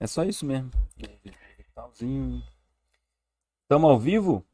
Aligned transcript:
É 0.00 0.06
só 0.06 0.22
isso 0.22 0.46
mesmo. 0.46 0.70
Talzinho. 1.74 2.42
Tamo 3.66 3.88
ao 3.88 3.98
vivo? 3.98 4.44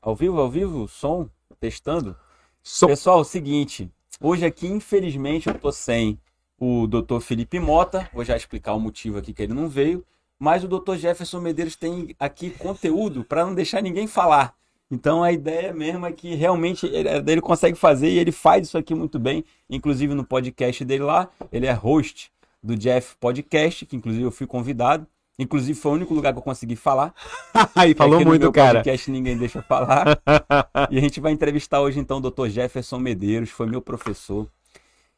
Ao 0.00 0.14
vivo, 0.14 0.38
ao 0.38 0.50
vivo? 0.50 0.86
Som? 0.86 1.28
Testando? 1.58 2.16
Som. 2.62 2.88
Pessoal, 2.88 3.18
é 3.18 3.20
o 3.22 3.24
seguinte. 3.24 3.90
Hoje 4.20 4.44
aqui, 4.44 4.66
infelizmente, 4.66 5.48
eu 5.48 5.58
tô 5.58 5.72
sem 5.72 6.20
o 6.58 6.86
Dr. 6.86 7.20
Felipe 7.20 7.58
Mota. 7.58 8.10
Vou 8.12 8.24
já 8.24 8.36
explicar 8.36 8.74
o 8.74 8.80
motivo 8.80 9.18
aqui 9.18 9.32
que 9.32 9.42
ele 9.42 9.54
não 9.54 9.68
veio. 9.68 10.04
Mas 10.38 10.62
o 10.62 10.68
Dr. 10.68 10.96
Jefferson 10.96 11.40
Medeiros 11.40 11.76
tem 11.76 12.14
aqui 12.18 12.50
conteúdo 12.50 13.24
para 13.24 13.44
não 13.46 13.54
deixar 13.54 13.82
ninguém 13.82 14.06
falar. 14.06 14.54
Então 14.90 15.24
a 15.24 15.32
ideia 15.32 15.72
mesmo 15.72 16.04
é 16.04 16.12
que 16.12 16.34
realmente 16.34 16.86
ele, 16.86 17.08
ele, 17.08 17.40
consegue 17.40 17.76
fazer 17.76 18.08
e 18.08 18.18
ele 18.18 18.30
faz 18.30 18.68
isso 18.68 18.76
aqui 18.76 18.94
muito 18.94 19.18
bem. 19.18 19.44
Inclusive 19.68 20.14
no 20.14 20.24
podcast 20.24 20.84
dele 20.84 21.04
lá, 21.04 21.28
ele 21.50 21.66
é 21.66 21.72
host 21.72 22.30
do 22.66 22.76
Jeff 22.76 23.16
Podcast, 23.18 23.86
que 23.86 23.96
inclusive 23.96 24.24
eu 24.24 24.30
fui 24.30 24.46
convidado. 24.46 25.06
Inclusive 25.38 25.78
foi 25.78 25.92
o 25.92 25.94
único 25.94 26.14
lugar 26.14 26.32
que 26.32 26.38
eu 26.38 26.42
consegui 26.42 26.76
falar. 26.76 27.14
Aí 27.74 27.94
falou 27.94 28.16
muito, 28.16 28.32
no 28.32 28.38
meu 28.38 28.52
cara. 28.52 28.78
podcast 28.78 29.10
ninguém 29.10 29.36
deixa 29.36 29.62
falar. 29.62 30.18
e 30.90 30.98
a 30.98 31.00
gente 31.00 31.20
vai 31.20 31.32
entrevistar 31.32 31.80
hoje 31.80 32.00
então 32.00 32.18
o 32.18 32.30
Dr. 32.30 32.48
Jefferson 32.48 32.98
Medeiros, 32.98 33.50
foi 33.50 33.66
meu 33.66 33.82
professor. 33.82 34.48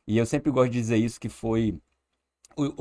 E 0.06 0.18
eu 0.18 0.26
sempre 0.26 0.50
gosto 0.50 0.72
de 0.72 0.78
dizer 0.78 0.96
isso 0.96 1.20
que 1.20 1.28
foi 1.28 1.76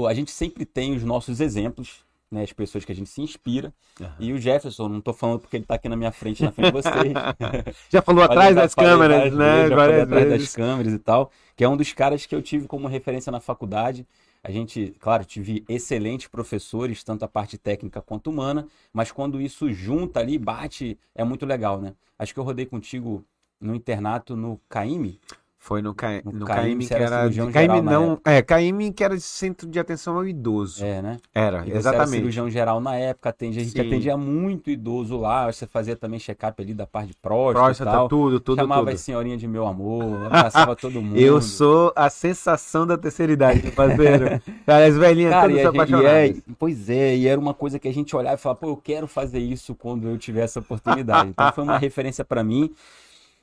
a 0.08 0.13
gente 0.16 0.31
sempre 0.31 0.66
tem 0.66 0.95
os 0.95 1.03
nossos 1.03 1.39
exemplos 1.39 2.03
né, 2.31 2.44
as 2.44 2.52
pessoas 2.52 2.84
que 2.84 2.91
a 2.91 2.95
gente 2.95 3.09
se 3.09 3.22
inspira. 3.22 3.73
Uhum. 3.99 4.08
E 4.20 4.34
o 4.34 4.38
Jefferson, 4.38 4.89
não 4.89 4.99
estou 4.99 5.13
falando 5.13 5.39
porque 5.39 5.55
ele 5.55 5.63
está 5.63 5.75
aqui 5.75 5.88
na 5.88 5.95
minha 5.95 6.11
frente, 6.11 6.44
na 6.44 6.52
frente 6.52 6.67
de 6.67 6.73
vocês. 6.73 7.13
já 7.89 8.02
falou 8.02 8.23
atrás 8.23 8.55
das 8.55 8.75
câmeras, 8.75 9.34
né? 9.34 9.70
já 9.70 9.75
falei 9.75 10.02
atrás 10.02 10.30
das 10.30 10.55
câmeras 10.55 10.94
e 10.94 10.99
tal. 10.99 11.31
Que 11.55 11.63
é 11.63 11.70
um 11.70 11.77
dos 11.77 11.94
caras 11.94 12.25
que 12.25 12.36
eu 12.36 12.41
tive 12.41 12.67
como 12.67 12.88
referência 12.88 13.31
na 13.31 13.39
faculdade. 13.39 14.05
A 14.43 14.51
gente, 14.51 14.95
claro, 14.99 15.25
tive 15.25 15.65
excelentes 15.67 16.27
professores, 16.27 17.03
tanto 17.03 17.25
a 17.25 17.27
parte 17.27 17.57
técnica 17.57 18.01
quanto 18.01 18.29
humana, 18.29 18.67
mas 18.94 19.11
quando 19.11 19.41
isso 19.41 19.71
junta 19.73 20.19
ali, 20.19 20.38
bate, 20.38 20.97
é 21.13 21.23
muito 21.23 21.45
legal, 21.45 21.81
né? 21.81 21.94
Acho 22.17 22.33
que 22.33 22.39
eu 22.39 22.44
rodei 22.44 22.66
contigo 22.66 23.25
no 23.59 23.75
internato 23.75 24.35
no 24.35 24.59
CAIME. 24.69 25.19
Foi 25.67 25.81
no, 25.81 25.93
Ca... 25.93 26.21
no, 26.23 26.31
no 26.31 26.45
CAIM, 26.45 26.79
que 26.79 26.93
era. 26.93 27.29
CAIM 27.51 27.81
não. 27.81 28.17
É, 28.23 28.41
CAIM 28.41 28.89
que 28.93 29.03
era 29.03 29.19
centro 29.19 29.67
de 29.67 29.77
atenção 29.77 30.15
ao 30.15 30.25
idoso. 30.25 30.81
É, 30.81 31.01
né? 31.01 31.17
Era, 31.35 31.57
exatamente. 31.67 31.87
Era 31.87 32.07
cirurgião 32.07 32.49
geral 32.49 32.79
na 32.79 32.95
época, 32.95 33.27
atendia, 33.27 33.61
a 33.61 33.65
gente 33.65 33.73
Sim. 33.73 33.85
atendia 33.85 34.15
muito 34.15 34.69
idoso 34.69 35.17
lá. 35.17 35.51
Você 35.51 35.67
fazia 35.67 35.97
também 35.97 36.21
check-up 36.21 36.61
ali 36.61 36.73
da 36.73 36.88
parte 36.88 37.09
de 37.09 37.17
próstata. 37.17 37.65
Próstata, 37.65 37.91
tal. 37.91 38.07
tudo, 38.07 38.39
tudo. 38.39 38.61
Chamava 38.61 38.83
tudo. 38.83 38.93
as 38.93 39.01
senhorinha 39.01 39.35
de 39.35 39.45
meu 39.45 39.67
amor, 39.67 40.27
abraçava 40.27 40.73
todo 40.77 41.01
mundo. 41.01 41.17
Eu 41.17 41.41
sou 41.41 41.91
a 41.97 42.09
sensação 42.09 42.88
da 42.88 42.97
terceira 42.97 43.33
idade, 43.33 43.69
parceiro. 43.71 44.41
As 44.65 44.95
velhinhas 44.95 45.31
Cara, 45.31 45.49
todas 45.49 45.65
apaixonadas. 45.65 46.09
É, 46.09 46.35
pois 46.57 46.89
é, 46.89 47.13
e 47.17 47.27
era 47.27 47.38
uma 47.38 47.53
coisa 47.53 47.77
que 47.77 47.89
a 47.89 47.93
gente 47.93 48.15
olhava 48.15 48.35
e 48.35 48.38
falava, 48.38 48.61
pô, 48.61 48.69
eu 48.69 48.77
quero 48.77 49.05
fazer 49.05 49.39
isso 49.39 49.75
quando 49.75 50.07
eu 50.07 50.17
tiver 50.17 50.43
essa 50.45 50.61
oportunidade. 50.61 51.31
Então 51.31 51.51
foi 51.51 51.65
uma 51.65 51.77
referência 51.77 52.23
para 52.23 52.41
mim. 52.41 52.73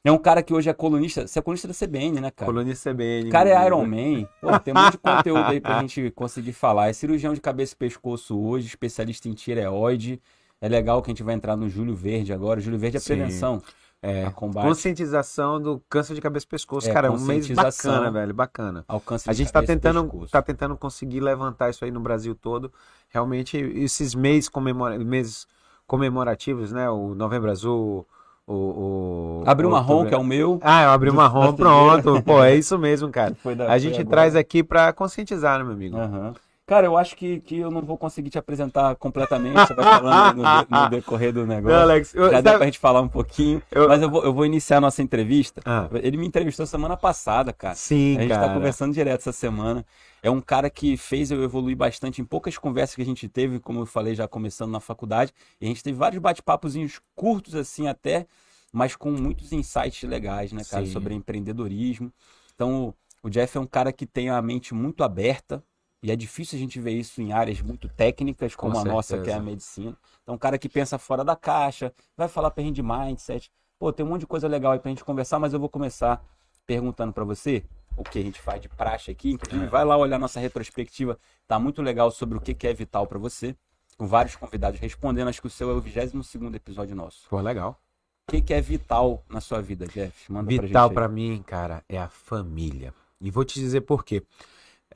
É 0.05 0.13
um 0.13 0.19
cara 0.19 0.43
que 0.43 0.53
hoje 0.53 0.69
é 0.69 0.75
colunista. 0.75 1.27
Você 1.27 1.39
é 1.39 1.43
colunista 1.43 1.67
da 1.67 1.73
CBN, 1.73 2.21
né, 2.21 2.31
cara? 2.31 2.53
Colunista 2.53 2.93
CBN. 2.93 3.29
O 3.29 3.33
cara 3.33 3.49
é 3.49 3.67
Iron 3.67 3.87
Man. 3.87 4.29
Pô, 4.39 4.61
tem 4.61 4.75
um 4.75 4.77
monte 4.77 4.93
de 4.93 4.99
conteúdo 4.99 5.47
aí 5.47 5.61
pra 5.61 5.81
gente 5.81 6.11
conseguir 6.11 6.53
falar. 6.53 6.89
É 6.89 6.93
cirurgião 6.93 7.33
de 7.33 7.41
cabeça 7.41 7.73
e 7.73 7.77
pescoço 7.77 8.39
hoje, 8.39 8.67
especialista 8.67 9.31
em 9.31 9.33
tireoide. 9.33 10.21
É 10.61 10.69
legal 10.69 11.01
que 11.01 11.11
a 11.11 11.13
gente 11.13 11.23
vai 11.23 11.35
entrar 11.35 11.57
no 11.57 11.71
Júlio 11.71 11.97
Verde 11.97 12.35
agora. 12.35 12.61
O 12.61 12.63
Júlio 12.63 12.79
Verde 12.79 12.99
é 12.99 13.01
Sim. 13.01 13.07
prevenção. 13.07 13.63
É, 14.03 14.31
conscientização 14.31 15.59
do 15.59 15.83
câncer 15.89 16.15
de 16.15 16.21
cabeça 16.21 16.45
e 16.45 16.49
pescoço. 16.51 16.91
É, 16.91 16.93
cara, 16.93 17.07
é 17.07 17.11
um 17.11 17.19
mês 17.19 17.49
bacana, 17.49 18.11
velho, 18.11 18.35
bacana. 18.35 18.85
Alcance 18.87 19.31
a 19.31 19.33
gente 19.33 19.51
tá 19.51 19.63
tentando, 19.63 20.27
tá 20.31 20.43
tentando 20.43 20.77
conseguir 20.77 21.21
levantar 21.21 21.71
isso 21.71 21.83
aí 21.87 21.91
no 21.91 22.01
Brasil 22.01 22.35
todo. 22.35 22.71
Realmente, 23.09 23.57
esses 23.57 24.15
meses, 24.15 24.51
comemora 24.51 24.99
meses 24.99 25.47
comemorativos, 25.87 26.71
né? 26.71 26.91
O 26.91 27.15
Novembro 27.15 27.51
Azul, 27.51 28.07
o, 28.47 29.43
o 29.43 29.45
Abriu 29.47 29.71
Marrom, 29.71 30.05
que 30.05 30.15
é 30.15 30.19
o 30.19 30.25
meu. 30.25 30.59
Ah, 30.63 30.85
eu 30.85 30.91
abri 30.91 31.11
o 31.11 31.15
Marrom, 31.15 31.55
pronto. 31.55 32.23
Pô, 32.23 32.43
é 32.43 32.55
isso 32.55 32.79
mesmo, 32.79 33.09
cara. 33.11 33.35
Da, 33.57 33.71
a 33.71 33.79
gente 33.79 34.05
traz 34.05 34.35
aqui 34.35 34.63
para 34.63 34.93
conscientizar, 34.93 35.59
né, 35.59 35.65
meu 35.65 35.73
amigo? 35.73 35.97
Uhum. 35.97 36.35
Cara, 36.67 36.87
eu 36.87 36.97
acho 36.97 37.15
que, 37.15 37.41
que 37.41 37.59
eu 37.59 37.71
não 37.71 37.83
vou 37.83 37.99
conseguir 37.99 38.31
te 38.31 38.39
apresentar 38.39 38.97
completamente. 38.97 39.55
Você 39.55 39.75
vai 39.75 39.85
falando 39.85 40.37
no, 40.37 40.43
no, 40.43 40.89
decorrer 40.91 41.31
do 41.33 41.47
negócio. 41.47 41.77
Não, 41.77 41.83
Alex, 41.83 42.15
eu, 42.15 42.31
Já 42.31 42.41
dá 42.41 42.57
pra 42.57 42.65
gente 42.65 42.79
falar 42.79 43.03
um 43.03 43.09
pouquinho. 43.09 43.63
Eu... 43.71 43.87
Mas 43.87 44.01
eu 44.01 44.09
vou, 44.09 44.25
eu 44.25 44.33
vou 44.33 44.47
iniciar 44.47 44.79
a 44.79 44.81
nossa 44.81 45.03
entrevista. 45.03 45.61
Ah. 45.65 45.89
Ele 45.93 46.17
me 46.17 46.27
entrevistou 46.27 46.65
semana 46.65 46.97
passada, 46.97 47.53
cara. 47.53 47.75
Sim, 47.75 48.17
A 48.17 48.21
gente 48.23 48.31
tá 48.31 48.37
cara. 48.37 48.49
tá 48.49 48.55
conversando 48.55 48.95
direto 48.95 49.21
essa 49.21 49.33
semana. 49.33 49.85
É 50.23 50.31
um 50.31 50.41
cara 50.41 50.71
que 50.71 50.97
fez 50.97 51.31
eu 51.31 51.43
evoluir 51.43 51.77
bastante 51.77 52.23
em 52.23 52.25
poucas 52.25 52.57
conversas 52.57 52.97
que 52.97 53.03
a 53.03 53.07
gente 53.07 53.29
teve, 53.29 53.61
como 53.61 53.81
eu 53.81 53.87
falei, 53.87 54.15
já 54.15 54.27
começando 54.27 54.71
na 54.71 54.81
faculdade. 54.81 55.35
E 55.61 55.67
a 55.67 55.69
gente 55.69 55.83
teve 55.83 55.99
vários 55.99 56.21
bate-papos 56.23 56.75
curtos, 57.15 57.55
assim, 57.55 57.89
até 57.89 58.27
mas 58.75 58.97
com 58.97 59.13
muitos 59.13 59.53
insights 59.53 60.03
legais, 60.03 60.53
né, 60.53 60.63
cara, 60.69 60.85
Sim. 60.85 60.91
sobre 60.91 61.15
empreendedorismo. 61.15 62.13
Então, 62.57 62.93
o 63.23 63.31
Jeff 63.31 63.57
é 63.57 63.61
um 63.61 63.67
cara 63.67 63.93
que 63.93 64.05
tem 64.05 64.29
a 64.29 64.43
mente 64.43 64.75
muito 64.75 65.05
aberta, 65.05 65.63
e 66.05 66.11
é 66.11 66.17
difícil 66.17 66.59
a 66.59 66.61
gente 66.61 66.79
ver 66.79 66.91
isso 66.91 67.23
em 67.23 67.33
áreas 67.33 67.63
muito 67.63 67.89
técnicas, 67.89 68.55
como 68.55 68.73
com 68.73 68.79
a 68.79 68.83
certeza. 68.83 68.95
nossa, 68.95 69.19
que 69.23 69.31
é 69.31 69.33
a 69.33 69.41
medicina. 69.41 69.97
Então, 70.23 70.35
um 70.35 70.39
cara 70.39 70.59
que 70.59 70.69
pensa 70.69 70.99
fora 70.99 71.25
da 71.25 71.35
caixa, 71.35 71.95
vai 72.15 72.29
falar 72.29 72.51
pra 72.51 72.63
gente 72.63 72.75
de 72.75 72.83
mindset. 72.83 73.51
Pô, 73.79 73.91
tem 73.91 74.05
um 74.05 74.11
monte 74.11 74.21
de 74.21 74.27
coisa 74.27 74.47
legal 74.47 74.73
aí 74.73 74.79
pra 74.79 74.91
gente 74.91 75.03
conversar, 75.03 75.39
mas 75.39 75.55
eu 75.55 75.59
vou 75.59 75.69
começar 75.71 76.23
perguntando 76.67 77.11
para 77.11 77.25
você 77.25 77.65
o 77.97 78.03
que 78.05 78.19
a 78.19 78.23
gente 78.23 78.39
faz 78.39 78.61
de 78.61 78.69
praxe 78.69 79.11
aqui. 79.11 79.31
Inclusive, 79.31 79.65
é. 79.65 79.67
vai 79.67 79.83
lá 79.83 79.97
olhar 79.97 80.19
nossa 80.19 80.39
retrospectiva, 80.39 81.19
tá 81.49 81.59
muito 81.59 81.81
legal 81.81 82.11
sobre 82.11 82.37
o 82.37 82.41
que 82.43 82.67
é 82.67 82.75
vital 82.75 83.07
para 83.07 83.19
você. 83.19 83.57
Com 83.97 84.07
vários 84.07 84.37
convidados 84.37 84.79
respondendo, 84.79 85.29
acho 85.29 85.41
que 85.41 85.47
o 85.47 85.51
seu 85.51 85.71
é 85.71 85.73
o 85.73 85.81
22 85.81 86.27
segundo 86.27 86.55
episódio 86.55 86.95
nosso. 86.95 87.27
Pô, 87.31 87.41
legal. 87.41 87.81
O 88.29 88.33
que, 88.33 88.43
que, 88.43 88.53
é 88.53 88.61
vital 88.61 89.25
na 89.27 89.41
sua 89.41 89.63
vida, 89.63 89.87
Jeff? 89.87 90.31
Manda 90.31 90.51
vital 90.51 90.91
para 90.91 91.09
mim, 91.09 91.43
cara, 91.47 91.83
é 91.89 91.97
a 91.97 92.11
família. 92.11 92.93
E 93.19 93.31
vou 93.31 93.43
te 93.43 93.59
dizer 93.59 93.83
por 93.83 94.05
quê. 94.05 94.23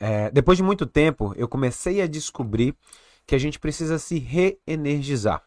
É, 0.00 0.30
depois 0.30 0.56
de 0.56 0.64
muito 0.64 0.86
tempo, 0.86 1.32
eu 1.36 1.48
comecei 1.48 2.00
a 2.00 2.06
descobrir 2.06 2.76
que 3.26 3.34
a 3.34 3.38
gente 3.38 3.58
precisa 3.58 3.98
se 3.98 4.18
reenergizar. 4.18 5.42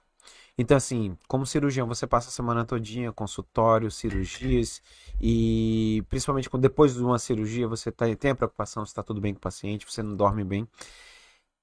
Então, 0.57 0.77
assim, 0.77 1.17
como 1.27 1.45
cirurgião, 1.45 1.87
você 1.87 2.05
passa 2.05 2.29
a 2.29 2.31
semana 2.31 2.65
todinha, 2.65 3.11
consultório, 3.11 3.89
cirurgias, 3.89 4.81
e 5.19 6.03
principalmente 6.09 6.49
quando 6.49 6.63
depois 6.63 6.93
de 6.93 7.03
uma 7.03 7.17
cirurgia 7.17 7.67
você 7.67 7.91
tá, 7.91 8.05
tem 8.15 8.31
a 8.31 8.35
preocupação 8.35 8.85
se 8.85 8.91
está 8.91 9.01
tudo 9.01 9.21
bem 9.21 9.33
com 9.33 9.39
o 9.39 9.41
paciente, 9.41 9.85
você 9.89 10.03
não 10.03 10.15
dorme 10.15 10.43
bem. 10.43 10.67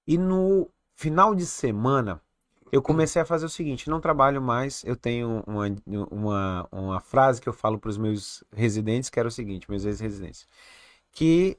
E 0.06 0.16
no 0.18 0.68
final 0.96 1.34
de 1.34 1.46
semana, 1.46 2.20
eu 2.72 2.82
comecei 2.82 3.20
a 3.22 3.24
fazer 3.24 3.46
o 3.46 3.48
seguinte: 3.48 3.88
não 3.90 4.00
trabalho 4.00 4.42
mais. 4.42 4.82
Eu 4.84 4.96
tenho 4.96 5.42
uma, 5.46 5.66
uma, 6.10 6.68
uma 6.72 7.00
frase 7.00 7.40
que 7.40 7.48
eu 7.48 7.52
falo 7.52 7.78
para 7.78 7.90
os 7.90 7.98
meus 7.98 8.42
residentes, 8.52 9.10
que 9.10 9.20
era 9.20 9.28
o 9.28 9.32
seguinte: 9.32 9.70
meus 9.70 9.84
ex-residentes, 9.84 10.48
que 11.12 11.58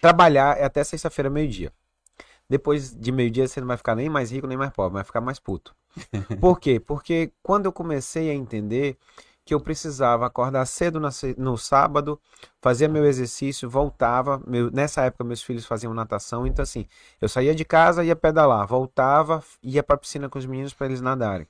trabalhar 0.00 0.58
é 0.58 0.64
até 0.64 0.82
sexta-feira, 0.82 1.30
meio-dia. 1.30 1.72
Depois 2.48 2.92
de 2.92 3.12
meio-dia 3.12 3.46
você 3.46 3.60
não 3.60 3.68
vai 3.68 3.76
ficar 3.76 3.94
nem 3.94 4.08
mais 4.08 4.32
rico 4.32 4.46
nem 4.46 4.58
mais 4.58 4.72
pobre, 4.72 4.94
vai 4.94 5.04
ficar 5.04 5.20
mais 5.20 5.38
puto. 5.38 5.74
Por 6.40 6.58
quê? 6.58 6.80
Porque 6.80 7.32
quando 7.42 7.66
eu 7.66 7.72
comecei 7.72 8.28
a 8.30 8.34
entender 8.34 8.96
que 9.44 9.54
eu 9.54 9.60
precisava 9.60 10.26
acordar 10.26 10.64
cedo 10.66 11.00
no 11.36 11.56
sábado, 11.56 12.20
fazia 12.60 12.88
meu 12.88 13.04
exercício, 13.04 13.68
voltava. 13.68 14.40
Meu, 14.46 14.70
nessa 14.70 15.02
época, 15.02 15.24
meus 15.24 15.42
filhos 15.42 15.64
faziam 15.66 15.94
natação, 15.94 16.46
então 16.46 16.62
assim, 16.62 16.86
eu 17.20 17.28
saía 17.28 17.54
de 17.54 17.64
casa, 17.64 18.04
ia 18.04 18.14
pedalar, 18.14 18.66
voltava, 18.66 19.42
ia 19.62 19.82
para 19.82 19.96
a 19.96 19.98
piscina 19.98 20.28
com 20.28 20.38
os 20.38 20.46
meninos 20.46 20.74
para 20.74 20.86
eles 20.86 21.00
nadarem. 21.00 21.46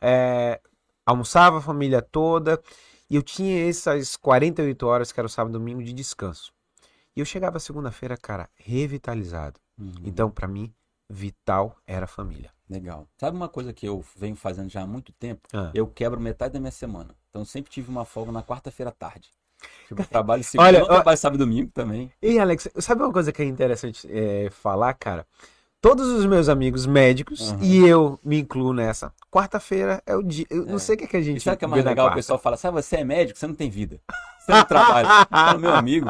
É, 0.00 0.60
almoçava 1.06 1.58
a 1.58 1.60
família 1.60 2.02
toda 2.02 2.60
e 3.08 3.16
eu 3.16 3.22
tinha 3.22 3.68
essas 3.68 4.16
48 4.16 4.86
horas, 4.86 5.12
que 5.12 5.20
era 5.20 5.26
o 5.26 5.30
sábado 5.30 5.52
e 5.52 5.58
domingo, 5.58 5.82
de 5.82 5.92
descanso. 5.92 6.52
E 7.16 7.20
eu 7.20 7.26
chegava 7.26 7.58
segunda-feira, 7.58 8.16
cara, 8.16 8.48
revitalizado. 8.54 9.60
Uhum. 9.78 9.92
Então, 10.04 10.30
para 10.30 10.48
mim, 10.48 10.72
vital 11.08 11.76
era 11.86 12.04
a 12.04 12.08
família. 12.08 12.50
Legal. 12.68 13.06
Sabe 13.18 13.36
uma 13.36 13.48
coisa 13.48 13.72
que 13.72 13.86
eu 13.86 14.02
venho 14.16 14.34
fazendo 14.34 14.70
já 14.70 14.82
há 14.82 14.86
muito 14.86 15.12
tempo? 15.12 15.46
Ah. 15.52 15.70
Eu 15.74 15.86
quebro 15.86 16.18
metade 16.18 16.54
da 16.54 16.60
minha 16.60 16.72
semana. 16.72 17.14
Então 17.28 17.44
sempre 17.44 17.70
tive 17.70 17.90
uma 17.90 18.04
folga 18.04 18.32
na 18.32 18.42
quarta-feira 18.42 18.90
à 18.90 18.92
tarde. 18.92 19.30
Tipo, 19.86 20.04
trabalho 20.08 20.42
segunda, 20.42 20.68
Olha, 20.68 20.84
trabalho 20.84 21.18
sábado 21.18 21.36
e 21.42 21.46
domingo 21.46 21.70
também. 21.72 22.10
E 22.20 22.38
Alex, 22.38 22.68
sabe 22.78 23.02
uma 23.02 23.12
coisa 23.12 23.30
que 23.30 23.42
é 23.42 23.44
interessante 23.44 24.08
é, 24.10 24.48
falar, 24.50 24.94
cara? 24.94 25.26
Todos 25.80 26.08
os 26.08 26.24
meus 26.24 26.48
amigos 26.48 26.86
médicos, 26.86 27.50
uhum. 27.50 27.58
e 27.60 27.86
eu 27.86 28.18
me 28.24 28.38
incluo 28.38 28.72
nessa, 28.72 29.12
quarta-feira 29.30 30.02
é 30.06 30.14
o 30.14 30.22
dia. 30.22 30.46
Eu 30.48 30.62
é. 30.62 30.66
não 30.66 30.78
sei 30.78 30.94
o 30.94 30.98
que, 30.98 31.04
é 31.04 31.06
que 31.08 31.16
a 31.16 31.20
gente. 31.20 31.38
E 31.38 31.40
sabe 31.40 31.56
o 31.56 31.58
que 31.58 31.64
é 31.64 31.68
mais 31.68 31.84
legal? 31.84 32.08
O 32.08 32.14
pessoal 32.14 32.38
fala, 32.38 32.56
sabe, 32.56 32.80
você 32.80 32.96
é 32.96 33.04
médico, 33.04 33.38
você 33.38 33.46
não 33.46 33.54
tem 33.54 33.68
vida. 33.68 34.00
Você 34.38 34.52
não 34.52 34.64
trabalha. 34.64 35.26
Fala, 35.26 35.58
meu 35.58 35.74
amigo, 35.74 36.08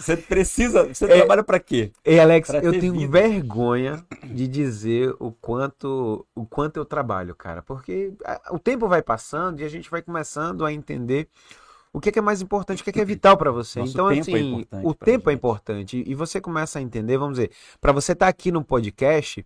você 0.00 0.16
precisa. 0.16 0.86
Você 0.88 1.04
é, 1.04 1.18
trabalha 1.18 1.44
para 1.44 1.60
quê? 1.60 1.92
Ei, 2.04 2.18
Alex, 2.18 2.48
pra 2.48 2.60
eu 2.60 2.72
tenho 2.72 2.94
vida. 2.94 3.12
vergonha 3.12 4.04
de 4.24 4.48
dizer 4.48 5.14
o 5.18 5.30
quanto, 5.30 6.26
o 6.34 6.46
quanto 6.46 6.78
eu 6.78 6.84
trabalho, 6.84 7.34
cara. 7.34 7.62
Porque 7.62 8.12
o 8.50 8.58
tempo 8.58 8.88
vai 8.88 9.02
passando 9.02 9.60
e 9.60 9.64
a 9.64 9.68
gente 9.68 9.90
vai 9.90 10.02
começando 10.02 10.64
a 10.64 10.72
entender 10.72 11.28
O 11.92 12.00
que, 12.00 12.12
que 12.12 12.20
é 12.20 12.22
mais 12.22 12.40
importante, 12.40 12.82
o 12.82 12.84
que, 12.84 12.92
que 12.92 13.00
é 13.00 13.04
vital 13.04 13.36
para 13.36 13.50
você. 13.50 13.80
Nosso 13.80 13.92
então, 13.92 14.08
tempo 14.08 14.20
assim, 14.20 14.34
é 14.34 14.38
importante 14.40 14.86
o 14.86 14.94
tempo 14.94 15.28
é 15.28 15.32
gente. 15.32 15.38
importante. 15.38 16.04
E 16.06 16.14
você 16.14 16.40
começa 16.40 16.78
a 16.78 16.82
entender, 16.82 17.18
vamos 17.18 17.36
dizer, 17.38 17.50
para 17.80 17.92
você 17.92 18.12
estar 18.12 18.28
aqui 18.28 18.52
no 18.52 18.62
podcast, 18.64 19.44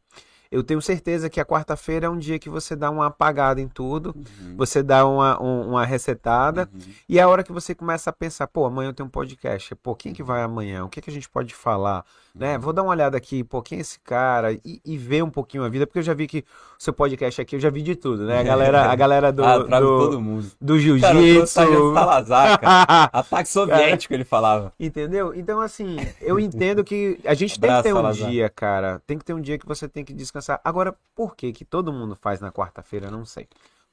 eu 0.55 0.63
tenho 0.63 0.81
certeza 0.81 1.29
que 1.29 1.41
a 1.41 1.45
quarta-feira 1.45 2.07
é 2.07 2.09
um 2.09 2.19
dia 2.19 2.39
que 2.39 2.49
você 2.49 2.75
dá 2.77 2.91
uma 2.91 3.07
apagada 3.07 3.61
em 3.61 3.69
tudo, 3.69 4.15
Uhum, 4.17 4.55
você 4.57 4.83
dá 4.83 5.07
uma, 5.07 5.43
um- 5.43 5.71
uma 5.71 5.85
resetada, 5.85 6.69
uhum. 6.73 6.81
e 7.09 7.19
é 7.19 7.23
a 7.23 7.29
hora 7.29 7.43
que 7.43 7.53
você 7.53 7.75
começa 7.75 8.11
a 8.11 8.13
pensar, 8.13 8.47
pô, 8.47 8.65
amanhã 8.65 8.89
eu 8.91 8.95
tenho 8.95 9.07
um 9.07 9.11
podcast, 9.11 9.75
pô, 9.77 9.95
quem 9.95 10.13
que 10.13 10.23
vai 10.23 10.43
amanhã? 10.43 10.85
O 10.85 10.89
que 10.89 11.01
que 11.01 11.11
a 11.11 11.13
gente 11.13 11.29
pode 11.29 11.55
falar? 11.55 12.05
Né? 12.37 12.59
Vou 12.59 12.73
dar 12.73 12.83
uma 12.83 12.91
olhada 12.91 13.17
aqui, 13.17 13.45
pô, 13.45 13.63
quem 13.63 13.79
é 13.79 13.81
esse 13.81 14.01
cara? 14.01 14.53
E, 14.65 14.81
e 14.85 14.99
ver 14.99 15.23
um 15.23 15.31
pouquinho 15.31 15.63
a 15.63 15.69
vida, 15.69 15.87
porque 15.87 16.01
eu 16.01 16.03
já 16.03 16.13
vi 16.13 16.27
que 16.27 16.41
o 16.77 16.83
seu 16.83 16.93
podcast 16.93 17.41
aqui, 17.41 17.55
eu 17.55 17.61
já 17.61 17.71
vi 17.71 17.81
de 17.81 17.95
tudo, 17.95 18.27
né? 18.27 18.41
A 18.41 18.43
galera, 18.43 18.91
a 18.91 18.97
galera 18.97 19.33
do, 19.33 19.45
ah, 19.47 19.59
do, 19.59 19.99
todo 19.99 20.21
mundo. 20.21 20.51
do 20.61 20.75
Cara, 20.75 21.13
trouxe 21.13 21.61
jiu-jitsu. 21.61 21.95
Salazar, 21.95 22.61
cara. 22.61 23.05
Ataque 23.13 23.49
soviético, 23.49 24.15
ele 24.15 24.25
falava. 24.25 24.73
Entendeu? 24.81 25.33
Então, 25.33 25.61
assim, 25.61 25.97
eu 26.21 26.41
entendo 26.41 26.83
que 26.83 27.21
a 27.25 27.35
gente 27.35 27.53
tem 27.53 27.61
que 27.61 27.67
Abraço, 27.67 27.83
ter 27.85 27.93
um 27.93 27.97
Salazar. 27.99 28.29
dia, 28.29 28.49
cara. 28.49 29.03
Tem 29.07 29.17
que 29.17 29.25
ter 29.25 29.33
um 29.33 29.41
dia 29.41 29.57
que 29.57 29.67
você 29.67 29.89
tem 29.89 30.05
que 30.05 30.13
descansar. 30.13 30.61
Agora, 30.65 30.93
por 31.15 31.37
que 31.37 31.53
que 31.53 31.65
todo 31.65 31.93
mundo 31.93 32.17
faz 32.17 32.41
na 32.41 32.51
quarta-feira? 32.51 33.13
Não 33.13 33.25
sei. 33.25 33.47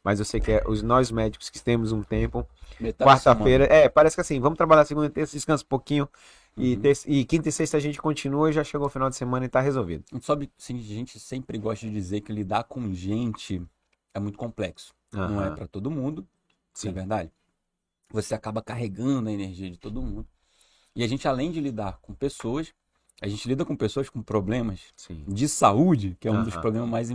Mas 0.03 0.17
eu 0.17 0.25
sei 0.25 0.39
que 0.39 0.51
é 0.51 0.63
os 0.65 0.81
nós 0.81 1.11
médicos 1.11 1.51
que 1.51 1.61
temos 1.61 1.91
um 1.91 2.01
tempo, 2.01 2.43
quarta-feira, 2.99 3.65
é, 3.65 3.87
parece 3.87 4.15
que 4.15 4.21
assim, 4.21 4.39
vamos 4.39 4.57
trabalhar 4.57 4.83
segunda 4.83 5.05
e 5.05 5.11
terça, 5.11 5.35
descansa 5.35 5.63
um 5.63 5.67
pouquinho. 5.67 6.09
E, 6.57 6.75
Uhum. 6.75 6.81
terça- 6.81 7.09
e 7.09 7.23
quinta 7.25 7.47
e 7.49 7.51
sexta 7.51 7.77
a 7.77 7.79
gente 7.79 8.01
continua 8.01 8.49
e 8.49 8.53
já 8.53 8.63
chegou 8.63 8.87
o 8.87 8.89
final 8.89 9.09
de 9.09 9.15
semana 9.15 9.45
e 9.45 9.49
tá 9.49 9.61
resolvido. 9.61 10.03
semana. 10.07 10.23
Sabe, 10.23 10.51
assim, 10.59 10.77
a 10.77 10.81
gente 10.81 11.19
sempre 11.19 11.57
gosta 11.57 11.85
de 11.85 11.91
dizer 11.93 12.21
que 12.21 12.31
lidar 12.31 12.65
com 12.65 12.93
gente 12.93 13.61
é 14.13 14.19
muito 14.19 14.37
complexo. 14.37 14.93
Não 15.13 15.41
é 15.41 15.49
pra 15.51 15.67
todo 15.67 15.89
mundo, 15.91 16.27
Sim. 16.73 16.87
não 16.87 16.91
é 16.91 16.95
verdade? 16.95 17.31
Você 18.11 18.33
acaba 18.35 18.61
carregando 18.61 19.29
a 19.29 19.31
energia 19.31 19.69
de 19.69 19.77
todo 19.77 20.01
mundo. 20.01 20.27
E 20.95 21.03
a 21.03 21.07
gente, 21.07 21.27
além 21.27 21.51
de 21.51 21.61
lidar 21.61 21.99
com 22.01 22.13
pessoas, 22.13 22.73
a 23.21 23.27
gente 23.27 23.47
lida 23.47 23.63
com 23.63 23.75
pessoas 23.75 24.09
com 24.09 24.21
problemas 24.21 24.93
Sim. 24.97 25.23
de 25.27 25.47
saúde, 25.47 26.17
que 26.19 26.27
é 26.27 26.31
um 26.31 26.43
dos 26.43 26.53
Aham. 26.53 26.61
problemas 26.61 26.89
mais 26.89 27.09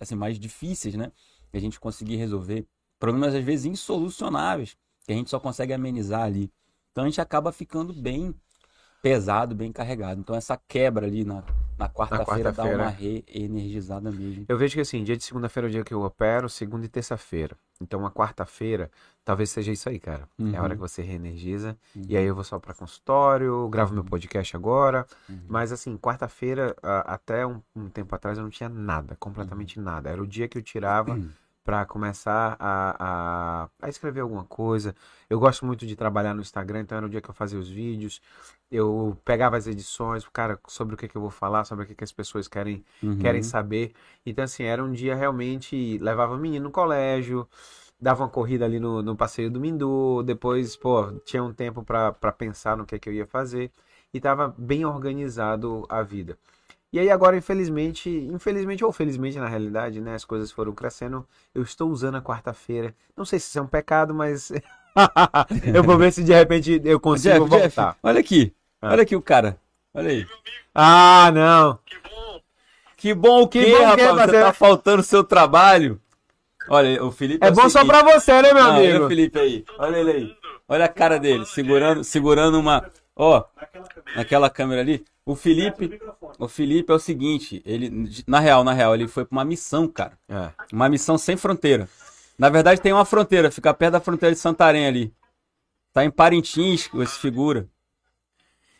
assim, 0.00 0.14
mais 0.14 0.38
difíceis, 0.38 0.94
né? 0.94 1.10
Que 1.50 1.56
a 1.56 1.60
gente 1.60 1.80
conseguir 1.80 2.16
resolver. 2.16 2.66
Problemas, 2.98 3.34
às 3.34 3.44
vezes, 3.44 3.64
insolucionáveis, 3.66 4.76
que 5.06 5.12
a 5.12 5.14
gente 5.14 5.30
só 5.30 5.40
consegue 5.40 5.72
amenizar 5.72 6.22
ali. 6.22 6.50
Então 6.92 7.04
a 7.04 7.06
gente 7.08 7.20
acaba 7.20 7.50
ficando 7.52 7.92
bem 7.92 8.34
pesado, 9.04 9.54
bem 9.54 9.70
carregado. 9.70 10.18
Então 10.18 10.34
essa 10.34 10.58
quebra 10.66 11.06
ali 11.06 11.24
na, 11.26 11.42
na 11.78 11.90
quarta-feira 11.90 12.50
dá 12.50 12.62
quarta-feira. 12.64 12.82
uma 12.84 12.88
re-energizada 12.90 14.10
mesmo. 14.10 14.46
Eu 14.48 14.56
vejo 14.56 14.74
que 14.74 14.80
assim, 14.80 15.04
dia 15.04 15.14
de 15.14 15.22
segunda-feira 15.24 15.66
é 15.66 15.68
o 15.68 15.70
dia 15.72 15.84
que 15.84 15.92
eu 15.92 16.02
opero, 16.02 16.48
segunda 16.48 16.86
e 16.86 16.88
terça-feira. 16.88 17.54
Então, 17.82 18.06
a 18.06 18.10
quarta-feira, 18.10 18.90
talvez 19.24 19.50
seja 19.50 19.72
isso 19.72 19.88
aí, 19.90 19.98
cara. 19.98 20.26
É 20.52 20.56
a 20.56 20.62
hora 20.62 20.68
Uhum. 20.70 20.76
que 20.76 20.80
você 20.80 21.02
reenergiza. 21.02 21.76
Uhum. 21.94 22.04
E 22.08 22.16
aí 22.16 22.24
eu 22.24 22.34
vou 22.34 22.44
só 22.44 22.58
para 22.58 22.72
consultório, 22.72 23.68
gravo 23.68 23.92
meu 23.92 24.04
podcast 24.04 24.56
agora. 24.56 25.04
Uhum. 25.28 25.40
Mas 25.48 25.70
assim, 25.70 25.98
quarta-feira, 25.98 26.74
até 26.82 27.46
um, 27.46 27.60
um 27.76 27.90
tempo 27.90 28.14
atrás, 28.14 28.38
eu 28.38 28.44
não 28.44 28.50
tinha 28.50 28.68
nada, 28.70 29.16
completamente 29.20 29.78
Uhum. 29.78 29.84
nada. 29.84 30.08
Era 30.08 30.22
o 30.22 30.26
dia 30.26 30.48
que 30.48 30.56
eu 30.56 30.62
tirava 30.62 31.18
para 31.64 31.84
começar 31.86 32.56
a, 32.60 33.64
a, 33.64 33.68
a 33.82 33.88
escrever 33.88 34.20
alguma 34.20 34.44
coisa. 34.44 34.94
Eu 35.30 35.40
gosto 35.40 35.64
muito 35.66 35.86
de 35.86 35.96
trabalhar 35.96 36.34
no 36.34 36.42
Instagram, 36.42 36.80
então 36.80 36.98
era 36.98 37.06
o 37.06 37.10
dia 37.10 37.20
que 37.22 37.30
eu 37.30 37.34
fazia 37.34 37.58
os 37.58 37.68
vídeos. 37.68 38.20
Eu 38.70 39.16
pegava 39.24 39.56
as 39.56 39.66
edições, 39.66 40.26
cara, 40.32 40.58
sobre 40.68 40.94
o 40.94 40.98
que, 40.98 41.08
que 41.08 41.16
eu 41.16 41.20
vou 41.22 41.30
falar, 41.30 41.64
sobre 41.64 41.84
o 41.84 41.88
que, 41.88 41.94
que 41.94 42.04
as 42.04 42.12
pessoas 42.12 42.48
querem 42.48 42.84
Uhum. 43.02 43.18
querem 43.18 43.42
saber. 43.42 43.92
Então, 44.26 44.44
assim, 44.44 44.64
era 44.64 44.82
um 44.82 44.92
dia 44.92 45.14
realmente. 45.14 45.98
Levava 45.98 46.34
o 46.34 46.38
menino 46.38 46.64
no 46.64 46.70
colégio, 46.70 47.48
dava 48.00 48.22
uma 48.24 48.28
corrida 48.30 48.64
ali 48.64 48.78
no, 48.80 49.02
no 49.02 49.16
passeio 49.16 49.50
do 49.50 49.60
Mindu, 49.60 50.22
depois, 50.22 50.76
pô, 50.76 51.12
tinha 51.24 51.42
um 51.42 51.52
tempo 51.52 51.82
para 51.84 52.12
pensar 52.32 52.76
no 52.76 52.84
que, 52.86 52.98
que 52.98 53.08
eu 53.08 53.12
ia 53.12 53.26
fazer 53.26 53.70
e 54.12 54.20
tava 54.20 54.54
bem 54.58 54.84
organizado 54.84 55.84
a 55.88 56.02
vida. 56.02 56.38
E 56.94 56.98
aí, 57.00 57.10
agora, 57.10 57.36
infelizmente, 57.36 58.08
infelizmente 58.08 58.84
ou 58.84 58.92
felizmente 58.92 59.36
na 59.36 59.48
realidade, 59.48 60.00
né, 60.00 60.14
as 60.14 60.24
coisas 60.24 60.52
foram 60.52 60.70
crescendo. 60.70 61.26
Eu 61.52 61.64
estou 61.64 61.90
usando 61.90 62.14
a 62.14 62.22
quarta-feira. 62.22 62.94
Não 63.16 63.24
sei 63.24 63.40
se 63.40 63.48
isso 63.48 63.58
é 63.58 63.62
um 63.62 63.66
pecado, 63.66 64.14
mas. 64.14 64.52
eu 65.74 65.82
vou 65.82 65.98
ver 65.98 66.12
se 66.12 66.22
de 66.22 66.32
repente 66.32 66.80
eu 66.84 67.00
consigo 67.00 67.48
Jeff, 67.48 67.50
Jeff, 67.62 67.74
voltar. 67.74 67.96
olha 68.00 68.20
aqui. 68.20 68.54
Ah. 68.80 68.92
Olha 68.92 69.02
aqui 69.02 69.16
o 69.16 69.20
cara. 69.20 69.58
Olha 69.92 70.08
aí. 70.08 70.24
Ah, 70.72 71.32
não! 71.34 71.80
Que 72.96 73.12
bom 73.12 73.42
o 73.42 73.48
quê, 73.48 73.64
Que 73.64 73.70
bom 73.72 73.76
o 73.76 73.78
quê, 73.96 74.02
rapaz? 74.02 74.08
Você 74.10 74.16
parceiro? 74.16 74.46
tá 74.46 74.52
faltando 74.52 75.00
o 75.00 75.04
seu 75.04 75.24
trabalho. 75.24 76.00
Olha, 76.68 77.04
o 77.04 77.10
Felipe 77.10 77.44
É 77.44 77.50
o 77.50 77.54
bom 77.54 77.68
só 77.68 77.84
pra 77.84 78.04
você, 78.04 78.40
né, 78.40 78.52
meu 78.52 78.62
Não, 78.62 78.76
olha 78.76 78.88
amigo? 78.90 79.04
o 79.06 79.08
Felipe 79.08 79.36
aí. 79.40 79.64
Olha 79.78 79.96
ele 79.96 80.10
aí. 80.12 80.36
Olha 80.68 80.84
a 80.84 80.88
cara 80.88 81.18
dele, 81.18 81.44
segurando, 81.44 82.04
segurando 82.04 82.56
uma. 82.56 82.88
Ó, 83.16 83.44
naquela 84.16 84.50
câmera 84.50 84.80
ali. 84.80 85.04
O 85.26 85.34
Felipe, 85.34 85.98
o 86.38 86.48
Felipe 86.48 86.92
é 86.92 86.94
o 86.94 86.98
seguinte, 86.98 87.62
ele, 87.64 88.10
na 88.26 88.40
real, 88.40 88.62
na 88.62 88.72
real, 88.74 88.94
ele 88.94 89.08
foi 89.08 89.24
pra 89.24 89.36
uma 89.36 89.44
missão, 89.44 89.88
cara. 89.88 90.18
É. 90.28 90.50
Uma 90.72 90.88
missão 90.88 91.16
sem 91.16 91.36
fronteira. 91.36 91.88
Na 92.38 92.50
verdade, 92.50 92.80
tem 92.80 92.92
uma 92.92 93.04
fronteira, 93.04 93.50
fica 93.50 93.72
perto 93.72 93.92
da 93.92 94.00
fronteira 94.00 94.34
de 94.34 94.40
Santarém 94.40 94.86
ali. 94.86 95.14
Tá 95.92 96.04
em 96.04 96.10
Parintins, 96.10 96.90
esse 96.94 97.18
figura. 97.18 97.66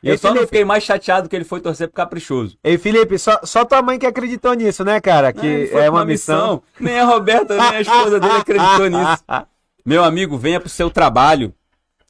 E 0.03 0.09
eu 0.09 0.15
Ei, 0.15 0.19
só 0.19 0.29
não 0.29 0.35
Felipe. 0.35 0.51
fiquei 0.51 0.65
mais 0.67 0.85
chateado 0.85 1.31
que 1.31 1.37
ele 1.37 1.47
foi 1.47 1.61
torcer 1.61 1.89
pro 1.89 1.95
Caprichoso. 1.97 2.59
Ei, 2.63 2.77
Felipe, 2.77 3.19
só, 3.19 3.41
só 3.45 3.65
tua 3.65 3.81
mãe 3.81 3.99
que 3.99 4.05
acreditou 4.05 4.53
nisso, 4.53 4.85
né, 4.85 5.01
cara? 5.01 5.33
Que 5.33 5.47
ele 5.47 5.67
foi 5.69 5.81
é 5.81 5.85
pra 5.85 5.93
uma 5.93 6.05
missão. 6.05 6.63
Nem 6.79 6.99
a 6.99 7.05
Roberta, 7.07 7.57
nem 7.57 7.77
a 7.77 7.81
esposa 7.81 8.21
dele 8.21 8.35
acreditou 8.35 8.89
nisso. 8.91 9.25
Meu 9.87 10.05
amigo, 10.05 10.37
venha 10.37 10.61
pro 10.61 10.69
seu 10.69 10.91
trabalho. 10.91 11.55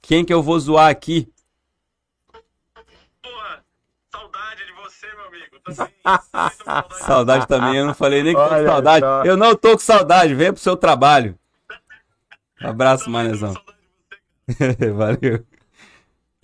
Quem 0.03 0.25
que 0.25 0.33
eu 0.35 0.43
vou 0.43 0.59
zoar 0.59 0.91
aqui? 0.91 1.29
saudade. 7.07 7.47
Também, 7.47 7.77
eu 7.77 7.87
não 7.87 7.95
falei 7.95 8.23
nem 8.23 8.35
que 8.35 8.41
tô 8.41 8.49
com 8.49 8.55
Olha 8.55 8.67
saudade. 8.69 9.05
só. 9.05 9.25
Eu 9.25 9.37
não 9.37 9.55
tô 9.55 9.73
com 9.73 9.79
saudade, 9.79 10.35
venha 10.35 10.53
pro 10.53 10.63
seu 10.63 10.77
trabalho. 10.77 11.39
Abraço, 12.61 13.11
manezão. 13.11 13.55
Valeu. 14.97 15.45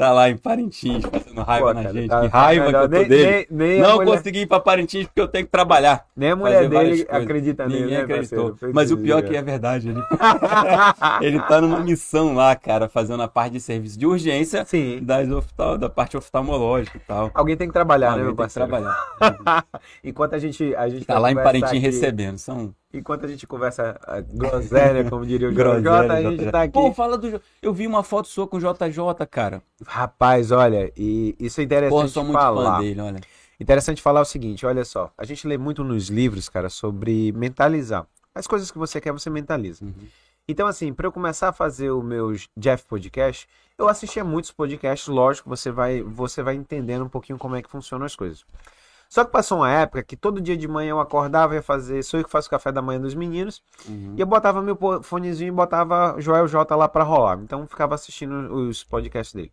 Tá 0.00 0.12
lá 0.12 0.30
em 0.30 0.36
Parintins, 0.38 1.04
fazendo 1.04 1.42
raiva 1.42 1.66
Pô, 1.66 1.74
na 1.74 1.82
cara, 1.82 1.92
gente. 1.94 2.08
tá- 2.08 2.20
que 2.22 2.28
tá 2.30 2.38
raiva 2.40 2.66
que 2.70 2.74
eu 2.74 2.80
tô 2.88 2.88
Nem- 2.88 3.06
dele. 3.08 3.46
nem- 3.50 3.68
nem 3.70 3.80
não 3.82 3.96
mulher- 3.96 4.16
consegui 4.16 4.38
ir 4.40 4.46
pra 4.46 4.58
Parintins 4.58 5.04
porque 5.06 5.20
eu 5.20 5.28
tenho 5.28 5.44
que 5.44 5.52
trabalhar. 5.52 6.06
Nem 6.16 6.30
a 6.30 6.36
mulher 6.36 6.66
dele 6.70 7.06
acredita 7.10 7.66
nele, 7.68 7.80
Ninguém 7.82 7.98
né, 7.98 8.04
acreditou. 8.04 8.50
parceiro? 8.52 8.74
Mas 8.74 8.90
o 8.90 8.96
pior 8.96 9.18
é 9.18 9.22
que 9.22 9.36
é 9.36 9.42
verdade. 9.42 9.90
Ele, 9.90 10.00
ele 11.20 11.40
tá 11.42 11.60
numa 11.60 11.80
missão 11.80 12.34
lá, 12.34 12.56
cara, 12.56 12.88
fazendo 12.88 13.22
a 13.22 13.28
parte 13.28 13.52
de 13.52 13.60
serviço 13.60 13.98
de 13.98 14.06
urgência 14.06 14.64
Sim. 14.64 15.00
das 15.02 15.30
oftal, 15.30 15.76
da 15.76 15.90
parte 15.90 16.16
oftalmológica 16.16 16.96
e 16.96 17.00
tal. 17.00 17.30
Alguém 17.34 17.54
tem 17.58 17.66
que 17.68 17.74
trabalhar, 17.74 18.16
né, 18.16 18.22
Alguém 18.22 18.24
meu 18.24 18.36
tem 18.36 18.46
que 18.48 18.54
parceiro? 18.54 18.68
trabalhar. 18.70 19.64
Enquanto 20.02 20.32
a 20.34 20.38
gente, 20.38 20.74
a 20.76 20.88
gente 20.88 21.04
Tá 21.04 21.18
lá 21.18 21.30
em 21.30 21.34
Parintins 21.34 21.68
aqui- 21.72 21.78
recebendo. 21.78 22.38
São 22.38 22.74
Enquanto 22.92 23.24
a 23.24 23.28
gente 23.28 23.46
conversa 23.46 23.98
ah, 24.02 24.20
groselha, 24.20 25.08
como 25.08 25.24
diria 25.24 25.48
o 25.48 25.54
Jota, 25.54 26.12
a 26.12 26.22
gente 26.22 26.38
JJ. 26.38 26.50
tá 26.50 26.62
aqui. 26.62 26.72
Pô, 26.72 26.92
fala 26.92 27.16
do. 27.16 27.40
Eu 27.62 27.72
vi 27.72 27.86
uma 27.86 28.02
foto 28.02 28.26
sua 28.26 28.48
com 28.48 28.56
o 28.56 28.60
JJ, 28.60 29.26
cara. 29.30 29.62
Rapaz, 29.86 30.50
olha, 30.50 30.92
e 30.96 31.36
isso 31.38 31.60
é 31.60 31.64
interessante 31.64 31.90
Porra, 31.90 32.08
sou 32.08 32.24
muito 32.24 32.38
falar. 32.38 32.76
fã 32.76 32.82
dele, 32.82 33.00
olha. 33.00 33.20
Interessante 33.60 34.02
falar 34.02 34.22
o 34.22 34.24
seguinte, 34.24 34.66
olha 34.66 34.84
só. 34.84 35.12
A 35.16 35.24
gente 35.24 35.46
lê 35.46 35.56
muito 35.56 35.84
nos 35.84 36.08
livros, 36.08 36.48
cara, 36.48 36.68
sobre 36.68 37.30
mentalizar. 37.32 38.06
As 38.34 38.46
coisas 38.46 38.70
que 38.70 38.78
você 38.78 39.00
quer, 39.00 39.12
você 39.12 39.30
mentaliza. 39.30 39.84
Uhum. 39.84 39.92
Então, 40.48 40.66
assim, 40.66 40.92
para 40.92 41.06
eu 41.06 41.12
começar 41.12 41.50
a 41.50 41.52
fazer 41.52 41.90
o 41.90 42.02
meu 42.02 42.34
Jeff 42.56 42.84
Podcast, 42.86 43.46
eu 43.78 43.86
assistia 43.86 44.24
muitos 44.24 44.50
podcasts, 44.50 45.06
lógico, 45.08 45.48
você 45.48 45.70
vai, 45.70 46.02
você 46.02 46.42
vai 46.42 46.54
entendendo 46.54 47.04
um 47.04 47.08
pouquinho 47.08 47.38
como 47.38 47.54
é 47.54 47.62
que 47.62 47.70
funcionam 47.70 48.04
as 48.04 48.16
coisas. 48.16 48.44
Só 49.10 49.24
que 49.26 49.32
passou 49.32 49.58
uma 49.58 49.70
época 49.72 50.04
que 50.04 50.16
todo 50.16 50.40
dia 50.40 50.56
de 50.56 50.68
manhã 50.68 50.92
eu 50.92 51.00
acordava 51.00 51.54
e 51.54 51.56
ia 51.58 51.62
fazer, 51.62 52.02
sou 52.04 52.20
eu 52.20 52.24
que 52.24 52.30
faço 52.30 52.46
o 52.48 52.50
café 52.52 52.72
da 52.72 52.80
manhã 52.80 53.00
dos 53.00 53.14
meninos, 53.14 53.62
Uhum. 53.88 54.14
e 54.16 54.20
eu 54.20 54.26
botava 54.26 54.62
meu 54.62 54.78
fonezinho 55.02 55.48
e 55.48 55.52
botava 55.52 56.14
Joel 56.20 56.46
J 56.48 56.76
lá 56.76 56.88
pra 56.88 57.02
rolar. 57.04 57.40
Então 57.42 57.62
eu 57.62 57.66
ficava 57.66 57.96
assistindo 57.96 58.32
os 58.54 58.84
podcasts 58.84 59.34
dele. 59.34 59.52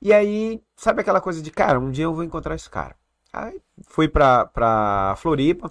E 0.00 0.12
aí, 0.12 0.62
sabe 0.76 1.00
aquela 1.02 1.20
coisa 1.20 1.42
de, 1.42 1.50
cara, 1.50 1.80
um 1.80 1.90
dia 1.90 2.04
eu 2.04 2.14
vou 2.14 2.24
encontrar 2.24 2.54
esse 2.54 2.70
cara. 2.70 2.96
Aí 3.32 3.60
fui 3.88 4.08
pra, 4.08 4.46
pra 4.46 5.14
Floripa, 5.18 5.70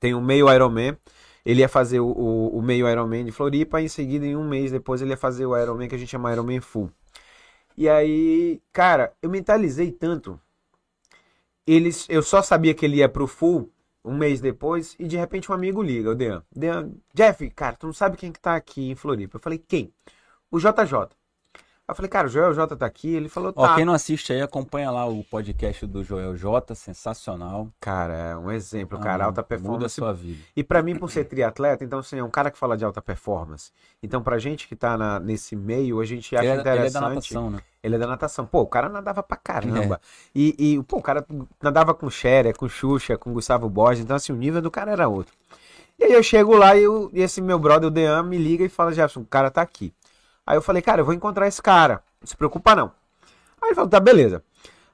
tem 0.00 0.14
o 0.14 0.20
meio 0.20 0.52
Ironman. 0.52 0.96
Ele 1.44 1.60
ia 1.60 1.68
fazer 1.68 2.00
o, 2.00 2.06
o, 2.08 2.58
o 2.58 2.62
meio 2.62 2.88
Ironman 2.88 3.24
de 3.24 3.32
Floripa, 3.32 3.80
e 3.80 3.86
em 3.86 3.88
seguida, 3.88 4.26
em 4.26 4.36
um 4.36 4.48
mês 4.48 4.70
depois, 4.72 5.02
ele 5.02 5.10
ia 5.10 5.16
fazer 5.16 5.46
o 5.46 5.56
Ironman 5.56 5.88
que 5.88 5.94
a 5.94 5.98
gente 5.98 6.10
chama 6.10 6.32
Ironman 6.32 6.60
Full. 6.60 6.90
E 7.76 7.88
aí, 7.88 8.60
cara, 8.72 9.12
eu 9.22 9.30
mentalizei 9.30 9.92
tanto. 9.92 10.40
Eles, 11.66 12.06
eu 12.08 12.22
só 12.22 12.42
sabia 12.42 12.74
que 12.74 12.84
ele 12.84 12.96
ia 12.98 13.08
pro 13.08 13.26
Full 13.26 13.72
um 14.04 14.16
mês 14.16 14.40
depois, 14.40 14.94
e 15.00 15.06
de 15.06 15.16
repente 15.16 15.50
um 15.50 15.54
amigo 15.54 15.82
liga, 15.82 16.10
o 16.10 16.14
Dean. 16.14 16.44
Dean, 16.54 16.92
Jeff, 17.12 17.50
cara, 17.50 17.76
tu 17.76 17.86
não 17.86 17.92
sabe 17.92 18.16
quem 18.16 18.30
que 18.32 18.40
tá 18.40 18.54
aqui 18.54 18.90
em 18.90 18.94
Floripa? 18.94 19.36
Eu 19.36 19.40
falei, 19.40 19.58
quem? 19.58 19.92
O 20.50 20.58
JJ. 20.60 21.08
Eu 21.88 21.94
falei, 21.94 22.08
cara, 22.08 22.26
o 22.26 22.30
Joel 22.30 22.52
J 22.52 22.76
tá 22.76 22.84
aqui. 22.84 23.14
Ele 23.14 23.28
falou, 23.28 23.52
Ó, 23.54 23.66
tá. 23.68 23.76
quem 23.76 23.84
não 23.84 23.92
assiste 23.92 24.32
aí, 24.32 24.42
acompanha 24.42 24.90
lá 24.90 25.06
o 25.06 25.22
podcast 25.22 25.86
do 25.86 26.02
Joel 26.02 26.36
J, 26.36 26.74
sensacional. 26.74 27.68
Cara, 27.80 28.12
é 28.14 28.36
um 28.36 28.50
exemplo, 28.50 28.98
cara, 28.98 29.22
Ah, 29.22 29.26
alta 29.28 29.40
Muda 29.40 29.40
a 29.40 29.44
performance. 29.44 29.94
sua 29.94 30.12
vida. 30.12 30.40
E 30.56 30.64
pra 30.64 30.82
mim, 30.82 30.96
por 30.96 31.08
ser 31.12 31.24
triatleta, 31.26 31.84
então 31.84 32.00
assim, 32.00 32.18
é 32.18 32.24
um 32.24 32.30
cara 32.30 32.50
que 32.50 32.58
fala 32.58 32.76
de 32.76 32.84
alta 32.84 33.00
performance. 33.00 33.70
Então, 34.02 34.20
pra 34.20 34.36
gente 34.38 34.66
que 34.66 34.74
tá 34.74 34.96
na- 34.98 35.20
nesse 35.20 35.54
meio, 35.54 36.00
a 36.00 36.04
gente 36.04 36.34
acha 36.34 36.44
Ele 36.44 36.50
é, 36.50 36.52
ele 36.54 36.68
é 36.68 36.72
interessante. 36.72 36.92
da 37.02 37.08
natação, 37.08 37.50
né? 37.50 37.58
Ele 37.82 37.94
é 37.94 37.98
da 37.98 38.06
natação. 38.08 38.46
Pô, 38.46 38.62
o 38.62 38.66
cara 38.66 38.88
nadava 38.88 39.22
pra 39.22 39.36
caramba. 39.36 40.00
E, 40.34 40.54
e, 40.58 40.82
pô, 40.82 40.96
o 40.98 41.02
cara 41.02 41.24
nadava 41.62 41.94
com 41.94 42.10
Scherer, 42.10 42.56
com 42.56 42.68
Xuxa, 42.68 43.16
com 43.16 43.32
Gustavo 43.32 43.68
Borges. 43.70 44.02
Então, 44.02 44.16
assim, 44.16 44.32
o 44.32 44.36
nível 44.36 44.60
do 44.60 44.70
cara 44.72 44.90
era 44.90 45.06
outro. 45.08 45.32
E 45.98 46.04
aí 46.04 46.12
eu 46.12 46.22
chego 46.22 46.56
lá 46.56 46.74
e, 46.76 46.82
eu- 46.82 47.10
e 47.14 47.22
esse 47.22 47.40
meu 47.40 47.58
brother, 47.60 47.86
o 47.88 47.90
Dean, 47.92 48.22
me 48.24 48.36
liga 48.36 48.64
e 48.64 48.68
fala, 48.68 48.92
Jefferson, 48.92 49.20
o 49.20 49.24
cara 49.24 49.50
tá 49.52 49.62
aqui. 49.62 49.94
Aí 50.46 50.56
eu 50.56 50.62
falei, 50.62 50.80
cara, 50.80 51.00
eu 51.00 51.04
vou 51.04 51.14
encontrar 51.14 51.48
esse 51.48 51.60
cara. 51.60 52.02
Não 52.20 52.26
se 52.26 52.36
preocupa, 52.36 52.74
não. 52.74 52.92
Aí 53.60 53.68
ele 53.68 53.74
falou, 53.74 53.90
tá, 53.90 53.98
beleza. 53.98 54.42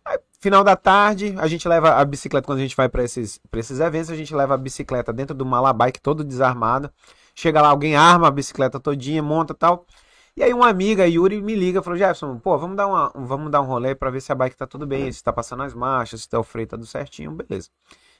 Aí, 0.04 0.18
final 0.40 0.64
da 0.64 0.74
tarde, 0.74 1.34
a 1.38 1.46
gente 1.46 1.68
leva 1.68 1.90
a 1.90 2.04
bicicleta, 2.04 2.46
quando 2.46 2.58
a 2.58 2.62
gente 2.62 2.76
vai 2.76 2.88
pra 2.88 3.04
esses, 3.04 3.38
pra 3.50 3.60
esses 3.60 3.78
eventos, 3.78 4.10
a 4.10 4.16
gente 4.16 4.34
leva 4.34 4.54
a 4.54 4.56
bicicleta 4.56 5.12
dentro 5.12 5.34
do 5.34 5.44
malabike 5.44 6.00
todo 6.00 6.24
desarmada. 6.24 6.92
Chega 7.34 7.60
lá, 7.60 7.68
alguém 7.68 7.96
arma 7.96 8.28
a 8.28 8.30
bicicleta 8.30 8.80
todinha, 8.80 9.22
monta 9.22 9.54
tal. 9.54 9.86
E 10.34 10.42
aí 10.42 10.54
uma 10.54 10.68
amiga, 10.68 11.06
Yuri, 11.06 11.42
me 11.42 11.54
liga 11.54 11.82
falou, 11.82 11.98
Jefferson, 11.98 12.38
pô, 12.38 12.56
vamos 12.56 12.74
dar, 12.76 12.86
uma, 12.86 13.12
vamos 13.14 13.50
dar 13.50 13.60
um 13.60 13.66
rolê 13.66 13.94
pra 13.94 14.10
ver 14.10 14.20
se 14.22 14.32
a 14.32 14.34
bike 14.34 14.56
tá 14.56 14.66
tudo 14.66 14.86
bem, 14.86 15.12
se 15.12 15.22
tá 15.22 15.30
passando 15.30 15.62
as 15.62 15.74
marchas, 15.74 16.22
se 16.22 16.28
tá 16.28 16.40
o 16.40 16.42
freio 16.42 16.66
tá 16.66 16.76
tudo 16.76 16.86
certinho, 16.86 17.30
beleza. 17.32 17.68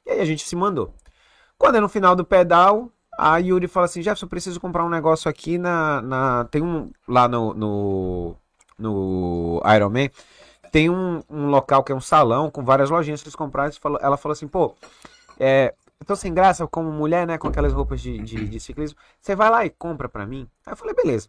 E 0.04 0.10
aí 0.10 0.20
a 0.20 0.24
gente 0.24 0.46
se 0.46 0.54
mandou. 0.54 0.94
Quando 1.56 1.76
é 1.76 1.80
no 1.80 1.88
final 1.88 2.14
do 2.14 2.24
pedal, 2.24 2.90
a 3.18 3.36
Yuri 3.38 3.68
fala 3.68 3.86
assim, 3.86 4.02
Jefferson, 4.02 4.26
eu 4.26 4.30
preciso 4.30 4.60
comprar 4.60 4.84
um 4.84 4.88
negócio 4.88 5.28
aqui 5.30 5.58
na... 5.58 6.00
na 6.02 6.44
tem 6.46 6.62
um... 6.62 6.90
lá 7.06 7.28
no... 7.28 7.54
no, 7.54 8.36
no 8.78 9.62
Ironman, 9.74 10.10
tem 10.70 10.88
um, 10.88 11.22
um 11.28 11.46
local 11.46 11.84
que 11.84 11.92
é 11.92 11.94
um 11.94 12.00
salão 12.00 12.50
com 12.50 12.64
várias 12.64 12.90
lojinhas 12.90 13.22
que 13.22 13.28
eles 13.28 13.36
compraram. 13.36 13.72
Ela 14.00 14.16
falou 14.16 14.32
assim, 14.32 14.48
pô, 14.48 14.74
é, 15.38 15.74
eu 16.00 16.06
tô 16.06 16.16
sem 16.16 16.32
graça 16.32 16.66
como 16.66 16.90
mulher, 16.90 17.26
né, 17.26 17.38
com 17.38 17.46
aquelas 17.46 17.72
roupas 17.72 18.00
de, 18.00 18.18
de, 18.18 18.48
de 18.48 18.58
ciclismo. 18.58 18.98
Você 19.20 19.36
vai 19.36 19.50
lá 19.50 19.64
e 19.66 19.70
compra 19.70 20.08
pra 20.08 20.26
mim? 20.26 20.48
Aí 20.66 20.72
eu 20.72 20.76
falei, 20.76 20.94
beleza. 20.94 21.28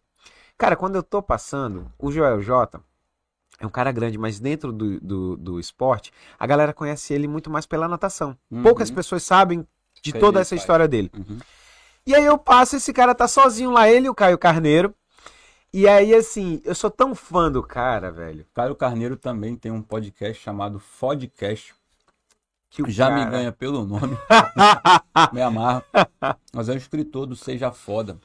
Cara, 0.58 0.75
quando 0.75 0.96
eu 0.96 1.04
tô 1.04 1.22
passando, 1.22 1.92
o 2.00 2.12
Joel 2.12 2.42
J 2.42 2.80
é 3.60 3.66
um 3.66 3.70
cara 3.70 3.92
grande, 3.92 4.18
mas 4.18 4.40
dentro 4.40 4.72
do, 4.72 5.00
do, 5.00 5.38
do 5.38 5.60
esporte, 5.60 6.12
a 6.40 6.48
galera 6.48 6.74
conhece 6.74 7.13
ele 7.13 7.28
muito 7.28 7.50
mais 7.50 7.66
pela 7.66 7.88
natação. 7.88 8.38
Uhum. 8.50 8.63
Poucas 8.63 8.90
pessoas 8.90 9.24
sabem 9.24 9.68
de 10.02 10.12
Que 10.12 10.20
toda 10.20 10.40
essa 10.40 10.52
faz. 10.52 10.62
história 10.62 10.88
dele. 10.88 11.12
Uhum. 11.16 11.38
E 12.06 12.14
aí 12.14 12.26
eu 12.26 12.38
passo, 12.38 12.76
esse 12.76 12.92
cara 12.92 13.16
tá 13.16 13.28
sozinho 13.28 13.72
lá, 13.72 13.90
ele 13.90 14.08
e 14.08 14.10
o 14.10 14.16
Caio 14.16 14.38
Carneiro. 14.38 14.94
E 15.74 15.88
aí, 15.88 16.14
assim, 16.14 16.62
eu 16.66 16.76
sou 16.76 16.92
tão 16.92 17.16
fã 17.16 17.52
do 17.52 17.64
cara, 17.64 18.12
velho. 18.12 18.46
Caio 18.54 18.76
Carneiro 18.76 19.18
também 19.18 19.56
tem 19.56 19.72
um 19.72 19.82
podcast 19.82 20.42
chamado 20.44 20.80
Fodcast. 20.80 21.74
Que 22.70 22.90
Já 22.92 23.10
me 23.10 23.20
cara- 23.20 23.30
ganha 23.32 23.52
pelo 23.52 23.86
nome. 23.86 24.16
me 25.34 25.42
amarro. 25.42 25.84
Mas 26.54 26.70
é 26.70 26.74
o 26.74 26.78
escritor 26.78 27.26
do 27.26 27.36
Seja 27.36 27.72
Foda, 27.72 28.20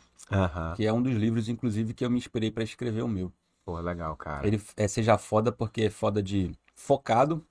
que 0.76 0.86
é 0.86 0.92
um 0.92 1.00
dos 1.02 1.14
livros, 1.14 1.48
inclusive, 1.48 1.94
que 1.94 2.04
eu 2.04 2.10
me 2.10 2.18
inspirei 2.18 2.50
para 2.50 2.64
escrever 2.64 3.02
o 3.02 3.08
meu. 3.08 3.32
Pô, 3.64 3.78
legal, 3.78 4.16
cara. 4.16 4.46
Ele 4.46 4.60
é 4.76 4.88
Seja 4.88 5.16
Foda 5.18 5.52
porque 5.52 5.82
é 5.82 5.90
foda 5.90 6.22
de 6.22 6.50
focado, 6.74 7.44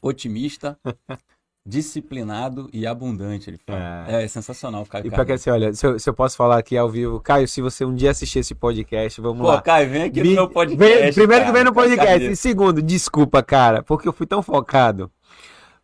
otimista, 0.00 0.78
disciplinado 1.64 2.68
e 2.72 2.86
abundante. 2.86 3.48
Ele 3.50 3.58
fala. 3.66 4.04
É, 4.08 4.24
é 4.24 4.28
sensacional, 4.28 4.84
Caio 4.86 5.06
E 5.06 5.10
pra 5.10 5.24
que 5.24 5.32
assim, 5.32 5.50
olha, 5.50 5.72
se 5.72 5.86
eu, 5.86 5.98
se 5.98 6.08
eu 6.08 6.14
posso 6.14 6.36
falar 6.36 6.58
aqui 6.58 6.76
ao 6.76 6.88
vivo, 6.88 7.20
Caio, 7.20 7.46
se 7.48 7.60
você 7.60 7.84
um 7.84 7.94
dia 7.94 8.10
assistir 8.10 8.40
esse 8.40 8.54
podcast, 8.54 9.20
vamos 9.20 9.40
Pô, 9.42 9.48
lá. 9.48 9.62
Caio, 9.62 9.88
vem 9.90 10.02
aqui 10.04 10.20
Me- 10.22 10.28
no 10.30 10.34
meu 10.34 10.48
podcast. 10.48 10.78
vem- 11.02 11.12
primeiro 11.12 11.44
que 11.44 11.50
cara, 11.50 11.52
vem 11.52 11.64
no 11.64 11.72
Caio 11.74 11.88
podcast. 11.90 12.30
E 12.30 12.36
segundo, 12.36 12.82
desculpa, 12.82 13.42
cara, 13.42 13.82
porque 13.82 14.06
eu 14.08 14.12
fui 14.12 14.26
tão 14.26 14.42
focado 14.42 15.10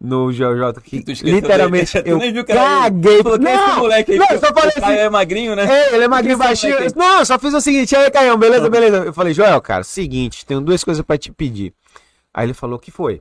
no 0.01 0.31
JJ 0.33 0.81
que 0.83 1.03
Que 1.03 1.13
literalmente 1.25 2.01
dele. 2.03 2.11
Eu 2.11 2.33
viu 2.33 2.45
que 2.45 2.53
ele. 2.53 2.59
caguei. 2.61 3.23
Falou, 3.23 3.37
é 3.39 3.53
esse 3.55 3.67
Não, 3.67 3.79
moleque 3.79 4.13
aí? 4.13 4.19
não, 4.19 4.27
Pô, 4.29 4.35
eu 4.35 4.39
só 4.41 4.47
falei 4.55 4.71
Caio 4.73 4.85
assim, 4.87 4.97
é 5.07 5.11
magrinho, 5.11 5.57
né? 5.57 5.65
Ei, 5.89 5.95
ele 5.95 6.05
é 6.05 6.09
magrinho 6.09 6.33
é 6.43 6.53
esse 6.53 6.69
baixinho. 6.71 6.93
Não, 6.97 7.25
só 7.25 7.39
fiz 7.39 7.53
o 7.55 7.61
seguinte, 7.61 7.97
aí, 7.97 8.09
Caião, 8.11 8.37
beleza, 8.37 8.69
beleza. 8.71 8.97
Eu 8.99 9.13
falei, 9.13 9.35
Joel, 9.35 9.61
cara, 9.61 9.83
seguinte, 9.83 10.47
tenho 10.47 10.61
duas 10.61 10.85
coisas 10.85 11.05
pra 11.05 11.19
te 11.19 11.33
pedir. 11.33 11.73
Aí 12.33 12.47
ele 12.47 12.55
falou, 12.55 12.77
o 12.77 12.79
que 12.81 12.91
foi? 12.93 13.21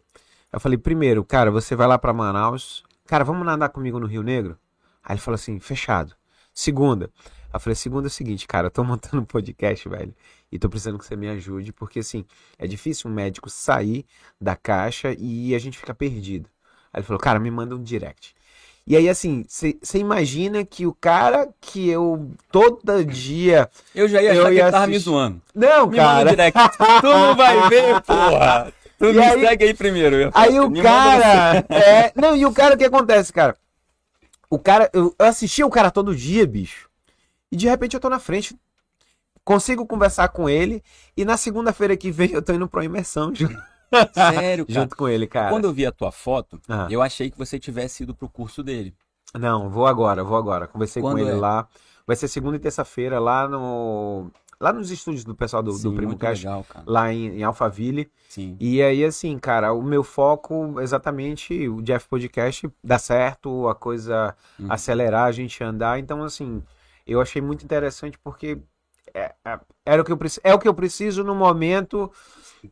Eu 0.51 0.59
falei, 0.59 0.77
primeiro, 0.77 1.23
cara, 1.23 1.51
você 1.51 1.75
vai 1.75 1.87
lá 1.87 1.97
pra 1.97 2.13
Manaus. 2.13 2.83
Cara, 3.05 3.23
vamos 3.23 3.45
nadar 3.45 3.69
comigo 3.69 3.99
no 3.99 4.07
Rio 4.07 4.23
Negro? 4.23 4.57
Aí 5.03 5.13
ele 5.15 5.21
falou 5.21 5.35
assim, 5.35 5.59
fechado. 5.59 6.13
Segunda. 6.53 7.09
Eu 7.53 7.59
falei, 7.59 7.75
segunda 7.75 8.07
é 8.07 8.09
o 8.09 8.11
seguinte, 8.11 8.45
cara, 8.47 8.67
eu 8.67 8.71
tô 8.71 8.83
montando 8.85 9.21
um 9.21 9.25
podcast, 9.25 9.87
velho. 9.87 10.13
E 10.51 10.57
tô 10.59 10.69
precisando 10.69 10.97
que 10.97 11.05
você 11.05 11.15
me 11.15 11.27
ajude, 11.27 11.73
porque 11.73 11.99
assim, 11.99 12.25
é 12.57 12.65
difícil 12.67 13.09
um 13.09 13.13
médico 13.13 13.49
sair 13.49 14.05
da 14.39 14.55
caixa 14.55 15.13
e 15.17 15.53
a 15.55 15.59
gente 15.59 15.77
fica 15.77 15.93
perdido. 15.93 16.49
Aí 16.93 16.99
ele 16.99 17.05
falou, 17.07 17.19
cara, 17.19 17.39
me 17.39 17.51
manda 17.51 17.75
um 17.75 17.83
direct. 17.83 18.35
E 18.89 18.95
aí, 18.95 19.09
assim, 19.09 19.43
você 19.49 19.97
imagina 19.97 20.63
que 20.63 20.87
o 20.87 20.93
cara 20.93 21.49
que 21.59 21.89
eu 21.89 22.31
todo 22.49 23.03
dia. 23.03 23.69
Eu 23.93 24.07
já 24.07 24.21
ia 24.21 24.33
Eu 24.33 24.41
achar 24.43 24.49
que 24.49 24.55
ia 24.55 24.61
ele 24.63 24.71
tava 24.71 24.87
me 24.87 24.93
assistir. 24.95 25.09
zoando. 25.09 25.41
Não, 25.53 25.87
Me 25.87 25.97
manda 25.97 25.97
cara. 25.97 26.27
um 26.27 26.29
direct. 26.31 26.59
Tu 27.01 27.07
não 27.07 27.35
vai 27.35 27.69
ver, 27.69 28.01
porra. 28.03 28.73
Tu 28.97 29.05
me 29.13 29.19
aí- 29.19 29.39
segue 29.41 29.63
aí 29.65 29.73
primeiro. 29.73 30.31
Aí 30.33 30.59
o 30.59 30.71
cara. 30.81 31.65
É, 31.69 32.11
não, 32.15 32.35
e 32.35 32.45
o 32.45 32.51
cara, 32.51 32.75
o 32.75 32.77
que 32.77 32.85
acontece, 32.85 33.31
cara? 33.31 33.55
O 34.49 34.57
cara, 34.57 34.89
eu, 34.93 35.13
assistia 35.19 35.65
o 35.65 35.69
cara 35.69 35.91
todo 35.91 36.15
dia, 36.15 36.45
bicho. 36.47 36.89
E 37.51 37.55
de 37.55 37.67
repente 37.67 37.93
eu 37.93 37.99
tô 37.99 38.09
na 38.09 38.19
frente. 38.19 38.57
Consigo 39.43 39.85
conversar 39.85 40.29
com 40.29 40.49
ele. 40.49 40.83
E 41.15 41.23
na 41.23 41.37
segunda-feira 41.37 41.95
que 41.95 42.11
vem 42.11 42.31
eu 42.31 42.41
tô 42.41 42.53
indo 42.53 42.67
pra 42.67 42.79
uma 42.79 42.85
imersão 42.85 43.33
junto. 43.33 43.57
Sério, 44.13 44.65
cara. 44.67 44.79
junto 44.81 44.95
com 44.95 45.07
ele, 45.07 45.27
cara. 45.27 45.49
Quando 45.49 45.65
eu 45.65 45.73
vi 45.73 45.85
a 45.85 45.91
tua 45.91 46.11
foto, 46.11 46.59
Ah. 46.67 46.87
eu 46.89 47.01
achei 47.01 47.29
que 47.31 47.37
você 47.37 47.57
tivesse 47.59 48.03
ido 48.03 48.13
pro 48.15 48.27
curso 48.29 48.61
dele. 48.63 48.93
Não, 49.33 49.69
vou 49.69 49.85
agora, 49.87 50.23
vou 50.23 50.37
agora. 50.37 50.67
Conversei 50.67 51.01
com 51.01 51.09
Quando 51.09 51.19
ele 51.19 51.31
é? 51.31 51.35
lá. 51.35 51.67
Vai 52.05 52.15
ser 52.15 52.27
segunda 52.27 52.55
e 52.57 52.59
terça-feira 52.59 53.19
lá 53.19 53.47
no. 53.47 54.31
Lá 54.59 54.73
nos 54.73 54.89
estúdios 54.89 55.23
do 55.23 55.35
pessoal 55.35 55.61
do, 55.61 55.71
do 55.71 55.77
Sim, 55.77 55.93
Primo 55.95 56.07
muito 56.09 56.19
Cash, 56.19 56.39
legal, 56.39 56.65
lá 56.85 57.13
em, 57.13 57.39
em 57.39 57.43
Alphaville. 57.43 58.09
Sim. 58.27 58.57
E 58.59 58.81
aí, 58.81 59.05
assim, 59.05 59.37
cara, 59.37 59.71
o 59.71 59.83
meu 59.83 60.03
foco 60.03 60.79
exatamente, 60.81 61.67
o 61.67 61.81
Jeff 61.81 62.07
Podcast 62.07 62.67
dá 62.83 62.97
certo, 62.97 63.67
a 63.67 63.75
coisa 63.75 64.35
Uhum. 64.59 64.71
acelerar, 64.71 65.25
a 65.25 65.31
gente 65.31 65.63
andar. 65.63 65.99
Então, 65.99 66.23
assim, 66.23 66.63
eu 67.05 67.21
achei 67.21 67.41
muito 67.41 67.63
interessante 67.63 68.17
porque 68.23 68.57
é, 69.13 69.33
é- 69.45 69.59
era 69.85 70.01
o 70.01 70.05
que 70.05 70.11
eu 70.11 70.19
é 70.43 70.53
o 70.53 70.59
que 70.59 70.67
eu 70.67 70.73
preciso 70.73 71.23
no 71.23 71.35
momento, 71.35 72.11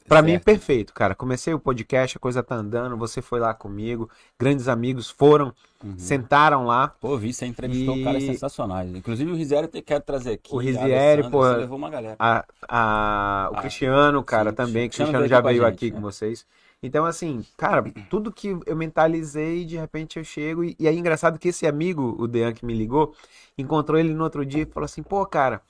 pra 0.08 0.22
mim, 0.22 0.32
Certo. 0.32 0.44
perfeito, 0.44 0.94
cara. 0.94 1.16
Comecei 1.16 1.54
o 1.54 1.60
podcast, 1.60 2.18
a 2.18 2.20
coisa 2.20 2.42
tá 2.44 2.56
andando, 2.56 2.98
você 2.98 3.22
foi 3.22 3.40
lá 3.40 3.54
comigo, 3.54 4.10
grandes 4.40 4.68
amigos 4.68 5.10
foram, 5.10 5.54
Uhum. 5.84 5.94
sentaram 5.98 6.66
lá. 6.66 6.88
Pô, 7.00 7.18
vi, 7.18 7.34
você 7.34 7.46
entrevistou 7.46 7.96
E- 7.98 8.04
caras 8.04 8.24
sensacionais. 8.24 8.94
Inclusive 8.96 9.32
o 9.32 9.36
Rizieri 9.36 9.70
eu 9.74 9.84
quero 9.84 10.04
trazer 10.04 10.32
aqui. 10.34 10.54
O 10.56 10.60
Alessandra, 10.60 11.30
pô, 11.30 11.42
Você 11.44 11.56
levou 11.58 11.78
uma 11.78 11.90
galera. 11.90 12.16
A, 12.20 12.46
a- 12.68 13.50
o 13.52 13.56
Ah, 13.58 13.62
Cristiano, 13.62 14.24
cara, 14.24 14.50
sim, 14.52 14.56
também. 14.56 14.88
Cristiano 14.90 15.12
Cristiano 15.12 15.20
veio 15.20 15.30
já 15.30 15.38
aqui 15.38 15.44
com 15.44 15.50
veio 15.50 15.64
gente, 15.64 15.74
aqui 15.75 15.90
né? 15.92 15.96
com 15.96 16.02
vocês. 16.02 16.46
Então, 16.84 17.06
assim, 17.06 17.44
cara, 17.58 17.84
tudo 18.10 18.32
que 18.32 18.56
eu 18.66 18.75
mentalizei, 18.75 19.66
de 19.66 19.75
repente 19.78 20.20
eu 20.20 20.24
chego. 20.24 20.64
E, 20.64 20.75
e 20.80 20.88
aí, 20.88 20.98
engraçado 20.98 21.40
que 21.40 21.48
esse 21.48 21.66
amigo, 21.66 22.16
o 22.20 22.28
Dean, 22.28 22.54
que 22.54 22.66
me 22.66 22.74
ligou, 22.75 23.16
encontrou 23.58 23.98
ele 24.00 24.14
no 24.14 24.24
outro 24.24 24.46
dia 24.46 24.64
e 24.64 24.66
falou 24.66 24.86
assim: 24.86 25.02
pô, 25.02 25.25
cara, 25.25 25.62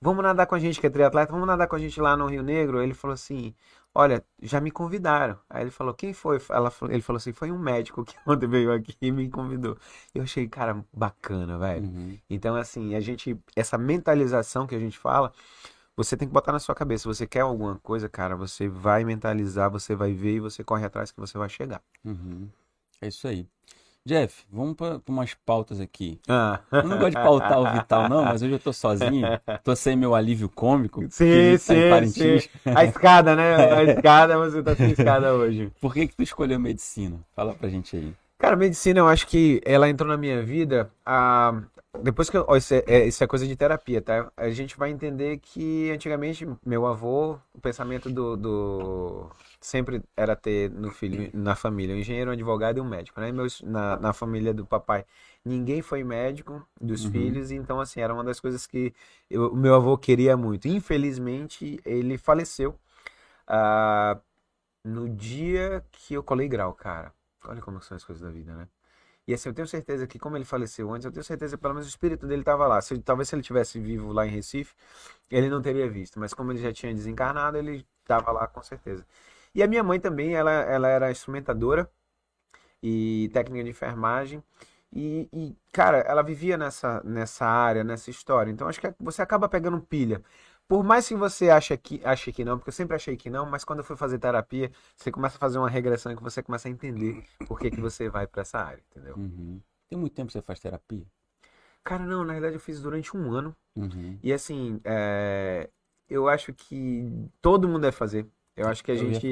vamos 0.00 0.22
nadar 0.22 0.46
com 0.46 0.54
a 0.54 0.58
gente 0.58 0.80
que 0.80 0.86
é 0.86 0.90
triatleta, 0.90 1.32
vamos 1.32 1.46
nadar 1.46 1.66
com 1.66 1.76
a 1.76 1.78
gente 1.78 2.00
lá 2.00 2.16
no 2.16 2.26
Rio 2.26 2.42
Negro. 2.42 2.82
Ele 2.82 2.94
falou 2.94 3.14
assim: 3.14 3.54
olha, 3.94 4.24
já 4.42 4.60
me 4.60 4.70
convidaram. 4.70 5.38
Aí 5.48 5.62
ele 5.62 5.70
falou: 5.70 5.94
quem 5.94 6.12
foi? 6.12 6.40
Ela, 6.50 6.72
ele 6.88 7.02
falou 7.02 7.18
assim: 7.18 7.32
foi 7.32 7.50
um 7.50 7.58
médico 7.58 8.04
que 8.04 8.14
ontem 8.26 8.46
veio 8.46 8.72
aqui 8.72 8.94
e 9.00 9.10
me 9.10 9.28
convidou. 9.30 9.76
Eu 10.14 10.22
achei, 10.22 10.46
cara, 10.46 10.84
bacana, 10.92 11.58
velho. 11.58 11.86
Uhum. 11.86 12.18
Então, 12.28 12.54
assim, 12.56 12.94
a 12.94 13.00
gente, 13.00 13.38
essa 13.54 13.78
mentalização 13.78 14.66
que 14.66 14.74
a 14.74 14.78
gente 14.78 14.98
fala, 14.98 15.32
você 15.96 16.16
tem 16.16 16.28
que 16.28 16.34
botar 16.34 16.52
na 16.52 16.58
sua 16.58 16.74
cabeça. 16.74 17.02
Se 17.02 17.08
você 17.08 17.26
quer 17.26 17.40
alguma 17.40 17.76
coisa, 17.76 18.08
cara, 18.08 18.36
você 18.36 18.68
vai 18.68 19.04
mentalizar, 19.04 19.70
você 19.70 19.94
vai 19.94 20.12
ver 20.12 20.34
e 20.36 20.40
você 20.40 20.62
corre 20.62 20.84
atrás 20.84 21.10
que 21.10 21.18
você 21.18 21.38
vai 21.38 21.48
chegar. 21.48 21.82
Uhum. 22.04 22.48
É 23.00 23.08
isso 23.08 23.26
aí. 23.26 23.46
Jeff, 24.06 24.44
vamos 24.52 24.76
para 24.76 25.00
umas 25.08 25.34
pautas 25.34 25.80
aqui. 25.80 26.20
Ah. 26.28 26.60
Eu 26.70 26.84
não 26.84 26.96
gosto 26.96 27.16
de 27.16 27.16
pautar 27.16 27.58
o 27.58 27.72
Vital, 27.72 28.08
não, 28.08 28.24
mas 28.24 28.40
hoje 28.40 28.52
eu 28.52 28.58
tô 28.60 28.72
sozinho. 28.72 29.26
Tô 29.64 29.74
sem 29.74 29.96
meu 29.96 30.14
alívio 30.14 30.48
cômico. 30.48 31.04
Sim, 31.10 31.54
tá 31.54 31.58
sim, 31.58 31.90
Parintins. 31.90 32.44
sim. 32.44 32.70
A 32.72 32.84
escada, 32.84 33.34
né? 33.34 33.56
A 33.56 33.82
escada, 33.82 34.38
você 34.38 34.62
tá 34.62 34.76
sem 34.76 34.92
escada 34.92 35.34
hoje. 35.34 35.72
Por 35.80 35.92
que 35.92 36.06
que 36.06 36.14
tu 36.14 36.22
escolheu 36.22 36.60
medicina? 36.60 37.18
Fala 37.34 37.52
pra 37.52 37.68
gente 37.68 37.96
aí. 37.96 38.14
Cara, 38.38 38.54
medicina, 38.54 39.00
eu 39.00 39.08
acho 39.08 39.26
que 39.26 39.60
ela 39.64 39.88
entrou 39.88 40.08
na 40.08 40.16
minha 40.16 40.42
vida. 40.42 40.90
A... 41.04 41.62
depois 42.02 42.28
que 42.28 42.36
eu, 42.36 42.44
ó, 42.46 42.56
isso, 42.56 42.74
é, 42.74 42.84
é- 42.86 43.06
isso 43.06 43.24
é 43.24 43.26
coisa 43.26 43.46
de 43.46 43.56
terapia, 43.56 44.00
tá? 44.02 44.30
A 44.36 44.50
gente 44.50 44.76
vai 44.76 44.90
entender 44.90 45.38
que 45.38 45.90
antigamente 45.90 46.46
meu 46.64 46.86
avô, 46.86 47.38
o 47.54 47.60
pensamento 47.60 48.10
do, 48.10 48.36
do- 48.36 49.30
sempre 49.60 50.02
era 50.16 50.36
ter 50.36 50.70
no 50.70 50.90
filho, 50.90 51.30
na 51.32 51.56
família, 51.56 51.94
um 51.96 51.98
engenheiro, 51.98 52.30
um 52.30 52.34
advogado 52.34 52.76
e 52.78 52.80
um 52.80 52.84
médico, 52.88 53.20
né? 53.20 53.32
Meus, 53.32 53.62
na, 53.62 53.96
na 53.98 54.12
família 54.12 54.52
do 54.52 54.66
papai, 54.66 55.04
ninguém 55.44 55.80
foi 55.82 56.04
médico 56.04 56.62
dos 56.80 57.04
Uhum. 57.04 57.10
filhos, 57.10 57.50
então 57.50 57.80
assim, 57.80 58.00
era 58.00 58.12
uma 58.12 58.22
das 58.24 58.38
coisas 58.38 58.66
que 58.66 58.92
eu- 59.30 59.50
o 59.52 59.56
meu 59.56 59.74
avô 59.74 59.96
queria 59.96 60.36
muito. 60.36 60.68
Infelizmente, 60.68 61.80
ele 61.86 62.18
faleceu 62.18 62.78
ah, 63.48 64.18
no 64.84 65.08
dia 65.08 65.84
que 65.92 66.14
eu 66.14 66.22
colei 66.22 66.48
grau, 66.48 66.72
cara. 66.74 67.12
Olha 67.46 67.60
como 67.62 67.80
são 67.82 67.96
as 67.96 68.04
coisas 68.04 68.22
da 68.22 68.30
vida, 68.30 68.54
né? 68.54 68.68
E 69.26 69.34
assim, 69.34 69.48
eu 69.48 69.54
tenho 69.54 69.66
certeza 69.68 70.06
que, 70.06 70.18
como 70.18 70.36
ele 70.36 70.44
faleceu 70.44 70.92
antes, 70.92 71.04
eu 71.04 71.12
tenho 71.12 71.24
certeza 71.24 71.56
que 71.56 71.62
pelo 71.62 71.74
menos 71.74 71.86
o 71.86 71.90
espírito 71.90 72.26
dele 72.26 72.42
estava 72.42 72.66
lá. 72.66 72.80
Se, 72.80 72.98
talvez 73.00 73.28
se 73.28 73.34
ele 73.34 73.42
tivesse 73.42 73.80
vivo 73.80 74.12
lá 74.12 74.26
em 74.26 74.30
Recife, 74.30 74.74
ele 75.30 75.48
não 75.50 75.60
teria 75.62 75.88
visto. 75.90 76.20
Mas 76.20 76.32
como 76.34 76.52
ele 76.52 76.60
já 76.60 76.72
tinha 76.72 76.94
desencarnado, 76.94 77.56
ele 77.58 77.86
estava 78.02 78.30
lá 78.32 78.46
com 78.46 78.62
certeza. 78.62 79.06
E 79.54 79.62
a 79.62 79.66
minha 79.68 79.82
mãe 79.82 79.98
também, 80.00 80.34
ela, 80.34 80.52
ela 80.52 80.88
era 80.88 81.10
instrumentadora 81.10 81.90
e 82.82 83.30
técnica 83.32 83.64
de 83.64 83.70
enfermagem. 83.70 84.42
E, 84.92 85.28
e, 85.32 85.56
cara, 85.72 85.98
ela 85.98 86.22
vivia 86.22 86.56
nessa, 86.56 87.02
nessa 87.04 87.46
área, 87.46 87.84
nessa 87.84 88.10
história. 88.10 88.50
Então 88.50 88.68
acho 88.68 88.80
que 88.80 88.94
você 89.00 89.22
acaba 89.22 89.48
pegando 89.48 89.80
pilha. 89.80 90.22
Por 90.68 90.82
mais 90.82 91.06
que 91.06 91.14
você 91.14 91.48
ache 91.48 91.76
que, 91.76 92.00
ache 92.04 92.32
que 92.32 92.44
não, 92.44 92.58
porque 92.58 92.70
eu 92.70 92.74
sempre 92.74 92.96
achei 92.96 93.16
que 93.16 93.30
não, 93.30 93.46
mas 93.46 93.64
quando 93.64 93.80
eu 93.80 93.84
fui 93.84 93.96
fazer 93.96 94.18
terapia, 94.18 94.70
você 94.96 95.12
começa 95.12 95.36
a 95.36 95.38
fazer 95.40 95.58
uma 95.58 95.68
regressão 95.70 96.10
e 96.10 96.16
você 96.16 96.42
começa 96.42 96.66
a 96.68 96.70
entender 96.70 97.22
por 97.46 97.58
que 97.58 97.70
que 97.70 97.80
você 97.80 98.08
vai 98.08 98.26
para 98.26 98.42
essa 98.42 98.58
área, 98.58 98.82
entendeu? 98.90 99.16
Uhum. 99.16 99.60
Tem 99.88 99.98
muito 99.98 100.14
tempo 100.14 100.26
que 100.26 100.32
você 100.32 100.42
faz 100.42 100.58
terapia? 100.58 101.06
Cara, 101.84 102.04
não, 102.04 102.24
na 102.24 102.32
verdade 102.32 102.56
eu 102.56 102.60
fiz 102.60 102.80
durante 102.80 103.16
um 103.16 103.32
ano. 103.32 103.54
Uhum. 103.76 104.18
E 104.20 104.32
assim, 104.32 104.80
é, 104.84 105.70
eu 106.08 106.28
acho 106.28 106.52
que 106.52 107.08
todo 107.40 107.68
mundo 107.68 107.82
deve 107.82 107.96
fazer. 107.96 108.26
Eu 108.56 108.66
acho 108.66 108.82
que 108.82 108.90
a 108.90 108.94
Eu 108.94 109.12
gente. 109.12 109.28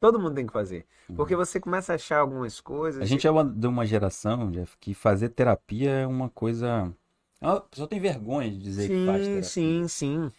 Todo 0.00 0.18
mundo 0.18 0.34
tem 0.34 0.46
que 0.46 0.52
fazer. 0.52 0.86
Uhum. 1.08 1.14
Porque 1.14 1.36
você 1.36 1.60
começa 1.60 1.92
a 1.92 1.96
achar 1.96 2.18
algumas 2.18 2.60
coisas. 2.60 3.02
A 3.02 3.04
gente 3.04 3.26
é 3.26 3.30
uma, 3.30 3.44
de 3.44 3.66
uma 3.66 3.84
geração, 3.84 4.50
Jeff, 4.50 4.76
que 4.78 4.94
fazer 4.94 5.28
terapia 5.28 5.90
é 5.90 6.06
uma 6.06 6.30
coisa. 6.30 6.92
Ah, 7.40 7.52
A 7.52 7.60
pessoa 7.60 7.86
tem 7.86 8.00
vergonha 8.00 8.50
de 8.50 8.58
dizer 8.58 8.88
que 8.88 9.06
faz 9.06 9.18
Sim, 9.18 9.28
terapia. 9.28 9.42
sim, 9.42 9.88
sim. 9.88 10.32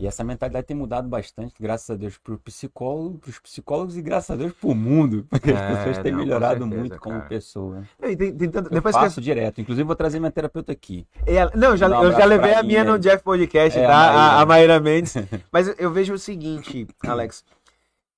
E 0.00 0.06
essa 0.06 0.24
mentalidade 0.24 0.66
tem 0.66 0.74
mudado 0.74 1.06
bastante, 1.10 1.54
graças 1.60 1.90
a 1.90 1.94
Deus, 1.94 2.16
para 2.16 2.34
psicólogo, 2.38 3.20
os 3.28 3.38
psicólogos 3.38 3.98
e 3.98 4.00
graças 4.02 4.30
a 4.30 4.36
Deus 4.36 4.50
para 4.54 4.70
o 4.70 4.74
mundo. 4.74 5.26
Porque 5.30 5.50
as 5.52 5.58
É, 5.60 5.76
pessoas 5.76 5.98
têm 5.98 6.10
não, 6.12 6.20
com 6.20 6.24
melhorado 6.24 6.60
certeza, 6.60 6.80
muito 6.80 6.98
como 6.98 7.16
cara. 7.18 7.28
pessoa. 7.28 7.82
E 8.02 8.16
tem- 8.16 8.34
tem 8.34 8.50
tanto- 8.50 8.68
Eu 8.68 8.74
Depois 8.76 8.96
que 8.96 9.02
faço 9.02 9.20
direto. 9.20 9.60
Inclusive, 9.60 9.86
vou 9.86 9.94
trazer 9.94 10.18
minha 10.18 10.30
terapeuta 10.30 10.72
aqui. 10.72 11.06
Ela- 11.26 11.52
não, 11.54 11.76
já, 11.76 11.86
um 11.88 12.04
eu 12.04 12.12
já 12.12 12.24
levei 12.24 12.54
a 12.54 12.62
minha 12.62 12.82
no 12.82 12.98
Jeff 12.98 13.22
Podcast, 13.22 13.78
É, 13.78 13.84
a 13.84 13.88
tá? 13.88 13.94
A, 13.94 14.06
Maíra. 14.16 14.40
a 14.42 14.46
Maíra 14.46 14.80
Mendes. 14.80 15.14
Mas 15.52 15.68
eu- 15.78 15.92
vejo 15.92 16.14
o 16.14 16.18
seguinte, 16.18 16.86
Alex, 17.02 17.44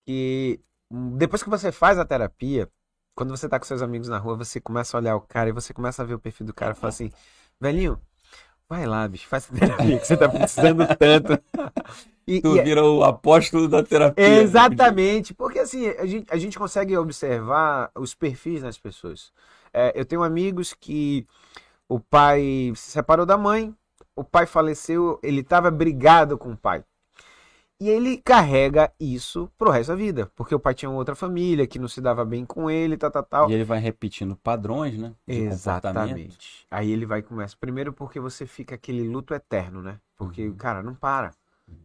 que 0.06 0.60
depois 1.18 1.42
que 1.42 1.50
você 1.50 1.72
faz 1.72 1.98
a 1.98 2.04
terapia, 2.04 2.68
quando 3.14 3.30
você 3.30 3.48
tá 3.48 3.58
com 3.58 3.64
seus 3.66 3.82
amigos 3.82 4.08
na 4.08 4.18
rua, 4.18 4.36
você 4.36 4.60
começa 4.60 4.96
a 4.96 5.00
olhar 5.00 5.16
o 5.16 5.20
cara 5.20 5.48
e 5.48 5.52
você 5.52 5.74
começa 5.74 6.00
a 6.02 6.04
ver 6.06 6.14
o 6.14 6.18
perfil 6.20 6.46
do 6.46 6.54
cara 6.54 6.72
e 6.72 6.74
fala 6.76 6.90
assim, 6.90 7.10
velhinho, 7.60 7.98
vai 8.72 8.86
lá, 8.86 9.06
bicho, 9.06 9.28
faz 9.28 9.50
a 9.52 9.58
terapia 9.58 9.98
que 9.98 10.06
você 10.06 10.16
tá 10.16 10.28
precisando 10.28 10.86
tanto. 10.96 11.38
E, 12.24 12.40
Tu 12.40 12.54
e 12.54 12.60
é- 12.60 12.62
vira 12.62 12.84
o 12.84 13.02
apóstolo 13.02 13.66
da 13.66 13.82
terapia. 13.82 14.24
Exatamente, 14.24 15.34
porque 15.34 15.58
assim, 15.58 15.88
a 15.88 16.06
gente, 16.06 16.26
a 16.32 16.36
gente 16.36 16.56
consegue 16.56 16.96
observar 16.96 17.90
os 17.96 18.14
perfis 18.14 18.62
nas 18.62 18.78
pessoas. 18.78 19.32
É, 19.74 19.92
eu 19.96 20.04
tenho 20.04 20.22
amigos 20.22 20.72
que 20.72 21.26
o 21.88 21.98
pai 21.98 22.72
se 22.76 22.92
separou 22.92 23.26
da 23.26 23.36
mãe, 23.36 23.74
o 24.14 24.22
pai 24.22 24.46
faleceu, 24.46 25.18
ele 25.20 25.40
estava 25.40 25.68
brigado 25.68 26.38
com 26.38 26.52
o 26.52 26.56
pai. 26.56 26.84
E 27.82 27.88
ele 27.90 28.16
carrega 28.18 28.92
isso 29.00 29.50
pro 29.58 29.68
resto 29.68 29.88
da 29.88 29.96
vida, 29.96 30.30
porque 30.36 30.54
o 30.54 30.60
pai 30.60 30.72
tinha 30.72 30.88
outra 30.88 31.16
família 31.16 31.66
que 31.66 31.80
não 31.80 31.88
se 31.88 32.00
dava 32.00 32.24
bem 32.24 32.44
com 32.46 32.70
ele, 32.70 32.96
tal, 32.96 33.10
tal, 33.10 33.22
tal. 33.24 33.50
E 33.50 33.54
ele 33.54 33.64
vai 33.64 33.80
repetindo 33.80 34.36
padrões, 34.36 34.96
né? 34.96 35.12
Exatamente. 35.26 36.64
Aí 36.70 36.92
ele 36.92 37.04
vai 37.04 37.22
começa. 37.22 37.56
Primeiro 37.58 37.92
porque 37.92 38.20
você 38.20 38.46
fica 38.46 38.76
aquele 38.76 39.02
luto 39.08 39.34
eterno, 39.34 39.82
né? 39.82 39.98
Porque, 40.16 40.46
Uhum. 40.46 40.54
cara, 40.54 40.80
não 40.80 40.94
para. 40.94 41.32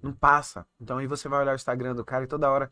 Não 0.03 0.13
passa. 0.13 0.67
Então 0.79 0.99
aí 0.99 1.07
você 1.07 1.27
vai 1.27 1.39
olhar 1.41 1.53
o 1.53 1.55
Instagram 1.55 1.95
do 1.95 2.05
cara 2.05 2.25
e 2.25 2.27
toda 2.27 2.47
hora 2.51 2.69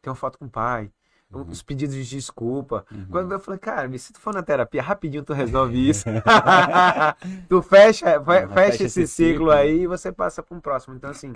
tem 0.00 0.08
uma 0.10 0.14
foto 0.16 0.38
com 0.38 0.44
o 0.44 0.48
pai, 0.50 0.88
Uhum. 1.32 1.46
os 1.48 1.62
pedidos 1.64 1.96
de 1.96 2.04
desculpa. 2.08 2.86
Uhum. 2.92 3.06
Quando 3.10 3.32
eu 3.32 3.40
falei, 3.40 3.58
cara, 3.58 3.98
se 3.98 4.12
tu 4.12 4.20
for 4.20 4.32
na 4.32 4.42
terapia, 4.42 4.82
rapidinho 4.82 5.24
tu 5.24 5.32
resolve 5.32 5.74
isso. 5.90 6.04
tu 7.48 7.60
fecha, 7.62 8.20
fe- 8.22 8.24
Fecha 8.24 8.48
fecha 8.54 8.84
esse 8.84 9.02
esse 9.02 9.06
ciclo 9.08 9.32
ciclo. 9.32 9.50
aí 9.50 9.80
e 9.80 9.86
você 9.88 10.12
passa 10.12 10.42
para 10.44 10.56
um 10.56 10.60
próximo. 10.60 10.94
Então, 10.94 11.10
assim, 11.10 11.32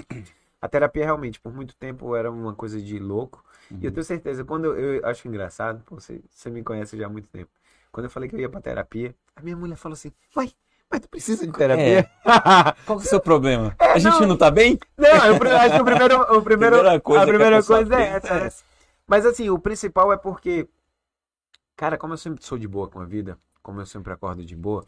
a 0.61 0.69
terapia 0.69 1.05
realmente, 1.05 1.41
por 1.41 1.53
muito 1.53 1.77
tempo, 1.77 2.15
era 2.17 2.31
uma 2.31 2.55
coisa 2.55 2.81
de 2.81 2.99
louco. 2.99 3.45
Uhum. 3.71 3.79
E 3.83 3.87
eu 3.87 3.93
tenho 3.93 4.05
certeza, 4.05 4.45
quando 4.45 4.67
eu, 4.67 4.97
eu 4.97 5.07
acho 5.07 5.27
engraçado, 5.29 5.83
pô, 5.85 5.97
você, 5.97 6.23
você 6.31 6.51
me 6.51 6.63
conhece 6.63 6.97
já 6.97 7.07
há 7.07 7.09
muito 7.09 7.29
tempo. 7.29 7.51
Quando 7.93 8.05
eu 8.05 8.11
falei 8.11 8.29
que 8.29 8.37
eu 8.37 8.41
ia 8.41 8.49
pra 8.49 8.61
terapia, 8.61 9.15
a 9.35 9.43
minha 9.43 9.57
mulher 9.57 9.77
falou 9.77 9.95
assim: 9.95 10.13
Uai, 10.37 10.53
mas 10.91 11.01
tu 11.01 11.09
precisa 11.09 11.47
de 11.47 11.53
terapia? 11.53 12.11
Qual 12.85 12.99
que 12.99 13.05
é 13.05 13.07
o 13.07 13.09
seu 13.09 13.21
problema? 13.23 13.75
É, 13.79 13.93
a 13.93 13.99
gente 13.99 14.21
não. 14.21 14.29
não 14.29 14.37
tá 14.37 14.51
bem? 14.51 14.79
Não, 14.97 15.09
eu 15.09 15.57
acho 15.57 15.75
que 15.75 15.81
o 15.81 15.85
primeiro, 15.85 16.21
o 16.21 16.43
primeiro, 16.43 16.77
Primeira 16.77 17.01
coisa 17.01 17.21
a 17.21 17.25
a 17.25 17.27
primeira 17.27 17.57
pessoa 17.57 17.79
coisa 17.79 17.97
é 17.97 18.07
essa, 18.09 18.35
né? 18.35 18.51
Mas 19.07 19.25
assim, 19.25 19.49
o 19.51 19.59
principal 19.59 20.13
é 20.13 20.17
porque, 20.17 20.69
cara, 21.77 21.97
como 21.97 22.15
eu 22.15 22.19
sempre 22.19 22.45
sou 22.45 22.59
de 22.59 22.67
boa 22.67 22.89
com 22.89 23.01
a 23.01 23.05
vida, 23.05 23.39
como 23.63 23.81
eu 23.81 23.87
sempre 23.87 24.13
acordo 24.13 24.45
de 24.45 24.55
boa, 24.55 24.85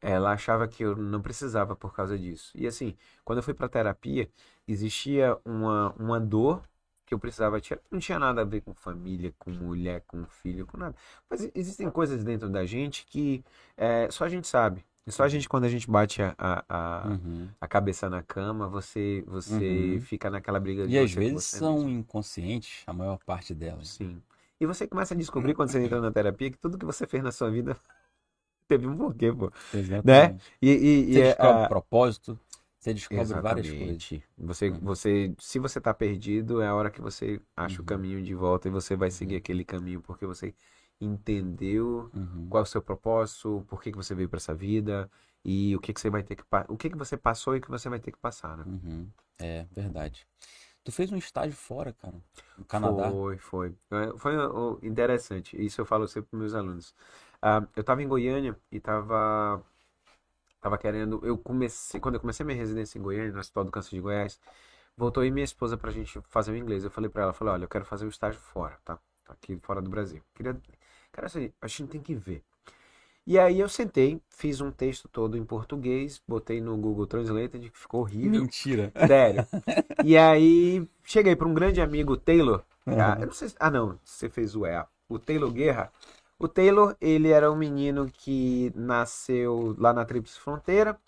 ela 0.00 0.32
achava 0.32 0.68
que 0.68 0.82
eu 0.84 0.96
não 0.96 1.20
precisava 1.22 1.74
por 1.76 1.94
causa 1.94 2.18
disso. 2.18 2.52
E 2.54 2.66
assim, 2.66 2.96
quando 3.24 3.38
eu 3.38 3.42
fui 3.42 3.54
pra 3.54 3.68
terapia, 3.68 4.30
existia 4.66 5.36
uma, 5.44 5.92
uma 5.98 6.20
dor 6.20 6.62
que 7.04 7.14
eu 7.14 7.18
precisava 7.18 7.60
tirar. 7.60 7.80
Não 7.90 7.98
tinha 8.00 8.18
nada 8.18 8.42
a 8.42 8.44
ver 8.44 8.60
com 8.62 8.74
família, 8.74 9.32
com 9.38 9.50
mulher, 9.50 10.02
com 10.06 10.24
filho, 10.26 10.66
com 10.66 10.76
nada. 10.76 10.94
Mas 11.30 11.48
existem 11.54 11.88
coisas 11.90 12.24
dentro 12.24 12.48
da 12.48 12.64
gente 12.66 13.06
que 13.06 13.44
é, 13.76 14.10
só 14.10 14.24
a 14.24 14.28
gente 14.28 14.46
sabe. 14.48 14.84
E 15.06 15.12
só 15.12 15.22
a 15.22 15.28
gente, 15.28 15.48
quando 15.48 15.64
a 15.64 15.68
gente 15.68 15.88
bate 15.88 16.20
a, 16.20 16.34
a, 16.36 16.64
a, 16.68 17.06
Uhum. 17.08 17.48
a 17.60 17.68
cabeça 17.68 18.10
na 18.10 18.22
cama, 18.22 18.68
você 18.68 19.22
você 19.28 19.94
Uhum. 19.94 20.00
fica 20.00 20.28
naquela 20.28 20.58
briga 20.58 20.84
de 20.86 20.92
E 20.94 20.98
às 20.98 21.12
vezes 21.12 21.44
são 21.44 21.76
mesmo. 21.76 21.90
inconscientes, 22.00 22.82
a 22.88 22.92
maior 22.92 23.18
parte 23.24 23.54
delas. 23.54 23.86
Sim. 23.88 24.20
E 24.60 24.66
você 24.66 24.86
começa 24.86 25.14
a 25.14 25.16
descobrir 25.16 25.54
quando 25.54 25.70
você 25.70 25.78
entra 25.84 26.00
na 26.00 26.10
terapia 26.10 26.50
que 26.50 26.58
tudo 26.58 26.76
que 26.78 26.84
você 26.84 27.06
fez 27.06 27.22
na 27.22 27.30
sua 27.30 27.50
vida 27.50 27.76
teve 28.68 28.86
um 28.86 28.96
porquê, 28.96 29.32
pô. 29.32 29.50
Exatamente. 29.72 30.56
E, 30.62 30.70
e, 30.70 31.14
e 31.16 31.18
Você 31.18 31.22
é, 31.22 31.30
descobre 31.30 31.62
a- 31.66 31.66
propósito, 31.66 32.38
você 32.78 32.94
descobre 32.94 33.34
várias 33.36 33.70
coisas. 33.72 34.02
Exatamente. 34.02 34.22
Você, 34.38 34.70
Uhum. 34.70 34.80
você, 34.80 35.34
se 35.38 35.58
você 35.58 35.80
tá 35.80 35.94
perdido, 35.94 36.60
é 36.60 36.66
a 36.68 36.74
hora 36.74 36.90
que 36.90 37.00
você 37.00 37.40
acha 37.56 37.80
o 37.80 37.84
Uhum. 37.84 37.86
caminho 37.86 38.22
de 38.22 38.34
volta 38.34 38.68
e 38.68 38.70
você 38.70 38.96
vai 38.96 39.10
seguir 39.10 39.36
aquele 39.36 39.64
caminho 39.64 40.00
porque 40.02 40.26
você 40.26 40.54
entendeu 41.00 42.12
Uhum. 42.14 42.48
qual 42.48 42.60
é 42.62 42.64
o 42.64 42.66
seu 42.66 42.82
propósito, 42.82 43.64
por 43.68 43.80
que 43.82 43.90
que 43.92 43.96
você 43.96 44.14
veio 44.14 44.28
para 44.28 44.38
essa 44.38 44.54
vida 44.54 45.10
e 45.44 45.74
o 45.76 45.80
que 45.80 45.92
que 45.94 46.00
você 46.00 46.10
vai 46.10 46.22
ter 46.22 46.36
que 46.36 46.44
o 46.68 46.76
que 46.76 46.90
que 46.90 46.96
você 46.96 47.16
passou 47.16 47.54
e 47.56 47.58
o 47.58 47.62
que 47.62 47.70
você 47.70 47.88
vai 47.88 48.00
ter 48.00 48.12
que 48.12 48.18
passar, 48.18 48.56
né? 48.56 48.66
Uhum. 48.66 49.10
É 49.38 49.64
verdade. 49.72 50.26
Tu 50.84 50.92
fez 50.92 51.12
um 51.12 51.16
estágio 51.16 51.56
fora, 51.56 51.92
cara, 51.92 52.22
no 52.56 52.64
Canadá. 52.64 53.10
Foi, 53.10 53.38
foi. 53.38 53.74
É, 53.90 54.18
Foi 54.18 54.32
interessante. 54.82 55.56
Isso 55.62 55.80
eu 55.80 55.86
falo 55.86 56.06
sempre 56.06 56.30
para 56.30 56.38
meus 56.38 56.54
alunos. 56.54 56.94
Ah, 57.42 57.66
eu 57.76 57.80
estava 57.82 58.02
em 58.02 58.08
Goiânia 58.08 58.56
e 58.70 58.76
estava 58.78 59.62
tava 60.60 60.78
querendo. 60.78 61.20
Eu 61.24 61.38
comecei, 61.38 62.00
quando 62.00 62.16
eu 62.16 62.20
comecei 62.20 62.44
minha 62.44 62.58
residência 62.58 62.98
em 62.98 63.02
Goiânia, 63.02 63.32
no 63.32 63.38
Hospital 63.40 63.64
do 63.64 63.70
Câncer 63.70 63.90
de 63.96 64.00
Goiás, 64.00 64.40
voltou 64.96 65.22
aí 65.22 65.30
minha 65.30 65.44
esposa 65.44 65.76
para 65.76 65.90
a 65.90 65.92
gente 65.92 66.20
fazer 66.28 66.52
o 66.52 66.56
inglês. 66.56 66.84
Eu 66.84 66.90
falei 66.90 67.10
para 67.10 67.24
ela, 67.24 67.32
falei, 67.32 67.54
olha, 67.54 67.64
eu 67.64 67.68
quero 67.68 67.84
fazer 67.84 68.06
o 68.06 68.08
estágio 68.08 68.40
fora, 68.40 68.78
tá? 68.84 68.98
Aqui 69.28 69.58
fora 69.62 69.80
do 69.82 69.90
Brasil. 69.90 70.22
Queria, 70.34 70.56
cara, 71.12 71.26
assim, 71.26 71.52
a 71.60 71.66
gente 71.66 71.86
tem 71.88 72.00
que 72.00 72.14
ver. 72.14 72.42
E 73.26 73.38
aí 73.40 73.58
eu 73.58 73.68
sentei, 73.68 74.20
fiz 74.28 74.60
um 74.60 74.70
texto 74.70 75.08
todo 75.08 75.36
em 75.36 75.44
português, 75.44 76.22
botei 76.28 76.60
no 76.60 76.76
Google 76.76 77.06
Translated, 77.08 77.70
que 77.70 77.78
ficou 77.78 78.02
horrível. 78.02 78.40
Mentira. 78.42 78.92
Sério. 79.06 79.44
E 80.04 80.16
aí, 80.16 80.88
cheguei 81.04 81.34
para 81.34 81.48
um 81.48 81.54
grande 81.54 81.80
amigo, 81.80 82.16
Taylor. 82.16 82.62
Ah, 82.86 83.16
Uhum. 83.16 83.20
eu 83.22 83.26
não 83.26 83.32
sei 83.34 83.48
se... 83.48 83.56
Ah, 83.58 83.68
não. 83.70 83.98
Você 84.04 84.28
fez 84.28 84.54
o 84.54 84.64
EA. 84.64 84.86
O 85.08 85.18
Taylor 85.18 85.50
Guerra. 85.50 85.92
O 86.38 86.46
Taylor, 86.48 86.94
ele 87.00 87.30
era 87.30 87.50
um 87.50 87.56
menino 87.56 88.10
que 88.12 88.70
nasceu 88.74 89.74
lá 89.78 89.92
na 89.92 90.04
Tríplice 90.04 90.38
Fronteira. 90.38 90.98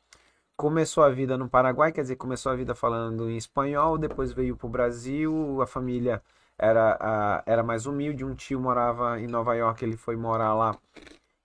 Começou 0.56 1.04
a 1.04 1.10
vida 1.10 1.36
no 1.36 1.48
Paraguai, 1.48 1.92
quer 1.92 2.00
dizer, 2.02 2.16
começou 2.16 2.50
a 2.50 2.56
vida 2.56 2.74
falando 2.74 3.28
em 3.30 3.36
espanhol. 3.36 3.98
Depois 3.98 4.32
veio 4.32 4.56
para 4.56 4.66
o 4.66 4.70
Brasil. 4.70 5.60
A 5.60 5.66
família 5.66 6.22
era, 6.58 6.96
ah, 6.98 7.42
era 7.46 7.62
mais 7.62 7.84
humilde. 7.84 8.24
Um 8.24 8.34
tio 8.34 8.58
morava 8.58 9.20
em 9.20 9.26
Nova 9.26 9.54
York, 9.54 9.84
ele 9.84 9.96
foi 9.98 10.16
morar 10.16 10.54
lá 10.54 10.76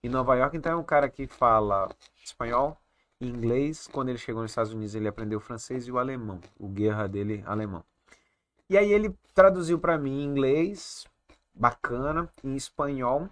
em 0.02 0.08
Nova 0.08 0.34
York. 0.34 0.56
Então 0.56 0.72
é 0.72 0.76
um 0.76 0.82
cara 0.82 1.08
que 1.10 1.26
fala 1.26 1.88
espanhol, 2.24 2.78
inglês. 3.20 3.86
Quando 3.86 4.08
ele 4.08 4.18
chegou 4.18 4.42
nos 4.42 4.50
Estados 4.50 4.72
Unidos, 4.72 4.94
ele 4.94 5.08
aprendeu 5.08 5.38
francês 5.40 5.86
e 5.86 5.92
o 5.92 5.98
alemão. 5.98 6.40
O 6.58 6.68
guerra 6.68 7.06
dele, 7.06 7.42
alemão. 7.46 7.84
E 8.68 8.78
aí 8.78 8.90
ele 8.92 9.14
traduziu 9.34 9.78
para 9.78 9.98
mim 9.98 10.22
em 10.22 10.24
inglês, 10.24 11.06
bacana, 11.54 12.30
em 12.42 12.56
espanhol. 12.56 13.28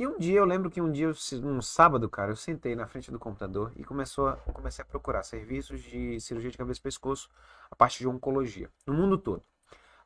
E 0.00 0.06
um 0.06 0.16
dia, 0.16 0.38
eu 0.38 0.44
lembro 0.44 0.70
que 0.70 0.80
um 0.80 0.92
dia, 0.92 1.10
um 1.42 1.60
sábado, 1.60 2.08
cara, 2.08 2.30
eu 2.30 2.36
sentei 2.36 2.76
na 2.76 2.86
frente 2.86 3.10
do 3.10 3.18
computador 3.18 3.72
e 3.74 3.82
começou 3.82 4.28
a, 4.28 4.36
comecei 4.36 4.80
a 4.80 4.86
procurar 4.86 5.24
serviços 5.24 5.82
de 5.82 6.20
cirurgia 6.20 6.52
de 6.52 6.56
cabeça 6.56 6.78
e 6.78 6.82
pescoço, 6.84 7.28
a 7.68 7.74
parte 7.74 7.98
de 7.98 8.06
oncologia, 8.06 8.70
no 8.86 8.94
mundo 8.94 9.18
todo. 9.18 9.42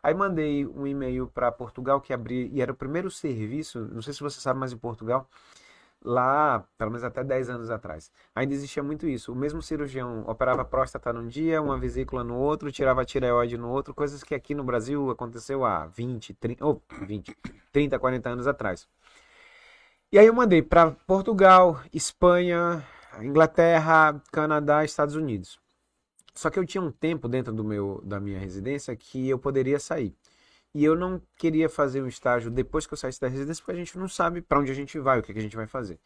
Aí 0.02 0.14
mandei 0.14 0.66
um 0.66 0.86
e-mail 0.86 1.26
para 1.26 1.52
Portugal 1.52 2.00
que 2.00 2.10
abri, 2.10 2.48
e 2.54 2.62
era 2.62 2.72
o 2.72 2.74
primeiro 2.74 3.10
serviço, 3.10 3.86
não 3.92 4.00
sei 4.00 4.14
se 4.14 4.20
você 4.20 4.40
sabe, 4.40 4.58
mas 4.58 4.72
em 4.72 4.78
Portugal, 4.78 5.28
lá, 6.02 6.64
pelo 6.78 6.90
menos 6.90 7.04
até 7.04 7.22
10 7.22 7.50
anos 7.50 7.68
atrás, 7.68 8.10
ainda 8.34 8.54
existia 8.54 8.82
muito 8.82 9.06
isso. 9.06 9.30
O 9.30 9.36
mesmo 9.36 9.60
cirurgião 9.60 10.24
operava 10.26 10.64
próstata 10.64 11.12
num 11.12 11.28
dia, 11.28 11.60
uma 11.60 11.76
vesícula 11.76 12.24
no 12.24 12.38
outro, 12.38 12.72
tirava 12.72 13.04
tireoide 13.04 13.58
no 13.58 13.68
outro, 13.68 13.92
coisas 13.92 14.24
que 14.24 14.34
aqui 14.34 14.54
no 14.54 14.64
Brasil 14.64 15.10
aconteceu 15.10 15.66
há 15.66 15.84
20, 15.84 16.32
30, 16.32 16.64
ou 16.64 16.82
20, 17.02 17.36
30, 17.70 17.98
40 17.98 18.30
anos 18.30 18.46
atrás. 18.46 18.88
E 20.12 20.18
aí 20.18 20.26
eu 20.26 20.34
mandei 20.34 20.60
para 20.60 20.90
Portugal, 21.06 21.82
Espanha, 21.90 22.86
Inglaterra, 23.22 24.22
Canadá, 24.30 24.84
Estados 24.84 25.16
Unidos. 25.16 25.58
Só 26.34 26.50
que 26.50 26.58
eu 26.58 26.66
tinha 26.66 26.82
um 26.82 26.92
tempo 26.92 27.26
dentro 27.26 27.50
do 27.50 27.64
meu 27.64 27.98
da 28.04 28.20
minha 28.20 28.38
residência 28.38 28.94
que 28.94 29.26
eu 29.26 29.38
poderia 29.38 29.80
sair. 29.80 30.14
E 30.74 30.84
eu 30.84 30.94
não 30.94 31.18
queria 31.38 31.66
fazer 31.66 32.02
um 32.02 32.06
estágio 32.06 32.50
depois 32.50 32.86
que 32.86 32.92
eu 32.92 32.98
saísse 32.98 33.18
da 33.18 33.26
residência, 33.26 33.64
porque 33.64 33.72
a 33.80 33.82
gente 33.82 33.96
não 33.96 34.06
sabe 34.06 34.42
para 34.42 34.58
onde 34.58 34.70
a 34.70 34.74
gente 34.74 34.98
vai, 34.98 35.18
o 35.18 35.22
que, 35.22 35.32
que 35.32 35.38
a 35.38 35.42
gente 35.42 35.56
vai 35.56 35.66
fazer. 35.66 35.98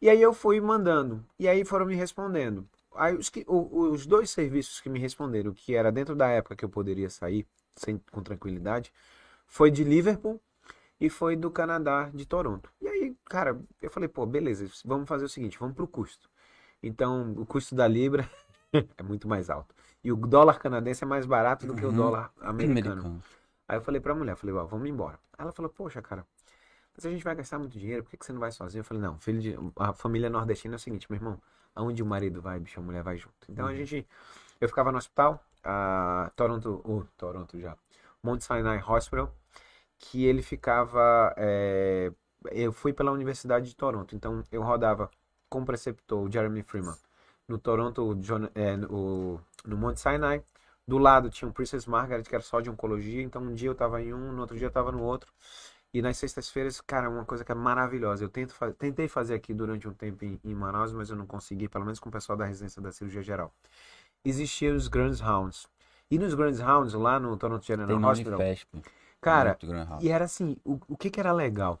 E 0.00 0.08
aí 0.08 0.22
eu 0.22 0.32
fui 0.32 0.58
mandando, 0.58 1.22
e 1.38 1.46
aí 1.46 1.62
foram 1.62 1.84
me 1.84 1.94
respondendo. 1.94 2.66
Aí 2.94 3.14
os, 3.14 3.28
que, 3.28 3.44
os 3.46 4.06
dois 4.06 4.30
serviços 4.30 4.80
que 4.80 4.88
me 4.88 4.98
responderam, 4.98 5.52
que 5.52 5.74
era 5.74 5.92
dentro 5.92 6.16
da 6.16 6.28
época 6.28 6.56
que 6.56 6.64
eu 6.64 6.70
poderia 6.70 7.10
sair 7.10 7.46
sem, 7.76 8.00
com 8.10 8.22
tranquilidade, 8.22 8.90
foi 9.46 9.70
de 9.70 9.84
Liverpool 9.84 10.40
e 11.00 11.08
foi 11.10 11.36
do 11.36 11.50
Canadá, 11.50 12.10
de 12.12 12.26
Toronto. 12.26 12.70
E 12.80 12.88
aí, 12.88 13.16
cara, 13.26 13.58
eu 13.80 13.90
falei, 13.90 14.08
pô, 14.08 14.26
beleza, 14.26 14.66
vamos 14.84 15.08
fazer 15.08 15.24
o 15.24 15.28
seguinte, 15.28 15.58
vamos 15.58 15.74
pro 15.74 15.86
custo. 15.88 16.28
Então, 16.82 17.32
o 17.36 17.46
custo 17.46 17.74
da 17.74 17.86
Libra 17.88 18.28
é 18.96 19.02
muito 19.02 19.28
mais 19.28 19.50
alto. 19.50 19.74
E 20.02 20.12
o 20.12 20.16
dólar 20.16 20.58
canadense 20.58 21.04
é 21.04 21.06
mais 21.06 21.26
barato 21.26 21.66
do 21.66 21.74
que 21.74 21.84
o 21.84 21.88
Uhum. 21.88 21.96
dólar 21.96 22.32
americano. 22.40 23.02
Americano. 23.02 23.22
Aí 23.68 23.76
eu 23.76 23.82
falei 23.82 24.00
pra 24.00 24.14
mulher, 24.14 24.36
falei, 24.36 24.54
ó, 24.54 24.64
vamos 24.64 24.88
embora. 24.88 25.18
Aí 25.38 25.42
ela 25.44 25.52
falou, 25.52 25.70
poxa, 25.70 26.02
cara, 26.02 26.26
mas 26.96 27.06
a 27.06 27.10
gente 27.10 27.22
vai 27.24 27.34
gastar 27.34 27.58
muito 27.58 27.78
dinheiro, 27.78 28.02
por 28.02 28.10
que 28.10 28.16
que 28.16 28.26
você 28.26 28.32
não 28.32 28.40
vai 28.40 28.50
sozinho? 28.52 28.80
Eu 28.80 28.84
falei, 28.84 29.02
não, 29.02 29.18
filho 29.18 29.40
de... 29.40 29.56
a 29.76 29.92
família 29.92 30.28
nordestina 30.28 30.74
é 30.74 30.76
o 30.76 30.78
seguinte, 30.78 31.06
meu 31.10 31.16
irmão, 31.18 31.40
aonde 31.74 32.02
o 32.02 32.06
marido 32.06 32.40
vai, 32.42 32.58
bicho, 32.58 32.80
a 32.80 32.82
mulher 32.82 33.02
vai 33.02 33.16
junto. 33.16 33.34
Então 33.48 33.66
a 33.66 33.74
gente, 33.74 34.06
eu 34.60 34.68
ficava 34.68 34.90
no 34.92 34.98
hospital, 34.98 35.42
a 35.64 36.30
Toronto, 36.36 36.82
o 36.84 37.04
Toronto 37.16 37.58
já, 37.60 37.76
Mount 38.22 38.40
Sinai 38.42 38.82
Hospital, 38.86 39.32
que 40.00 40.24
ele 40.24 40.42
ficava, 40.42 41.32
é, 41.36 42.10
eu 42.50 42.72
fui 42.72 42.92
pela 42.92 43.12
Universidade 43.12 43.68
de 43.68 43.76
Toronto, 43.76 44.16
então 44.16 44.42
eu 44.50 44.62
rodava 44.62 45.08
com 45.48 45.60
o 45.62 45.64
preceptor 45.64 46.26
o 46.26 46.32
Jeremy 46.32 46.62
Freeman 46.62 46.96
no 47.50 47.58
Toronto, 47.58 48.02
o 48.02 48.14
John, 48.14 48.48
é, 48.54 48.76
no, 48.76 49.40
no 49.64 49.76
Mount 49.76 49.96
Sinai, 49.96 50.42
do 50.86 50.98
lado 50.98 51.28
tinha 51.28 51.48
o 51.48 51.52
Princess 51.52 51.84
Margaret, 51.86 52.22
que 52.22 52.34
era 52.34 52.42
só 52.42 52.60
de 52.60 52.70
oncologia. 52.70 53.22
Então, 53.22 53.42
um 53.42 53.52
dia 53.52 53.68
eu 53.68 53.74
tava 53.74 54.00
em 54.00 54.14
um, 54.14 54.32
no 54.32 54.40
outro 54.40 54.56
dia 54.56 54.68
eu 54.68 54.70
tava 54.70 54.90
no 54.92 55.02
outro. 55.02 55.32
E 55.92 56.00
nas 56.00 56.16
sextas-feiras, 56.16 56.80
cara, 56.80 57.10
uma 57.10 57.24
coisa 57.24 57.44
que 57.44 57.50
é 57.50 57.54
maravilhosa. 57.54 58.22
Eu 58.22 58.28
tento 58.28 58.54
tentei 58.78 59.08
fazer 59.08 59.34
aqui 59.34 59.52
durante 59.52 59.88
um 59.88 59.92
tempo 59.92 60.24
em, 60.24 60.40
em 60.44 60.54
Manaus, 60.54 60.92
mas 60.92 61.10
eu 61.10 61.16
não 61.16 61.26
consegui, 61.26 61.68
pelo 61.68 61.84
menos 61.84 61.98
com 61.98 62.08
o 62.08 62.12
pessoal 62.12 62.38
da 62.38 62.44
residência 62.44 62.80
da 62.80 62.92
cirurgia 62.92 63.22
geral. 63.22 63.52
Existiam 64.24 64.76
os 64.76 64.86
Grand 64.86 65.16
Rounds. 65.20 65.68
E 66.08 66.18
nos 66.18 66.34
Grand 66.34 66.56
Rounds, 66.62 66.94
lá 66.94 67.18
no 67.18 67.36
Toronto 67.36 67.64
General 67.64 67.88
Tem 67.88 68.04
Hospital, 68.04 68.38
FESP. 68.38 68.82
Cara, 69.20 69.58
e 69.98 70.08
era 70.10 70.24
assim, 70.24 70.56
o, 70.64 70.78
o 70.88 70.96
que 70.96 71.10
que 71.10 71.20
era 71.20 71.32
legal? 71.32 71.80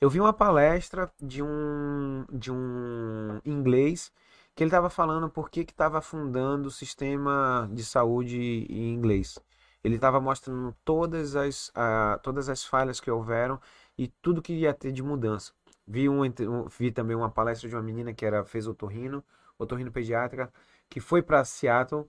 Eu 0.00 0.10
vi 0.10 0.20
uma 0.20 0.32
palestra 0.32 1.10
de 1.20 1.42
um 1.42 2.24
de 2.32 2.52
um 2.52 3.40
inglês 3.44 4.12
que 4.54 4.62
ele 4.62 4.68
estava 4.68 4.90
falando 4.90 5.28
por 5.30 5.50
que 5.50 5.64
que 5.64 5.72
estava 5.72 6.00
fundando 6.02 6.68
o 6.68 6.70
sistema 6.70 7.68
de 7.72 7.84
saúde 7.84 8.38
em 8.70 8.92
inglês. 8.94 9.38
Ele 9.84 9.94
estava 9.96 10.20
mostrando 10.20 10.74
todas 10.84 11.36
as 11.36 11.70
ah, 11.74 12.18
todas 12.22 12.48
as 12.48 12.64
falhas 12.64 13.00
que 13.00 13.10
houveram 13.10 13.60
e 13.96 14.08
tudo 14.08 14.42
que 14.42 14.52
ia 14.54 14.74
ter 14.74 14.92
de 14.92 15.02
mudança. 15.02 15.52
Vi 15.86 16.08
um, 16.08 16.22
um- 16.24 16.68
vi 16.68 16.90
também 16.92 17.16
uma 17.16 17.30
palestra 17.30 17.68
de 17.68 17.74
uma 17.76 17.82
menina 17.82 18.12
que 18.14 18.24
era 18.26 18.44
fez 18.44 18.66
otorrino, 18.66 19.24
otorrino 19.58 19.90
pediátrica, 19.92 20.52
que 20.88 21.00
foi 21.00 21.22
para 21.22 21.44
Seattle 21.44 22.06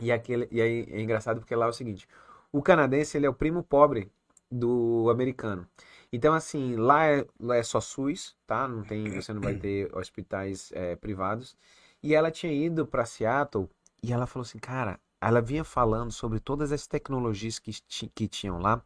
e 0.00 0.10
aquele 0.12 0.48
e 0.50 0.60
aí 0.60 0.86
é 0.90 1.00
engraçado 1.00 1.40
porque 1.40 1.54
lá 1.54 1.66
é 1.66 1.68
o 1.68 1.72
seguinte, 1.72 2.08
o 2.52 2.62
canadense 2.62 3.16
ele 3.16 3.26
é 3.26 3.28
o 3.30 3.34
primo 3.34 3.62
pobre 3.62 4.10
do 4.50 5.08
americano. 5.10 5.66
Então, 6.12 6.34
assim, 6.34 6.74
lá 6.74 7.06
é, 7.06 7.24
lá 7.38 7.56
é 7.56 7.62
só 7.62 7.80
SUS, 7.80 8.36
tá? 8.46 8.66
Não 8.66 8.82
tem, 8.82 9.08
você 9.10 9.32
não 9.32 9.40
vai 9.40 9.54
ter 9.54 9.94
hospitais 9.96 10.72
é, 10.74 10.96
privados. 10.96 11.56
E 12.02 12.14
ela 12.14 12.30
tinha 12.30 12.52
ido 12.52 12.84
para 12.84 13.04
Seattle 13.04 13.68
e 14.02 14.12
ela 14.12 14.26
falou 14.26 14.42
assim, 14.42 14.58
cara, 14.58 14.98
ela 15.20 15.40
vinha 15.40 15.62
falando 15.62 16.10
sobre 16.10 16.40
todas 16.40 16.72
as 16.72 16.86
tecnologias 16.86 17.58
que, 17.58 17.72
que 18.14 18.26
tinham 18.26 18.58
lá 18.58 18.82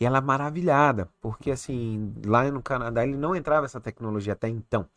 e 0.00 0.04
ela 0.04 0.20
maravilhada, 0.20 1.08
porque 1.20 1.50
assim, 1.50 2.12
lá 2.24 2.50
no 2.50 2.62
Canadá 2.62 3.04
ele 3.04 3.16
não 3.16 3.36
entrava 3.36 3.66
essa 3.66 3.80
tecnologia 3.80 4.32
até 4.32 4.48
então. 4.48 4.88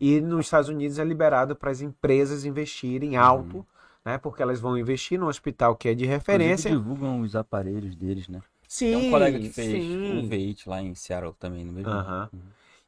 E 0.00 0.20
nos 0.20 0.46
Estados 0.46 0.68
Unidos 0.68 0.98
é 0.98 1.04
liberado 1.04 1.56
para 1.56 1.70
as 1.70 1.80
empresas 1.80 2.44
investirem 2.44 3.16
alto, 3.16 3.66
né? 4.06 4.16
Porque 4.18 4.40
elas 4.40 4.60
vão 4.60 4.78
investir 4.78 5.18
no 5.18 5.26
hospital 5.26 5.74
que 5.74 5.88
é 5.88 5.94
de 5.94 6.06
referência. 6.06 6.68
Inclusive, 6.68 6.94
divulgam 6.94 7.20
os 7.22 7.34
aparelhos 7.34 7.96
deles, 7.96 8.28
né? 8.28 8.40
Sim, 8.68 8.92
Tem 8.92 9.08
um 9.08 9.10
colega 9.10 9.38
que 9.38 9.50
fez 9.50 9.68
sim. 9.68 10.18
um 10.18 10.28
V8 10.28 10.62
lá 10.68 10.80
em 10.80 10.94
Seattle 10.94 11.34
também, 11.38 11.64
no 11.64 11.72
mesmo. 11.72 11.90
Uhum. 11.90 12.28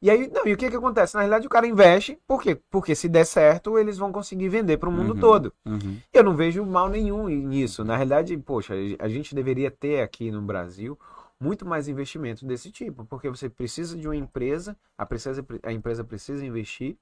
E 0.01 0.09
aí, 0.11 0.31
não, 0.33 0.47
e 0.47 0.53
o 0.53 0.57
que 0.57 0.71
que 0.71 0.77
acontece? 0.77 1.15
Na 1.17 1.23
realidade, 1.23 1.47
o 1.49 1.51
cara 1.51 1.67
investe, 1.67 2.17
por 2.25 2.41
quê? 2.41 2.57
Porque 2.71 2.95
se 2.95 3.09
der 3.09 3.25
certo, 3.25 3.77
eles 3.77 3.99
vão 3.99 4.13
conseguir 4.13 4.49
vender 4.49 4.77
para 4.77 4.89
o 4.89 4.93
mundo 4.93 5.15
Uhum. 5.15 5.21
todo. 5.21 5.53
Uhum. 5.67 5.99
Eu 6.13 6.23
não 6.23 6.37
vejo 6.37 6.65
mal 6.65 6.89
nenhum 6.89 7.27
nisso. 7.29 7.85
Na 7.85 7.97
realidade, 7.97 8.37
poxa, 8.39 8.75
a 9.01 9.09
gente 9.09 9.35
deveria 9.35 9.73
ter 9.73 10.01
aqui 10.01 10.31
no 10.31 10.41
Brasil 10.41 10.97
muito 11.41 11.67
mais 11.67 11.89
investimento 11.89 12.47
desse 12.47 12.71
tipo, 12.71 13.05
porque 13.05 13.29
você 13.29 13.49
precisa 13.49 13.97
de 13.97 14.07
uma 14.07 14.17
empresa, 14.17 14.77
a, 14.97 15.05
precisa, 15.05 15.45
a 15.65 15.73
empresa 15.73 16.05
precisa 16.05 16.45
investir 16.47 16.97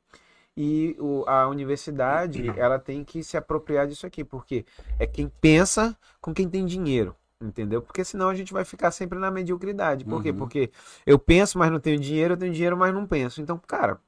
e 0.56 0.96
o- 0.98 1.24
a 1.26 1.48
universidade 1.48 2.52
ela 2.56 2.78
tem 2.78 3.04
que 3.04 3.22
se 3.22 3.36
apropriar 3.36 3.86
disso 3.86 4.06
aqui, 4.06 4.24
porque 4.24 4.64
é 4.98 5.06
quem 5.06 5.28
pensa 5.40 5.96
com 6.20 6.32
quem 6.34 6.48
tem 6.48 6.64
dinheiro. 6.64 7.14
Entendeu? 7.40 7.82
Porque 7.82 8.02
senão 8.02 8.30
a 8.30 8.34
gente 8.34 8.52
vai 8.52 8.64
ficar 8.64 8.90
sempre 8.90 9.18
na 9.18 9.30
mediocridade. 9.30 10.06
Por 10.06 10.22
quê? 10.22 10.30
Uhum. 10.30 10.38
Porque 10.38 10.70
eu 11.04 11.18
penso, 11.18 11.58
mas 11.58 11.70
não 11.70 11.78
tenho 11.78 12.00
dinheiro, 12.00 12.32
eu 12.32 12.38
tenho 12.38 12.52
dinheiro, 12.52 12.76
mas 12.78 12.94
não 12.94 13.06
penso. 13.06 13.42
Então, 13.42 13.58
cara, 13.58 14.00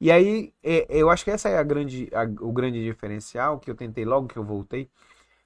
e 0.00 0.10
aí, 0.10 0.52
é, 0.62 0.86
eu 0.90 1.10
acho 1.10 1.24
que 1.24 1.30
essa 1.30 1.48
é 1.48 1.58
a 1.58 1.62
grande, 1.62 2.08
a- 2.14 2.24
o 2.44 2.52
grande 2.52 2.82
diferencial 2.84 3.58
que 3.60 3.70
eu 3.70 3.74
tentei 3.74 4.04
logo 4.04 4.28
que 4.28 4.36
eu 4.38 4.44
voltei. 4.44 4.88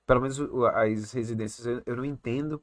Pelo 0.07 0.21
menos 0.21 0.39
as 0.75 1.13
residências, 1.13 1.67
eu, 1.67 1.83
eu 1.87 1.97
não 1.97 2.05
entendo 2.05 2.63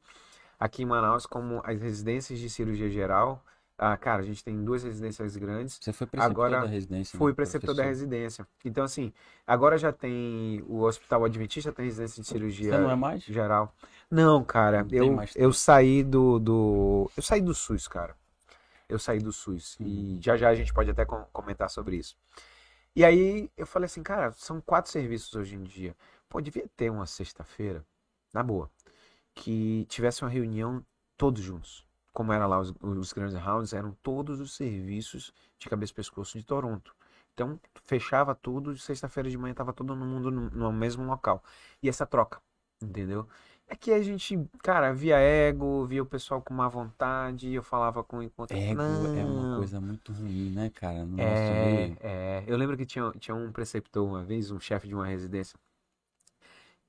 aqui 0.60 0.84
em 0.84 0.86
Manaus 0.86 1.25
como 1.25 1.62
as 1.65 1.80
residências 1.82 2.39
de 2.39 2.49
cirurgia 2.49 2.89
geral. 2.89 3.43
Ah, 3.84 3.98
cara, 3.98 4.22
a 4.22 4.26
gente 4.26 4.44
tem 4.44 4.63
duas 4.63 4.84
residências 4.84 5.36
grandes. 5.36 5.80
Você 5.82 5.91
foi 5.91 6.06
preceptor 6.06 6.32
Agora, 6.46 6.62
da 6.62 6.67
residência, 6.67 7.17
né? 7.17 7.20
Fui 7.20 7.34
preceptor 7.34 7.70
da 7.74 7.82
Professor. 7.84 7.89
residência. 7.89 8.48
Então, 8.63 8.84
assim, 8.84 9.12
agora 9.48 9.76
já 9.76 9.91
tem 9.91 10.63
o 10.67 10.82
Hospital 10.84 11.26
Adventista, 11.26 11.72
tem 11.72 11.86
residência 11.86 12.22
de 12.22 12.28
cirurgia 12.28 12.72
Você 12.74 12.78
não 12.78 12.91
é 12.91 12.96
mais? 12.96 13.24
geral. 13.24 13.74
Não, 14.10 14.44
cara, 14.44 14.84
Não 14.84 14.89
eu, 14.91 15.12
mais 15.13 15.36
eu 15.36 15.52
saí 15.52 16.04
do, 16.04 16.38
do. 16.38 17.12
Eu 17.17 17.24
saí 17.24 17.41
do 17.41 17.56
SUS, 17.56 17.88
cara. 17.88 18.15
Eu 18.88 19.00
saí 19.00 19.17
do 19.20 19.32
SUS. 19.34 19.78
Uhum. 19.80 19.88
E 19.88 20.20
já 20.22 20.38
já 20.38 20.50
a 20.50 20.56
gente 20.56 20.72
pode 20.74 20.91
até 20.91 21.04
com- 21.04 21.26
comentar 21.34 21.67
sobre 21.70 21.96
isso. 21.98 22.15
E 22.96 23.04
aí 23.06 23.50
eu 23.58 23.65
falei 23.65 23.86
assim, 23.88 24.04
cara, 24.04 24.32
são 24.34 24.62
quatro 24.62 24.91
serviços 24.91 25.34
hoje 25.34 25.56
em 25.56 25.63
dia. 25.63 25.96
Pô, 26.30 26.39
devia 26.41 26.67
ter 26.78 26.91
uma 26.91 27.06
sexta-feira, 27.08 27.84
na 28.34 28.44
boa, 28.44 28.70
que 29.34 29.86
tivesse 29.89 30.24
uma 30.24 30.30
reunião 30.30 30.86
todos 31.17 31.41
juntos. 31.41 31.86
Como 32.13 32.34
era 32.34 32.45
lá 32.47 32.60
os, 32.60 32.74
os 32.82 33.13
grandes 33.13 33.36
rounds, 33.38 33.74
eram 33.74 33.93
todos 34.04 34.39
os 34.39 34.54
serviços 34.54 35.34
de 35.58 35.69
cabeça 35.69 35.91
e 35.93 35.95
pescoço 35.95 36.38
de 36.38 36.43
Toronto. 36.45 36.95
Então, 37.34 37.60
fechava 37.84 38.36
tudo, 38.36 38.78
sexta-feira 38.78 39.30
de 39.30 39.38
manhã 39.38 39.54
tava 39.54 39.74
todo 39.74 39.95
mundo 39.95 40.30
no, 40.30 40.50
no 40.50 40.71
mesmo 40.74 41.04
local. 41.06 41.43
E 41.82 41.88
essa 41.89 42.06
troca, 42.06 42.41
entendeu? 42.82 43.28
Aqui 43.69 43.93
a 43.93 44.02
gente, 44.02 44.38
cara, 44.62 44.93
via 44.93 45.17
ego, 45.17 45.86
via 45.86 46.04
o 46.04 46.06
pessoal 46.06 46.41
com 46.41 46.54
má 46.54 46.67
vontade, 46.67 47.54
eu 47.54 47.63
falava 47.63 48.04
com 48.04 48.21
enquanto 48.21 48.52
Ego 48.52 49.08
é 49.12 49.26
uma 49.26 49.47
Não. 49.47 49.56
coisa 49.56 49.82
muito 49.82 50.12
ruim, 50.13 50.52
né, 50.52 50.69
cara? 50.69 51.04
No 51.06 51.17
É, 51.17 51.95
é, 52.02 52.43
eu 52.47 52.58
lembro 52.58 52.76
que 52.78 52.86
tinha, 52.86 53.12
tinha 53.19 53.36
um 53.36 53.52
preceptor 53.52 54.06
uma 54.08 54.24
vez, 54.24 54.50
um 54.52 54.60
chefe 54.60 54.88
de 54.88 54.95
uma 54.95 55.06
residência, 55.06 55.58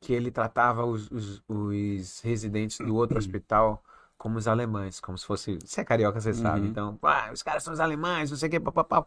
que 0.01 0.13
ele 0.13 0.31
tratava 0.31 0.85
os, 0.85 1.11
os, 1.11 1.43
os 1.49 2.21
residentes 2.21 2.79
do 2.81 2.95
outro 2.95 3.19
hospital 3.19 3.83
como 4.23 4.39
os 4.39 4.47
alemães, 4.47 5.01
como 5.01 5.19
se 5.19 5.27
fosse. 5.27 5.59
Você 5.65 5.81
é 5.81 5.85
carioca, 5.85 6.21
você 6.21 6.33
sabe. 6.33 6.61
Uhum. 6.61 6.67
Então, 6.69 6.99
ah, 7.03 7.31
os 7.33 7.43
caras 7.43 7.65
são 7.65 7.73
os 7.73 7.81
alemães, 7.81 8.31
não 8.31 8.39
sei 8.39 8.49
o 8.49 8.53
que, 8.53 8.61
papapá. 8.61 9.05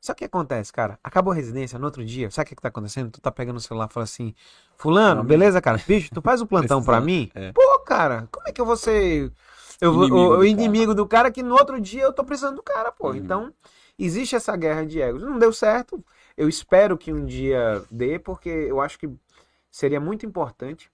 Só 0.00 0.14
que 0.14 0.16
o 0.16 0.18
que 0.20 0.24
acontece, 0.24 0.72
cara? 0.72 0.98
Acabou 1.04 1.32
a 1.32 1.36
residência, 1.36 1.78
no 1.78 1.84
outro 1.84 2.02
dia, 2.02 2.30
sabe 2.30 2.46
o 2.46 2.48
que 2.48 2.56
que 2.56 2.62
tá 2.62 2.68
acontecendo? 2.68 3.10
Tu 3.10 3.20
tá 3.20 3.30
pegando 3.30 3.58
o 3.58 3.60
celular 3.60 3.88
e 3.90 3.92
fala 3.92 4.04
assim: 4.04 4.34
Fulano, 4.78 5.16
Não, 5.16 5.28
beleza, 5.28 5.60
cara? 5.60 5.78
Bicho, 5.86 6.08
tu 6.14 6.22
faz 6.22 6.40
o 6.40 6.46
plantão 6.48 6.82
pra 6.82 6.98
mim? 6.98 7.30
é. 7.34 7.52
Pô, 7.52 7.78
cara, 7.80 8.26
como 8.32 8.48
é 8.48 8.52
que 8.52 8.58
eu 8.58 8.64
vou 8.64 8.74
ser. 8.74 9.30
Eu 9.82 9.92
Inimigo 9.92 10.16
o, 10.16 10.18
do 10.18 10.28
o 10.28 10.30
cara. 10.36 10.46
inimigo 10.48 10.94
do 10.94 11.06
cara 11.06 11.30
que 11.30 11.42
no 11.42 11.54
outro 11.56 11.78
dia 11.78 12.02
eu 12.02 12.12
tô 12.14 12.24
precisando 12.24 12.56
do 12.56 12.62
cara, 12.62 12.90
pô. 12.90 13.10
Uhum. 13.10 13.16
Então, 13.16 13.52
existe 13.98 14.34
essa 14.34 14.56
guerra 14.56 14.86
de 14.86 14.98
egos. 14.98 15.22
Não 15.22 15.38
deu 15.38 15.52
certo. 15.52 16.02
Eu 16.38 16.48
espero 16.48 16.96
que 16.96 17.12
um 17.12 17.26
dia 17.26 17.84
dê, 17.90 18.18
porque 18.18 18.48
eu 18.48 18.80
acho 18.80 18.98
que 18.98 19.10
seria 19.70 20.00
muito 20.00 20.24
importante 20.24 20.90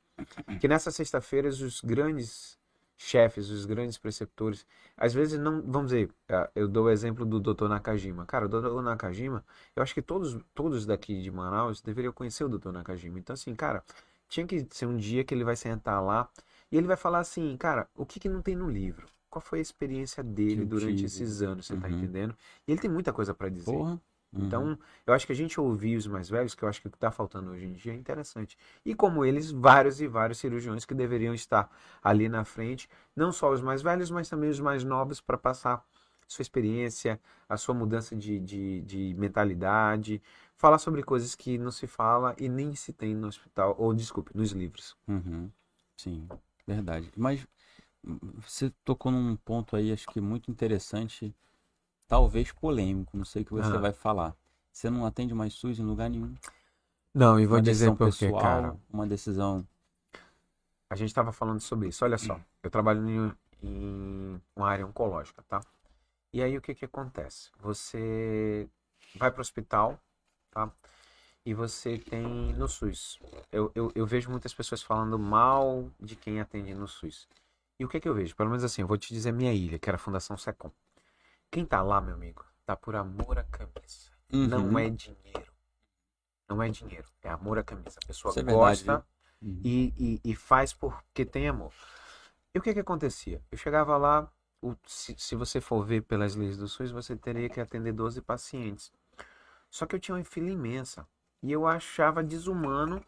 que 0.59 0.67
nessas 0.67 0.97
sexta-feiras 0.97 1.61
os 1.61 1.81
grandes 1.81 2.60
chefes, 3.03 3.49
os 3.51 3.65
grandes 3.65 3.97
preceptores, 3.99 4.67
às 4.97 5.15
vezes 5.15 5.39
não, 5.39 5.63
vamos 5.63 5.91
dizer, 5.91 6.11
eh, 6.29 6.51
eu 6.55 6.69
dou 6.69 6.85
o 6.87 6.91
exemplo 6.91 7.25
do 7.25 7.41
Dr. 7.41 7.69
Nakajima. 7.69 8.27
Cara, 8.27 8.45
o 8.47 8.49
Dr. 8.49 8.83
Nakajima, 8.83 9.45
eu 9.75 9.83
acho 9.83 9.95
que 9.95 10.03
todos, 10.03 10.37
todos 10.55 10.85
daqui 10.85 11.21
de 11.23 11.31
Manaus 11.31 11.81
deveriam 11.81 12.13
conhecer 12.13 12.45
o 12.45 12.49
Dr. 12.49 12.73
Nakajima. 12.73 13.19
Então, 13.19 13.33
assim, 13.35 13.55
cara, 13.55 13.83
tinha 14.29 14.47
que 14.47 14.67
ser 14.71 14.87
um 14.87 14.97
dia 14.97 15.25
que 15.25 15.35
ele 15.35 15.45
vai 15.45 15.57
sentar 15.57 16.03
lá 16.03 16.29
e 16.71 16.77
ele 16.77 16.87
vai 16.87 16.97
falar 16.97 17.21
assim, 17.21 17.57
cara, 17.57 17.89
o 17.97 18.05
que, 18.05 18.21
que 18.21 18.29
não 18.29 18.43
tem 18.43 18.55
no 18.55 18.69
livro? 18.69 19.07
Qual 19.31 19.41
foi 19.41 19.61
a 19.61 19.63
experiência 19.63 20.23
dele 20.23 20.57
Que 20.57 20.65
durante 20.67 20.97
tive. 20.97 21.07
esses 21.07 21.41
anos, 21.43 21.67
você 21.67 21.77
tá 21.77 21.89
Uhum. 21.89 21.99
entendendo? 21.99 22.37
E 22.67 22.73
ele 22.73 22.81
tem 22.81 22.91
muita 22.91 23.13
coisa 23.13 23.33
para 23.35 23.49
dizer. 23.49 23.77
Porra. 23.77 24.01
Uhum. 24.33 24.45
Então, 24.47 24.79
eu 25.07 25.13
acho 25.15 25.27
que 25.27 25.33
a 25.33 25.37
gente 25.37 25.61
ouvir 25.61 25.97
os 25.97 26.07
mais 26.07 26.29
velhos, 26.29 26.55
que 26.55 26.63
eu 26.63 26.69
acho 26.69 26.81
que 26.81 26.87
o 26.87 26.91
que 26.91 26.97
está 26.97 27.11
faltando 27.11 27.51
hoje 27.51 27.67
em 27.67 27.73
dia 27.73 27.93
é 27.93 27.97
interessante. 27.97 28.57
E 28.85 28.95
como 28.95 29.25
eles, 29.25 29.51
vários 29.51 30.01
e 30.01 30.07
vários 30.07 30.39
cirurgiões 30.39 30.85
que 30.85 30.95
deveriam 30.95 31.35
estar 31.35 31.71
ali 32.03 32.29
na 32.29 32.45
frente, 32.45 32.89
não 33.15 33.33
só 33.33 33.51
os 33.53 33.61
mais 33.61 33.83
velhos, 33.83 34.11
mas 34.11 34.29
também 34.29 34.51
os 34.51 34.61
mais 34.61 34.85
novos, 34.85 35.21
para 35.21 35.37
passar 35.37 35.85
sua 36.29 36.43
experiência, 36.43 37.21
a 37.49 37.57
sua 37.57 37.75
mudança 37.75 38.15
de, 38.15 38.39
de, 38.39 38.83
de 38.83 39.15
mentalidade, 39.19 40.23
falar 40.57 40.79
sobre 40.79 41.03
coisas 41.03 41.35
que 41.35 41.59
não 41.59 41.73
se 41.73 41.87
fala 41.89 42.35
e 42.39 42.49
nem 42.49 42.75
se 42.77 42.93
tem 42.93 43.15
no 43.15 43.27
hospital, 43.27 43.75
ou 43.79 43.93
desculpe, 43.93 44.31
nos 44.37 44.53
livros. 44.53 44.97
Uhum. 45.09 45.51
Sim, 45.97 46.29
verdade. 46.67 47.11
Mas 47.17 47.47
hum, 48.05 48.19
você 48.41 48.71
tocou 48.85 49.13
num 49.13 49.37
ponto 49.37 49.77
aí, 49.77 49.93
acho 49.93 50.07
que 50.09 50.21
muito 50.21 50.51
interessante, 50.51 51.35
talvez 52.11 52.51
polêmico, 52.51 53.17
não 53.17 53.25
sei 53.25 53.43
o 53.43 53.45
que 53.45 53.53
você 53.53 53.73
Ah. 53.77 53.79
vai 53.79 53.93
falar. 53.93 54.35
Você 54.73 54.91
não 54.91 55.07
atende 55.07 55.33
mais 55.33 55.55
SUS 55.55 55.79
em 55.79 55.85
lugar 55.85 56.11
nenhum. 56.11 56.35
Não, 57.15 57.39
e 57.39 57.47
vou 57.47 57.59
Uma 57.59 57.63
dizer 57.63 57.95
por 57.95 58.13
quê, 58.13 58.33
cara. 58.33 58.77
uma 58.93 59.07
decisão. 59.07 59.65
A 60.91 60.97
gente 60.97 61.09
estava 61.11 61.31
falando 61.31 61.61
sobre 61.61 61.89
isso. 61.89 62.05
Olha 62.05 62.19
só, 62.19 62.41
eu 62.65 62.71
trabalho 62.71 63.09
em, 63.09 63.33
em 63.63 64.41
uma 64.57 64.69
área 64.69 64.85
oncológica, 64.85 65.41
tá? 65.49 65.61
E 66.33 66.43
aí 66.43 66.57
o 66.57 66.61
que 66.61 66.75
que 66.75 66.85
acontece? 66.85 67.51
Você 67.61 68.69
vai 69.15 69.31
para 69.31 69.39
o 69.39 69.43
hospital, 69.43 69.97
tá? 70.51 70.69
E 71.47 71.55
você 71.55 71.97
tem 71.97 72.25
no 72.55 72.67
SUS. 72.67 73.21
Eu, 73.53 73.71
eu, 73.73 73.93
eu 73.95 74.05
vejo 74.05 74.31
muitas 74.31 74.53
pessoas 74.53 74.83
falando 74.83 75.17
mal 75.17 75.89
de 76.01 76.17
quem 76.17 76.41
atende 76.41 76.75
no 76.75 76.89
SUS. 76.89 77.29
E 77.79 77.85
o 77.85 77.89
que 77.89 78.01
que 78.01 78.09
eu 78.09 78.15
vejo? 78.15 78.35
Pelo 78.35 78.51
menos 78.51 78.65
assim, 78.65 78.83
eu 78.83 78.89
vou 78.89 78.99
te 78.99 79.15
dizer 79.15 79.33
minha 79.33 79.53
ilha, 79.55 79.79
que 79.79 79.89
era 79.89 79.97
a 79.97 79.99
Fundação 79.99 80.37
Secom. 80.37 80.73
Quem 81.51 81.65
tá 81.65 81.83
lá, 81.83 82.01
meu 82.01 82.15
amigo, 82.15 82.45
tá 82.65 82.77
por 82.77 82.95
amor 82.97 83.39
à 83.39 83.45
camisa. 83.45 84.11
Não 84.45 84.63
Uhum. 84.71 84.79
é 84.79 84.89
dinheiro. 84.91 85.53
Não 86.49 86.63
é 86.63 86.69
dinheiro, 86.69 87.09
é 87.23 87.29
amor 87.31 87.59
à 87.59 87.63
camisa. 87.65 87.99
A 88.03 88.07
pessoa 88.07 88.33
Isso 88.33 88.41
é 88.41 88.43
gosta 88.43 89.07
Uhum. 89.43 89.61
e, 89.65 89.95
e, 90.25 90.31
e 90.33 90.35
faz 90.35 90.73
porque 90.73 91.25
tem 91.25 91.49
amor. 91.49 91.73
E 92.55 92.59
o 92.59 92.63
que 92.63 92.75
que 92.75 92.81
acontecia? 92.81 93.43
Eu 93.51 93.59
chegava 93.59 93.97
lá, 93.97 94.31
o- 94.63 94.77
se, 94.87 95.15
se 95.19 95.37
você 95.37 95.61
for 95.61 95.85
ver 95.85 96.03
pelas 96.03 96.35
leis 96.35 96.59
do 96.59 96.69
SUS, 96.69 96.91
você 96.91 97.17
teria 97.17 97.49
que 97.49 97.61
atender 97.61 97.93
12 97.93 98.21
pacientes. 98.23 98.93
Só 99.71 99.87
que 99.87 99.97
eu 99.97 100.01
tinha 100.01 100.17
uma 100.17 100.25
fila 100.25 100.51
imensa. 100.51 101.07
E 101.43 101.53
eu 101.53 101.67
achava 101.67 102.23
desumano. 102.23 103.05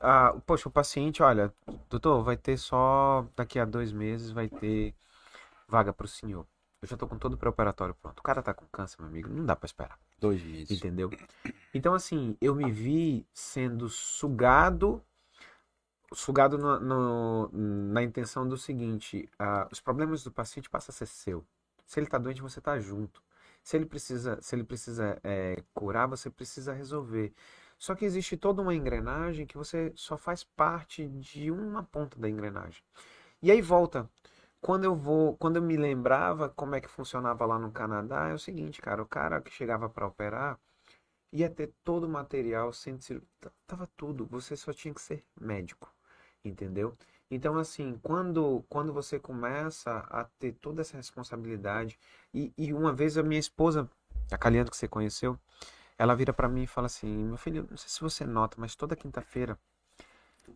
Ah, 0.00 0.34
poxa, 0.46 0.68
o 0.68 0.72
paciente, 0.72 1.22
olha, 1.22 1.52
doutor, 1.90 2.22
vai 2.22 2.36
ter 2.36 2.58
só 2.58 3.26
daqui 3.36 3.58
a 3.58 3.64
dois 3.64 3.92
meses, 3.92 4.30
vai 4.32 4.48
ter 4.48 4.94
vaga 5.68 5.92
para 5.92 6.06
o 6.06 6.08
senhor. 6.08 6.46
Eu 6.82 6.88
já 6.88 6.96
tô 6.96 7.06
com 7.06 7.18
todo 7.18 7.34
o 7.34 7.38
pré-operatório 7.38 7.94
pronto. 7.94 8.20
O 8.20 8.22
cara 8.22 8.42
tá 8.42 8.52
com 8.52 8.66
câncer, 8.66 8.96
meu 9.00 9.08
amigo, 9.08 9.28
não 9.28 9.44
dá 9.44 9.56
para 9.56 9.66
esperar. 9.66 9.98
Dois 10.18 10.42
meses. 10.42 10.70
Entendeu? 10.70 11.10
Então, 11.72 11.94
assim, 11.94 12.36
eu 12.40 12.54
me 12.54 12.70
vi 12.70 13.26
sendo 13.32 13.88
sugado, 13.88 15.02
sugado 16.12 16.58
no- 16.58 16.80
no- 16.80 17.48
na 17.92 18.02
intenção 18.02 18.48
do 18.48 18.56
seguinte: 18.56 19.28
ah, 19.38 19.68
os 19.70 19.80
problemas 19.80 20.22
do 20.22 20.30
paciente 20.30 20.70
passam 20.70 20.92
a 20.92 20.96
ser 20.96 21.06
seu. 21.06 21.44
Se 21.86 21.98
ele 21.98 22.06
está 22.06 22.18
doente, 22.18 22.42
você 22.42 22.58
está 22.58 22.78
junto. 22.78 23.22
Se 23.62 23.76
ele 23.76 23.86
precisa, 23.86 24.38
se 24.40 24.54
ele 24.54 24.64
precisa 24.64 25.18
é, 25.24 25.62
curar, 25.74 26.06
você 26.06 26.30
precisa 26.30 26.72
resolver. 26.72 27.32
Só 27.78 27.94
que 27.94 28.04
existe 28.04 28.36
toda 28.36 28.62
uma 28.62 28.74
engrenagem 28.74 29.46
que 29.46 29.56
você 29.56 29.92
só 29.96 30.16
faz 30.16 30.44
parte 30.44 31.06
de 31.08 31.50
uma 31.50 31.82
ponta 31.82 32.18
da 32.18 32.28
engrenagem. 32.28 32.82
E 33.42 33.50
aí 33.50 33.60
volta. 33.60 34.08
Quando 34.66 34.82
eu 34.82 34.96
vou, 34.96 35.36
quando 35.36 35.56
eu 35.58 35.62
me 35.62 35.76
lembrava 35.76 36.48
como 36.48 36.74
é 36.74 36.80
que 36.80 36.88
funcionava 36.88 37.46
lá 37.46 37.56
no 37.56 37.70
Canadá, 37.70 38.26
é 38.30 38.34
o 38.34 38.38
seguinte, 38.38 38.82
cara, 38.82 39.00
o 39.00 39.06
cara 39.06 39.40
que 39.40 39.48
chegava 39.52 39.88
para 39.88 40.08
operar 40.08 40.58
ia 41.32 41.48
ter 41.50 41.72
todo 41.84 42.04
o 42.04 42.08
material, 42.08 42.72
t- 42.72 43.22
tava 43.66 43.86
tudo, 43.96 44.26
você 44.26 44.56
só 44.56 44.72
tinha 44.72 44.94
que 44.94 45.00
ser 45.02 45.24
médico, 45.40 45.88
entendeu? 46.44 46.96
Então, 47.30 47.58
assim, 47.58 47.98
quando, 48.02 48.64
quando 48.68 48.92
você 48.92 49.20
começa 49.20 49.98
a 50.10 50.24
ter 50.38 50.52
toda 50.54 50.82
essa 50.82 50.96
responsabilidade, 50.96 51.98
e, 52.34 52.52
e 52.58 52.74
uma 52.74 52.92
vez 52.92 53.18
a 53.18 53.22
minha 53.22 53.40
esposa, 53.40 53.88
a 54.32 54.38
Caliano 54.38 54.70
que 54.70 54.76
você 54.76 54.88
conheceu, 54.88 55.38
ela 55.98 56.14
vira 56.16 56.32
para 56.32 56.48
mim 56.48 56.64
e 56.64 56.66
fala 56.66 56.86
assim: 56.88 57.08
Meu 57.08 57.36
filho, 57.36 57.66
não 57.70 57.76
sei 57.78 57.88
se 57.90 58.00
você 58.00 58.24
nota, 58.26 58.56
mas 58.60 58.74
toda 58.76 58.96
quinta-feira 58.96 59.58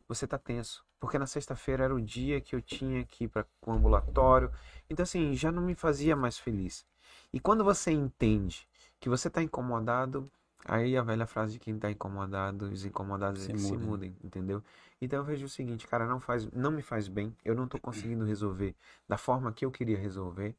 você 0.08 0.26
tá 0.26 0.38
tenso. 0.38 0.84
Porque 0.98 1.18
na 1.18 1.26
sexta-feira 1.26 1.84
era 1.84 1.94
o 1.94 2.00
dia 2.00 2.40
que 2.40 2.54
eu 2.54 2.60
tinha 2.60 3.04
que 3.04 3.24
ir 3.24 3.28
para 3.28 3.46
o 3.66 3.72
ambulatório. 3.72 4.50
Então, 4.88 5.02
assim, 5.02 5.34
já 5.34 5.50
não 5.50 5.62
me 5.62 5.74
fazia 5.74 6.14
mais 6.14 6.38
feliz. 6.38 6.84
E 7.32 7.40
quando 7.40 7.64
você 7.64 7.90
entende 7.90 8.68
que 8.98 9.08
você 9.08 9.28
está 9.28 9.42
incomodado, 9.42 10.30
aí 10.64 10.96
a 10.96 11.02
velha 11.02 11.26
frase 11.26 11.54
de 11.54 11.58
quem 11.58 11.76
está 11.76 11.90
incomodado, 11.90 12.66
os 12.66 12.84
incomodados 12.84 13.42
Se 13.42 13.50
eles 13.50 13.62
se 13.62 13.72
mudem. 13.72 13.88
mudem, 13.88 14.16
entendeu? 14.22 14.62
Então 15.00 15.20
eu 15.20 15.24
vejo 15.24 15.46
o 15.46 15.48
seguinte, 15.48 15.86
cara, 15.86 16.06
não 16.06 16.20
faz, 16.20 16.46
não 16.52 16.70
me 16.70 16.82
faz 16.82 17.08
bem, 17.08 17.34
eu 17.44 17.54
não 17.54 17.64
estou 17.64 17.80
conseguindo 18.14 18.24
resolver 18.26 18.74
da 19.08 19.16
forma 19.16 19.52
que 19.52 19.64
eu 19.64 19.70
queria 19.70 19.96
resolver. 19.98 20.54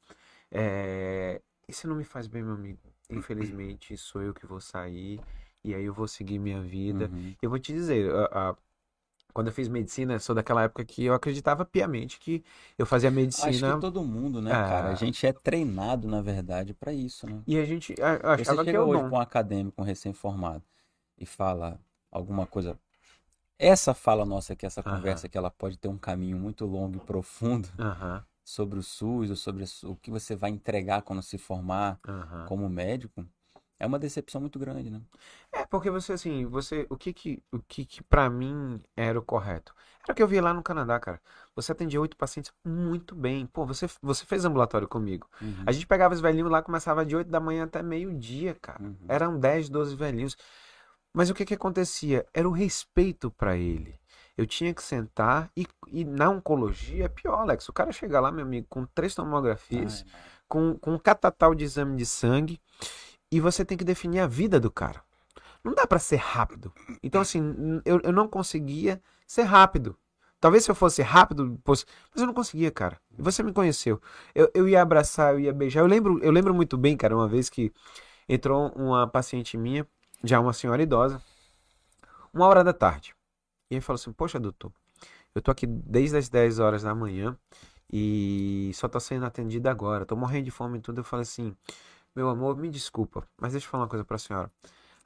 É, 0.49 1.41
se 1.69 1.87
não 1.87 1.95
me 1.95 2.03
faz 2.03 2.27
bem, 2.27 2.43
meu 2.43 2.53
amigo, 2.55 2.79
infelizmente 3.09 3.95
sou 3.95 4.21
eu 4.21 4.33
que 4.33 4.45
vou 4.45 4.59
sair 4.59 5.21
e 5.63 5.73
aí 5.75 5.85
eu 5.85 5.93
vou 5.93 6.07
seguir 6.07 6.39
minha 6.39 6.61
vida. 6.61 7.05
Uhum. 7.13 7.35
Eu 7.41 7.49
vou 7.49 7.59
te 7.59 7.71
dizer, 7.71 8.11
a- 8.13 8.49
a- 8.51 8.55
quando 9.33 9.47
eu 9.47 9.53
fiz 9.53 9.67
medicina, 9.67 10.19
sou 10.19 10.35
daquela 10.35 10.63
época 10.63 10.83
que 10.85 11.03
eu 11.05 11.13
acreditava 11.13 11.65
piamente 11.65 12.19
que 12.19 12.43
eu 12.77 12.85
fazia 12.85 13.09
Acho 13.09 13.15
medicina 13.15 13.75
que 13.75 13.81
todo 13.81 14.03
mundo, 14.03 14.41
né, 14.41 14.51
É. 14.51 14.53
cara? 14.53 14.89
A 14.89 14.95
gente 14.95 15.25
é 15.25 15.33
treinado, 15.33 16.07
na 16.07 16.21
verdade, 16.21 16.73
pra 16.73 16.93
isso, 16.93 17.27
né? 17.27 17.41
e 17.47 17.57
a 17.57 17.65
gente 17.65 17.93
a- 18.01 18.35
Você 18.35 18.41
achava 18.41 18.57
que 18.59 18.65
chega 18.65 18.83
o 18.83 18.87
hoje 18.89 19.03
com 19.09 19.15
um 19.15 19.19
acadêmico, 19.19 19.81
um 19.81 19.85
recém-formado, 19.85 20.63
e 21.17 21.25
fala 21.25 21.79
alguma 22.11 22.45
coisa. 22.45 22.77
Essa 23.59 23.93
fala 23.93 24.25
nossa 24.25 24.53
aqui, 24.53 24.65
essa 24.65 24.81
conversa, 24.81 25.29
que 25.29 25.37
ela 25.37 25.51
pode 25.51 25.77
ter 25.77 25.87
um 25.87 25.97
caminho 25.97 26.37
muito 26.37 26.65
longo 26.65 26.97
e 26.97 26.99
profundo 26.99 27.69
sobre 28.43 28.79
o 28.79 28.83
SUS, 28.83 29.29
ou 29.29 29.35
sobre 29.35 29.63
o 29.83 29.95
que 29.95 30.09
você 30.09 30.35
vai 30.35 30.49
entregar 30.49 31.03
quando 31.03 31.21
se 31.21 31.37
formar 31.37 31.99
como 32.47 32.67
médico, 32.67 33.23
é 33.81 33.85
uma 33.87 33.97
decepção 33.97 34.39
muito 34.39 34.59
grande, 34.59 34.91
né? 34.91 35.01
É, 35.51 35.65
porque 35.65 35.89
você, 35.89 36.13
assim, 36.13 36.45
você, 36.45 36.85
o 36.87 36.95
que 36.95 37.11
que, 37.11 37.43
o 37.51 37.57
que 37.57 37.83
que 37.83 38.03
pra 38.03 38.29
mim 38.29 38.79
era 38.95 39.17
o 39.17 39.23
correto? 39.23 39.73
Era 40.03 40.13
o 40.13 40.15
que 40.15 40.21
eu 40.21 40.27
vi 40.27 40.39
lá 40.39 40.53
no 40.53 40.61
Canadá, 40.61 40.99
cara. 40.99 41.19
Você 41.55 41.71
atendia 41.71 41.99
oito 41.99 42.15
pacientes 42.15 42.53
muito 42.63 43.15
bem. 43.15 43.47
Pô, 43.47 43.65
você, 43.65 43.89
você 43.99 44.23
fez 44.23 44.45
ambulatório 44.45 44.87
comigo. 44.87 45.27
Uhum, 45.41 45.63
A 45.65 45.71
gente 45.71 45.87
pegava 45.87 46.13
os 46.13 46.21
velhinhos 46.21 46.51
lá, 46.51 46.61
começava 46.61 47.03
de 47.03 47.15
oito 47.15 47.31
da 47.31 47.39
manhã 47.39 47.63
até 47.63 47.81
meio-dia, 47.81 48.55
cara. 48.61 48.83
uhum. 48.83 48.95
Eram 49.09 49.39
10, 49.39 49.67
12 49.67 49.95
velhinhos. 49.95 50.37
Mas 51.11 51.31
o 51.31 51.33
que 51.33 51.43
que 51.43 51.55
acontecia? 51.55 52.23
Era 52.35 52.47
o 52.47 52.51
respeito 52.51 53.31
pra 53.31 53.57
ele. 53.57 53.99
Eu 54.37 54.45
tinha 54.45 54.75
que 54.75 54.83
sentar 54.83 55.49
e, 55.57 55.65
e 55.87 56.05
na 56.05 56.29
oncologia 56.29 57.05
é 57.05 57.09
pior, 57.09 57.39
Alex. 57.39 57.67
O 57.67 57.73
cara 57.73 57.91
chega 57.91 58.19
lá, 58.19 58.31
meu 58.31 58.45
amigo, 58.45 58.67
com 58.69 58.85
três 58.85 59.15
tomografias, 59.15 60.05
Ai, 60.07 60.21
com, 60.47 60.77
com 60.77 60.93
um 60.93 60.99
catatal 60.99 61.55
de 61.55 61.63
exame 61.63 61.97
de 61.97 62.05
sangue 62.05 62.61
e 63.31 63.39
você 63.39 63.63
tem 63.63 63.77
que 63.77 63.83
definir 63.83 64.19
a 64.19 64.27
vida 64.27 64.59
do 64.59 64.69
cara. 64.69 65.01
Não 65.63 65.73
dá 65.73 65.87
pra 65.87 65.99
ser 65.99 66.17
rápido. 66.17 66.73
Então, 67.01 67.21
assim, 67.21 67.81
eu, 67.85 67.99
eu 68.03 68.11
não 68.11 68.27
conseguia 68.27 69.01
ser 69.25 69.43
rápido. 69.43 69.95
Talvez 70.39 70.65
se 70.65 70.71
eu 70.71 70.75
fosse 70.75 71.03
rápido, 71.03 71.59
fosse... 71.63 71.85
mas 72.11 72.21
eu 72.21 72.27
não 72.27 72.33
conseguia, 72.33 72.71
cara. 72.71 72.99
Você 73.17 73.43
me 73.43 73.53
conheceu. 73.53 74.01
Eu, 74.33 74.49
eu 74.55 74.67
ia 74.67 74.81
abraçar, 74.81 75.33
eu 75.33 75.39
ia 75.39 75.53
beijar. 75.53 75.81
Eu 75.81 75.85
lembro, 75.87 76.19
eu 76.23 76.31
lembro 76.31 76.53
muito 76.53 76.77
bem, 76.77 76.97
cara, 76.97 77.15
uma 77.15 77.27
vez 77.27 77.47
que 77.47 77.71
entrou 78.27 78.71
uma 78.75 79.07
paciente 79.07 79.55
minha, 79.55 79.87
já 80.23 80.39
uma 80.39 80.51
senhora 80.51 80.81
idosa, 80.81 81.21
uma 82.33 82.47
hora 82.47 82.63
da 82.63 82.73
tarde. 82.73 83.15
E 83.69 83.75
aí 83.75 83.81
falou 83.81 83.99
assim: 83.99 84.11
Poxa, 84.11 84.39
doutor, 84.39 84.71
eu 85.35 85.41
tô 85.41 85.51
aqui 85.51 85.67
desde 85.67 86.17
as 86.17 86.27
10 86.27 86.57
horas 86.57 86.81
da 86.81 86.95
manhã 86.95 87.37
e 87.91 88.71
só 88.73 88.87
tô 88.87 88.99
sendo 88.99 89.25
atendida 89.25 89.69
agora. 89.69 90.05
Tô 90.05 90.15
morrendo 90.15 90.45
de 90.45 90.51
fome 90.51 90.79
e 90.79 90.81
tudo. 90.81 91.01
Eu 91.01 91.03
falei 91.03 91.21
assim: 91.21 91.55
Meu 92.15 92.29
amor, 92.29 92.57
me 92.57 92.69
desculpa, 92.69 93.25
mas 93.39 93.53
deixa 93.53 93.67
eu 93.67 93.71
falar 93.71 93.83
uma 93.83 93.89
coisa 93.89 94.03
pra 94.03 94.17
senhora. 94.17 94.49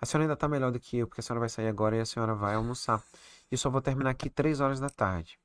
A 0.02 0.06
senhora 0.06 0.26
ainda 0.26 0.36
tá 0.36 0.48
melhor 0.48 0.72
do 0.72 0.80
que 0.80 0.98
eu, 0.98 1.08
porque 1.08 1.22
a 1.22 1.24
senhora 1.24 1.40
vai 1.40 1.50
sair 1.50 1.68
agora 1.68 1.96
e 1.96 2.00
a 2.00 2.06
senhora 2.06 2.34
vai 2.36 2.56
almoçar. 2.56 3.02
E 3.52 3.56
eu 3.56 3.58
só 3.58 3.70
vou 3.70 3.82
terminar 3.82 4.10
aqui 4.12 4.30
3 4.30 4.60
horas 4.60 4.80
da 4.80 4.90
tarde. 4.90 5.38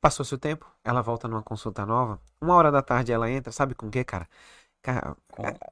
Passou 0.00 0.24
seu 0.24 0.38
tempo, 0.38 0.66
ela 0.84 1.00
volta 1.00 1.28
numa 1.28 1.42
consulta 1.42 1.86
nova. 1.86 2.20
Uma 2.40 2.54
hora 2.56 2.72
da 2.72 2.82
tarde 2.82 3.12
ela 3.12 3.30
entra, 3.30 3.52
sabe 3.52 3.74
com 3.74 3.86
o 3.86 3.90
que, 3.90 4.02
cara? 4.04 4.28
Cara, 4.82 5.16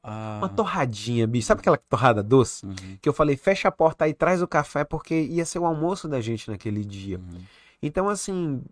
a- 0.05 0.39
uma 0.39 0.49
torradinha, 0.49 1.27
bicho. 1.27 1.49
Sabe 1.49 1.61
aquela 1.61 1.77
torrada 1.77 2.23
doce? 2.23 2.65
Uhum, 2.65 2.99
Que 3.03 3.09
eu 3.09 3.13
falei, 3.13 3.37
fecha 3.37 3.69
a 3.69 3.73
porta 3.73 4.05
aí, 4.05 4.15
traz 4.15 4.41
o 4.41 4.49
café, 4.49 4.85
porque 4.85 5.21
ia 5.21 5.45
ser 5.45 5.59
o 5.59 5.67
almoço 5.67 6.09
da 6.09 6.21
gente 6.21 6.51
naquele 6.51 6.85
dia. 6.85 7.19
uhum. 7.19 7.45
Então, 7.83 8.09
assim, 8.09 8.63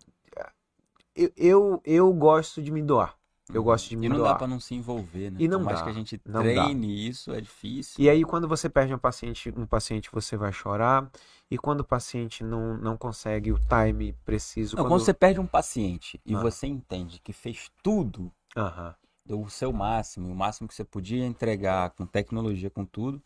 eu, 1.15 1.31
eu, 1.35 1.81
eu 1.85 2.13
gosto 2.13 2.61
de 2.61 2.71
me 2.71 2.81
doar. 2.81 3.15
Eu 3.51 3.63
gosto 3.63 3.89
de 3.89 3.95
me 3.95 4.05
E 4.05 4.09
não 4.09 4.17
dá 4.17 4.23
doar. 4.23 4.37
pra 4.37 4.47
não 4.47 4.59
se 4.59 4.75
envolver, 4.75 5.31
né? 5.31 5.37
E 5.39 5.47
não 5.47 5.59
Por 5.59 5.65
mais 5.65 5.79
dá, 5.79 5.85
que 5.85 5.89
a 5.89 5.93
gente 5.93 6.21
não 6.25 6.41
treine 6.41 7.07
isso, 7.07 7.31
é 7.33 7.41
difícil. 7.41 8.03
E 8.03 8.09
aí, 8.09 8.23
quando 8.23 8.47
você 8.47 8.69
perde 8.69 8.93
um 8.93 8.97
paciente, 8.99 9.51
um 9.55 9.65
paciente, 9.65 10.09
você 10.11 10.37
vai 10.37 10.51
chorar. 10.51 11.09
E 11.49 11.57
quando 11.57 11.79
o 11.81 11.83
paciente 11.83 12.43
não, 12.43 12.77
não 12.77 12.95
consegue 12.95 13.51
o 13.51 13.59
time 13.59 14.13
preciso. 14.23 14.75
Não, 14.75 14.83
quando... 14.83 14.91
quando 14.91 15.01
você 15.01 15.13
perde 15.13 15.39
um 15.39 15.47
paciente 15.47 16.21
e 16.25 16.35
Ah. 16.35 16.39
você 16.41 16.67
entende 16.67 17.19
que 17.19 17.33
fez 17.33 17.71
tudo 17.81 18.31
Aham, 18.55 18.93
deu 19.25 19.41
o 19.41 19.49
seu 19.49 19.73
máximo, 19.73 20.31
o 20.31 20.35
máximo 20.35 20.67
que 20.67 20.75
você 20.75 20.83
podia 20.83 21.25
entregar 21.25 21.89
com 21.91 22.05
tecnologia, 22.05 22.69
com 22.69 22.85
tudo, 22.85 23.21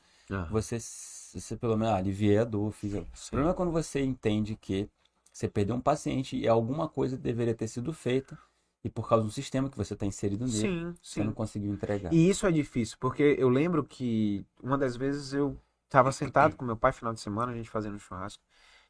você, 0.49 0.77
você 0.79 1.57
pelo 1.57 1.77
menos 1.77 1.93
ah, 1.93 1.97
aliviei 1.97 2.37
a 2.37 2.43
dor. 2.45 2.71
Fiz... 2.71 2.93
O 2.93 3.05
problema 3.29 3.51
é 3.51 3.53
quando 3.55 3.71
você 3.71 4.01
entende 4.01 4.55
que 4.55 4.89
você 5.31 5.49
perdeu 5.49 5.75
um 5.75 5.81
paciente 5.81 6.37
e 6.37 6.47
alguma 6.47 6.87
coisa 6.87 7.17
deveria 7.17 7.53
ter 7.55 7.67
sido 7.67 7.91
feita 7.91 8.37
e 8.83 8.89
por 8.89 9.07
causa 9.07 9.23
do 9.23 9.31
sistema 9.31 9.69
que 9.69 9.77
você 9.77 9.93
está 9.93 10.05
inserido 10.05 10.45
nele, 10.45 10.57
Sim, 10.57 10.95
você 11.01 11.23
não 11.23 11.31
sim. 11.31 11.35
conseguiu 11.35 11.73
entregar. 11.73 12.13
E 12.13 12.29
isso 12.29 12.45
é 12.45 12.51
difícil, 12.51 12.97
porque 12.99 13.35
eu 13.39 13.49
lembro 13.49 13.83
que 13.83 14.45
uma 14.61 14.77
das 14.77 14.95
vezes 14.95 15.33
eu 15.33 15.57
estava 15.85 16.11
sentado 16.11 16.55
com 16.55 16.65
meu 16.65 16.75
pai 16.75 16.91
final 16.91 17.13
de 17.13 17.21
semana, 17.21 17.51
a 17.51 17.55
gente 17.55 17.69
fazendo 17.69 17.95
um 17.95 17.99
churrasco, 17.99 18.43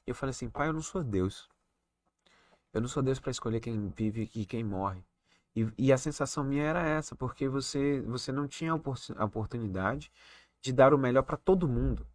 e 0.06 0.10
eu 0.10 0.16
falei 0.16 0.32
assim, 0.32 0.50
pai, 0.50 0.70
eu 0.70 0.74
não 0.74 0.82
sou 0.82 1.04
Deus. 1.04 1.48
Eu 2.74 2.82
não 2.82 2.88
sou 2.88 3.04
Deus 3.04 3.20
para 3.20 3.30
escolher 3.32 3.60
quem 3.60 3.90
vive 3.90 4.30
e 4.34 4.46
quem 4.46 4.64
morre. 4.64 5.04
E, 5.56 5.68
e 5.78 5.94
a 5.94 5.98
sensação 5.98 6.44
minha 6.44 6.64
era 6.64 6.82
essa, 6.82 7.16
porque 7.16 7.48
você, 7.48 8.02
você 8.02 8.32
não 8.32 8.48
tinha 8.48 8.72
a 8.72 9.26
oportunidade 9.26 10.12
de 10.60 10.74
dar 10.74 10.94
o 10.94 10.98
melhor 10.98 11.22
para 11.22 11.38
todo 11.38 11.68
mundo. 11.68 12.08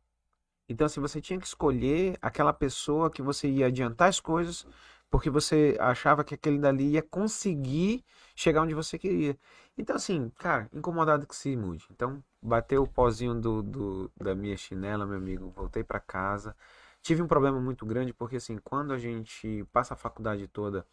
Então, 0.69 0.87
assim, 0.87 1.01
você 1.01 1.21
tinha 1.21 1.39
que 1.41 1.47
escolher 1.47 2.19
aquela 2.23 2.53
pessoa 2.53 3.11
que 3.11 3.23
você 3.23 3.49
ia 3.49 3.67
adiantar 3.67 4.09
as 4.09 4.21
coisas, 4.21 4.67
porque 5.11 5.31
você 5.31 5.77
achava 5.81 6.23
que 6.25 6.35
aquele 6.35 6.59
dali 6.59 6.91
ia 6.93 7.03
conseguir 7.03 8.05
chegar 8.37 8.63
onde 8.63 8.75
você 8.75 8.99
queria. 8.99 9.39
Então, 9.77 9.97
assim, 9.97 10.31
cara, 10.39 10.69
incomodado 10.73 11.27
que 11.27 11.35
se 11.37 11.57
mude. 11.57 11.87
Então, 11.91 12.23
bateu 12.43 12.83
o 12.83 12.89
pozinho 12.89 13.35
do, 13.41 13.63
do- 13.63 14.13
da 14.17 14.35
minha 14.35 14.57
chinela, 14.57 15.07
meu 15.07 15.17
amigo, 15.17 15.51
voltei 15.57 15.83
para 15.85 16.01
casa. 16.01 16.55
Tive 17.03 17.23
um 17.23 17.29
problema 17.29 17.61
muito 17.61 17.87
grande, 17.87 18.13
porque, 18.13 18.37
assim, 18.37 18.59
quando 18.59 18.93
a 18.93 18.99
gente 18.99 19.65
passa 19.73 19.95
a 19.95 19.97
faculdade 19.97 20.47
toda 20.49 20.87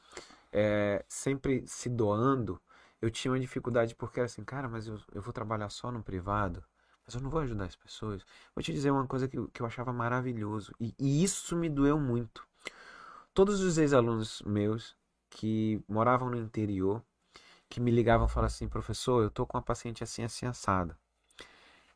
é, 0.51 1.03
sempre 1.07 1.63
se 1.67 1.89
doando, 1.89 2.59
eu 3.01 3.09
tinha 3.11 3.31
uma 3.31 3.39
dificuldade, 3.39 3.95
porque 3.95 4.19
era 4.19 4.25
assim, 4.25 4.43
cara, 4.43 4.67
mas 4.69 4.87
eu, 4.87 4.99
eu 5.13 5.21
vou 5.21 5.33
trabalhar 5.33 5.69
só 5.69 5.91
no 5.91 6.03
privado, 6.03 6.63
mas 7.05 7.15
eu 7.15 7.21
não 7.21 7.29
vou 7.29 7.41
ajudar 7.41 7.65
as 7.65 7.75
pessoas. 7.75 8.25
Vou 8.55 8.63
te 8.63 8.73
dizer 8.73 8.91
uma 8.91 9.07
coisa 9.07 9.27
que, 9.27 9.37
que 9.47 9.61
eu 9.61 9.65
achava 9.65 9.93
maravilhoso, 9.93 10.73
e, 10.79 10.93
e 10.99 11.23
isso 11.23 11.55
me 11.55 11.69
doeu 11.69 11.99
muito. 11.99 12.45
Todos 13.33 13.61
os 13.61 13.77
ex-alunos 13.77 14.41
meus 14.45 14.95
que 15.29 15.83
moravam 15.87 16.29
no 16.29 16.37
interior, 16.37 17.03
que 17.69 17.79
me 17.79 17.91
ligavam 17.91 18.27
e 18.27 18.29
falavam 18.29 18.47
assim, 18.47 18.67
professor, 18.67 19.23
eu 19.23 19.29
tô 19.29 19.45
com 19.45 19.57
uma 19.57 19.63
paciente 19.63 20.03
assim, 20.03 20.23
assim, 20.23 20.45
assada. 20.45 20.97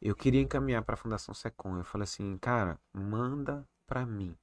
Eu 0.01 0.15
queria 0.15 0.41
encaminhar 0.41 0.83
para 0.83 0.93
a 0.93 0.97
Fundação 0.97 1.33
Secom. 1.33 1.77
Eu 1.77 1.83
falei 1.83 2.03
assim, 2.03 2.37
cara, 2.37 2.79
manda 2.93 3.65
para 3.85 4.05
mim. 4.05 4.35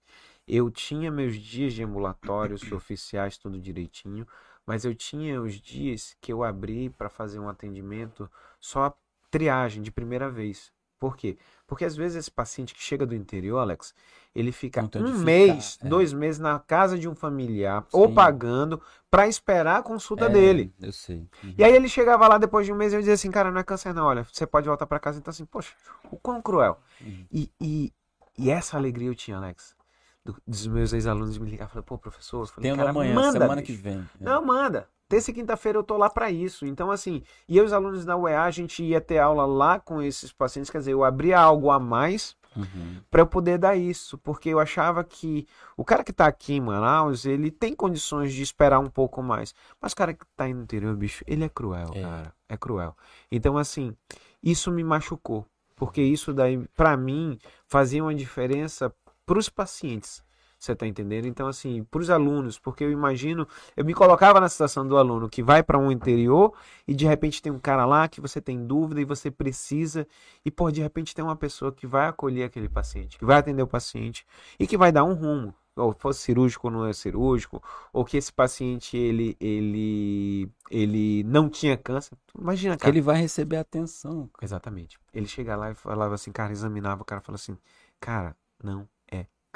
Eu 0.46 0.70
tinha 0.70 1.10
meus 1.10 1.36
dias 1.36 1.72
de 1.74 1.82
ambulatórios 1.82 2.70
oficiais, 2.72 3.38
tudo 3.38 3.58
direitinho, 3.58 4.26
mas 4.66 4.84
eu 4.84 4.94
tinha 4.94 5.40
os 5.40 5.54
dias 5.60 6.16
que 6.20 6.32
eu 6.32 6.42
abri 6.44 6.90
para 6.90 7.08
fazer 7.08 7.38
um 7.38 7.48
atendimento 7.48 8.30
só 8.60 8.96
triagem 9.30 9.82
de 9.82 9.90
primeira 9.90 10.28
vez. 10.30 10.72
Por 10.98 11.16
quê? 11.16 11.36
Porque 11.66 11.84
às 11.84 11.94
vezes 11.94 12.16
esse 12.16 12.30
paciente 12.30 12.74
que 12.74 12.82
chega 12.82 13.04
do 13.04 13.14
interior, 13.14 13.58
Alex, 13.58 13.94
ele 14.34 14.50
fica 14.50 14.86
tem 14.88 15.02
um 15.02 15.06
ficar, 15.08 15.18
mês, 15.24 15.78
é. 15.82 15.88
dois 15.88 16.12
meses 16.12 16.40
na 16.40 16.58
casa 16.58 16.98
de 16.98 17.06
um 17.08 17.14
familiar 17.14 17.84
ou 17.92 18.08
Sim. 18.08 18.14
pagando 18.14 18.80
para 19.10 19.28
esperar 19.28 19.78
a 19.78 19.82
consulta 19.82 20.24
É, 20.24 20.28
dele. 20.30 20.72
Eu 20.80 20.92
sei. 20.92 21.28
Uhum. 21.44 21.54
E 21.58 21.62
aí 21.64 21.74
ele 21.74 21.88
chegava 21.88 22.26
lá 22.26 22.38
depois 22.38 22.64
de 22.64 22.72
um 22.72 22.76
mês 22.76 22.92
e 22.92 22.96
eu 22.96 23.00
dizia 23.00 23.14
assim, 23.14 23.30
cara, 23.30 23.50
não 23.50 23.60
é 23.60 23.64
câncer 23.64 23.92
não, 23.92 24.06
olha, 24.06 24.24
você 24.32 24.46
pode 24.46 24.66
voltar 24.68 24.86
para 24.86 24.98
casa. 24.98 25.18
Então 25.18 25.30
assim, 25.30 25.44
poxa, 25.44 25.74
o 26.10 26.16
quão 26.16 26.40
cruel. 26.40 26.80
Uhum. 27.00 27.26
E, 27.30 27.50
e, 27.60 27.92
e 28.38 28.50
essa 28.50 28.76
alegria 28.78 29.08
eu 29.08 29.14
tinha, 29.14 29.36
Alex, 29.36 29.76
do- 30.24 30.40
dos 30.46 30.66
meus 30.66 30.92
ex-alunos 30.94 31.36
me 31.36 31.50
ligar, 31.50 31.68
falar, 31.68 31.82
pô, 31.82 31.98
professor, 31.98 32.40
eu 32.42 32.46
falei, 32.46 32.74
cara, 32.74 32.90
amanhã, 32.90 33.14
manda, 33.14 33.32
semana 33.32 33.56
bicho. 33.60 33.66
que 33.66 33.72
vem. 33.72 33.98
É. 33.98 34.24
Não, 34.24 34.42
manda. 34.44 34.88
Terça 35.08 35.30
e 35.30 35.34
quinta-feira 35.34 35.78
eu 35.78 35.84
tô 35.84 35.96
lá 35.96 36.10
para 36.10 36.30
isso. 36.30 36.66
Então, 36.66 36.90
assim, 36.90 37.22
e 37.48 37.56
eu 37.56 37.62
e 37.64 37.66
os 37.66 37.72
alunos 37.72 38.04
da 38.04 38.16
UEA, 38.16 38.42
a 38.42 38.50
gente 38.50 38.82
ia 38.82 39.00
ter 39.00 39.18
aula 39.18 39.46
lá 39.46 39.78
com 39.78 40.02
esses 40.02 40.32
pacientes, 40.32 40.70
quer 40.70 40.78
dizer, 40.78 40.92
eu 40.92 41.04
abria 41.04 41.38
algo 41.38 41.70
a 41.70 41.78
mais 41.78 42.36
Uhum. 42.56 43.02
para 43.10 43.20
eu 43.20 43.26
poder 43.26 43.58
dar 43.58 43.76
isso, 43.76 44.16
porque 44.16 44.48
eu 44.48 44.58
achava 44.58 45.04
que 45.04 45.46
o 45.76 45.84
cara 45.84 46.02
que 46.02 46.12
tá 46.12 46.26
aqui 46.26 46.54
em 46.54 46.60
Manaus, 46.60 47.26
ele 47.26 47.50
tem 47.50 47.74
condições 47.74 48.32
de 48.32 48.42
esperar 48.42 48.78
um 48.80 48.88
pouco 48.88 49.22
mais. 49.22 49.54
Mas 49.80 49.92
o 49.92 49.96
cara 49.96 50.14
que 50.14 50.24
tá 50.34 50.44
aí 50.44 50.54
no 50.54 50.62
interior, 50.62 50.96
bicho, 50.96 51.22
ele 51.26 51.44
é 51.44 51.48
cruel, 51.50 51.90
É. 51.94 52.00
cara. 52.02 52.34
É 52.48 52.56
cruel. 52.56 52.96
Então, 53.30 53.58
assim, 53.58 53.94
isso 54.42 54.70
me 54.72 54.82
machucou, 54.82 55.44
porque 55.76 56.00
isso 56.00 56.32
daí, 56.32 56.66
para 56.74 56.96
mim, 56.96 57.38
fazia 57.66 58.02
uma 58.02 58.14
diferença 58.14 58.90
pros 59.26 59.48
pacientes. 59.50 60.24
Você 60.58 60.74
tá 60.74 60.86
entendendo? 60.86 61.26
Então, 61.26 61.46
assim, 61.46 61.84
pros 61.84 62.08
alunos, 62.08 62.58
porque 62.58 62.82
eu 62.82 62.90
imagino, 62.90 63.46
eu 63.76 63.84
me 63.84 63.92
colocava 63.92 64.40
na 64.40 64.48
situação 64.48 64.86
do 64.86 64.96
aluno 64.96 65.28
que 65.28 65.42
vai 65.42 65.62
para 65.62 65.78
um 65.78 65.92
interior 65.92 66.54
e 66.88 66.94
de 66.94 67.06
repente 67.06 67.42
tem 67.42 67.52
um 67.52 67.58
cara 67.58 67.84
lá 67.84 68.08
que 68.08 68.20
você 68.20 68.40
tem 68.40 68.66
dúvida 68.66 69.00
e 69.00 69.04
você 69.04 69.30
precisa 69.30 70.06
e, 70.44 70.50
pô, 70.50 70.70
de 70.70 70.80
repente 70.80 71.14
tem 71.14 71.24
uma 71.24 71.36
pessoa 71.36 71.70
que 71.70 71.86
vai 71.86 72.08
acolher 72.08 72.44
aquele 72.44 72.68
paciente, 72.68 73.18
que 73.18 73.24
vai 73.24 73.36
atender 73.38 73.62
o 73.62 73.66
paciente 73.66 74.26
e 74.58 74.66
que 74.66 74.76
vai 74.76 74.90
dar 74.90 75.04
um 75.04 75.14
rumo. 75.14 75.54
Ou 75.76 75.92
fosse 75.92 76.20
cirúrgico 76.20 76.68
ou 76.68 76.72
não 76.72 76.86
é 76.86 76.92
cirúrgico, 76.94 77.62
ou 77.92 78.02
que 78.02 78.16
esse 78.16 78.32
paciente 78.32 78.96
ele, 78.96 79.36
ele, 79.38 80.50
ele 80.70 81.22
não 81.24 81.50
tinha 81.50 81.76
câncer. 81.76 82.16
Imagina, 82.34 82.78
cara. 82.78 82.90
Ele 82.90 83.02
vai 83.02 83.16
receber 83.20 83.58
atenção. 83.58 84.30
Exatamente. 84.40 84.98
Ele 85.12 85.26
chega 85.26 85.54
lá 85.54 85.70
e 85.70 85.74
falava 85.74 86.14
assim, 86.14 86.32
cara, 86.32 86.50
examinava, 86.50 87.02
o 87.02 87.04
cara 87.04 87.20
falava 87.20 87.42
assim, 87.42 87.58
cara, 88.00 88.34
não 88.64 88.88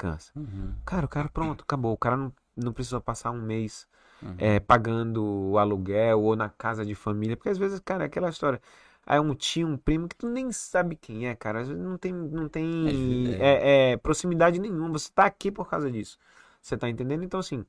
câncer. 0.01 0.31
Uhum. 0.35 0.73
Cara, 0.83 1.05
o 1.05 1.09
cara, 1.09 1.29
pronto, 1.29 1.63
acabou. 1.63 1.93
O 1.93 1.97
cara 1.97 2.17
não, 2.17 2.33
não 2.55 2.73
precisou 2.73 2.99
passar 2.99 3.29
um 3.29 3.41
mês 3.41 3.87
Uhum. 4.21 4.35
é, 4.37 4.59
pagando 4.59 5.23
o 5.23 5.57
aluguel 5.57 6.21
ou 6.21 6.35
na 6.35 6.49
casa 6.49 6.85
de 6.85 6.93
família. 6.93 7.35
Porque 7.35 7.49
às 7.49 7.57
vezes, 7.57 7.79
cara, 7.79 8.03
é 8.03 8.07
aquela 8.07 8.29
história. 8.29 8.61
Aí 9.05 9.19
um 9.19 9.33
tio, 9.33 9.67
um 9.67 9.77
primo 9.77 10.07
que 10.07 10.15
tu 10.15 10.29
nem 10.29 10.51
sabe 10.51 10.95
quem 10.95 11.27
é, 11.27 11.35
cara. 11.35 11.61
Às 11.61 11.67
vezes 11.67 11.83
não 11.83 11.97
tem, 11.97 12.13
não 12.13 12.47
tem 12.47 13.35
é, 13.39 13.91
é, 13.91 13.97
proximidade 13.97 14.59
nenhuma. 14.59 14.89
Você 14.89 15.11
tá 15.13 15.25
aqui 15.25 15.51
por 15.51 15.67
causa 15.67 15.89
disso. 15.91 16.19
Você 16.61 16.77
tá 16.77 16.87
entendendo? 16.87 17.23
Então, 17.23 17.39
assim, 17.39 17.61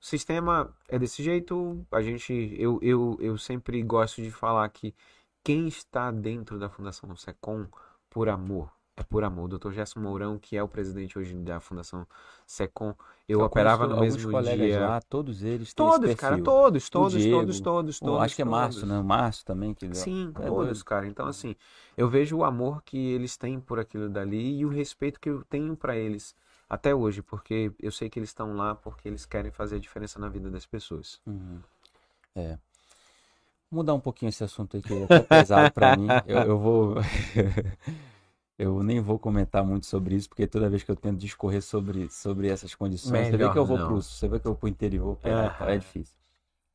o 0.00 0.04
sistema 0.04 0.74
é 0.88 0.98
desse 0.98 1.22
jeito. 1.22 1.86
A 1.92 2.02
gente, 2.02 2.32
eu, 2.58 2.80
eu, 2.82 3.16
eu 3.20 3.38
sempre 3.38 3.80
gosto 3.82 4.20
de 4.20 4.32
falar 4.32 4.68
que 4.70 4.92
quem 5.44 5.68
está 5.68 6.10
dentro 6.10 6.58
da 6.58 6.68
Fundação 6.68 7.14
Secom 7.14 7.66
por 8.10 8.28
amor. 8.28 8.70
É 8.98 9.02
por 9.04 9.22
amor. 9.22 9.44
O 9.52 9.58
Dr. 9.58 9.70
Gerson 9.70 10.00
Mourão, 10.00 10.38
que 10.38 10.56
é 10.56 10.62
o 10.62 10.66
presidente 10.66 11.16
hoje 11.16 11.32
da 11.34 11.60
Fundação 11.60 12.04
Secom, 12.44 12.94
eu 13.28 13.38
Eu 13.38 13.46
operava 13.46 13.86
no 13.86 14.00
mesmo 14.00 14.28
colegas 14.30 14.66
dia. 14.66 14.80
lá, 14.80 15.00
todos 15.00 15.42
eles 15.44 15.72
Todos, 15.72 16.14
cara, 16.16 16.42
todos, 16.42 16.90
todos, 16.90 17.12
Diego, 17.12 17.38
todos, 17.38 17.60
todos, 17.60 18.00
todos. 18.00 18.22
acho 18.22 18.34
que 18.34 18.42
é 18.42 18.44
Márcio, 18.44 18.80
todos. 18.80 18.94
né? 18.96 19.00
O 19.00 19.04
Márcio 19.04 19.44
também. 19.44 19.72
Que... 19.72 19.94
Sim, 19.94 20.32
É 20.40 20.46
todos, 20.48 20.82
cara. 20.82 21.06
Então, 21.06 21.26
assim, 21.26 21.54
eu 21.96 22.08
vejo 22.08 22.38
o 22.38 22.44
amor 22.44 22.82
que 22.82 22.98
eles 23.12 23.36
têm 23.36 23.60
por 23.60 23.78
aquilo 23.78 24.08
dali 24.08 24.58
e 24.58 24.64
o 24.66 24.68
respeito 24.68 25.20
que 25.20 25.30
eu 25.30 25.44
tenho 25.48 25.76
pra 25.76 25.96
eles 25.96 26.34
até 26.68 26.92
hoje, 26.94 27.22
porque 27.22 27.70
eu 27.80 27.92
sei 27.92 28.10
que 28.10 28.18
eles 28.18 28.30
estão 28.30 28.56
lá 28.56 28.74
porque 28.74 29.06
eles 29.06 29.24
querem 29.24 29.50
fazer 29.52 29.76
a 29.76 29.78
diferença 29.78 30.18
na 30.18 30.28
vida 30.28 30.50
das 30.50 30.66
pessoas. 30.66 31.20
Uhum. 31.24 31.60
É. 32.34 32.58
Vou 33.70 33.78
mudar 33.80 33.94
um 33.94 34.00
pouquinho 34.00 34.30
esse 34.30 34.42
assunto 34.42 34.76
aí, 34.76 34.82
que 34.82 34.92
é 34.92 35.20
pesado 35.20 35.70
pra 35.72 35.96
mim. 35.96 36.08
Eu, 36.26 36.38
eu 36.38 36.58
vou. 36.58 36.94
Eu 38.58 38.82
nem 38.82 39.00
vou 39.00 39.18
comentar 39.20 39.64
muito 39.64 39.86
sobre 39.86 40.16
isso, 40.16 40.28
porque 40.28 40.46
toda 40.46 40.68
vez 40.68 40.82
que 40.82 40.90
eu 40.90 40.96
tento 40.96 41.16
discorrer 41.18 41.62
sobre, 41.62 42.08
sobre 42.10 42.48
essas 42.48 42.74
condições, 42.74 43.26
você 43.26 43.30
vê 43.30 43.36
Melhor 43.38 43.52
que 43.52 43.58
eu 43.58 43.64
vou 43.64 43.78
não. 43.78 43.86
pro, 43.86 44.02
você 44.02 44.26
vê 44.28 44.40
que 44.40 44.46
eu 44.46 44.50
vou 44.52 44.58
pro 44.58 44.68
interior, 44.68 45.16
É. 45.22 45.74
é 45.74 45.78
difícil. 45.78 46.16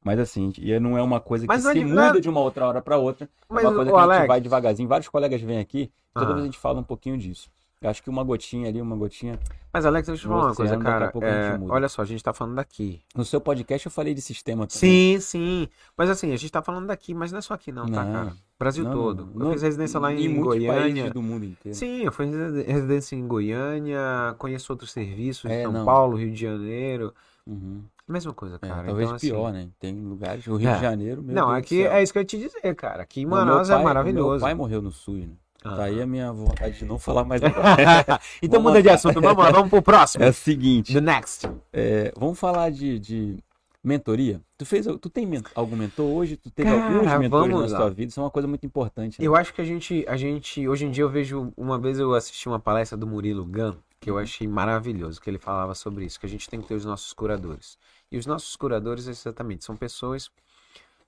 Mas 0.01 0.17
assim, 0.19 0.51
e 0.57 0.77
não 0.79 0.97
é 0.97 1.01
uma 1.01 1.19
coisa 1.19 1.45
que 1.45 1.47
Mas 1.47 1.65
é 1.65 1.73
se 1.73 1.83
muda 1.83 2.17
é- 2.17 2.21
de 2.21 2.29
uma 2.29 2.39
outra 2.39 2.65
hora 2.67 2.81
pra 2.81 2.97
outra, 2.97 3.29
Mas, 3.49 3.63
é 3.63 3.67
uma 3.67 3.75
coisa 3.75 3.91
que 3.91 3.97
a 3.97 4.01
gente 4.01 4.11
Alex, 4.11 4.27
vai 4.27 4.41
devagarzinho. 4.41 4.87
Vários 4.89 5.07
colegas 5.09 5.41
vêm 5.41 5.59
aqui, 5.59 5.91
toda 6.13 6.25
Ah. 6.27 6.33
vez 6.33 6.39
a 6.41 6.45
gente 6.45 6.57
fala 6.57 6.79
um 6.79 6.83
pouquinho 6.83 7.17
disso. 7.17 7.49
Eu 7.83 7.89
acho 7.89 8.01
que 8.01 8.09
uma 8.09 8.23
gotinha 8.23 8.69
ali, 8.69 8.81
uma 8.81 8.95
gotinha. 8.95 9.37
mas 9.73 9.85
Alex, 9.85 10.07
deixa 10.07 10.25
eu 10.25 10.29
falar 10.31 10.45
uma 10.45 10.55
coisa, 10.55 10.75
a 10.75 10.79
cara. 10.79 11.11
É, 11.21 11.59
olha 11.69 11.89
só, 11.89 12.01
a 12.01 12.05
gente 12.05 12.23
tá 12.23 12.31
falando 12.33 12.55
daqui. 12.55 13.01
No 13.13 13.25
seu 13.25 13.41
podcast 13.41 13.85
eu 13.85 13.91
falei 13.91 14.13
de 14.13 14.21
sistema 14.21 14.65
também. 14.65 14.79
Sim, 14.79 15.19
sim. 15.19 15.67
Mas 15.97 16.09
assim, 16.09 16.31
a 16.31 16.37
gente 16.37 16.49
tá 16.51 16.61
falando 16.61 16.87
daqui, 16.87 17.13
mas 17.13 17.31
não 17.33 17.39
é 17.39 17.41
só 17.41 17.53
aqui 17.53 17.71
não, 17.73 17.85
tá, 17.85 18.03
Não. 18.05 18.13
cara? 18.13 18.33
Brasil 18.57 18.85
Não, 18.85 18.93
todo. 18.93 19.29
não, 19.35 19.47
eu 19.47 19.51
fiz 19.53 19.61
residência 19.63 19.99
lá 19.99 20.13
em, 20.13 20.29
muitos 20.29 20.43
Goiânia. 20.65 21.09
do 21.11 21.21
mundo 21.21 21.43
inteiro. 21.43 21.77
Sim, 21.77 22.03
eu 22.03 22.11
fiz 22.13 22.33
resi- 22.33 22.63
residência 22.63 23.15
em 23.17 23.27
Goiânia, 23.27 24.33
conheço 24.37 24.71
outros 24.71 24.91
serviços, 24.91 25.51
É, 25.51 25.63
São 25.63 25.71
não. 25.73 25.83
Paulo, 25.85 26.15
Rio 26.17 26.31
de 26.31 26.39
Janeiro. 26.39 27.13
Uhum. 27.45 27.83
Mesma 28.07 28.33
coisa, 28.33 28.55
É, 28.55 28.59
cara. 28.59 28.85
talvez 28.85 29.07
Então, 29.09 29.15
assim, 29.17 29.29
pior, 29.29 29.51
né? 29.51 29.67
Tem 29.79 29.93
lugares, 30.01 30.47
o 30.47 30.55
Rio 30.55 30.69
É. 30.69 30.75
de 30.75 30.81
Janeiro, 30.81 31.21
meu 31.21 31.35
Não, 31.35 31.47
Deus 31.47 31.57
aqui 31.57 31.85
é 31.85 32.01
isso 32.01 32.13
que 32.13 32.19
eu 32.19 32.21
ia 32.21 32.25
te 32.25 32.37
dizer, 32.39 32.75
cara. 32.75 33.03
Aqui 33.03 33.21
em 33.21 33.25
Manaus 33.25 33.67
pai- 33.67 33.81
é 33.81 33.83
maravilhoso. 33.83 34.31
Meu 34.31 34.39
pai 34.39 34.53
morreu 34.53 34.81
no 34.81 34.91
SUS, 34.91 35.25
né? 35.27 35.33
Tá 35.63 35.83
aí 35.83 36.01
a 36.01 36.05
minha 36.05 36.31
vontade 36.31 36.77
de 36.79 36.85
não 36.85 36.99
falar 36.99 37.23
mais. 37.23 37.41
então 38.41 38.59
Vamos 38.59 38.71
muda 38.71 38.81
de 38.81 38.89
assunto. 38.89 39.21
Vamos 39.21 39.43
lá, 39.43 39.51
vamos 39.51 39.69
pro 39.69 39.81
próximo. 39.81 40.23
é 40.23 40.29
o 40.29 40.33
seguinte, 40.33 40.93
The 40.93 41.01
next. 41.01 41.49
é, 41.71 42.11
vamos 42.17 42.37
falar 42.39 42.69
de, 42.69 42.99
de 42.99 43.37
mentoria. 43.83 44.41
Tu 44.57 44.65
fez, 44.65 44.85
tu 45.01 45.09
tem 45.09 45.27
algum 45.55 45.75
mentor 45.75 46.05
hoje? 46.05 46.37
Tu 46.37 46.49
teve 46.51 46.69
Cara, 46.69 46.83
alguns 46.85 47.19
mentores 47.19 47.71
na 47.71 47.77
sua 47.77 47.89
vida? 47.89 48.09
Isso 48.09 48.19
é 48.19 48.23
uma 48.23 48.29
coisa 48.31 48.47
muito 48.47 48.65
importante. 48.65 49.19
né? 49.19 49.27
Eu 49.27 49.35
acho 49.35 49.53
que 49.53 49.61
a 49.61 49.65
gente, 49.65 50.05
a 50.07 50.15
gente, 50.15 50.67
hoje 50.67 50.85
em 50.85 50.91
dia 50.91 51.03
eu 51.03 51.09
vejo, 51.09 51.51
uma 51.57 51.77
vez 51.79 51.99
eu 51.99 52.13
assisti 52.13 52.47
uma 52.47 52.59
palestra 52.59 52.97
do 52.97 53.05
Murilo 53.07 53.45
Gun, 53.45 53.75
que 53.99 54.09
eu 54.09 54.17
achei 54.17 54.47
maravilhoso, 54.47 55.19
que 55.21 55.29
ele 55.29 55.37
falava 55.39 55.73
sobre 55.75 56.05
isso, 56.05 56.19
que 56.19 56.25
a 56.25 56.29
gente 56.29 56.49
tem 56.49 56.61
que 56.61 56.67
ter 56.67 56.75
os 56.75 56.85
nossos 56.85 57.13
curadores. 57.13 57.77
E 58.11 58.17
os 58.17 58.25
nossos 58.25 58.55
curadores, 58.55 59.07
exatamente, 59.07 59.63
são 59.65 59.75
pessoas 59.75 60.29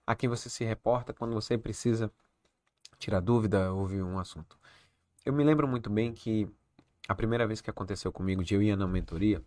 a 0.07 0.15
quem 0.15 0.29
você 0.29 0.49
se 0.49 0.63
reporta 0.63 1.13
quando 1.13 1.33
você 1.33 1.57
precisa 1.57 2.11
tirar 2.97 3.19
dúvida, 3.19 3.71
ouvir 3.73 4.03
um 4.03 4.19
assunto. 4.19 4.57
Eu 5.25 5.33
me 5.33 5.43
lembro 5.43 5.67
muito 5.67 5.89
bem 5.89 6.13
que 6.13 6.47
a 7.07 7.15
primeira 7.15 7.47
vez 7.47 7.61
que 7.61 7.69
aconteceu 7.69 8.11
comigo 8.11 8.43
de 8.43 8.55
eu 8.55 8.61
ir 8.61 8.75
na 8.75 8.87
mentoria, 8.87 9.41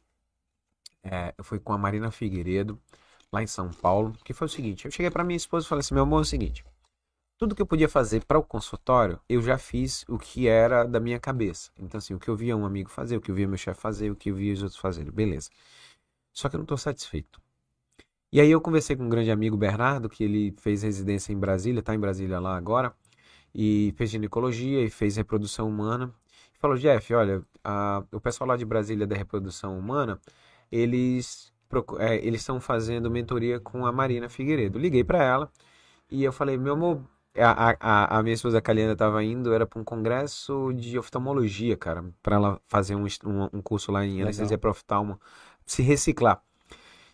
é, 1.02 1.34
eu 1.36 1.44
fui 1.44 1.58
com 1.58 1.72
a 1.72 1.78
Marina 1.78 2.10
Figueiredo, 2.10 2.80
lá 3.32 3.42
em 3.42 3.46
São 3.46 3.70
Paulo, 3.70 4.12
que 4.24 4.32
foi 4.32 4.46
o 4.46 4.50
seguinte, 4.50 4.86
eu 4.86 4.90
cheguei 4.90 5.10
para 5.10 5.24
minha 5.24 5.36
esposa 5.36 5.66
e 5.66 5.68
falei 5.68 5.80
assim, 5.80 5.94
meu 5.94 6.02
amor, 6.02 6.18
é 6.18 6.22
o 6.22 6.24
seguinte, 6.24 6.64
tudo 7.38 7.54
que 7.54 7.62
eu 7.62 7.66
podia 7.66 7.88
fazer 7.88 8.24
para 8.24 8.38
o 8.38 8.42
consultório, 8.42 9.20
eu 9.28 9.40
já 9.40 9.56
fiz 9.56 10.04
o 10.08 10.18
que 10.18 10.48
era 10.48 10.84
da 10.84 10.98
minha 10.98 11.20
cabeça. 11.20 11.70
Então, 11.78 11.98
assim, 11.98 12.12
o 12.12 12.18
que 12.18 12.28
eu 12.28 12.34
via 12.34 12.56
um 12.56 12.66
amigo 12.66 12.90
fazer, 12.90 13.16
o 13.16 13.20
que 13.20 13.30
eu 13.30 13.34
via 13.34 13.46
meu 13.46 13.56
chefe 13.56 13.80
fazer, 13.80 14.10
o 14.10 14.16
que 14.16 14.30
eu 14.30 14.34
via 14.34 14.52
os 14.52 14.62
outros 14.62 14.80
fazerem, 14.80 15.12
beleza. 15.12 15.48
Só 16.32 16.48
que 16.48 16.56
eu 16.56 16.58
não 16.58 16.64
estou 16.64 16.76
satisfeito. 16.76 17.40
E 18.32 18.40
aí 18.40 18.50
eu 18.50 18.60
conversei 18.60 18.96
com 18.96 19.04
um 19.04 19.08
grande 19.08 19.30
amigo, 19.30 19.56
Bernardo, 19.56 20.08
que 20.08 20.24
ele 20.24 20.52
fez 20.58 20.82
residência 20.82 21.32
em 21.32 21.38
Brasília, 21.38 21.80
está 21.80 21.94
em 21.94 21.98
Brasília 22.00 22.40
lá 22.40 22.56
agora, 22.56 22.92
e 23.54 23.92
fez 23.96 24.10
ginecologia 24.10 24.82
e 24.84 24.90
fez 24.90 25.16
reprodução 25.16 25.68
humana. 25.68 26.12
E 26.54 26.58
falou, 26.58 26.76
Jeff, 26.76 27.12
olha, 27.14 27.42
a- 27.64 28.02
o 28.12 28.20
pessoal 28.20 28.48
lá 28.48 28.56
de 28.56 28.64
Brasília 28.64 29.06
da 29.06 29.16
reprodução 29.16 29.78
humana, 29.78 30.20
eles 30.70 31.52
é, 31.98 32.16
eles 32.26 32.40
estão 32.40 32.60
fazendo 32.60 33.10
mentoria 33.10 33.60
com 33.60 33.84
a 33.86 33.92
Marina 33.92 34.28
Figueiredo. 34.28 34.78
Liguei 34.78 35.04
para 35.04 35.22
ela 35.22 35.50
e 36.10 36.24
eu 36.24 36.32
falei, 36.32 36.56
meu 36.56 36.72
amor, 36.74 37.02
a, 37.36 37.76
a, 37.80 38.18
a 38.18 38.22
minha 38.22 38.34
esposa 38.34 38.60
Caliana 38.60 38.92
estava 38.94 39.22
indo, 39.22 39.52
era 39.52 39.66
para 39.66 39.80
um 39.80 39.84
congresso 39.84 40.72
de 40.74 40.98
oftalmologia, 40.98 41.76
cara, 41.76 42.04
para 42.22 42.36
ela 42.36 42.60
fazer 42.66 42.94
um, 42.94 43.04
um, 43.24 43.48
um 43.52 43.62
curso 43.62 43.92
lá 43.92 44.04
em 44.04 44.22
anestesia 44.22 44.56
para 44.58 44.70
oftalmo, 44.70 45.20
se 45.66 45.82
reciclar. 45.82 46.42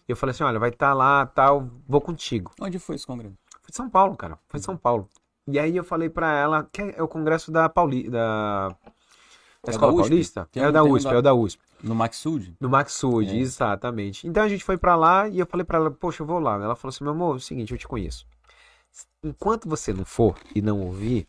E 0.09 0.13
eu 0.13 0.17
falei 0.17 0.31
assim, 0.33 0.45
olha, 0.45 0.59
vai 0.59 0.71
estar 0.71 0.93
lá, 0.95 1.27
tal, 1.27 1.69
vou 1.89 2.01
contigo. 2.01 2.53
Onde 2.61 2.79
foi 2.79 2.95
esse 2.97 3.07
congresso? 3.07 3.35
Foi 3.63 3.71
de 3.71 3.77
São 3.77 3.91
Paulo, 3.91 4.17
cara, 4.17 4.39
foi 4.49 4.61
de 4.61 4.67
São 4.67 4.77
Paulo. 4.77 5.09
E 5.47 5.59
aí 5.59 5.77
eu 5.77 5.85
falei 5.85 6.09
para 6.09 6.37
ela, 6.39 6.69
que 6.73 6.81
é 6.97 7.03
o 7.03 7.09
congresso 7.09 7.51
da 7.53 7.69
Pauli, 7.69 8.09
da, 8.09 8.69
da 8.69 8.77
É 9.67 9.71
Escola 9.71 9.93
da 9.93 9.99
USP? 9.99 10.09
Paulista? 10.11 10.49
Tem 10.51 10.63
É 10.63 10.67
um- 10.67 10.69
o 10.69 10.73
da 10.73 10.83
tem 10.83 10.91
um 10.91 10.95
USP, 10.95 11.05
da- 11.11 11.15
é 11.15 11.19
o 11.19 11.23
da 11.23 11.35
USP. 11.35 11.63
No 11.83 11.95
Maxud? 11.95 12.55
No 12.59 12.69
Maxud, 12.71 13.29
É. 13.31 13.37
exatamente. 13.39 14.27
Então 14.27 14.43
a 14.43 14.49
gente 14.49 14.65
foi 14.65 14.79
pra 14.79 14.97
lá 14.97 15.29
e 15.29 15.39
eu 15.39 15.47
falei 15.47 15.65
pra 15.65 15.77
ela, 15.79 15.91
poxa, 15.91 16.23
eu 16.23 16.27
vou 16.27 16.39
lá. 16.39 16.55
Ela 16.55 16.75
falou 16.75 16.91
assim, 16.95 17.05
meu 17.05 17.13
amor, 17.13 17.35
é 17.35 17.37
o 17.37 17.41
seguinte, 17.41 17.73
eu 17.73 17.79
te 17.79 17.87
conheço. 17.87 18.27
Enquanto 19.23 19.69
você 19.69 19.93
não 19.93 20.05
for 20.05 20.35
e 20.55 20.63
não 20.63 20.81
ouvir, 20.81 21.27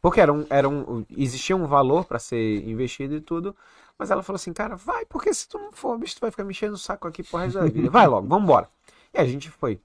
porque 0.00 0.20
era 0.20 0.32
um, 0.32 0.46
era 0.48 0.68
um, 0.68 1.04
existia 1.10 1.56
um 1.56 1.66
valor 1.66 2.04
pra 2.06 2.18
ser 2.18 2.66
investido 2.66 3.16
e 3.16 3.20
tudo, 3.20 3.54
mas 3.98 4.10
ela 4.10 4.22
falou 4.22 4.36
assim, 4.36 4.52
cara, 4.52 4.76
vai, 4.76 5.04
porque 5.04 5.32
se 5.34 5.48
tu 5.48 5.58
não 5.58 5.72
for, 5.72 5.98
bicho, 5.98 6.16
tu 6.16 6.20
vai 6.20 6.30
ficar 6.30 6.44
me 6.44 6.52
enchendo 6.52 6.74
o 6.74 6.78
saco 6.78 7.06
aqui 7.08 7.22
pro 7.22 7.38
resto 7.38 7.58
da 7.58 7.66
vida. 7.66 7.90
Vai 7.90 8.06
logo, 8.06 8.26
vambora. 8.28 8.68
E 9.12 9.18
a 9.18 9.26
gente 9.26 9.50
foi. 9.50 9.80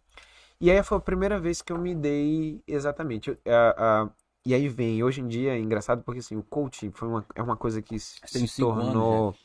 E 0.64 0.72
aí 0.72 0.82
foi 0.82 0.98
a 0.98 1.02
primeira 1.02 1.38
vez 1.42 1.62
que 1.62 1.74
eu 1.74 1.78
me 1.78 1.94
dei 1.94 2.62
exatamente. 2.66 3.30
eu- 3.30 3.38
a- 3.54 4.04
a- 4.04 4.10
e 4.46 4.54
aí 4.54 4.70
vem, 4.70 5.04
hoje 5.04 5.20
em 5.20 5.28
dia 5.28 5.54
é 5.56 5.60
engraçado 5.60 6.04
porque 6.04 6.20
assim, 6.20 6.38
o 6.38 6.44
coaching 6.44 6.90
foi 6.92 7.08
uma, 7.10 7.26
é 7.36 7.44
uma 7.44 7.58
coisa 7.58 7.82
que 7.82 8.00
se 8.00 8.20
se 8.26 8.38
anos, 8.38 8.56
tornou. 8.56 9.36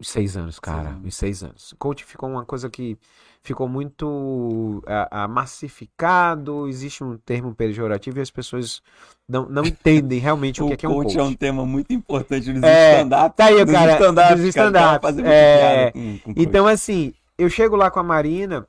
Uns 0.00 0.08
Seis 0.08 0.36
anos, 0.36 0.58
cara. 0.58 0.88
anos. 0.90 1.04
Uns 1.06 1.14
seis 1.14 1.42
anos. 1.44 1.74
Coaching 1.78 2.04
ficou 2.06 2.28
uma 2.30 2.44
coisa 2.44 2.70
que 2.70 2.98
ficou 3.42 3.68
muito 3.68 4.82
ah, 4.86 5.28
massificado. 5.28 6.66
Existe 6.68 7.04
um 7.04 7.16
termo 7.18 7.54
pejorativo 7.54 8.18
e 8.18 8.22
as 8.22 8.30
pessoas 8.30 8.82
não, 9.28 9.46
não 9.48 9.64
entendem 9.64 10.18
realmente 10.18 10.62
o, 10.62 10.66
que 10.68 10.72
é, 10.72 10.76
que 10.76 10.86
é 10.86 10.88
um 10.88 10.94
coach 10.94 11.16
coach. 11.16 11.18
é 11.18 11.22
um 11.22 11.34
tema 11.34 11.64
muito 11.66 11.92
importante 11.92 12.52
nos 12.52 12.62
É, 12.62 12.94
stand-up. 12.96 13.36
Tá 13.36 13.44
aí, 13.46 13.62
Nos 13.62 13.70
cara. 13.72 13.92
stand-ups. 13.92 15.02
fazendo 15.02 15.24
muita 15.24 15.34
É, 15.34 15.92
então, 16.34 16.66
assim, 16.66 17.14
eu 17.38 17.48
chego 17.48 17.76
lá 17.76 17.90
com 17.90 18.00
a 18.00 18.02
Marina 18.02 18.66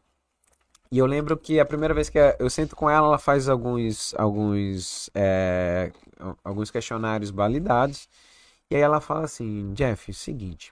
e 0.93 0.99
eu 0.99 1.07
lembro 1.07 1.35
que 1.35 1.59
a 1.59 1.65
primeira 1.65 1.91
vez 1.91 2.07
que 2.07 2.19
eu 2.37 2.47
sento 2.51 2.75
com 2.75 2.87
ela, 2.87 3.07
ela 3.07 3.17
faz 3.17 3.49
alguns, 3.49 4.13
alguns, 4.13 5.09
é, 5.15 5.91
alguns 6.43 6.69
questionários 6.69 7.31
validados. 7.31 8.07
E 8.69 8.75
aí 8.75 8.81
ela 8.83 9.01
fala 9.01 9.23
assim, 9.23 9.73
Jeff, 9.73 10.11
é 10.11 10.13
o 10.13 10.15
seguinte, 10.15 10.71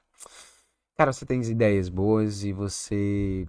cara, 0.96 1.12
você 1.12 1.26
tem 1.26 1.42
ideias 1.42 1.90
boas 1.90 2.44
e 2.44 2.54
você, 2.54 3.48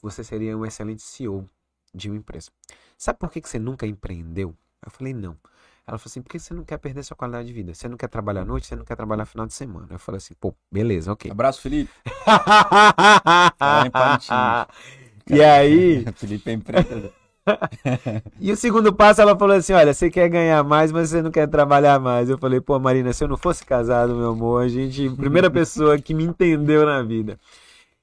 você 0.00 0.22
seria 0.22 0.56
um 0.56 0.64
excelente 0.64 1.02
CEO 1.02 1.44
de 1.92 2.08
uma 2.08 2.18
empresa. 2.18 2.52
Sabe 2.96 3.18
por 3.18 3.28
que 3.28 3.40
que 3.40 3.48
você 3.48 3.58
nunca 3.58 3.84
empreendeu? 3.84 4.54
Eu 4.84 4.92
falei, 4.92 5.12
não. 5.12 5.36
Ela 5.84 5.98
falou 5.98 6.08
assim, 6.08 6.22
porque 6.22 6.38
você 6.38 6.54
não 6.54 6.62
quer 6.62 6.78
perder 6.78 7.02
sua 7.02 7.16
qualidade 7.16 7.48
de 7.48 7.52
vida. 7.52 7.74
Você 7.74 7.88
não 7.88 7.96
quer 7.96 8.08
trabalhar 8.08 8.42
à 8.42 8.44
noite, 8.44 8.68
você 8.68 8.76
não 8.76 8.84
quer 8.84 8.94
trabalhar 8.94 9.26
final 9.26 9.44
de 9.44 9.54
semana. 9.54 9.88
Eu 9.90 9.98
falei 9.98 10.18
assim, 10.18 10.34
pô, 10.38 10.54
beleza, 10.70 11.10
ok. 11.10 11.32
Abraço, 11.32 11.60
Felipe. 11.60 11.90
Fala 13.58 13.88
em 13.88 13.90
E 15.28 15.42
aí, 15.42 16.04
Felipe 16.14 16.50
é 16.50 16.52
empreendedor. 16.54 17.12
e 18.40 18.50
o 18.50 18.56
segundo 18.56 18.92
passo 18.92 19.20
ela 19.20 19.38
falou 19.38 19.56
assim: 19.56 19.72
Olha, 19.72 19.94
você 19.94 20.10
quer 20.10 20.28
ganhar 20.28 20.62
mais, 20.64 20.90
mas 20.90 21.10
você 21.10 21.22
não 21.22 21.30
quer 21.30 21.46
trabalhar 21.48 21.98
mais. 22.00 22.28
Eu 22.28 22.38
falei, 22.38 22.60
pô, 22.60 22.78
Marina, 22.78 23.12
se 23.12 23.22
eu 23.22 23.28
não 23.28 23.36
fosse 23.36 23.64
casado, 23.64 24.14
meu 24.14 24.30
amor, 24.30 24.62
a 24.62 24.68
gente, 24.68 25.08
primeira 25.10 25.50
pessoa 25.50 25.98
que 25.98 26.14
me 26.14 26.24
entendeu 26.24 26.84
na 26.84 27.02
vida. 27.02 27.38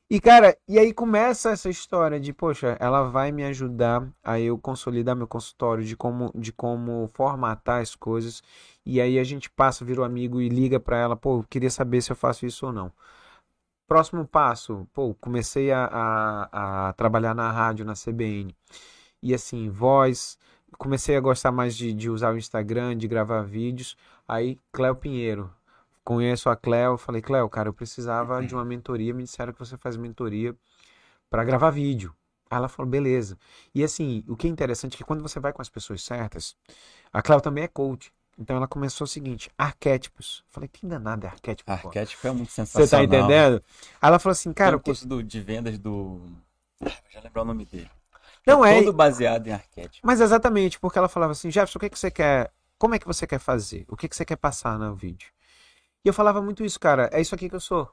E, 0.10 0.20
cara, 0.20 0.56
e 0.68 0.78
aí 0.78 0.94
começa 0.94 1.50
essa 1.50 1.70
história 1.70 2.20
de, 2.20 2.32
poxa, 2.32 2.78
ela 2.80 3.04
vai 3.04 3.32
me 3.32 3.44
ajudar 3.46 4.08
a 4.24 4.40
eu 4.40 4.58
consolidar 4.58 5.16
meu 5.16 5.28
consultório, 5.28 5.84
de 5.84 5.96
como, 5.96 6.32
de 6.36 6.52
como 6.54 7.10
formatar 7.14 7.82
as 7.82 7.96
coisas. 7.96 8.44
E 8.86 9.02
aí 9.02 9.18
a 9.18 9.24
gente 9.24 9.50
passa, 9.50 9.84
vira 9.84 10.02
um 10.02 10.04
amigo 10.04 10.40
e 10.40 10.50
liga 10.50 10.80
pra 10.80 10.98
ela, 10.98 11.16
pô, 11.16 11.40
eu 11.40 11.46
queria 11.50 11.70
saber 11.70 12.02
se 12.02 12.12
eu 12.12 12.16
faço 12.16 12.46
isso 12.46 12.68
ou 12.68 12.72
não. 12.72 12.92
Próximo 13.88 14.26
passo, 14.28 14.88
pô, 14.94 15.14
comecei 15.16 15.72
a, 15.72 15.86
a, 15.86 16.90
a 16.90 16.94
trabalhar 16.94 17.36
na 17.36 17.52
rádio, 17.52 17.86
na 17.86 17.94
CBN. 17.94 18.56
E 19.22 19.34
assim, 19.34 19.70
voz, 19.70 20.38
comecei 20.78 21.16
a 21.16 21.20
gostar 21.20 21.52
mais 21.52 21.76
de, 21.76 21.94
de 21.94 22.10
usar 22.10 22.34
o 22.34 22.38
Instagram, 22.38 22.98
de 22.98 23.08
gravar 23.08 23.42
vídeos. 23.44 23.96
Aí, 24.28 24.60
Cléo 24.72 24.96
Pinheiro. 24.96 25.54
Conheço 26.04 26.50
a 26.50 26.56
Cléo, 26.56 26.98
falei, 26.98 27.22
Cléo, 27.22 27.50
cara, 27.50 27.70
eu 27.70 27.74
precisava 27.74 28.46
de 28.46 28.54
uma 28.54 28.66
mentoria. 28.66 29.14
Me 29.14 29.24
disseram 29.24 29.54
que 29.54 29.60
você 29.60 29.78
faz 29.78 29.96
mentoria 29.96 30.56
para 31.30 31.44
gravar 31.44 31.70
vídeo. 31.70 32.14
Aí 32.50 32.58
ela 32.58 32.68
falou, 32.68 32.90
beleza. 32.90 33.38
E 33.74 33.84
assim, 33.84 34.24
o 34.28 34.36
que 34.36 34.48
é 34.48 34.50
interessante 34.50 34.96
é 34.96 34.98
que 34.98 35.04
quando 35.04 35.22
você 35.22 35.40
vai 35.40 35.54
com 35.54 35.62
as 35.62 35.70
pessoas 35.70 36.04
certas, 36.04 36.56
a 37.12 37.22
Cléo 37.22 37.42
também 37.42 37.64
é 37.64 37.68
coach. 37.68 38.12
Então 38.38 38.56
ela 38.58 38.68
começou 38.68 39.06
o 39.06 39.08
seguinte, 39.08 39.50
arquétipos. 39.58 40.44
Falei, 40.50 40.68
que 40.68 40.86
danado 40.86 41.26
é 41.26 41.30
arquétipo, 41.30 41.72
pô? 41.82 41.90
Arquétipo 41.90 42.28
é 42.28 42.32
muito 42.32 42.52
Você 42.52 42.88
sensacional. 42.88 43.08
tá 43.08 43.16
entendendo? 43.16 43.64
Aí 44.02 44.08
ela 44.10 44.20
falou 44.20 44.32
assim, 44.34 44.54
Cara, 44.54 44.76
o 44.76 44.80
que... 44.80 44.92
curso 44.92 45.08
do- 45.08 45.24
de 45.24 45.40
vendas 45.40 45.78
do. 45.78 46.22
Ah, 46.82 46.92
já 47.12 47.22
lembrar 47.22 47.44
o 47.44 47.46
nome 47.46 47.66
dele. 47.66 47.90
não 48.46 48.66
é, 48.66 48.76
Todo 48.76 48.94
baseado 48.94 49.48
em 49.48 49.52
arquétipo. 49.52 50.06
Mas 50.06 50.20
exatamente, 50.22 50.80
porque 50.80 50.98
ela 50.98 51.08
falava 51.10 51.32
assim, 51.32 51.50
Jefferson, 51.52 51.78
o 51.78 51.82
que, 51.82 51.90
que 51.90 52.00
você 52.00 52.12
quer? 52.12 52.52
Como 52.78 52.96
é 52.96 53.00
que 53.00 53.06
você 53.08 53.26
quer 53.26 53.40
fazer? 53.40 53.86
O 53.88 53.96
que, 53.96 54.10
que 54.10 54.16
você 54.16 54.26
quer 54.26 54.36
passar 54.36 54.78
no 54.78 54.96
vídeo? 54.96 55.30
E 56.06 56.10
eu 56.10 56.14
falava 56.14 56.42
muito 56.42 56.64
isso, 56.66 56.80
cara, 56.80 57.10
é 57.14 57.22
isso 57.22 57.36
aqui 57.36 57.50
que 57.50 57.56
eu 57.56 57.60
sou. 57.62 57.90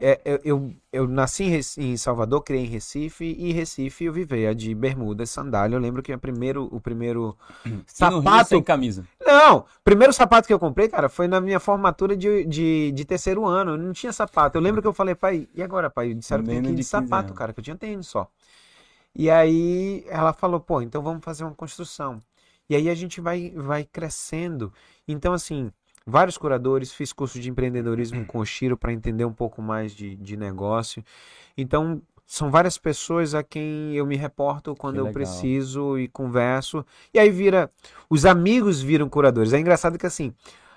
É, 0.00 0.20
eu, 0.24 0.40
eu, 0.44 0.74
eu 0.92 1.08
nasci 1.08 1.44
em, 1.44 1.60
em 1.92 1.96
Salvador, 1.96 2.42
criei 2.42 2.64
em 2.64 2.68
Recife, 2.68 3.24
e 3.24 3.50
em 3.50 3.52
Recife 3.52 4.04
eu 4.04 4.12
vivia 4.12 4.52
de 4.54 4.74
bermuda, 4.74 5.24
sandália. 5.24 5.76
Eu 5.76 5.80
lembro 5.80 6.02
que 6.02 6.12
o 6.12 6.18
primeiro, 6.18 6.68
o 6.72 6.80
primeiro 6.80 7.36
sapato. 7.86 8.48
sem 8.48 8.62
camisa. 8.62 9.06
Não, 9.24 9.64
primeiro 9.84 10.12
sapato 10.12 10.48
que 10.48 10.52
eu 10.52 10.58
comprei, 10.58 10.88
cara, 10.88 11.08
foi 11.08 11.28
na 11.28 11.40
minha 11.40 11.60
formatura 11.60 12.16
de, 12.16 12.44
de, 12.44 12.92
de 12.92 13.04
terceiro 13.04 13.46
ano. 13.46 13.72
Eu 13.72 13.78
não 13.78 13.92
tinha 13.92 14.12
sapato. 14.12 14.58
Eu 14.58 14.62
lembro 14.62 14.82
que 14.82 14.88
eu 14.88 14.92
falei, 14.92 15.14
pai, 15.14 15.48
e 15.54 15.62
agora, 15.62 15.88
pai? 15.88 16.12
Disseram 16.12 16.42
que 16.42 16.50
tem 16.50 16.60
que 16.60 16.68
ir 16.68 16.70
de 16.70 16.76
de 16.76 16.82
15 16.82 16.88
sapato, 16.88 17.28
anos. 17.28 17.38
cara, 17.38 17.52
que 17.52 17.60
eu 17.60 17.64
tinha 17.64 17.76
tênis 17.76 18.08
só. 18.08 18.28
E 19.14 19.30
aí 19.30 20.04
ela 20.08 20.32
falou, 20.32 20.58
pô, 20.58 20.82
então 20.82 21.02
vamos 21.02 21.24
fazer 21.24 21.44
uma 21.44 21.54
construção. 21.54 22.20
E 22.68 22.74
aí 22.74 22.88
a 22.88 22.94
gente 22.94 23.20
vai, 23.20 23.50
vai 23.54 23.84
crescendo. 23.84 24.72
Então, 25.06 25.32
assim, 25.32 25.70
vários 26.06 26.36
curadores, 26.38 26.92
fiz 26.92 27.12
curso 27.12 27.38
de 27.40 27.50
empreendedorismo 27.50 28.24
com 28.26 28.38
o 28.38 28.44
Chiro 28.46 28.76
para 28.76 28.92
entender 28.92 29.24
um 29.24 29.32
pouco 29.32 29.62
mais 29.62 29.92
de, 29.92 30.16
de 30.16 30.36
negócio. 30.36 31.04
Então, 31.56 32.02
são 32.26 32.50
várias 32.50 32.78
pessoas 32.78 33.34
a 33.34 33.42
quem 33.42 33.94
eu 33.94 34.06
me 34.06 34.16
reporto 34.16 34.74
quando 34.74 34.94
Que 34.94 35.00
eu 35.00 35.04
legal. 35.04 35.14
preciso 35.14 35.98
e 35.98 36.08
converso. 36.08 36.84
E 37.12 37.18
aí 37.18 37.30
vira. 37.30 37.70
Os 38.08 38.24
amigos 38.24 38.80
viram 38.80 39.08
curadores. 39.08 39.52
É 39.52 39.58
engraçado 39.58 39.98
que 39.98 40.06
assim. 40.06 40.32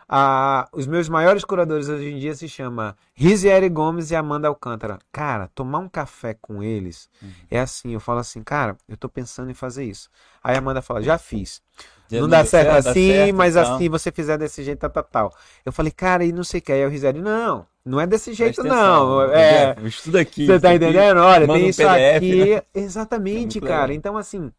Ah, 0.10 0.70
os 0.72 0.88
meus 0.88 1.10
maiores 1.10 1.43
curadores 1.43 1.89
hoje 1.89 2.10
em 2.10 2.18
dia 2.20 2.34
se 2.34 2.47
chama 2.47 2.95
Risieri 3.14 3.68
Gomes 3.68 4.10
e 4.12 4.16
Amanda 4.16 4.47
Alcântara. 4.47 4.99
Cara, 5.12 5.49
tomar 5.53 5.80
um 5.80 5.89
café 5.89 6.34
com 6.34 6.64
eles 6.64 7.10
Uhum. 7.22 7.34
é 7.49 7.60
assim, 7.60 7.93
eu 7.93 7.99
falo 7.99 8.20
assim, 8.20 8.41
cara, 8.41 8.78
eu 8.88 8.95
tô 8.95 9.10
pensando 9.10 9.51
em 9.51 9.53
fazer 9.53 9.84
isso. 9.84 10.10
Aí 10.43 10.55
a 10.55 10.60
Amanda 10.60 10.82
fala, 10.82 11.01
já 11.01 11.18
fiz. 11.18 11.62
Já 12.10 12.22
não 12.22 12.30
dá 12.30 12.45
certo 12.45 12.72
dá 12.84 12.91
assim, 12.91 13.08
certo 13.08 13.36
mas 13.36 13.53
tal. 13.53 13.64
assim, 13.76 13.89
você 13.89 14.12
fizer 14.12 14.38
desse 14.38 14.64
jeito, 14.64 14.80
tal, 14.80 14.89
tal, 14.89 15.03
tal. 15.03 15.34
Eu 15.66 15.72
falei, 15.74 15.91
cara, 15.91 16.24
e 16.24 16.32
não 16.32 16.43
sei 16.43 16.60
o 16.60 16.64
que. 16.64 16.72
Aí 16.72 16.86
o 16.86 16.89
Risieri, 16.89 17.20
não, 17.22 17.66
não 17.84 17.99
é 17.99 18.08
desse 18.08 18.34
jeito, 18.34 18.62
Presta 18.62 18.64
não. 18.64 19.22
atenção, 19.22 19.32
É, 19.34 19.76
Estuda 19.86 20.22
aqui. 20.22 20.45
você 20.45 20.60
tá 20.60 20.74
entendendo? 20.74 21.18
Olha, 21.20 21.47
tem 21.47 21.66
um 21.66 21.70
isso 21.70 21.78
PDF, 21.78 22.16
aqui. 22.18 22.36
né? 22.36 22.62
Exatamente, 22.74 23.58
É 23.58 23.62
cara. 23.62 23.93
legal. 23.93 23.93
Então, 23.93 24.18
assim, 24.18 24.51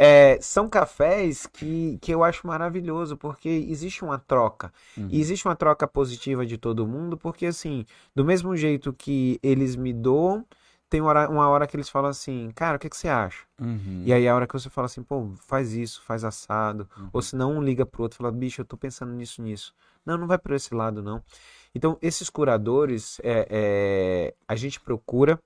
é, 0.00 0.38
são 0.40 0.68
cafés 0.68 1.44
que, 1.46 1.98
que 2.00 2.14
eu 2.14 2.22
acho 2.22 2.46
maravilhoso, 2.46 3.16
porque 3.16 3.48
existe 3.48 4.04
uma 4.04 4.16
troca. 4.16 4.72
Uhum. 4.96 5.08
E 5.10 5.20
existe 5.20 5.48
uma 5.48 5.56
troca 5.56 5.88
positiva 5.88 6.46
de 6.46 6.56
todo 6.56 6.86
mundo, 6.86 7.18
porque, 7.18 7.46
assim, 7.46 7.84
do 8.14 8.24
mesmo 8.24 8.56
jeito 8.56 8.92
que 8.92 9.40
eles 9.42 9.74
me 9.74 9.92
doam, 9.92 10.46
tem 10.88 11.00
uma 11.00 11.10
hora, 11.10 11.28
uma 11.28 11.48
hora 11.48 11.66
que 11.66 11.74
eles 11.74 11.88
falam 11.88 12.10
assim, 12.10 12.52
cara, 12.54 12.76
o 12.76 12.78
que, 12.78 12.88
que 12.88 12.96
você 12.96 13.08
acha? 13.08 13.44
Uhum. 13.60 14.04
E 14.06 14.12
aí 14.12 14.28
a 14.28 14.36
hora 14.36 14.46
que 14.46 14.52
você 14.52 14.70
fala 14.70 14.86
assim, 14.86 15.02
pô, 15.02 15.32
faz 15.48 15.72
isso, 15.72 16.00
faz 16.02 16.22
assado. 16.22 16.88
Uhum. 16.96 17.10
Ou 17.12 17.20
se 17.20 17.34
não, 17.34 17.56
um 17.56 17.62
liga 17.62 17.84
pro 17.84 18.04
outro 18.04 18.18
e 18.18 18.18
fala, 18.18 18.30
bicho, 18.30 18.60
eu 18.60 18.64
tô 18.64 18.76
pensando 18.76 19.12
nisso, 19.12 19.42
nisso. 19.42 19.74
Não, 20.06 20.16
não 20.16 20.28
vai 20.28 20.38
por 20.38 20.52
esse 20.52 20.72
lado, 20.72 21.02
não. 21.02 21.20
Então, 21.74 21.98
esses 22.00 22.30
curadores, 22.30 23.20
é, 23.24 23.48
é, 23.50 24.34
a 24.46 24.54
gente 24.54 24.78
procura 24.78 25.40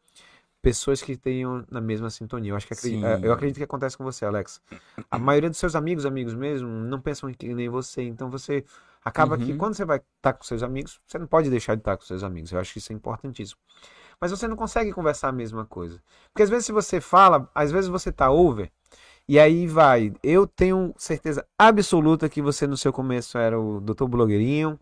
pessoas 0.62 1.02
que 1.02 1.16
tenham 1.16 1.64
na 1.70 1.80
mesma 1.80 2.08
sintonia. 2.08 2.52
Eu 2.52 2.56
acho 2.56 2.66
que 2.68 2.72
acredi- 2.72 2.96
Sim. 3.00 3.04
é, 3.04 3.20
eu 3.22 3.32
acredito 3.32 3.56
que 3.58 3.64
acontece 3.64 3.98
com 3.98 4.04
você, 4.04 4.24
Alex. 4.24 4.62
A 5.10 5.18
maioria 5.18 5.50
dos 5.50 5.58
seus 5.58 5.74
amigos, 5.74 6.06
amigos 6.06 6.34
mesmo, 6.34 6.68
não 6.68 7.00
pensam 7.00 7.30
que 7.34 7.52
nem 7.52 7.68
você. 7.68 8.02
Então 8.02 8.30
você 8.30 8.64
acaba 9.04 9.36
que 9.36 9.50
Uhum. 9.52 9.58
quando 9.58 9.74
você 9.74 9.84
vai 9.84 10.00
estar 10.16 10.32
com 10.32 10.44
seus 10.44 10.62
amigos, 10.62 11.00
você 11.04 11.18
não 11.18 11.26
pode 11.26 11.50
deixar 11.50 11.74
de 11.74 11.80
estar 11.80 11.96
com 11.96 12.04
seus 12.04 12.22
amigos. 12.22 12.52
Eu 12.52 12.60
acho 12.60 12.72
que 12.72 12.78
isso 12.78 12.92
é 12.92 12.94
importantíssimo. 12.96 13.60
Mas 14.20 14.30
você 14.30 14.46
não 14.46 14.54
consegue 14.56 14.92
conversar 14.92 15.28
a 15.28 15.32
mesma 15.32 15.66
coisa. 15.66 16.00
Porque 16.32 16.44
às 16.44 16.48
vezes 16.48 16.66
se 16.66 16.72
você 16.72 17.00
fala, 17.00 17.50
às 17.52 17.72
vezes 17.72 17.90
você 17.90 18.12
tá 18.12 18.30
over, 18.30 18.70
e 19.28 19.40
aí 19.40 19.66
vai. 19.66 20.12
Eu 20.22 20.46
tenho 20.46 20.94
certeza 20.96 21.44
absoluta 21.58 22.28
que 22.28 22.40
você 22.40 22.68
no 22.68 22.76
seu 22.76 22.92
começo 22.92 23.36
era 23.36 23.58
o 23.58 23.80
doutor 23.80 24.06
blogueirinho, 24.06 24.78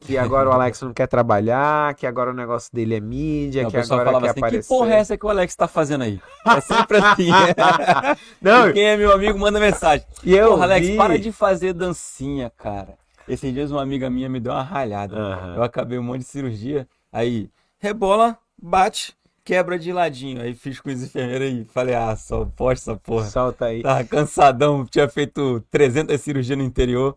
que 0.00 0.16
agora 0.18 0.48
o 0.48 0.52
Alex 0.52 0.82
não 0.82 0.92
quer 0.92 1.06
trabalhar, 1.06 1.94
que 1.94 2.06
agora 2.06 2.30
o 2.30 2.34
negócio 2.34 2.70
dele 2.72 2.94
é 2.96 3.00
mídia, 3.00 3.62
Não, 3.62 3.70
que 3.70 3.76
agora 3.78 4.04
falava 4.04 4.24
quer 4.24 4.30
assim, 4.30 4.40
aparecer. 4.40 4.62
que 4.62 4.68
porra 4.68 4.94
é 4.94 4.98
essa 4.98 5.16
que 5.16 5.24
o 5.26 5.28
Alex 5.28 5.56
tá 5.56 5.66
fazendo 5.66 6.04
aí? 6.04 6.20
É 6.46 6.60
sempre 6.60 6.98
assim. 6.98 7.28
Não, 8.40 8.68
E 8.68 8.72
Quem 8.74 8.84
é 8.84 8.96
meu 8.96 9.12
amigo 9.12 9.38
manda 9.38 9.58
mensagem. 9.58 10.06
e 10.22 10.34
eu 10.34 10.50
Porra, 10.50 10.64
Alex, 10.64 10.86
vi- 10.86 10.96
para 10.96 11.18
de 11.18 11.32
fazer 11.32 11.72
dancinha, 11.72 12.50
cara. 12.56 12.94
Esses 13.28 13.52
dias 13.52 13.70
uma 13.72 13.82
amiga 13.82 14.08
minha 14.08 14.28
me 14.28 14.38
deu 14.38 14.52
uma 14.52 14.62
ralhada. 14.62 15.16
Aham. 15.16 15.54
Eu 15.56 15.62
acabei 15.62 15.98
um 15.98 16.02
monte 16.02 16.20
de 16.20 16.26
cirurgia. 16.26 16.86
Aí, 17.12 17.50
rebola, 17.78 18.38
bate, 18.60 19.16
quebra 19.44 19.76
de 19.78 19.92
ladinho. 19.92 20.40
Aí 20.42 20.54
fiz 20.54 20.78
com 20.80 20.90
os 20.90 21.02
enfermeiros 21.02 21.48
aí. 21.48 21.64
Falei, 21.64 21.94
ah, 21.96 22.14
só 22.14 22.44
posta 22.44 22.92
essa 22.92 23.00
porra. 23.00 23.24
Solta 23.26 23.64
aí. 23.64 23.82
Tava 23.82 24.04
cansadão, 24.04 24.84
tinha 24.84 25.08
feito 25.08 25.60
300 25.70 26.20
cirurgias 26.20 26.56
no 26.56 26.62
interior. 26.64 27.16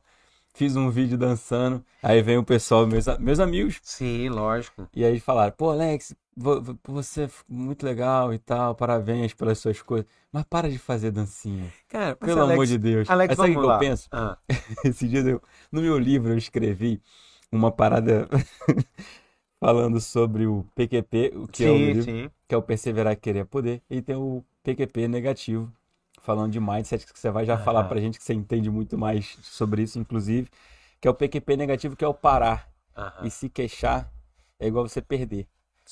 Fiz 0.53 0.75
um 0.75 0.89
vídeo 0.89 1.17
dançando. 1.17 1.83
Aí 2.01 2.21
vem 2.21 2.37
o 2.37 2.43
pessoal, 2.43 2.85
meus, 2.87 3.05
meus 3.19 3.39
amigos. 3.39 3.81
Sim, 3.81 4.29
lógico. 4.29 4.89
E 4.95 5.05
aí 5.05 5.19
falaram, 5.19 5.53
pô, 5.55 5.69
Alex, 5.69 6.15
vo- 6.35 6.61
vo- 6.61 6.79
você 6.85 7.23
é 7.25 7.29
muito 7.47 7.85
legal 7.85 8.33
e 8.33 8.39
tal, 8.39 8.75
parabéns 8.75 9.33
pelas 9.33 9.59
suas 9.59 9.81
coisas. 9.81 10.07
Mas 10.31 10.43
para 10.45 10.69
de 10.69 10.77
fazer 10.79 11.11
dancinha. 11.11 11.73
Cara, 11.87 12.15
Pelo 12.23 12.41
Alex, 12.41 12.51
amor 12.53 12.65
de 12.65 12.77
Deus. 12.77 13.11
Alex, 13.11 13.35
sabe 13.35 13.55
o 13.55 13.59
que 13.59 13.65
lá. 13.65 13.75
eu 13.75 13.77
penso? 13.79 14.09
Ah, 14.11 14.37
Esses 14.85 15.09
dias 15.09 15.25
eu, 15.25 15.41
no 15.71 15.81
meu 15.81 15.97
livro 15.99 16.31
eu 16.33 16.37
escrevi 16.37 17.01
uma 17.51 17.71
parada 17.71 18.27
falando 19.59 19.99
sobre 20.01 20.47
o 20.47 20.63
PQP, 20.75 21.31
o 21.35 21.47
que 21.47 21.63
é 21.65 21.71
o 21.71 21.77
sim, 21.77 21.83
livro, 21.83 22.11
sim. 22.11 22.29
que 22.47 22.55
é 22.55 22.57
o 22.57 22.61
Perseverar 22.63 23.15
que 23.15 23.21
Querer 23.23 23.45
Poder, 23.45 23.81
e 23.89 24.01
tem 24.01 24.15
o 24.15 24.43
PQP 24.63 25.07
negativo, 25.07 25.71
falando 26.22 26.51
de 26.51 26.59
mindset, 26.59 27.05
que 27.05 27.17
você 27.17 27.30
vai 27.30 27.45
já 27.45 27.57
falar 27.57 27.82
Aham. 27.82 27.89
pra 27.89 27.99
gente 27.99 28.17
que 28.17 28.24
você 28.24 28.34
entende 28.34 28.70
muito 28.70 28.97
mais 28.97 29.38
sobre 29.41 29.84
isso, 29.84 29.99
inclusive, 29.99 30.49
que 30.99 31.07
é 31.07 31.11
o 31.11 31.13
PQP 31.13 31.57
negativo, 31.57 31.95
que 31.95 32.03
é 32.03 32.07
o 32.07 32.13
parar 32.13 32.70
e 33.24 33.30
se 33.30 33.49
queixar 33.49 34.11
é 34.59 34.67
igual 34.67 34.88
você 34.88 35.01
perder. 35.01 35.47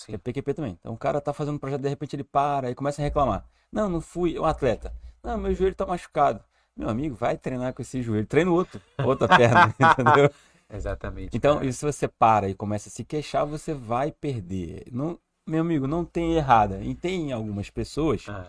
Que 0.06 0.14
é 0.14 0.18
sim. 0.18 0.18
PQP 0.18 0.54
também. 0.54 0.78
Então 0.80 0.94
o 0.94 0.98
cara 0.98 1.20
tá 1.20 1.34
fazendo 1.34 1.56
um 1.56 1.60
projeto, 1.60 1.82
de 1.82 1.90
repente 1.90 2.16
ele 2.16 2.24
para 2.24 2.70
e 2.70 2.76
começa 2.76 3.02
a 3.02 3.06
reclamar. 3.06 3.46
Não, 3.72 3.90
não 3.90 4.02
fui, 4.02 4.36
é 4.36 4.40
um 4.40 4.46
atleta. 4.46 4.94
Não, 5.24 5.38
meu 5.38 5.54
joelho 5.54 5.76
tá 5.76 5.86
machucado. 5.86 6.44
Meu 6.76 6.90
amigo, 6.90 7.16
vai 7.16 7.38
treinar 7.38 7.74
com 7.74 7.82
esse 7.82 8.02
joelho. 8.04 8.26
Treina 8.28 8.52
o 8.52 8.54
outro, 8.54 8.80
outra 9.04 9.28
perna, 9.28 9.74
entendeu? 9.80 10.30
Exatamente. 10.72 11.36
Então, 11.36 11.60
se 11.72 11.84
você 11.84 12.08
para 12.08 12.50
e 12.50 12.54
começa 12.54 12.90
a 12.90 12.92
se 12.92 13.04
queixar, 13.04 13.46
você 13.46 13.74
vai 13.74 14.12
perder. 14.12 14.84
Não, 14.92 15.18
meu 15.46 15.62
amigo, 15.62 15.88
não 15.88 16.06
tem 16.06 16.36
errada. 16.36 16.80
E 16.82 16.94
tem 16.94 17.32
algumas 17.32 17.70
pessoas 17.70 18.26
Ah, 18.28 18.46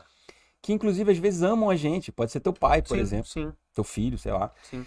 que, 0.62 0.72
inclusive, 0.72 1.12
às 1.12 1.18
vezes 1.18 1.42
amam 1.42 1.70
a 1.70 1.76
gente. 1.76 2.10
Pode 2.12 2.32
ser 2.32 2.40
teu 2.40 2.52
pai, 2.52 2.82
por 2.82 2.96
sim, 2.96 3.00
exemplo, 3.02 3.26
Sim, 3.28 3.52
teu 3.74 3.84
filho, 3.84 4.18
sei 4.18 4.32
lá, 4.32 4.50
sim. 4.62 4.84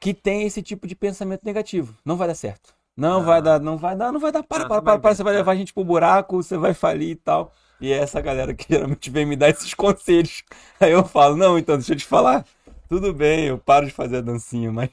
que 0.00 0.14
tem 0.14 0.44
esse 0.46 0.62
tipo 0.62 0.86
de 0.86 0.94
pensamento 0.94 1.44
negativo. 1.44 1.94
Não 2.04 2.16
vai 2.16 2.28
dar 2.28 2.34
certo. 2.34 2.74
Não 2.96 3.20
Ah. 3.20 3.24
vai 3.24 3.42
dar, 3.42 3.60
não 3.60 3.76
vai 3.76 3.96
dar, 3.96 4.12
não 4.12 4.20
vai 4.20 4.32
dar. 4.32 4.42
Para, 4.42 4.60
Não, 4.60 4.68
para, 4.68 4.82
para, 4.82 4.98
para. 4.98 5.14
Você 5.14 5.22
vai 5.22 5.34
levar 5.34 5.52
a 5.52 5.56
gente 5.56 5.72
pro 5.72 5.84
buraco, 5.84 6.42
você 6.42 6.56
vai 6.56 6.74
falir 6.74 7.10
e 7.10 7.16
tal. 7.16 7.52
E 7.80 7.92
é 7.92 7.98
essa 7.98 8.20
galera 8.20 8.52
que 8.54 8.66
geralmente 8.72 9.08
vem 9.10 9.24
me 9.24 9.36
dar 9.36 9.50
esses 9.50 9.72
conselhos. 9.74 10.42
Aí 10.80 10.90
eu 10.92 11.04
falo, 11.04 11.36
não, 11.36 11.56
então 11.58 11.76
deixa 11.76 11.92
eu 11.92 11.96
te 11.96 12.04
falar. 12.04 12.44
Tudo 12.88 13.12
bem, 13.12 13.46
eu 13.46 13.58
paro 13.58 13.86
de 13.86 13.92
fazer 13.92 14.16
a 14.16 14.20
dancinha, 14.20 14.72
mas 14.72 14.90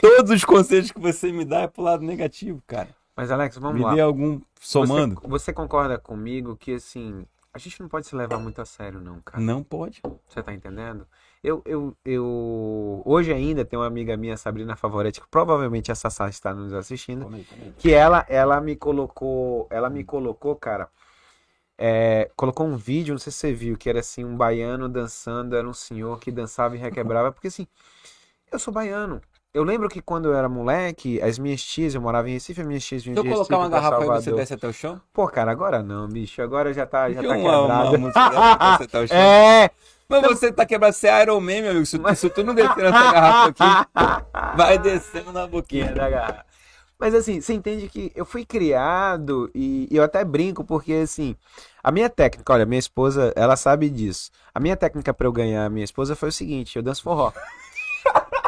todos 0.00 0.30
os 0.32 0.44
conselhos 0.44 0.90
que 0.90 0.98
você 0.98 1.30
me 1.30 1.44
dá 1.44 1.60
é 1.62 1.66
pro 1.68 1.82
lado 1.82 2.02
negativo, 2.02 2.62
cara. 2.66 2.88
Mas, 3.14 3.30
Alex, 3.30 3.56
vamos 3.58 3.78
me 3.78 3.84
lá. 3.84 3.94
dê 3.94 4.00
algum 4.00 4.40
somando. 4.60 5.14
Você, 5.20 5.28
você 5.28 5.52
concorda 5.52 5.98
comigo 5.98 6.56
que, 6.56 6.74
assim, 6.74 7.24
a 7.56 7.58
gente 7.58 7.80
não 7.80 7.88
pode 7.88 8.06
se 8.06 8.14
levar 8.14 8.38
muito 8.38 8.60
a 8.60 8.66
sério, 8.66 9.00
não, 9.00 9.18
cara? 9.22 9.42
Não 9.42 9.62
pode. 9.62 10.02
Você 10.28 10.42
tá 10.42 10.52
entendendo? 10.52 11.06
Eu, 11.42 11.62
eu, 11.64 11.96
eu... 12.04 13.02
Hoje 13.02 13.32
ainda 13.32 13.64
tem 13.64 13.78
uma 13.78 13.86
amiga 13.86 14.14
minha, 14.14 14.36
Sabrina 14.36 14.76
Favoretti, 14.76 15.22
que 15.22 15.28
provavelmente 15.28 15.90
a 15.90 15.94
Sassá 15.94 16.28
está 16.28 16.52
nos 16.52 16.74
assistindo, 16.74 17.26
que 17.78 17.94
ela, 17.94 18.26
ela 18.28 18.60
me 18.60 18.76
colocou, 18.76 19.66
ela 19.70 19.88
me 19.88 20.04
colocou, 20.04 20.54
cara, 20.54 20.90
é, 21.78 22.30
colocou 22.36 22.66
um 22.66 22.76
vídeo, 22.76 23.14
não 23.14 23.18
sei 23.18 23.32
se 23.32 23.38
você 23.38 23.52
viu, 23.54 23.78
que 23.78 23.88
era 23.88 24.00
assim, 24.00 24.22
um 24.22 24.36
baiano 24.36 24.86
dançando, 24.86 25.56
era 25.56 25.66
um 25.66 25.72
senhor 25.72 26.20
que 26.20 26.30
dançava 26.30 26.76
e 26.76 26.78
requebrava, 26.78 27.32
porque 27.32 27.48
assim, 27.48 27.66
eu 28.52 28.58
sou 28.58 28.72
baiano. 28.72 29.22
Eu 29.56 29.64
lembro 29.64 29.88
que 29.88 30.02
quando 30.02 30.26
eu 30.28 30.34
era 30.34 30.50
moleque, 30.50 31.18
as 31.22 31.38
minhas 31.38 31.62
tias, 31.62 31.94
eu 31.94 32.00
morava 32.02 32.28
em 32.28 32.34
Recife, 32.34 32.60
as 32.60 32.66
minhas 32.66 32.84
tias 32.84 33.02
vinham 33.02 33.14
Se 33.14 33.20
eu 33.20 33.24
de 33.24 33.30
colocar 33.30 33.56
uma 33.56 33.64
Recife 33.64 33.70
pra 33.70 33.80
garrafa 33.80 34.02
aí, 34.02 34.06
você 34.08 34.12
Salvador. 34.24 34.38
desce 34.40 34.52
até 34.54 34.68
o 34.68 34.72
chão? 34.74 35.00
Pô, 35.14 35.26
cara, 35.28 35.50
agora 35.50 35.82
não, 35.82 36.06
bicho, 36.06 36.42
agora 36.42 36.74
já 36.74 36.84
tá, 36.84 37.10
já 37.10 37.22
tá 37.22 37.28
uma 37.28 37.36
quebrado. 37.36 37.96
música 37.98 38.28
dessa, 38.28 38.84
até 38.84 39.00
o 39.02 39.08
chão. 39.08 39.16
É, 39.16 39.70
Mas 40.08 40.22
você 40.22 40.52
tá 40.52 40.66
quebrado, 40.66 40.92
você 40.94 41.08
é 41.08 41.22
Iron 41.22 41.40
Man, 41.40 41.62
meu 41.62 41.70
amigo. 41.70 41.86
Se, 41.86 41.98
tu- 41.98 42.14
se 42.16 42.28
tu 42.28 42.44
não 42.44 42.54
descer 42.54 42.76
nessa 42.76 43.12
garrafa 43.12 43.48
aqui, 43.48 43.64
vai 44.58 44.78
descendo 44.78 45.32
na 45.32 45.46
boquinha 45.46 45.90
da 45.94 46.10
garrafa. 46.10 46.44
Mas 46.98 47.14
assim, 47.14 47.40
você 47.40 47.54
entende 47.54 47.88
que 47.88 48.12
eu 48.14 48.24
fui 48.26 48.44
criado 48.44 49.50
e, 49.54 49.88
e 49.90 49.96
eu 49.96 50.02
até 50.02 50.22
brinco 50.24 50.64
porque 50.64 50.92
assim, 50.92 51.34
a 51.82 51.90
minha 51.90 52.08
técnica, 52.10 52.52
olha, 52.52 52.64
minha 52.66 52.78
esposa, 52.78 53.32
ela 53.36 53.56
sabe 53.56 53.88
disso. 53.88 54.30
A 54.54 54.60
minha 54.60 54.76
técnica 54.76 55.12
pra 55.14 55.26
eu 55.26 55.32
ganhar 55.32 55.64
a 55.64 55.70
minha 55.70 55.84
esposa 55.84 56.14
foi 56.14 56.28
o 56.28 56.32
seguinte, 56.32 56.76
eu 56.76 56.82
danço 56.82 57.02
forró. 57.02 57.32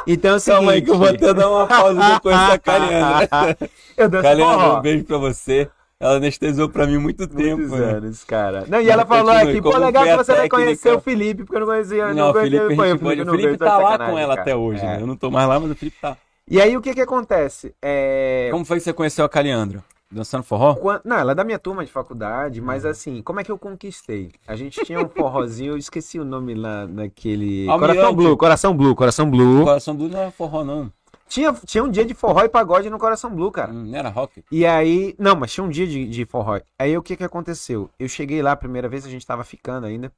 Então 0.08 0.32
é 0.32 0.34
o 0.36 0.40
seguinte, 0.40 0.56
Calma 0.56 0.72
aí 0.72 0.82
que 0.82 0.90
eu 0.90 0.98
vou 0.98 1.08
até 1.08 1.34
dar 1.34 1.50
uma 1.50 1.66
pausa 1.66 2.14
depois 2.14 2.36
da 2.36 2.58
Caliandra. 2.58 3.58
eu 3.96 4.08
danço 4.08 4.22
Caliandra, 4.22 4.54
forró. 4.58 4.78
um 4.78 4.80
beijo 4.80 5.04
pra 5.04 5.18
você. 5.18 5.68
Ela 6.00 6.14
anestesiou 6.14 6.68
pra 6.68 6.86
mim 6.86 6.96
muito 6.96 7.26
tempo. 7.26 7.58
Muitos 7.58 7.78
né? 7.78 7.84
anos, 7.92 8.24
cara. 8.24 8.64
Não, 8.68 8.78
e 8.80 8.84
Mas 8.84 8.88
ela 8.88 9.04
falou 9.04 9.32
aqui, 9.32 9.60
pô, 9.60 9.76
legal 9.76 10.04
que 10.04 10.16
você 10.16 10.32
vai 10.34 10.48
conhecer 10.48 10.92
o 10.94 11.00
Felipe, 11.00 11.42
porque 11.44 11.56
eu 11.56 11.60
não 11.60 11.66
conhecia. 11.66 12.14
Não, 12.14 12.30
o 12.30 12.32
conhecia- 12.32 12.60
Felipe, 12.68 12.76
pode... 13.02 13.24
não 13.24 13.34
O 13.34 13.36
Felipe 13.36 13.58
tá 13.58 13.78
lá 13.78 13.98
com 13.98 14.16
ela 14.18 14.28
cara. 14.36 14.40
até 14.42 14.56
hoje, 14.56 14.80
É. 14.80 14.84
né? 14.86 14.98
Eu 15.02 15.06
não 15.08 15.16
tô 15.16 15.30
mais 15.30 15.48
lá, 15.48 15.58
mas 15.60 15.70
o 15.70 15.74
Felipe 15.74 15.96
tá. 16.00 16.16
E 16.50 16.60
aí, 16.62 16.76
o 16.76 16.80
que 16.80 16.94
que 16.94 17.00
acontece? 17.00 17.74
É... 17.82 18.48
Como 18.50 18.64
foi 18.64 18.78
que 18.78 18.84
você 18.84 18.92
conheceu 18.92 19.24
a 19.24 19.28
Caliandra? 19.28 19.82
Dançando 20.10 20.42
forró? 20.42 20.74
Não, 21.04 21.16
ela 21.16 21.32
é 21.32 21.34
da 21.34 21.44
minha 21.44 21.58
turma 21.58 21.84
de 21.84 21.92
faculdade, 21.92 22.60
mas 22.62 22.84
Uhum. 22.84 22.90
assim, 22.90 23.22
como 23.22 23.40
é 23.40 23.44
que 23.44 23.52
eu 23.52 23.58
conquistei? 23.58 24.32
A 24.46 24.56
gente 24.56 24.82
tinha 24.84 24.98
um 25.00 25.08
forrozinho, 25.08 25.72
eu 25.72 25.76
esqueci 25.76 26.18
o 26.18 26.24
nome 26.24 26.54
lá 26.54 26.86
naquele. 26.86 27.68
Almirante. 27.68 27.96
Coração 27.98 28.16
Blue, 28.16 28.36
Coração 28.36 28.76
Blue, 28.76 28.94
Coração 28.94 29.30
Blue. 29.30 29.64
Coração 29.64 29.94
Blue 29.96 30.08
não 30.08 30.20
é 30.22 30.30
forró, 30.30 30.64
não. 30.64 30.90
Tinha, 31.28 31.52
tinha 31.52 31.84
um 31.84 31.90
dia 31.90 32.06
de 32.06 32.14
forró 32.14 32.42
e 32.42 32.48
pagode 32.48 32.88
no 32.88 32.98
Coração 32.98 33.30
Blue, 33.30 33.50
cara. 33.52 33.70
Hum, 33.70 33.84
Não 33.90 33.98
era 33.98 34.08
rock. 34.08 34.42
E 34.50 34.64
aí. 34.64 35.14
Não, 35.18 35.36
mas 35.36 35.52
tinha 35.52 35.62
um 35.62 35.68
dia 35.68 35.86
de, 35.86 36.08
de 36.08 36.24
forró. 36.24 36.58
Aí 36.78 36.96
o 36.96 37.02
que 37.02 37.14
que 37.18 37.24
aconteceu? 37.24 37.90
Eu 37.98 38.08
cheguei 38.08 38.40
lá 38.40 38.52
a 38.52 38.56
primeira 38.56 38.88
vez, 38.88 39.04
a 39.04 39.10
gente 39.10 39.26
tava 39.26 39.44
ficando 39.44 39.86
ainda. 39.86 40.10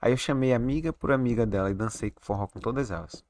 Aí 0.00 0.12
eu 0.12 0.16
chamei 0.16 0.52
amiga 0.52 0.92
por 0.92 1.10
amiga 1.10 1.44
dela 1.44 1.68
e 1.68 1.74
dancei 1.74 2.12
forró 2.20 2.46
com 2.46 2.60
todas 2.60 2.92
elas. 2.92 3.24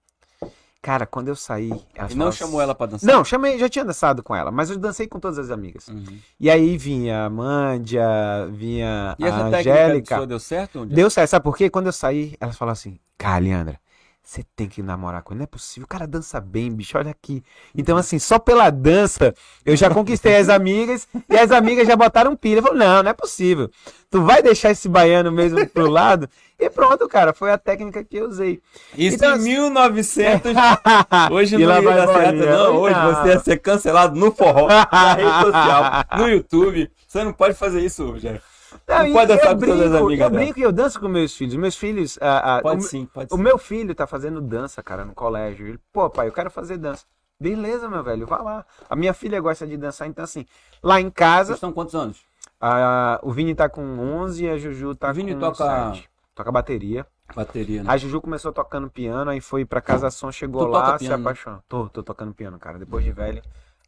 Cara, 0.82 1.06
quando 1.06 1.28
eu 1.28 1.36
saí. 1.36 1.70
Elas 1.94 2.10
E 2.10 2.16
não 2.16 2.32
chamou 2.32 2.60
ela 2.60 2.74
pra 2.74 2.86
dançar? 2.86 3.08
Não, 3.08 3.24
chamei, 3.24 3.56
já 3.56 3.68
tinha 3.68 3.84
dançado 3.84 4.20
com 4.20 4.34
ela, 4.34 4.50
mas 4.50 4.68
eu 4.68 4.76
dancei 4.76 5.06
com 5.06 5.20
todas 5.20 5.38
as 5.38 5.52
amigas. 5.52 5.86
Uhum. 5.86 6.18
E 6.40 6.50
aí 6.50 6.76
vinha 6.76 7.24
a 7.26 7.30
Mândia, 7.30 8.02
vinha 8.50 9.14
E 9.16 9.24
essa 9.24 9.46
a 9.46 9.50
técnica 9.50 9.70
Angélica. 9.72 10.26
deu 10.26 10.40
certo? 10.40 10.80
Onde? 10.80 10.92
Deu 10.92 11.08
certo, 11.08 11.30
sabe 11.30 11.44
por 11.44 11.56
quê? 11.56 11.70
Quando 11.70 11.86
eu 11.86 11.92
saí, 11.92 12.34
elas 12.40 12.56
falaram 12.56 12.72
assim, 12.72 12.98
cara, 13.16 13.38
Leandra, 13.38 13.78
Você 14.24 14.44
tem 14.54 14.68
que 14.68 14.82
namorar 14.84 15.20
com 15.22 15.32
ele, 15.32 15.38
não 15.40 15.44
é 15.44 15.46
possível. 15.48 15.84
O 15.84 15.88
cara 15.88 16.06
dança 16.06 16.40
bem, 16.40 16.70
bicho, 16.70 16.96
olha 16.96 17.10
aqui. 17.10 17.42
Então, 17.76 17.96
assim, 17.96 18.20
só 18.20 18.38
pela 18.38 18.70
dança, 18.70 19.34
eu 19.66 19.74
já 19.76 19.90
conquistei 19.90 20.36
as 20.36 20.48
amigas 20.48 21.08
e 21.28 21.36
as 21.36 21.50
amigas 21.50 21.88
já 21.88 21.96
botaram 21.96 22.36
pilha. 22.36 22.58
Eu 22.60 22.62
falei, 22.62 22.78
não, 22.86 23.02
não 23.02 23.10
é 23.10 23.12
possível. 23.14 23.68
Tu 24.08 24.22
vai 24.22 24.40
deixar 24.40 24.70
esse 24.70 24.88
baiano 24.88 25.32
mesmo 25.32 25.66
pro 25.66 25.90
lado? 25.90 26.28
E 26.56 26.70
pronto, 26.70 27.08
cara, 27.08 27.32
foi 27.34 27.50
a 27.50 27.58
técnica 27.58 28.04
que 28.04 28.16
eu 28.18 28.28
usei. 28.28 28.62
Isso 28.96 29.16
Então, 29.16 29.30
em 29.30 29.34
assim- 29.34 29.48
1900. 29.50 30.52
Hoje 31.32 31.56
E 31.56 31.66
não 31.66 31.82
ia 31.82 31.94
dar 31.96 32.06
certo, 32.06 32.36
bolinha. 32.36 32.56
não. 32.56 32.76
Hoje 32.76 32.94
Não. 32.94 33.14
você 33.14 33.28
ia 33.30 33.40
ser 33.40 33.56
cancelado 33.58 34.14
no 34.18 34.30
forró, 34.30 34.68
na 34.68 35.14
rede 35.14 35.40
social, 35.46 36.04
no 36.18 36.28
YouTube. 36.30 36.90
Você 37.08 37.24
não 37.24 37.32
pode 37.32 37.54
fazer 37.54 37.80
isso, 37.84 38.12
Jeff. 38.20 38.40
Não 38.88 39.06
e 39.06 39.12
pode 39.12 39.26
dançar 39.28 39.46
eu 39.52 39.54
com 39.54 39.60
todas 39.66 39.80
as 39.80 39.90
brinco, 39.90 40.04
amigas 40.06 40.24
Eu 40.26 40.30
dela. 40.30 40.42
brinco 40.44 40.58
e 40.58 40.62
eu 40.62 40.72
danço 40.72 41.00
com 41.00 41.08
meus 41.08 41.36
filhos. 41.36 41.54
Meus 41.56 41.76
filhos. 41.76 42.18
ah, 42.20 42.56
ah, 42.56 42.62
Pode 42.62 42.80
o, 42.80 42.88
sim, 42.88 43.06
pode 43.06 43.32
o 43.32 43.36
sim. 43.36 43.42
meu 43.42 43.58
filho 43.58 43.94
tá 43.94 44.06
fazendo 44.06 44.40
dança, 44.40 44.82
cara, 44.82 45.04
no 45.04 45.14
colégio. 45.14 45.66
Ele, 45.66 45.78
pô, 45.92 46.08
pai, 46.10 46.28
eu 46.28 46.32
quero 46.32 46.50
fazer 46.50 46.76
dança. 46.78 47.04
Beleza, 47.40 47.88
meu 47.88 48.02
velho, 48.04 48.26
vai 48.26 48.42
lá. 48.42 48.64
A 48.88 48.94
minha 48.94 49.12
filha 49.14 49.40
gosta 49.40 49.66
de 49.66 49.76
dançar, 49.76 50.06
então 50.06 50.22
assim, 50.24 50.46
lá 50.82 51.00
em 51.00 51.04
Vocês 51.04 51.14
casa, 51.14 51.54
estão 51.54 51.72
quantos 51.72 51.94
anos? 51.94 52.22
ah, 52.60 53.18
o 53.22 53.32
Vini 53.32 53.54
tá 53.54 53.68
com 53.68 53.82
11 53.82 54.44
e 54.44 54.48
a 54.48 54.56
Juju 54.58 54.94
tá 54.94 55.10
O 55.10 55.14
Vini 55.14 55.34
com 55.34 55.40
toca- 55.40 55.92
7. 55.92 56.08
Toca 56.34 56.52
bateria. 56.52 57.04
Bateria, 57.34 57.82
né? 57.82 57.90
A 57.90 57.96
Juju 57.96 58.20
começou 58.20 58.52
tocando 58.52 58.88
piano, 58.90 59.30
aí 59.30 59.40
foi 59.40 59.64
pra 59.64 59.80
Casa 59.80 60.10
Som, 60.10 60.30
chegou 60.30 60.66
Tu 60.66 60.70
lá, 60.70 60.92
se 60.92 61.04
piano, 61.06 61.16
né? 61.16 61.22
apaixonou. 61.30 61.60
Tô, 61.68 61.88
tô 61.88 62.02
tocando 62.02 62.32
piano, 62.34 62.58
cara. 62.58 62.78
Depois 62.78 63.04
de 63.04 63.10
velho. 63.10 63.42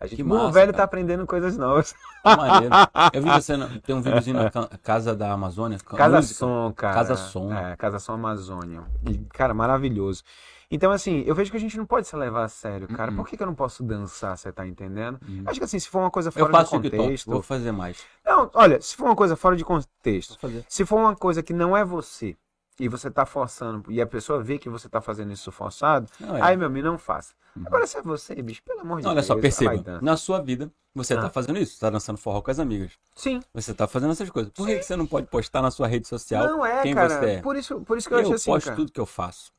A 0.05 0.07
gente, 0.07 0.17
Que 0.17 0.25
Pô, 0.25 0.35
o 0.35 0.39
massa, 0.39 0.53
velho 0.53 0.67
cara. 0.67 0.77
tá 0.79 0.85
aprendendo 0.85 1.27
coisas 1.27 1.57
novas. 1.59 1.93
Que 1.93 2.37
maneiro. 2.37 2.75
Eu 3.13 3.23
vi 3.23 3.29
você, 3.43 3.57
na- 3.57 3.69
tem 3.85 3.95
um 3.95 4.01
videozinho 4.03 4.37
na 4.37 4.51
ca- 4.51 4.69
Casa 4.83 5.15
da 5.15 5.33
Amazônia. 5.33 5.79
ca- 5.79 5.97
Casa 5.97 6.17
música. 6.17 6.35
Som, 6.39 6.73
cara. 6.75 6.95
Casa 6.95 7.17
Som. 7.17 7.53
É, 7.53 7.77
Casa 7.77 7.99
Som 7.99 8.13
Amazônia. 8.13 8.83
E, 9.09 9.19
cara, 9.33 9.53
maravilhoso. 9.55 10.23
Então, 10.71 10.91
assim, 10.91 11.23
eu 11.27 11.35
vejo 11.35 11.51
que 11.51 11.57
a 11.57 11.61
gente 11.61 11.77
não 11.77 11.85
pode 11.87 12.07
se 12.09 12.17
levar 12.17 12.45
a 12.45 12.49
sério, 12.49 12.89
cara. 12.89 13.11
Uhum. 13.11 13.19
Por 13.19 13.29
que, 13.29 13.37
que 13.37 13.43
eu 13.43 13.47
não 13.47 13.55
posso 13.55 13.83
dançar, 13.85 14.37
você 14.37 14.51
tá 14.51 14.67
entendendo? 14.67 15.21
Uhum. 15.29 15.43
Acho 15.47 15.59
que 15.61 15.65
assim, 15.65 15.79
se 15.79 15.89
for 15.89 16.01
uma 16.01 16.11
coisa 16.11 16.31
Eu 16.31 16.33
fora 16.33 16.47
de 16.47 16.53
faço 16.53 16.77
TikTok, 16.81 16.97
contexto. 17.03 17.31
vou 17.31 17.43
fazer 17.43 17.71
mais. 17.71 17.99
Não, 18.25 18.51
olha, 18.55 18.81
se 18.81 18.97
for 18.97 19.05
uma 19.05 19.15
coisa 19.15 19.37
fora 19.37 19.55
de 19.57 19.65
contexto, 19.65 20.37
se 20.69 20.85
for 20.85 20.97
uma 20.99 21.15
coisa 21.15 21.43
que 21.43 21.53
não 21.53 21.77
é 21.77 21.85
você 21.85 22.35
e 22.79 22.89
você 22.89 23.11
tá 23.11 23.25
forçando, 23.25 23.91
e 23.93 24.01
a 24.01 24.07
pessoa 24.07 24.43
vê 24.43 24.59
que 24.59 24.69
você 24.69 24.89
tá 24.89 25.01
fazendo 25.01 25.33
isso 25.33 25.51
forçado, 25.53 26.11
Não, 26.19 26.37
é. 26.37 26.43
aí, 26.43 26.57
meu 26.57 26.67
amigo, 26.67 26.87
não 26.89 26.99
faça. 26.99 27.35
Uhum. 27.57 27.63
Agora, 27.67 27.87
se 27.87 27.97
é 27.97 28.03
você, 28.03 28.35
bicho, 28.43 28.63
pelo 28.65 28.81
amor 28.81 28.99
de 28.99 29.05
Não, 29.05 29.11
olha 29.13 29.17
Deus. 29.17 29.27
só, 29.27 29.35
vai 29.35 29.43
perceba. 29.43 30.01
Na 30.03 30.17
sua 30.17 30.41
vida, 30.41 30.73
você 30.93 31.15
tá 31.15 31.27
Ah. 31.27 31.31
fazendo 31.31 31.59
isso. 31.59 31.75
Você 31.75 31.81
tá 31.81 31.91
dançando 31.91 32.19
forró 32.19 32.43
com 32.43 32.51
as 32.51 32.59
amigas. 32.59 32.93
Sim. 33.15 33.41
Você 33.55 33.73
tá 33.73 33.87
fazendo 33.87 34.11
essas 34.11 34.29
coisas. 34.29 34.53
Por 34.53 34.67
que, 34.67 34.83
você 34.83 34.97
não 34.97 35.07
pode 35.07 35.29
postar 35.29 35.63
na 35.63 35.71
sua 35.71 35.87
rede 35.87 36.09
social 36.09 36.45
Não 36.49 36.67
é, 36.67 36.83
quem 36.83 36.95
cara. 36.95 37.09
você 37.21 37.27
é? 37.27 37.43
Por, 37.43 37.55
isso, 37.57 37.81
por 37.83 37.97
isso 37.97 38.09
que 38.09 38.15
eu, 38.15 38.19
Eu, 38.19 38.25
acho 38.25 38.35
assim, 38.35 38.51
posto 38.51 38.65
cara. 38.67 38.77
tudo 38.77 38.91
que 38.93 39.01
eu 39.01 39.07
faço. 39.07 39.53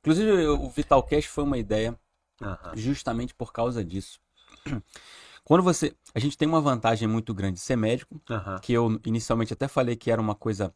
Inclusive, 0.00 0.44
eu- 0.44 0.60
o 0.62 0.68
Vitalcast 0.68 1.30
foi 1.30 1.44
uma 1.44 1.56
ideia 1.56 1.98
Aham. 2.42 2.72
justamente 2.74 3.34
por 3.34 3.50
causa 3.52 3.82
disso. 3.82 4.20
Quando 5.44 5.62
você. 5.62 5.94
A 6.14 6.18
gente 6.20 6.36
tem 6.38 6.46
uma 6.46 6.60
vantagem 6.60 7.08
muito 7.08 7.32
grande 7.34 7.54
de 7.54 7.60
ser 7.60 7.76
médico, 7.76 8.20
Aham. 8.30 8.58
que 8.60 8.72
eu 8.72 9.00
inicialmente 9.04 9.52
até 9.52 9.66
falei 9.66 9.96
que 9.96 10.10
era 10.10 10.20
uma 10.20 10.34
coisa 10.34 10.72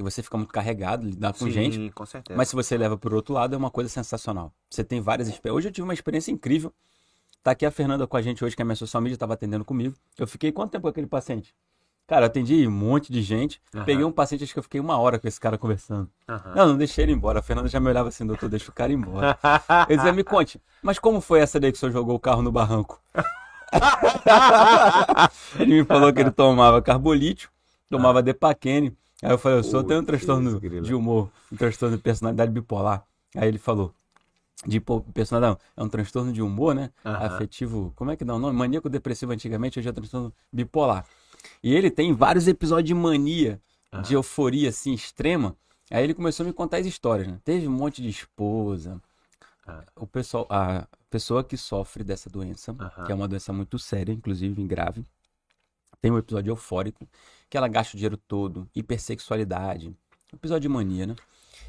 que 0.00 0.10
você 0.10 0.22
fica 0.22 0.36
muito 0.36 0.52
carregado, 0.52 1.06
lidar 1.06 1.32
com 1.32 1.44
Sim, 1.44 1.50
gente. 1.50 1.90
com 1.90 2.06
certeza. 2.06 2.36
Mas 2.36 2.48
se 2.48 2.56
você 2.56 2.76
leva 2.76 2.96
por 2.96 3.14
outro 3.14 3.34
lado, 3.34 3.54
é 3.54 3.58
uma 3.58 3.70
coisa 3.70 3.88
sensacional. 3.90 4.52
Você 4.68 4.82
tem 4.82 5.00
várias 5.00 5.28
experiências. 5.28 5.56
Hoje 5.56 5.68
eu 5.68 5.72
tive 5.72 5.84
uma 5.84 5.94
experiência 5.94 6.30
incrível. 6.30 6.72
Tá 7.42 7.52
aqui 7.52 7.64
a 7.64 7.70
Fernanda 7.70 8.06
com 8.06 8.16
a 8.16 8.22
gente 8.22 8.44
hoje, 8.44 8.54
que 8.54 8.62
é 8.62 8.64
minha 8.64 8.76
social 8.76 9.00
media, 9.00 9.14
estava 9.14 9.34
atendendo 9.34 9.64
comigo. 9.64 9.94
Eu 10.18 10.26
fiquei 10.26 10.52
quanto 10.52 10.72
tempo 10.72 10.82
com 10.82 10.88
aquele 10.88 11.06
paciente? 11.06 11.54
Cara, 12.06 12.24
eu 12.24 12.26
atendi 12.26 12.66
um 12.66 12.70
monte 12.72 13.12
de 13.12 13.22
gente. 13.22 13.62
Aham. 13.74 13.84
Peguei 13.84 14.04
um 14.04 14.10
paciente, 14.10 14.42
acho 14.42 14.52
que 14.52 14.58
eu 14.58 14.62
fiquei 14.62 14.80
uma 14.80 14.98
hora 14.98 15.18
com 15.18 15.28
esse 15.28 15.38
cara 15.38 15.56
conversando. 15.56 16.10
Aham. 16.28 16.54
Não, 16.56 16.68
não 16.70 16.76
deixei 16.76 17.04
ele 17.04 17.12
embora. 17.12 17.38
A 17.38 17.42
Fernanda 17.42 17.68
já 17.68 17.78
me 17.78 17.88
olhava 17.88 18.08
assim, 18.08 18.26
doutor, 18.26 18.48
deixa 18.48 18.70
o 18.70 18.74
cara 18.74 18.92
embora. 18.92 19.38
Eu 19.88 19.96
dizia, 19.96 20.12
me 20.12 20.24
conte, 20.24 20.60
mas 20.82 20.98
como 20.98 21.20
foi 21.20 21.40
essa 21.40 21.60
daí 21.60 21.70
que 21.70 21.76
o 21.76 21.80
senhor 21.80 21.92
jogou 21.92 22.16
o 22.16 22.20
carro 22.20 22.42
no 22.42 22.50
barranco? 22.50 23.00
ele 25.60 25.80
me 25.80 25.84
falou 25.84 26.12
que 26.12 26.20
ele 26.20 26.32
tomava 26.32 26.82
carbolítio, 26.82 27.48
tomava 27.88 28.22
Depaquene. 28.22 28.96
Aí 29.22 29.30
eu 29.30 29.38
falei, 29.38 29.58
o 29.58 29.62
senhor 29.62 29.84
tem 29.84 29.96
um 29.96 30.04
transtorno 30.04 30.60
de 30.60 30.94
humor, 30.94 31.30
um 31.52 31.56
transtorno 31.56 31.96
de 31.96 32.02
personalidade 32.02 32.50
bipolar. 32.50 33.04
Aí 33.36 33.48
ele 33.48 33.58
falou, 33.58 33.94
de 34.66 34.80
personalidade, 34.80 35.58
não, 35.76 35.84
é 35.84 35.86
um 35.86 35.88
transtorno 35.88 36.32
de 36.32 36.42
humor, 36.42 36.74
né? 36.74 36.90
Aham. 37.04 37.26
Afetivo, 37.26 37.92
como 37.96 38.10
é 38.10 38.16
que 38.16 38.24
dá 38.24 38.34
o 38.34 38.38
nome? 38.38 38.58
Maníaco 38.58 38.88
depressivo 38.88 39.32
antigamente, 39.32 39.78
hoje 39.78 39.88
é 39.88 39.92
transtorno 39.92 40.32
bipolar. 40.52 41.06
E 41.62 41.74
ele 41.74 41.90
tem 41.90 42.12
vários 42.14 42.48
episódios 42.48 42.88
de 42.88 42.94
mania, 42.94 43.60
de 44.02 44.14
euforia 44.14 44.68
assim 44.68 44.92
extrema. 44.92 45.56
Aí 45.90 46.04
ele 46.04 46.14
começou 46.14 46.44
a 46.44 46.46
me 46.46 46.52
contar 46.52 46.78
as 46.78 46.86
histórias, 46.86 47.26
né? 47.26 47.40
Teve 47.44 47.66
um 47.66 47.72
monte 47.72 48.00
de 48.00 48.08
esposa. 48.08 49.00
Ah. 49.66 49.82
O 49.96 50.06
pessoal, 50.06 50.46
a 50.48 50.86
pessoa 51.10 51.42
que 51.42 51.56
sofre 51.56 52.04
dessa 52.04 52.30
doença, 52.30 52.74
que 53.04 53.12
é 53.12 53.14
uma 53.14 53.26
doença 53.26 53.52
muito 53.52 53.78
séria, 53.78 54.12
inclusive 54.12 54.62
grave, 54.64 55.04
tem 56.00 56.10
um 56.10 56.18
episódio 56.18 56.50
eufórico, 56.52 57.06
que 57.50 57.56
ela 57.58 57.68
gasta 57.68 57.94
o 57.94 57.98
dinheiro 57.98 58.16
todo, 58.16 58.68
hipersexualidade, 58.74 59.94
episódio 60.32 60.62
de 60.62 60.68
mania, 60.68 61.06
né? 61.08 61.16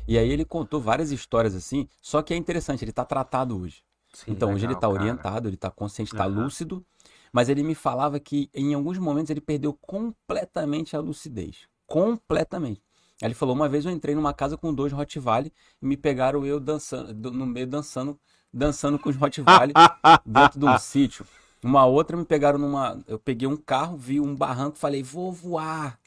E 0.08 0.18
aí 0.18 0.30
ele 0.30 0.46
contou 0.46 0.80
várias 0.80 1.12
histórias 1.12 1.56
assim, 1.56 1.88
só 2.02 2.22
que 2.22 2.34
é 2.34 2.38
interessante, 2.38 2.84
ele 2.86 2.92
tá 2.92 3.04
tratado 3.04 3.60
hoje. 3.60 3.84
Sim, 4.14 4.34
Então, 4.34 4.54
hoje 4.54 4.66
ele 4.66 4.74
legal, 4.74 4.82
tá 4.82 4.88
cara. 4.88 4.94
orientado, 4.94 5.48
ele 5.50 5.58
tá 5.58 5.72
consciente, 5.72 6.14
tá 6.14 6.26
Aham. 6.26 6.44
lúcido, 6.44 6.86
mas 7.34 7.50
ele 7.50 7.64
me 7.64 7.74
falava 7.76 8.20
que 8.20 8.50
em 8.54 8.74
alguns 8.74 8.98
momentos 8.98 9.30
ele 9.30 9.42
perdeu 9.42 9.74
completamente 9.74 10.96
a 10.96 11.00
lucidez. 11.00 11.68
Completamente. 11.88 12.82
Aí 13.22 13.28
ele 13.28 13.34
falou: 13.34 13.56
uma 13.56 13.70
vez 13.70 13.86
eu 13.86 13.92
entrei 13.92 14.16
numa 14.16 14.34
casa 14.34 14.58
com 14.58 14.74
dois 14.74 14.92
Rottweiler 14.92 15.52
e 15.82 15.86
me 15.86 15.96
pegaram 15.98 16.46
eu 16.46 16.60
dançando, 16.60 17.14
do- 17.14 17.32
no 17.32 17.46
meio 17.46 17.68
dançando, 17.68 18.20
dançando 18.54 18.98
com 19.00 19.10
os 19.10 19.16
Rottweiler 19.16 19.76
dentro 20.26 20.60
de 20.60 20.66
um 20.66 20.78
sítio. 20.78 21.26
Uma 21.64 21.86
outra 21.86 22.18
me 22.18 22.26
pegaram 22.26 22.58
numa. 22.58 23.00
Eu 23.08 23.20
peguei 23.20 23.48
um 23.48 23.58
carro, 23.58 23.96
vi 23.98 24.20
um 24.20 24.36
barranco, 24.36 24.78
falei: 24.78 25.04
vou 25.04 25.32
voar. 25.32 26.00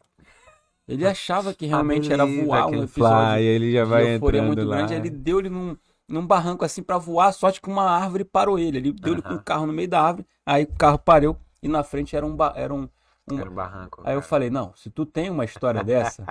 Ele 0.87 1.07
achava 1.07 1.55
que 1.55 1.65
realmente 1.67 2.13
era 2.13 2.27
voar 2.27 2.67
um 2.67 2.83
episódio 2.83 3.33
fly, 3.37 3.43
ele 3.43 3.73
já 3.73 3.85
de 3.85 3.91
vai 3.91 4.15
euforia 4.15 4.41
entrando 4.41 4.47
muito 4.49 4.65
lá. 4.69 4.77
grande. 4.77 4.95
Ele 4.95 5.09
deu-lhe 5.11 5.49
num, 5.49 5.77
num 6.09 6.27
barranco 6.27 6.65
assim 6.65 6.83
pra 6.83 6.99
voar, 6.99 7.33
sorte 7.33 7.61
que 7.61 7.69
uma 7.69 7.89
árvore 7.89 8.25
parou 8.25 8.59
ele. 8.59 8.77
Ele 8.79 8.93
deu-lhe 8.93 9.23
com 9.23 9.29
Aham. 9.29 9.39
o 9.39 9.43
carro 9.43 9.67
no 9.67 9.73
meio 9.73 9.89
da 9.89 10.03
árvore, 10.03 10.27
aí 10.45 10.65
o 10.65 10.73
carro 10.79 10.99
parou 10.99 11.37
e 11.63 11.69
na 11.69 11.83
frente 11.83 12.15
era 12.15 12.27
um. 12.27 12.37
Era 12.55 12.75
um, 12.75 12.89
um- 13.31 13.39
Era 13.39 13.51
um 13.51 13.55
barranco. 13.55 14.03
Aí 14.05 14.15
eu 14.15 14.21
cara. 14.21 14.29
falei: 14.29 14.51
não, 14.51 14.75
se 14.77 14.91
tu 14.91 15.07
tem 15.07 15.31
uma 15.31 15.45
história 15.47 15.83
dessa, 15.85 16.27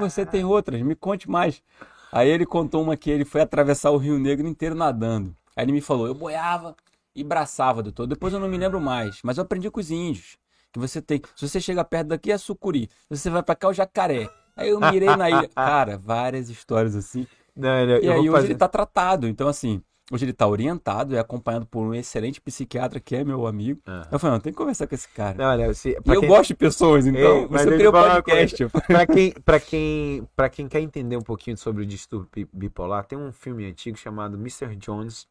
você 0.00 0.26
tem 0.26 0.44
outras, 0.44 0.80
me 0.82 0.96
conte 0.96 1.30
mais. 1.30 1.62
Aí 2.10 2.28
ele 2.28 2.44
contou 2.44 2.82
uma 2.82 2.96
que 2.96 3.08
ele 3.10 3.24
foi 3.24 3.40
atravessar 3.40 3.90
o 3.92 3.96
Rio 3.98 4.18
Negro 4.18 4.46
inteiro 4.48 4.74
nadando. 4.74 5.34
Aí 5.54 5.64
ele 5.64 5.72
me 5.72 5.80
falou: 5.80 6.08
eu 6.08 6.14
boiava 6.14 6.74
e 7.14 7.22
braçava, 7.24 7.82
doutor. 7.82 8.06
Depois 8.06 8.32
eu 8.32 8.40
não 8.40 8.48
me 8.48 8.56
lembro 8.58 8.80
mais, 8.80 9.20
mas 9.22 9.38
eu 9.38 9.42
aprendi 9.42 9.70
com 9.70 9.80
os 9.80 9.90
índios. 9.90 10.36
Que 10.72 10.78
você 10.78 11.02
tem. 11.02 11.20
Se 11.36 11.46
você 11.48 11.60
chega 11.60 11.84
perto 11.84 12.08
daqui 12.08 12.32
é 12.32 12.38
sucuri. 12.38 12.88
Se 13.10 13.18
você 13.18 13.28
vai 13.30 13.42
pra 13.42 13.54
cá 13.54 13.66
é 13.66 13.70
o 13.70 13.74
jacaré. 13.74 14.28
Aí 14.56 14.70
eu 14.70 14.80
mirei 14.80 15.14
na 15.16 15.28
ilha. 15.30 15.48
Cara, 15.54 15.98
várias 15.98 16.48
histórias 16.48 16.96
assim. 16.96 17.26
Não, 17.54 17.86
não, 17.86 17.96
E 17.98 18.06
eu 18.06 18.12
aí 18.12 18.18
hoje 18.20 18.30
fazer... 18.30 18.46
ele 18.48 18.54
tá 18.54 18.68
tratado. 18.68 19.28
Então, 19.28 19.46
assim, 19.48 19.82
hoje 20.10 20.24
ele 20.24 20.32
tá 20.32 20.46
orientado, 20.46 21.14
é 21.14 21.18
acompanhado 21.18 21.66
por 21.66 21.82
um 21.86 21.94
excelente 21.94 22.40
psiquiatra 22.40 22.98
que 22.98 23.14
é 23.14 23.22
meu 23.22 23.46
amigo. 23.46 23.82
Aham. 23.86 24.08
Eu 24.10 24.18
falei, 24.18 24.32
não, 24.34 24.40
tem 24.40 24.50
que 24.50 24.56
conversar 24.56 24.86
com 24.86 24.94
esse 24.94 25.06
cara. 25.10 25.36
Não, 25.36 25.44
olha, 25.44 25.74
se, 25.74 25.90
e 25.90 25.94
eu 26.06 26.20
quem- 26.20 26.28
gosto 26.28 26.48
de 26.48 26.54
pessoas, 26.54 27.06
então 27.06 27.20
Ei, 27.40 27.46
você 27.46 27.90
falar 27.90 28.06
uma 28.14 28.22
podcast. 28.22 28.66
Pra 28.88 29.06
quem, 29.06 29.32
pra, 29.44 29.60
quem, 29.60 30.28
pra 30.34 30.48
quem 30.48 30.68
quer 30.68 30.80
entender 30.80 31.18
um 31.18 31.22
pouquinho 31.22 31.58
sobre 31.58 31.82
o 31.82 31.86
distúrbio 31.86 32.28
bi- 32.34 32.48
bipolar, 32.50 33.04
tem 33.04 33.18
um 33.18 33.30
filme 33.30 33.66
antigo 33.66 33.98
chamado 33.98 34.38
Mr. 34.38 34.74
Jones, 34.76 35.26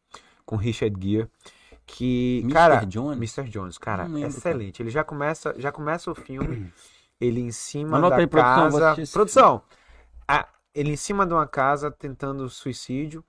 com 0.45 0.55
Richard 0.55 0.95
Gere, 1.03 1.27
que, 1.85 2.39
Mr. 2.43 2.53
cara, 2.53 2.85
Jones? 2.85 3.17
Mr. 3.17 3.49
Jones, 3.49 3.77
cara, 3.77 4.03
lembro, 4.07 4.27
excelente. 4.27 4.81
Ele 4.81 4.89
já 4.89 5.03
começa, 5.03 5.53
já 5.57 5.71
começa 5.71 6.11
o 6.11 6.15
filme, 6.15 6.71
ele 7.19 7.41
em 7.41 7.51
cima 7.51 7.97
Anota 7.97 8.15
da 8.15 8.21
aí, 8.21 8.27
produção, 8.27 8.71
casa, 8.71 9.01
esse 9.01 9.13
produção, 9.13 9.63
Ah, 10.27 10.47
ele 10.73 10.91
em 10.91 10.95
cima 10.97 11.25
de 11.25 11.33
uma 11.33 11.47
casa 11.47 11.91
tentando 11.91 12.49
suicídio, 12.49 13.23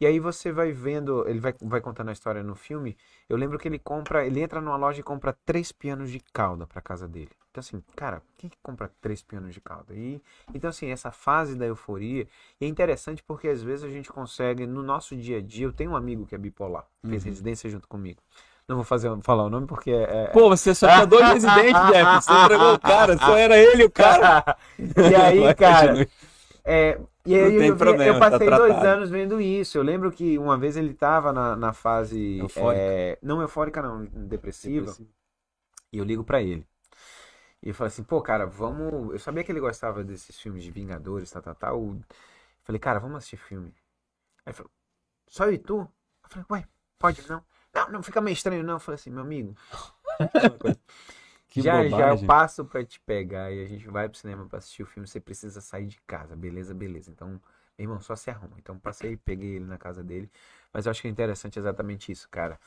e 0.00 0.06
aí 0.06 0.18
você 0.20 0.52
vai 0.52 0.72
vendo, 0.72 1.26
ele 1.28 1.40
vai, 1.40 1.54
vai 1.62 1.80
contando 1.80 2.10
a 2.10 2.12
história 2.12 2.42
no 2.42 2.54
filme. 2.54 2.96
Eu 3.28 3.36
lembro 3.36 3.58
que 3.58 3.66
ele 3.66 3.78
compra, 3.78 4.24
ele 4.26 4.40
entra 4.40 4.60
numa 4.60 4.76
loja 4.76 5.00
e 5.00 5.02
compra 5.02 5.36
três 5.44 5.72
pianos 5.72 6.10
de 6.10 6.20
cauda 6.32 6.66
pra 6.66 6.80
casa 6.80 7.08
dele. 7.08 7.30
Então 7.50 7.60
assim, 7.60 7.82
cara, 7.96 8.22
quem 8.36 8.50
que 8.50 8.56
compra 8.62 8.90
três 9.00 9.22
pianos 9.22 9.52
de 9.54 9.60
cauda? 9.60 9.94
E 9.94 10.20
então 10.54 10.70
assim, 10.70 10.90
essa 10.90 11.10
fase 11.10 11.56
da 11.56 11.64
euforia 11.66 12.26
e 12.60 12.64
é 12.64 12.68
interessante 12.68 13.22
porque 13.22 13.48
às 13.48 13.62
vezes 13.62 13.84
a 13.84 13.88
gente 13.88 14.12
consegue 14.12 14.66
no 14.66 14.82
nosso 14.82 15.16
dia 15.16 15.38
a 15.38 15.40
dia. 15.42 15.66
Eu 15.66 15.72
tenho 15.72 15.92
um 15.92 15.96
amigo 15.96 16.26
que 16.26 16.34
é 16.34 16.38
bipolar, 16.38 16.84
fez 17.08 17.24
Uhum. 17.24 17.30
residência 17.30 17.68
junto 17.70 17.88
comigo. 17.88 18.20
Não 18.68 18.76
vou 18.76 18.84
fazer 18.84 19.10
falar 19.22 19.44
o 19.44 19.50
nome 19.50 19.66
porque 19.66 19.90
é, 19.92 20.26
Pô, 20.32 20.48
você 20.48 20.74
só 20.74 20.88
tinha 20.88 21.06
dois 21.06 21.26
residentes, 21.28 21.80
Jeff. 21.90 22.14
Você 22.24 22.32
entregou 22.32 22.74
o 22.74 22.80
cara, 22.80 23.16
só 23.16 23.36
era 23.36 23.56
ele 23.56 23.84
o 23.84 23.90
cara. 23.90 24.56
e 24.78 25.14
aí, 25.14 25.40
Vai, 25.46 25.54
cara, 25.54 26.08
é, 26.64 26.98
e 27.26 27.34
aí 27.34 27.42
Não 27.42 27.50
eu, 27.50 27.60
tem 27.60 27.76
problema, 27.76 28.16
eu 28.16 28.20
tá 28.20 28.30
passei 28.30 28.48
dois 28.48 28.72
tratado. 28.72 28.86
anos 28.86 29.10
vendo 29.10 29.40
isso. 29.40 29.76
Eu 29.76 29.82
lembro 29.82 30.10
que 30.12 30.38
uma 30.38 30.56
vez 30.56 30.76
ele 30.76 30.94
tava 30.94 31.32
na, 31.32 31.56
na 31.56 31.72
fase. 31.72 32.38
Eufórica. 32.38 32.82
é, 32.82 33.18
não 33.22 33.42
eufórica, 33.42 33.82
não, 33.82 34.04
depressiva. 34.04 34.96
E 35.92 35.98
eu 35.98 36.04
ligo 36.04 36.24
pra 36.24 36.40
ele. 36.42 36.66
E 37.62 37.68
eu 37.68 37.74
falei 37.74 37.88
assim, 37.88 38.04
pô, 38.04 38.20
cara, 38.22 38.46
vamos. 38.46 39.12
Eu 39.12 39.18
sabia 39.18 39.42
que 39.42 39.50
ele 39.50 39.60
gostava 39.60 40.04
desses 40.04 40.38
filmes 40.40 40.62
de 40.62 40.70
Vingadores, 40.70 41.30
tal, 41.30 41.42
tal, 41.42 41.54
tal. 41.54 41.80
Eu 41.80 42.00
Falei, 42.64 42.80
cara, 42.80 42.98
vamos 42.98 43.18
assistir 43.18 43.36
filme. 43.36 43.74
Aí 44.44 44.50
ele 44.50 44.54
falou, 44.54 44.70
Só 45.28 45.44
eu 45.44 45.52
e 45.52 45.58
tu? 45.58 45.78
Eu 45.78 46.28
falei, 46.28 46.46
ué, 46.50 46.68
pode 46.98 47.28
não? 47.28 47.42
Não, 47.72 47.90
não 47.90 48.02
fica 48.02 48.20
meio 48.20 48.34
estranho, 48.34 48.64
não. 48.64 48.74
Eu 48.74 48.80
falei 48.80 48.96
assim, 48.96 49.10
meu 49.10 49.22
amigo. 49.22 49.54
Que 51.56 51.62
já 51.62 51.82
já 51.88 51.88
eu 51.88 51.90
bobagem. 51.90 52.26
passo 52.26 52.64
pra 52.64 52.84
te 52.84 53.00
pegar 53.00 53.50
e 53.52 53.62
a 53.62 53.66
gente 53.66 53.88
vai 53.88 54.08
pro 54.08 54.18
cinema 54.18 54.46
pra 54.46 54.58
assistir 54.58 54.82
o 54.82 54.86
filme, 54.86 55.06
você 55.06 55.18
precisa 55.20 55.60
sair 55.60 55.86
de 55.86 56.00
casa, 56.06 56.36
beleza, 56.36 56.74
beleza. 56.74 57.10
Então, 57.10 57.28
meu 57.30 57.40
irmão, 57.86 58.00
só 58.00 58.14
se 58.14 58.30
arruma. 58.30 58.56
Então, 58.58 58.78
passei, 58.78 59.16
peguei 59.16 59.56
ele 59.56 59.64
na 59.64 59.78
casa 59.78 60.02
dele. 60.02 60.30
Mas 60.72 60.84
eu 60.86 60.90
acho 60.90 61.00
que 61.00 61.08
é 61.08 61.10
interessante 61.10 61.58
exatamente 61.58 62.12
isso, 62.12 62.28
cara. 62.30 62.58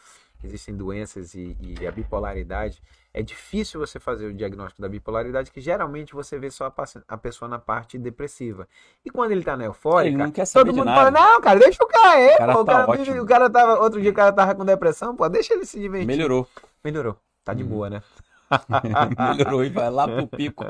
Existem 0.43 0.75
doenças 0.75 1.35
e, 1.35 1.55
e 1.59 1.85
a 1.85 1.91
bipolaridade. 1.91 2.81
É 3.13 3.21
difícil 3.21 3.79
você 3.79 3.99
fazer 3.99 4.25
o 4.27 4.33
diagnóstico 4.33 4.81
da 4.81 4.87
bipolaridade, 4.87 5.51
que 5.51 5.59
geralmente 5.59 6.13
você 6.13 6.39
vê 6.39 6.49
só 6.49 6.65
a, 6.67 6.73
a 7.07 7.17
pessoa 7.17 7.49
na 7.49 7.59
parte 7.59 7.97
depressiva. 7.97 8.67
E 9.03 9.09
quando 9.09 9.31
ele 9.31 9.43
tá 9.43 9.57
na 9.57 9.65
eufórica, 9.65 10.09
Ele 10.15 10.23
não 10.23 10.31
quer 10.31 10.45
saber 10.45 10.65
todo 10.65 10.77
mundo 10.77 10.85
nada. 10.85 10.99
fala, 10.99 11.11
não, 11.11 11.41
cara, 11.41 11.59
deixa 11.59 11.83
o 11.83 11.87
cara 11.87 12.11
aí, 12.11 12.35
O 12.35 12.37
cara 12.37 12.53
pô, 12.53 12.61
o 12.61 12.65
tá 12.65 12.71
cara, 12.85 12.97
vive- 12.97 13.19
o 13.19 13.25
cara 13.25 13.49
tava, 13.49 13.79
outro 13.81 14.01
dia 14.01 14.11
o 14.11 14.13
cara 14.13 14.31
tava 14.31 14.55
com 14.55 14.63
depressão, 14.65 15.15
pô, 15.15 15.27
deixa 15.27 15.53
ele 15.53 15.65
se 15.65 15.79
divertir. 15.79 16.07
Melhorou. 16.07 16.47
Melhorou. 16.83 17.17
Tá 17.43 17.53
de 17.53 17.63
Uhum. 17.63 17.69
boa, 17.69 17.89
né? 17.89 18.01
Melhorou 19.17 19.63
e 19.63 19.69
vai 19.69 19.89
lá 19.89 20.07
pro 20.07 20.27
pico 20.27 20.63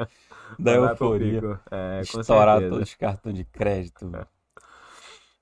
da 0.57 0.77
Vai 0.79 0.91
euforia. 0.91 1.59
É, 1.71 2.01
Estourar 2.01 2.59
certeza. 2.59 2.69
todos 2.69 2.89
os 2.89 2.95
cartões 2.95 3.35
de 3.35 3.43
crédito. 3.45 4.11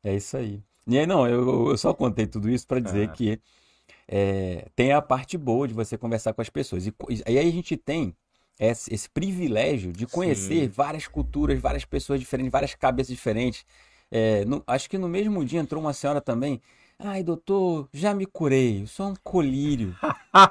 É 0.03 0.15
isso 0.15 0.37
aí. 0.37 0.61
E 0.85 0.97
aí, 0.97 1.05
não, 1.05 1.27
eu, 1.27 1.69
eu 1.69 1.77
só 1.77 1.93
contei 1.93 2.25
tudo 2.27 2.49
isso 2.49 2.65
para 2.65 2.79
dizer 2.79 3.09
Ah. 3.09 3.11
que 3.11 3.41
é, 4.07 4.67
tem 4.75 4.91
a 4.93 5.01
parte 5.01 5.37
boa 5.37 5.67
de 5.67 5.73
você 5.73 5.97
conversar 5.97 6.33
com 6.33 6.41
as 6.41 6.49
pessoas. 6.49 6.87
E, 6.87 6.93
e 7.27 7.39
aí 7.39 7.49
a 7.49 7.51
gente 7.51 7.77
tem 7.77 8.15
esse, 8.59 8.93
esse 8.93 9.09
privilégio 9.09 9.91
de 9.93 10.07
conhecer 10.07 10.65
Sim. 10.65 10.69
várias 10.69 11.07
culturas, 11.07 11.59
várias 11.59 11.85
pessoas 11.85 12.19
diferentes, 12.19 12.51
várias 12.51 12.75
cabeças 12.75 13.13
diferentes. 13.15 13.65
É, 14.11 14.45
no- 14.45 14.63
acho 14.67 14.89
que 14.89 14.97
no 14.97 15.09
mesmo 15.09 15.43
dia 15.45 15.59
entrou 15.59 15.81
uma 15.81 15.93
senhora 15.93 16.21
também. 16.21 16.61
Ai, 16.99 17.23
doutor, 17.23 17.87
já 17.93 18.11
me 18.13 18.25
curei, 18.25 18.81
eu 18.81 18.87
sou 18.87 19.09
um 19.09 19.13
colírio. 19.23 19.95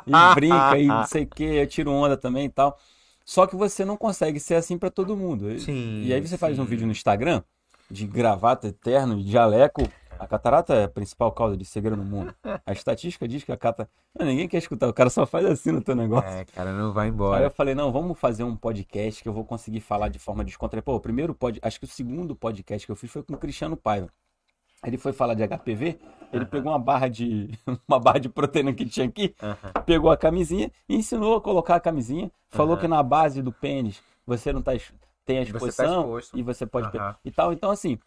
E 0.06 0.34
brinca 0.34 0.78
e 0.78 0.86
não 0.86 1.04
sei 1.04 1.24
o 1.24 1.26
que, 1.26 1.42
eu 1.42 1.66
tiro 1.66 1.90
onda 1.90 2.16
também 2.16 2.46
e 2.46 2.48
tal. 2.48 2.78
Só 3.24 3.46
que 3.46 3.56
você 3.56 3.84
não 3.84 3.96
consegue 3.96 4.38
ser 4.38 4.54
assim 4.54 4.78
para 4.78 4.88
todo 4.90 5.16
mundo. 5.16 5.58
Sim, 5.58 6.02
E 6.04 6.14
aí 6.14 6.20
você 6.24 6.38
faz 6.38 6.56
um 6.58 6.62
sim. 6.62 6.70
vídeo 6.70 6.86
no 6.86 6.92
Instagram 6.92 7.42
de 7.90 8.06
gravata 8.06 8.68
eterno 8.68 9.18
e 9.18 9.28
jaleco. 9.28 9.82
A 10.18 10.26
catarata 10.26 10.74
é 10.74 10.84
a 10.84 10.88
principal 10.88 11.30
causa 11.32 11.56
de 11.56 11.64
cegueira 11.64 11.96
no 11.96 12.04
mundo. 12.04 12.34
A 12.64 12.72
estatística 12.72 13.26
diz 13.28 13.44
que 13.44 13.52
a 13.52 13.56
cata... 13.56 13.88
Não, 14.18 14.24
ninguém 14.24 14.48
quer 14.48 14.58
escutar, 14.58 14.88
o 14.88 14.92
cara 14.94 15.10
só 15.10 15.26
faz 15.26 15.44
assim 15.44 15.72
no 15.72 15.82
teu 15.82 15.94
negócio. 15.94 16.30
É, 16.30 16.44
cara, 16.44 16.72
não 16.72 16.92
vai 16.92 17.06
Aí 17.06 17.12
embora. 17.12 17.44
eu 17.44 17.50
falei, 17.50 17.74
não, 17.74 17.92
vamos 17.92 18.18
fazer 18.18 18.44
um 18.44 18.56
podcast 18.56 19.22
que 19.22 19.28
eu 19.28 19.32
vou 19.32 19.44
conseguir 19.44 19.80
falar 19.80 20.08
de 20.08 20.18
forma 20.18 20.44
descontraída. 20.44 20.82
Pô, 20.84 20.94
o 20.94 21.00
primeiro 21.00 21.34
pod... 21.34 21.58
acho 21.60 21.78
que 21.78 21.84
o 21.84 21.88
segundo 21.88 22.34
podcast 22.34 22.86
que 22.86 22.92
eu 22.92 22.96
fiz 22.96 23.10
foi 23.10 23.22
com 23.22 23.34
o 23.34 23.36
Cristiano 23.36 23.76
Paiva. 23.76 24.08
Ele 24.86 24.96
foi 24.96 25.12
falar 25.12 25.34
de 25.34 25.42
HPV, 25.42 25.98
ele 26.32 26.46
pegou 26.46 26.72
uma 26.72 26.78
barra 26.78 27.08
de 27.08 27.50
uma 27.88 27.98
barra 27.98 28.18
de 28.18 28.28
proteína 28.28 28.72
que 28.72 28.86
tinha 28.86 29.06
aqui, 29.06 29.34
Aham. 29.42 29.82
pegou 29.84 30.10
a 30.10 30.16
camisinha 30.16 30.70
e 30.88 30.96
ensinou 30.96 31.36
a 31.36 31.40
colocar 31.40 31.76
a 31.76 31.80
camisinha. 31.80 32.30
Falou 32.50 32.74
Aham. 32.74 32.80
que 32.82 32.88
na 32.88 33.02
base 33.02 33.42
do 33.42 33.52
pênis 33.52 34.02
você 34.26 34.52
não 34.52 34.62
tá, 34.62 34.72
tem 35.24 35.38
a 35.38 35.42
Você 35.42 35.48
tá 35.48 35.56
exposição 35.56 36.18
e 36.34 36.42
você 36.42 36.66
pode 36.66 36.88
e 37.24 37.30
tal. 37.30 37.52
Então 37.52 37.70
assim, 37.70 37.98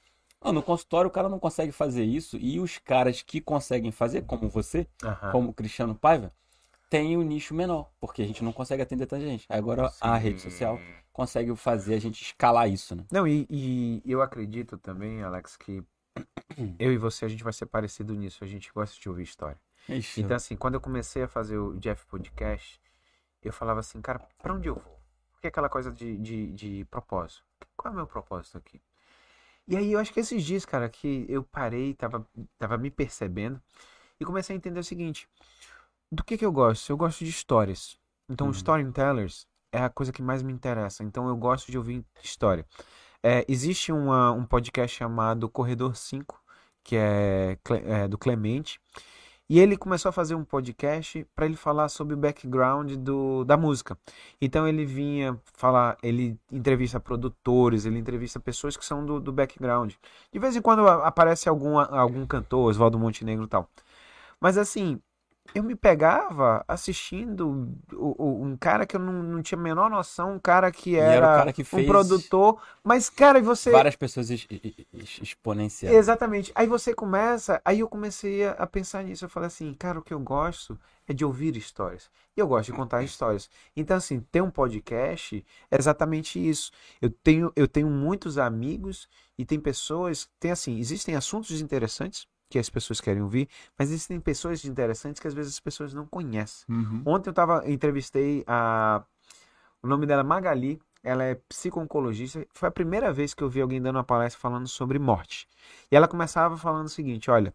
no 0.44 0.64
consultório 0.64 1.10
o 1.10 1.12
cara 1.12 1.28
não 1.28 1.40
consegue 1.40 1.72
fazer 1.72 2.04
isso 2.04 2.38
e 2.38 2.60
os 2.60 2.78
caras 2.78 3.22
que 3.22 3.42
conseguem 3.42 3.92
fazer, 3.92 4.24
como 4.24 4.48
você, 4.50 4.88
como 5.32 5.50
o 5.50 5.54
Cristiano 5.54 5.94
Paiva, 5.96 6.32
tem 6.90 7.16
um 7.16 7.22
nicho 7.22 7.54
menor, 7.54 7.90
porque 8.00 8.22
a 8.22 8.26
gente 8.26 8.44
não 8.44 8.52
consegue 8.52 8.82
atender 8.82 9.06
tanta 9.06 9.24
gente. 9.24 9.46
Agora 9.48 9.92
a 10.02 10.18
Sim. 10.18 10.24
rede 10.24 10.42
social 10.42 10.80
consegue 11.14 11.56
fazer 11.56 11.96
a 11.96 12.00
gente 12.00 12.24
escalar 12.24 12.70
isso, 12.70 12.96
né? 12.96 13.04
Não, 13.12 13.28
e, 13.28 13.46
e 13.50 14.02
eu 14.06 14.22
acredito 14.22 14.78
também, 14.78 15.22
Alex, 15.22 15.56
que 15.58 15.84
eu 16.80 16.92
e 16.92 16.98
você, 16.98 17.26
a 17.26 17.28
gente 17.28 17.44
vai 17.44 17.54
ser 17.54 17.66
parecido 17.68 18.14
nisso. 18.14 18.44
A 18.44 18.48
gente 18.48 18.72
gosta 18.74 19.00
de 19.00 19.10
ouvir 19.10 19.24
história. 19.24 19.60
Ixi, 19.88 20.22
Então, 20.22 20.36
assim, 20.36 20.56
quando 20.56 20.76
eu 20.76 20.82
comecei 20.82 21.24
a 21.24 21.28
fazer 21.28 21.58
o 21.58 21.78
Jeff 21.80 22.06
Podcast, 22.08 22.80
eu 23.42 23.54
falava 23.54 23.80
assim, 23.80 24.02
cara, 24.02 24.20
pra 24.42 24.54
onde 24.54 24.68
eu 24.70 24.76
vou? 24.76 25.00
Porque 25.34 25.48
aquela 25.48 25.70
coisa 25.70 25.92
de, 25.92 26.18
de, 26.18 26.52
de 26.54 26.86
propósito. 26.86 27.44
Qual 27.78 27.92
é 27.92 27.94
o 27.94 27.98
meu 27.98 28.08
propósito 28.08 28.58
aqui? 28.58 28.82
E 29.68 29.78
aí, 29.78 29.92
eu 29.94 30.00
acho 30.00 30.12
que 30.14 30.20
esses 30.20 30.44
dias, 30.44 30.66
cara, 30.66 30.90
que 30.90 31.26
eu 31.30 31.44
parei, 31.44 31.94
tava, 31.94 32.28
tava 32.58 32.78
me 32.78 32.90
percebendo 32.90 33.62
e 34.20 34.26
comecei 34.26 34.56
a 34.56 34.58
entender 34.58 34.80
o 34.80 34.84
seguinte: 34.84 35.30
do 36.12 36.24
que 36.24 36.38
que 36.38 36.46
eu 36.46 36.52
gosto? 36.52 36.90
Eu 36.92 36.98
gosto 36.98 37.24
de 37.24 37.30
histórias. 37.30 38.00
Então, 38.28 38.48
Uhum. 38.48 38.52
storytellers 38.54 39.48
é 39.72 39.80
a 39.84 39.90
coisa 39.90 40.12
que 40.12 40.22
mais 40.22 40.42
me 40.42 40.52
interessa. 40.54 41.04
Então, 41.04 41.28
eu 41.30 41.38
gosto 41.38 41.72
de 41.72 41.78
ouvir 41.78 42.06
história. 42.24 42.66
É, 43.24 43.46
existe 43.48 43.92
uma- 43.92 44.32
um 44.32 44.46
podcast 44.46 44.96
chamado 44.98 45.50
Corredor 45.50 45.96
5, 45.96 46.40
que 46.84 46.96
é, 46.96 47.58
é 47.86 48.08
do 48.08 48.18
Clemente. 48.18 48.80
E 49.50 49.60
ele 49.60 49.76
começou 49.76 50.10
a 50.10 50.12
fazer 50.12 50.36
um 50.36 50.44
podcast 50.46 51.26
para 51.36 51.46
ele 51.48 51.56
falar 51.56 51.90
sobre 51.90 52.14
o 52.14 52.18
background 52.18 52.94
do, 52.98 53.44
da 53.44 53.58
música. 53.58 53.98
Então 54.40 54.68
ele 54.68 54.86
vinha 54.86 55.40
falar, 55.56 55.98
ele 56.04 56.40
entrevista 56.52 57.00
produtores, 57.00 57.86
ele 57.86 57.98
entrevista 57.98 58.40
pessoas 58.40 58.78
que 58.78 58.86
são 58.86 59.04
do, 59.04 59.20
do 59.20 59.32
background. 59.34 59.94
De 60.32 60.38
vez 60.40 60.56
em 60.56 60.62
quando 60.62 60.88
aparece 60.88 61.50
algum, 61.50 61.80
algum 61.80 62.28
cantor, 62.28 62.70
Oswaldo 62.70 63.00
Montenegro 63.00 63.46
e 63.46 63.48
tal. 63.48 63.68
Mas 64.40 64.58
assim, 64.58 65.02
eu 65.54 65.64
me 65.64 65.76
pegava 65.76 66.64
assistindo 66.68 67.48
um 67.94 68.56
cara 68.58 68.86
que 68.86 68.96
eu 68.96 69.00
não, 69.00 69.24
não 69.24 69.42
tinha 69.42 69.58
a 69.60 69.62
menor 69.62 69.90
noção, 69.90 70.36
um 70.36 70.40
cara 70.40 70.72
que 70.72 70.96
era 70.96 71.10
o 71.10 71.30
era, 71.30 71.38
cara 71.38 71.54
que 71.54 71.62
um 71.74 71.86
produtor. 71.86 72.62
Mas, 72.84 73.10
cara, 73.10 73.40
e 73.40 73.42
você. 73.42 73.72
várias 73.72 73.96
pessoas 73.96 74.30
ex- 74.30 74.48
ex- 74.50 74.86
ex- 74.94 75.20
exponenciais. 75.22 75.96
Exatamente. 75.96 76.52
Aí 76.56 76.68
você 76.68 76.94
começa, 76.94 77.62
aí 77.66 77.80
eu 77.80 77.88
comecei 77.88 78.46
a, 78.46 78.52
a 78.52 78.68
pensar 78.68 79.04
nisso. 79.04 79.26
Eu 79.26 79.30
falei 79.30 79.48
assim, 79.48 79.74
cara, 79.74 80.00
o 80.00 80.02
que 80.02 80.14
eu 80.14 80.20
gosto 80.20 80.80
é 81.08 81.14
de 81.14 81.26
ouvir 81.26 81.56
histórias. 81.58 82.10
E 82.38 82.40
eu 82.40 82.48
gosto 82.48 82.72
de 82.72 82.78
contar 82.78 83.04
histórias. 83.04 83.50
Então, 83.76 83.98
assim, 83.98 84.20
ter 84.32 84.42
um 84.42 84.52
podcast 84.52 85.44
é 85.72 85.78
exatamente 85.78 86.40
isso. 86.40 86.72
Eu 87.02 87.10
tenho, 87.10 87.52
eu 87.56 87.68
tenho 87.68 87.90
muitos 87.90 88.38
amigos 88.38 89.08
e 89.38 89.46
tem 89.46 89.60
pessoas, 89.60 90.30
tem 90.40 90.52
assim, 90.52 90.78
existem 90.80 91.16
assuntos 91.16 91.60
interessantes 91.62 92.28
que 92.50 92.58
as 92.58 92.70
pessoas 92.70 93.00
querem 93.00 93.22
ouvir, 93.22 93.48
mas 93.78 93.90
existem 93.90 94.20
pessoas 94.20 94.66
interessantes 94.66 95.22
que 95.22 95.28
às 95.28 95.34
vezes 95.34 95.54
as 95.54 95.60
pessoas 95.60 95.94
não 95.94 96.06
conhecem. 96.06 96.66
Uhum. 96.68 97.04
Ontem 97.06 97.30
eu 97.30 97.34
tava, 97.34 97.70
entrevistei 97.70 98.44
a. 98.48 99.04
O 99.82 99.88
nome 99.88 100.06
dela 100.06 100.22
é 100.22 100.24
Magali. 100.24 100.82
Ela 101.02 101.24
é 101.24 101.36
psico-oncologista. 101.36 102.46
Foi 102.52 102.68
a 102.68 102.72
primeira 102.72 103.14
vez 103.14 103.34
que 103.34 103.42
eu 103.42 103.50
vi 103.50 103.62
alguém 103.62 103.82
dando 103.82 103.96
uma 103.96 104.04
palestra 104.04 104.42
falando 104.42 104.68
sobre 104.68 105.00
morte. 105.00 105.48
E 105.90 105.96
ela 105.96 106.10
começava 106.10 106.58
falando 106.58 106.88
o 106.88 106.90
seguinte: 106.90 107.32
olha, 107.32 107.54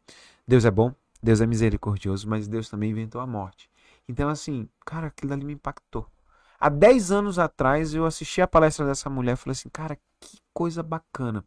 Deus 0.49 0.65
é 0.65 0.71
bom, 0.71 0.95
Deus 1.23 1.41
é 1.43 1.47
misericordioso, 1.47 2.29
mas 2.29 2.49
Deus 2.49 2.71
também 2.71 2.91
inventou 2.91 3.21
a 3.21 3.27
morte. 3.27 3.69
Então, 4.09 4.29
assim, 4.29 4.69
cara, 4.85 5.09
aquilo 5.09 5.33
ali 5.33 5.45
me 5.45 5.55
impactou. 5.55 6.07
Há 6.59 6.69
10 6.69 7.11
anos 7.11 7.39
atrás 7.39 7.95
eu 7.95 8.07
assisti 8.07 8.41
a 8.41 8.47
palestra 8.47 8.87
dessa 8.87 9.11
mulher 9.11 9.33
e 9.33 9.37
falei 9.37 9.53
assim, 9.53 9.69
cara, 9.69 9.99
que 10.21 10.39
coisa 10.53 10.83
bacana. 10.83 11.45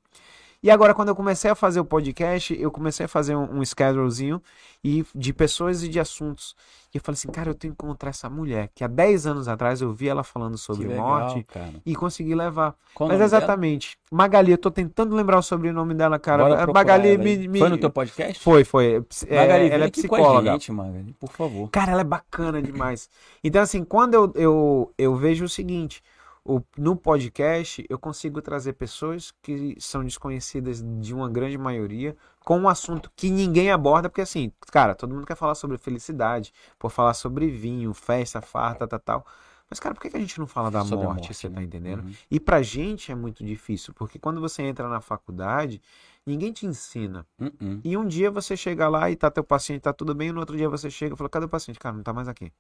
E 0.63 0.71
agora, 0.71 0.93
quando 0.93 1.09
eu 1.09 1.15
comecei 1.15 1.51
a 1.51 1.55
fazer 1.55 1.79
o 1.79 1.85
podcast, 1.85 2.59
eu 2.59 2.71
comecei 2.71 3.05
a 3.05 3.09
fazer 3.09 3.35
um, 3.35 3.59
um 3.59 3.63
schedulezinho 3.65 4.41
e 4.83 5.05
de 5.13 5.31
pessoas 5.31 5.83
e 5.83 5.87
de 5.87 5.99
assuntos. 5.99 6.55
E 6.93 6.97
eu 6.97 7.01
falei 7.01 7.15
assim, 7.17 7.27
cara, 7.29 7.49
eu 7.49 7.53
tenho 7.53 7.75
que 7.75 7.85
encontrar 7.85 8.09
essa 8.09 8.27
mulher, 8.29 8.69
que 8.73 8.83
há 8.83 8.87
10 8.87 9.27
anos 9.27 9.47
atrás 9.47 9.81
eu 9.81 9.91
vi 9.93 10.07
ela 10.07 10.23
falando 10.23 10.57
sobre 10.57 10.87
legal, 10.87 11.05
morte 11.05 11.43
cara. 11.43 11.73
e 11.85 11.95
consegui 11.95 12.33
levar. 12.33 12.73
Qual 12.95 13.07
Mas 13.07 13.19
nome 13.19 13.29
dela? 13.29 13.43
exatamente. 13.43 13.97
Magali, 14.11 14.51
eu 14.51 14.57
tô 14.57 14.71
tentando 14.71 15.15
lembrar 15.15 15.37
o 15.37 15.43
sobrenome 15.43 15.93
dela, 15.93 16.17
cara. 16.17 16.43
Bora 16.43 16.55
A 16.55 16.57
procurar 16.63 16.79
Magali 16.85 17.17
me, 17.17 17.47
me- 17.47 17.59
Foi 17.59 17.69
no 17.69 17.77
teu 17.77 17.89
podcast? 17.91 18.41
Foi, 18.41 18.63
foi. 18.63 19.03
É, 19.27 19.35
Magali, 19.37 19.63
vem 19.65 19.71
ela 19.73 19.85
é 19.85 19.89
psicóloga. 19.91 20.51
gente, 20.53 20.71
Magali, 20.71 21.13
por 21.19 21.29
favor. 21.31 21.69
Cara, 21.69 21.91
ela 21.91 22.01
é 22.01 22.05
bacana 22.05 22.61
demais. 22.61 23.09
Então, 23.43 23.61
assim, 23.61 23.83
quando 23.83 24.13
eu, 24.15 24.31
eu, 24.35 24.93
eu 24.97 25.15
vejo 25.15 25.45
o 25.45 25.49
seguinte, 25.49 26.01
o, 26.47 26.63
no 26.77 26.95
podcast 26.95 27.85
eu 27.89 27.99
consigo 27.99 28.41
trazer 28.41 28.73
pessoas 28.73 29.33
que 29.41 29.75
são 29.79 30.03
desconhecidas 30.03 30.81
de 30.81 31.13
uma 31.13 31.29
grande 31.29 31.57
maioria 31.57 32.15
com 32.39 32.57
um 32.57 32.69
assunto 32.69 33.11
que 33.15 33.29
ninguém 33.29 33.69
aborda, 33.69 34.07
porque 34.07 34.21
assim, 34.21 34.51
cara, 34.71 34.95
todo 34.95 35.13
mundo 35.13 35.27
quer 35.27 35.35
falar 35.35 35.55
sobre 35.55 35.77
felicidade, 35.77 36.53
por 36.79 36.89
falar 36.89 37.13
sobre 37.13 37.49
vinho, 37.49 37.93
festa, 37.93 38.41
farta, 38.41 38.87
tal, 38.87 38.99
tal. 38.99 39.25
Mas, 39.69 39.81
cara, 39.81 39.93
por 39.93 40.01
que 40.01 40.15
a 40.15 40.19
gente 40.19 40.39
não 40.39 40.47
fala 40.47 40.71
da 40.71 40.79
morte, 40.79 40.95
morte, 40.95 41.33
você 41.33 41.49
tá 41.49 41.59
né? 41.59 41.65
entendendo? 41.65 42.03
Uhum. 42.05 42.13
E 42.31 42.39
pra 42.39 42.61
gente 42.61 43.11
é 43.11 43.15
muito 43.15 43.43
difícil, 43.43 43.93
porque 43.93 44.17
quando 44.17 44.39
você 44.39 44.63
entra 44.63 44.87
na 44.87 45.01
faculdade, 45.01 45.81
ninguém 46.25 46.53
te 46.53 46.65
ensina. 46.65 47.27
Uhum. 47.37 47.81
E 47.83 47.97
um 47.97 48.07
dia 48.07 48.31
você 48.31 48.55
chega 48.55 48.87
lá 48.87 49.11
e 49.11 49.17
tá 49.17 49.29
teu 49.29 49.43
paciente, 49.43 49.81
tá 49.81 49.91
tudo 49.91 50.15
bem, 50.15 50.29
e 50.29 50.31
no 50.31 50.39
outro 50.39 50.55
dia 50.55 50.69
você 50.69 50.89
chega 50.89 51.13
e 51.13 51.17
fala, 51.17 51.29
cadê 51.29 51.45
o 51.45 51.49
paciente? 51.49 51.77
Cara, 51.77 51.93
não 51.93 52.03
tá 52.03 52.13
mais 52.13 52.29
aqui. 52.29 52.53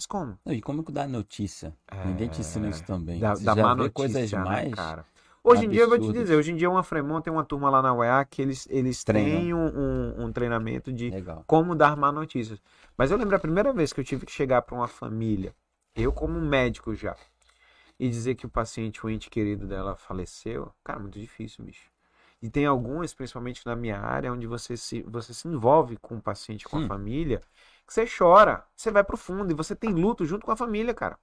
Mas 0.00 0.06
como? 0.06 0.38
Não, 0.46 0.54
E 0.54 0.62
como 0.62 0.82
que 0.82 0.90
dá 0.90 1.06
notícia? 1.06 1.76
Ninguém 2.02 2.26
te 2.30 2.40
ensina 2.40 2.66
isso 2.66 2.82
também. 2.84 3.20
Da, 3.20 3.34
Você 3.34 3.44
da 3.44 3.54
má 3.54 3.74
notícia, 3.74 3.90
coisas 3.92 4.32
né, 4.32 4.44
mais 4.44 4.74
cara? 4.74 5.04
Hoje 5.44 5.66
em 5.66 5.68
dia, 5.68 5.82
eu 5.82 5.88
vou 5.90 5.98
te 5.98 6.10
dizer, 6.10 6.36
hoje 6.36 6.52
em 6.52 6.56
dia 6.56 6.70
uma 6.70 6.82
Fremont 6.82 7.22
tem 7.22 7.30
uma 7.30 7.44
turma 7.44 7.68
lá 7.68 7.82
na 7.82 7.92
UEA 7.92 8.24
que 8.24 8.40
eles, 8.40 8.66
eles 8.70 9.04
Treinam. 9.04 9.40
têm 9.40 9.52
um, 9.52 9.66
um, 9.66 10.24
um 10.24 10.32
treinamento 10.32 10.90
de 10.90 11.10
legal. 11.10 11.44
como 11.46 11.74
dar 11.74 11.98
má 11.98 12.10
notícias. 12.10 12.58
Mas 12.96 13.10
eu 13.10 13.18
lembro 13.18 13.36
a 13.36 13.38
primeira 13.38 13.74
vez 13.74 13.92
que 13.92 14.00
eu 14.00 14.04
tive 14.04 14.24
que 14.24 14.32
chegar 14.32 14.62
para 14.62 14.74
uma 14.74 14.88
família, 14.88 15.54
eu 15.94 16.14
como 16.14 16.40
médico 16.40 16.94
já, 16.94 17.14
e 17.98 18.08
dizer 18.08 18.36
que 18.36 18.46
o 18.46 18.50
paciente, 18.50 19.04
o 19.04 19.10
ente 19.10 19.28
querido 19.28 19.66
dela 19.66 19.96
faleceu, 19.96 20.72
cara, 20.82 20.98
muito 20.98 21.20
difícil, 21.20 21.62
bicho. 21.62 21.89
E 22.42 22.48
tem 22.50 22.64
algumas, 22.66 23.12
principalmente 23.12 23.64
na 23.66 23.76
minha 23.76 23.98
área, 23.98 24.32
onde 24.32 24.46
você 24.46 24.76
se, 24.76 25.02
você 25.02 25.34
se 25.34 25.46
envolve 25.48 25.96
com 25.98 26.16
o 26.16 26.22
paciente, 26.22 26.66
com 26.68 26.76
a 26.78 26.80
Hum. 26.80 26.88
família, 26.88 27.40
que 27.86 27.92
você 27.92 28.06
chora, 28.06 28.64
você 28.74 28.90
vai 28.90 29.04
pro 29.04 29.16
fundo 29.16 29.50
e 29.50 29.54
você 29.54 29.76
tem 29.76 29.92
luto 29.92 30.24
junto 30.24 30.46
com 30.46 30.52
a 30.52 30.56
família, 30.56 30.94
cara. 30.94 31.18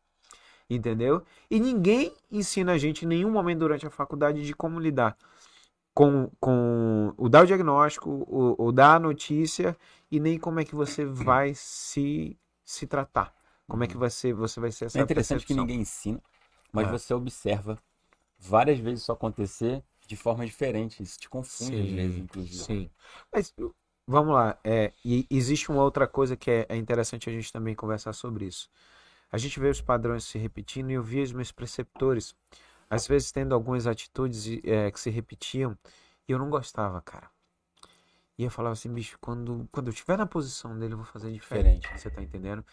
Entendeu? 0.70 1.24
E 1.50 1.60
ninguém 1.60 2.14
ensina 2.32 2.74
a 2.74 2.78
gente 2.78 3.06
em 3.06 3.08
nenhum 3.08 3.32
momento 3.32 3.60
durante 3.60 3.88
a 3.88 3.92
faculdade 3.92 4.46
de 4.46 4.54
como 4.54 4.80
lidar 4.80 5.18
com, 5.94 6.30
com 6.40 7.14
o 7.18 7.28
dar 7.30 7.44
o 7.44 7.48
diagnóstico, 7.48 8.10
o, 8.10 8.68
o 8.68 8.72
dar 8.72 8.96
a 8.96 9.00
notícia 9.00 9.76
e 10.12 10.20
nem 10.20 10.38
como 10.40 10.60
é 10.60 10.66
que 10.66 10.76
você 10.76 11.06
vai 11.06 11.54
se, 11.56 12.38
se 12.66 12.86
tratar. 12.88 13.34
Como 13.68 13.84
é 13.84 13.88
que 13.88 13.98
vai 13.98 14.10
ser, 14.10 14.34
você 14.34 14.60
vai 14.60 14.72
ser 14.72 14.86
essa 14.86 15.00
É 15.00 15.02
interessante 15.02 15.46
que 15.46 15.54
percepção. 15.54 15.64
ninguém 15.64 15.82
ensina, 15.82 16.22
mas 16.72 16.88
É. 16.88 16.92
você 16.92 17.14
observa 17.14 17.78
várias 18.40 18.80
vezes 18.80 19.02
isso 19.02 19.12
acontecer 19.12 19.84
de 20.08 20.16
forma 20.16 20.46
diferente. 20.46 21.04
Isso 21.04 21.20
te 21.20 21.30
confunde 21.30 21.82
às 21.82 21.90
vezes, 21.92 22.18
inclusive. 22.18 22.64
Sim. 22.64 22.90
Mas 23.32 23.54
vamos 24.08 24.34
lá. 24.34 24.58
É, 24.64 24.92
e 25.04 25.28
existe 25.30 25.70
uma 25.70 25.84
outra 25.84 26.08
coisa 26.08 26.36
que 26.36 26.50
é, 26.50 26.66
é 26.70 26.76
interessante 26.76 27.30
a 27.30 27.34
gente 27.34 27.52
também 27.52 27.76
conversar 27.76 28.14
sobre 28.14 28.46
isso. 28.46 28.70
A 29.32 29.38
gente 29.38 29.60
vê 29.60 29.70
os 29.70 29.82
padrões 29.82 30.24
se 30.24 30.38
repetindo 30.38 30.90
e 30.90 30.94
eu 30.94 31.04
via 31.04 31.24
os 31.24 31.34
meus 31.34 31.52
preceptores, 31.52 32.34
às 32.90 33.06
vezes 33.06 33.32
tendo 33.32 33.54
algumas 33.54 33.86
atitudes 33.86 34.48
é, 34.64 34.90
que 34.90 35.00
se 35.00 35.10
repetiam 35.10 35.78
e 36.28 36.32
eu 36.32 36.40
não 36.40 36.50
gostava, 36.50 37.02
cara. 37.02 37.30
E 38.38 38.44
eu 38.44 38.52
falava 38.52 38.74
assim, 38.74 38.94
bicho, 38.94 39.18
quando, 39.20 39.68
quando 39.72 39.88
eu 39.88 39.94
estiver 39.94 40.16
na 40.18 40.28
posição 40.28 40.78
dele, 40.78 40.94
eu 40.94 40.98
vou 40.98 41.06
fazer 41.06 41.32
diferente. 41.32 41.80
Diferente. 41.82 42.00
Você 42.02 42.10
tá 42.12 42.22
entendendo? 42.22 42.64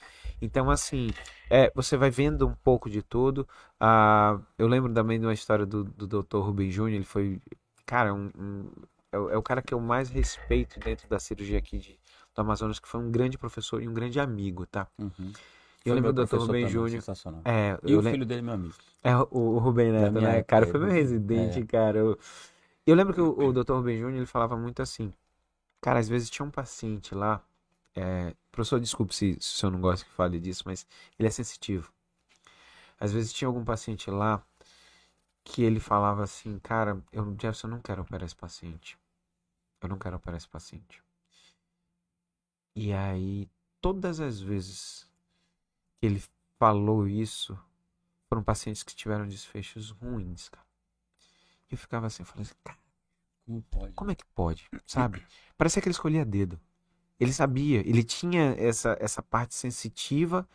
Então, 0.42 0.70
assim, 0.70 1.08
é, 1.48 1.70
você 1.74 1.96
vai 1.96 2.10
vendo 2.10 2.46
um 2.46 2.54
pouco 2.54 2.90
de 2.90 3.02
tudo. 3.02 3.48
Ah, 3.80 4.38
eu 4.58 4.68
lembro 4.68 4.92
também 4.92 5.18
de 5.18 5.24
uma 5.24 5.32
história 5.32 5.64
do, 5.64 5.84
do 5.84 6.06
Dr. 6.06 6.38
Rubem 6.40 6.70
Júnior. 6.70 6.96
Ele 6.96 7.04
foi, 7.04 7.40
cara, 7.86 8.12
um, 8.12 8.30
um- 8.36 8.70
é, 9.10 9.18
o- 9.18 9.30
é 9.30 9.36
o 9.38 9.42
cara 9.42 9.62
que 9.62 9.72
eu 9.72 9.80
mais 9.80 10.10
respeito 10.10 10.78
dentro 10.80 11.08
da 11.08 11.18
cirurgia 11.18 11.58
aqui 11.58 11.78
de, 11.78 11.98
do 12.34 12.40
Amazonas, 12.42 12.78
que 12.78 12.86
foi 12.88 13.00
um 13.00 13.10
grande 13.10 13.38
professor 13.38 13.82
e 13.82 13.88
um 13.88 13.94
grande 13.94 14.20
amigo, 14.20 14.66
tá? 14.66 14.86
Uhum. 14.98 15.10
Eu 15.18 15.92
Foi 15.92 15.94
lembro 15.94 16.12
do 16.12 16.26
Dr. 16.26 16.36
Rubem 16.38 16.68
Júnior. 16.68 17.02
É, 17.44 17.78
E 17.86 17.94
o 17.94 18.00
lem- 18.02 18.12
filho 18.12 18.26
dele, 18.26 18.42
meu 18.42 18.54
amigo. 18.54 18.74
é, 19.02 19.16
o, 19.16 19.26
o 19.30 19.58
Rubem 19.58 19.92
Neto, 19.92 20.12
né? 20.20 20.38
época, 20.38 20.44
Cara, 20.44 20.66
foi 20.66 20.80
meu 20.80 20.90
residente, 20.90 21.60
É. 21.60 21.66
cara. 21.66 21.98
Eu, 21.98 22.18
eu 22.86 22.94
lembro 22.94 23.14
que 23.14 23.20
o, 23.20 23.48
o 23.48 23.52
Dr. 23.52 23.72
Rubem 23.76 23.96
Júnior, 23.98 24.18
ele 24.18 24.26
falava 24.26 24.56
muito 24.56 24.82
assim, 24.82 25.12
cara, 25.84 25.98
às 25.98 26.08
vezes 26.08 26.30
tinha 26.30 26.46
um 26.46 26.50
paciente 26.50 27.14
lá, 27.14 27.44
é, 27.94 28.34
professor, 28.50 28.80
desculpe 28.80 29.14
se, 29.14 29.36
se 29.38 29.54
o 29.54 29.58
senhor 29.58 29.70
não 29.70 29.82
gosta 29.82 30.06
que 30.06 30.10
fale 30.12 30.40
disso, 30.40 30.62
mas 30.64 30.86
ele 31.18 31.28
é 31.28 31.30
sensitivo. 31.30 31.92
Às 32.98 33.12
vezes 33.12 33.34
tinha 33.34 33.46
algum 33.48 33.62
paciente 33.62 34.10
lá 34.10 34.42
que 35.44 35.62
ele 35.62 35.78
falava 35.78 36.24
assim, 36.24 36.58
cara, 36.60 37.04
eu, 37.12 37.26
Jefferson, 37.32 37.66
eu 37.66 37.72
não 37.72 37.80
quero 37.82 38.00
operar 38.00 38.24
esse 38.24 38.34
paciente. 38.34 38.98
Eu 39.82 39.90
não 39.90 39.98
quero 39.98 40.16
operar 40.16 40.38
esse 40.38 40.48
paciente. 40.48 41.02
E 42.74 42.90
aí, 42.90 43.46
todas 43.78 44.20
as 44.20 44.40
vezes 44.40 45.06
que 46.00 46.06
ele 46.06 46.22
falou 46.58 47.06
isso, 47.06 47.58
foram 48.26 48.42
pacientes 48.42 48.82
que 48.82 48.96
tiveram 48.96 49.28
desfechos 49.28 49.90
ruins, 49.90 50.48
cara. 50.48 50.66
E 51.70 51.74
eu 51.74 51.78
ficava 51.78 52.06
assim, 52.06 52.22
eu 52.22 52.40
assim, 52.40 52.54
cara, 52.64 52.78
Como 53.44 53.62
pode? 53.62 53.92
como 53.94 54.10
é 54.10 54.14
que 54.14 54.24
pode? 54.34 54.68
Sabe? 54.86 55.22
Parecia 55.56 55.80
que 55.80 55.88
ele 55.88 55.94
escolhia 55.94 56.24
dedo. 56.24 56.58
Ele 57.18 57.32
sabia, 57.32 57.80
ele 57.80 58.02
tinha 58.02 58.54
essa, 58.58 58.96
essa 59.00 59.22
parte 59.22 59.54
sensitiva 59.54 60.48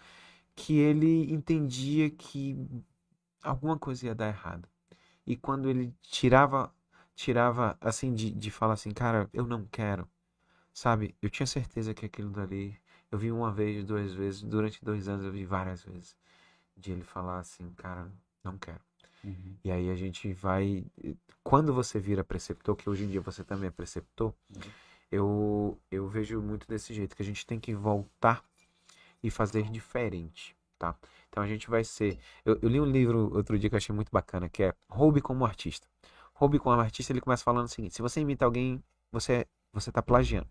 que 0.55 0.77
ele 0.77 1.31
entendia 1.31 2.09
que 2.09 2.57
alguma 3.41 3.77
coisa 3.79 4.07
ia 4.07 4.15
dar 4.15 4.27
errado. 4.27 4.67
E 5.25 5.37
quando 5.37 5.69
ele 5.69 5.95
tirava, 6.01 6.73
tirava 7.15 7.77
assim, 7.79 8.13
de, 8.13 8.31
de 8.31 8.51
falar 8.51 8.73
assim, 8.73 8.91
cara, 8.91 9.29
eu 9.31 9.47
não 9.47 9.65
quero, 9.65 10.07
sabe? 10.73 11.15
Eu 11.21 11.29
tinha 11.29 11.47
certeza 11.47 11.93
que 11.93 12.05
aquilo 12.05 12.29
dali, 12.31 12.77
eu 13.11 13.17
vi 13.17 13.31
uma 13.31 13.51
vez, 13.51 13.85
duas 13.85 14.13
vezes, 14.13 14.41
durante 14.41 14.83
dois 14.83 15.07
anos 15.07 15.25
eu 15.25 15.31
vi 15.31 15.45
várias 15.45 15.83
vezes, 15.83 16.17
de 16.75 16.91
ele 16.91 17.03
falar 17.03 17.39
assim, 17.39 17.71
cara, 17.73 18.11
não 18.43 18.57
quero. 18.57 18.88
Uhum. 19.23 19.55
E 19.63 19.71
aí 19.71 19.89
a 19.89 19.95
gente 19.95 20.31
vai. 20.33 20.85
Quando 21.43 21.73
você 21.73 21.99
vira 21.99 22.23
preceptor, 22.23 22.75
que 22.75 22.89
hoje 22.89 23.03
em 23.03 23.07
dia 23.09 23.21
você 23.21 23.43
também 23.43 23.67
é 23.67 23.71
preceptor, 23.71 24.33
Uhum. 24.55 24.61
eu, 25.11 25.77
eu 25.91 26.07
vejo 26.07 26.41
muito 26.41 26.67
desse 26.67 26.93
jeito, 26.93 27.15
que 27.15 27.21
a 27.21 27.25
gente 27.25 27.45
tem 27.45 27.59
que 27.59 27.73
voltar 27.73 28.43
e 29.21 29.29
fazer 29.29 29.69
diferente, 29.69 30.55
tá? 30.77 30.95
Então 31.29 31.43
a 31.43 31.47
gente 31.47 31.69
vai 31.69 31.83
ser. 31.83 32.17
Eu, 32.45 32.57
eu 32.61 32.69
li 32.69 32.79
um 32.79 32.85
livro 32.85 33.35
outro 33.35 33.57
dia 33.59 33.69
que 33.69 33.75
eu 33.75 33.77
achei 33.77 33.93
muito 33.93 34.11
bacana, 34.11 34.49
que 34.49 34.63
é 34.63 34.73
Roube 34.89 35.21
como 35.21 35.45
artista. 35.45 35.87
Roube 36.33 36.57
como 36.57 36.79
artista, 36.79 37.11
ele 37.11 37.21
começa 37.21 37.43
falando 37.43 37.65
o 37.65 37.69
seguinte: 37.69 37.95
se 37.95 38.01
você 38.01 38.21
imita 38.21 38.45
alguém, 38.45 38.81
você, 39.11 39.45
você 39.73 39.91
tá 39.91 40.01
plagiando. 40.01 40.47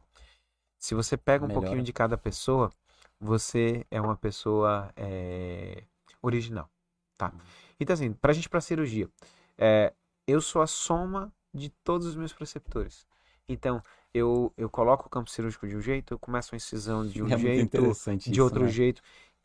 Se 0.78 0.94
você 0.94 1.16
pega 1.16 1.44
um 1.44 1.48
Melhora. 1.48 1.66
pouquinho 1.66 1.82
de 1.82 1.92
cada 1.92 2.16
pessoa, 2.16 2.70
você 3.18 3.84
é 3.90 4.00
uma 4.00 4.16
pessoa 4.16 4.92
é, 4.94 5.82
original, 6.22 6.70
tá? 7.18 7.34
Então, 7.80 7.94
assim, 7.94 8.12
pra 8.14 8.32
gente 8.34 8.48
pra 8.50 8.62
cirurgia, 8.62 9.10
é, 9.58 9.94
eu 10.26 10.40
sou 10.42 10.62
a 10.62 10.68
soma 10.68 11.32
de 11.54 11.70
todos 11.84 12.06
os 12.08 12.16
meus 12.16 12.32
preceptores. 12.34 13.06
Então, 13.48 13.82
eu, 14.14 14.52
eu 14.56 14.70
coloco 14.70 15.08
o 15.08 15.10
campo 15.10 15.30
cirúrgico 15.30 15.68
de 15.68 15.76
um 15.76 15.82
jeito, 15.82 16.14
eu 16.14 16.20
começo 16.20 16.54
a 16.54 16.56
incisão 16.56 17.06
de 17.06 17.22
um 17.24 17.34
é 17.34 17.36
jeito, 17.36 17.98
de 18.26 18.40
isso, 18.40 18.42
outro 18.42 18.66
né? 18.66 18.68
jeito. 18.68 19.02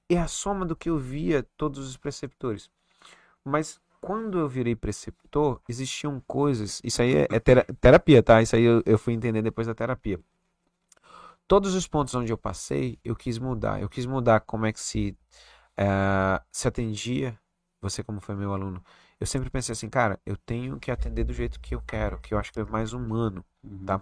É 0.10 0.20
a 0.20 0.28
soma 0.28 0.66
do 0.66 0.76
que 0.76 0.90
eu 0.90 0.98
via 1.00 1.44
todos 1.58 1.88
os 1.90 1.98
preceptores. 1.98 2.72
Mas 3.46 3.80
quando 4.02 4.40
eu 4.40 4.50
virei 4.50 4.76
preceptor, 4.76 5.62
existiam 5.68 6.22
coisas. 6.28 6.82
Isso 6.84 7.02
aí 7.02 7.16
é, 7.16 7.28
é 7.32 7.40
tera- 7.40 7.66
terapia, 7.80 8.24
tá? 8.24 8.42
Isso 8.42 8.56
aí 8.56 8.64
eu, 8.64 8.84
eu 8.86 8.98
fui 8.98 9.14
entender 9.14 9.42
depois 9.42 9.68
da 9.68 9.76
terapia. 9.76 10.20
Todos 11.48 11.76
os 11.76 11.88
pontos 11.88 12.16
onde 12.16 12.32
eu 12.32 12.38
passei, 12.38 12.98
eu 13.04 13.16
quis 13.16 13.38
mudar. 13.38 13.82
Eu 13.82 13.90
quis 13.90 14.06
mudar 14.06 14.40
como 14.42 14.66
é 14.66 14.74
que 14.74 14.80
se, 14.80 15.18
eh, 15.78 16.42
se 16.52 16.68
atendia. 16.68 17.40
Você, 17.84 18.04
como 18.04 18.22
foi 18.22 18.36
meu 18.36 18.54
aluno, 18.54 18.84
eu 19.20 19.28
sempre 19.28 19.50
pensei 19.50 19.74
assim, 19.74 19.90
cara, 19.90 20.20
eu 20.26 20.38
tenho 20.38 20.80
que 20.80 20.92
atender 20.92 21.24
do 21.26 21.34
jeito 21.34 21.60
que 21.60 21.76
eu 21.76 21.82
quero, 21.82 22.20
que 22.20 22.34
eu 22.34 22.40
acho 22.40 22.52
que 22.54 22.60
é 22.60 22.66
mais 22.66 22.94
humano 22.94 23.46
Uhum. 23.64 23.86
tá? 23.86 24.02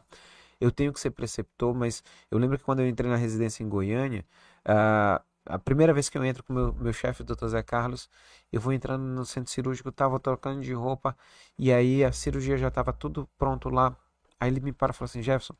Eu 0.59 0.71
tenho 0.71 0.93
que 0.93 0.99
ser 0.99 1.11
preceptor, 1.11 1.73
mas 1.73 2.03
eu 2.29 2.37
lembro 2.37 2.57
que 2.57 2.63
quando 2.63 2.81
eu 2.81 2.87
entrei 2.87 3.09
na 3.09 3.15
residência 3.17 3.63
em 3.63 3.69
Goiânia, 3.69 4.25
ah, 4.65 5.21
a 5.45 5.57
primeira 5.59 5.93
vez 5.93 6.09
que 6.09 6.17
eu 6.17 6.23
entro 6.23 6.43
com 6.43 6.53
o 6.53 6.55
meu, 6.55 6.73
meu 6.73 6.93
chefe, 6.93 7.21
o 7.21 7.25
Dr. 7.25 7.47
Zé 7.49 7.63
Carlos, 7.63 8.09
eu 8.51 8.61
vou 8.61 8.71
entrando 8.73 9.03
no 9.03 9.25
centro 9.25 9.51
cirúrgico, 9.51 9.91
tava 9.91 10.19
trocando 10.19 10.61
de 10.61 10.73
roupa, 10.73 11.17
e 11.57 11.71
aí 11.73 12.03
a 12.03 12.11
cirurgia 12.11 12.57
já 12.57 12.69
tava 12.71 12.93
tudo 12.93 13.27
pronto 13.37 13.69
lá. 13.69 13.95
Aí 14.39 14.49
ele 14.51 14.59
me 14.59 14.71
para 14.73 14.91
e 14.91 14.95
falou 14.95 15.05
assim, 15.05 15.21
Jefferson, 15.23 15.55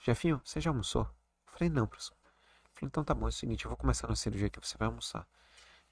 Jefinho, 0.00 0.40
você 0.44 0.60
já 0.60 0.70
almoçou? 0.70 1.02
Eu 1.02 1.52
falei, 1.58 1.70
não, 1.70 1.86
professor. 1.86 2.16
Eu 2.24 2.70
falei, 2.74 2.88
então 2.88 3.04
tá 3.04 3.14
bom, 3.14 3.26
é 3.26 3.28
o 3.30 3.32
seguinte, 3.32 3.64
eu 3.64 3.70
vou 3.70 3.76
começar 3.78 4.08
na 4.08 4.16
cirurgia 4.16 4.48
aqui, 4.48 4.60
você 4.60 4.76
vai 4.78 4.88
almoçar. 4.88 5.26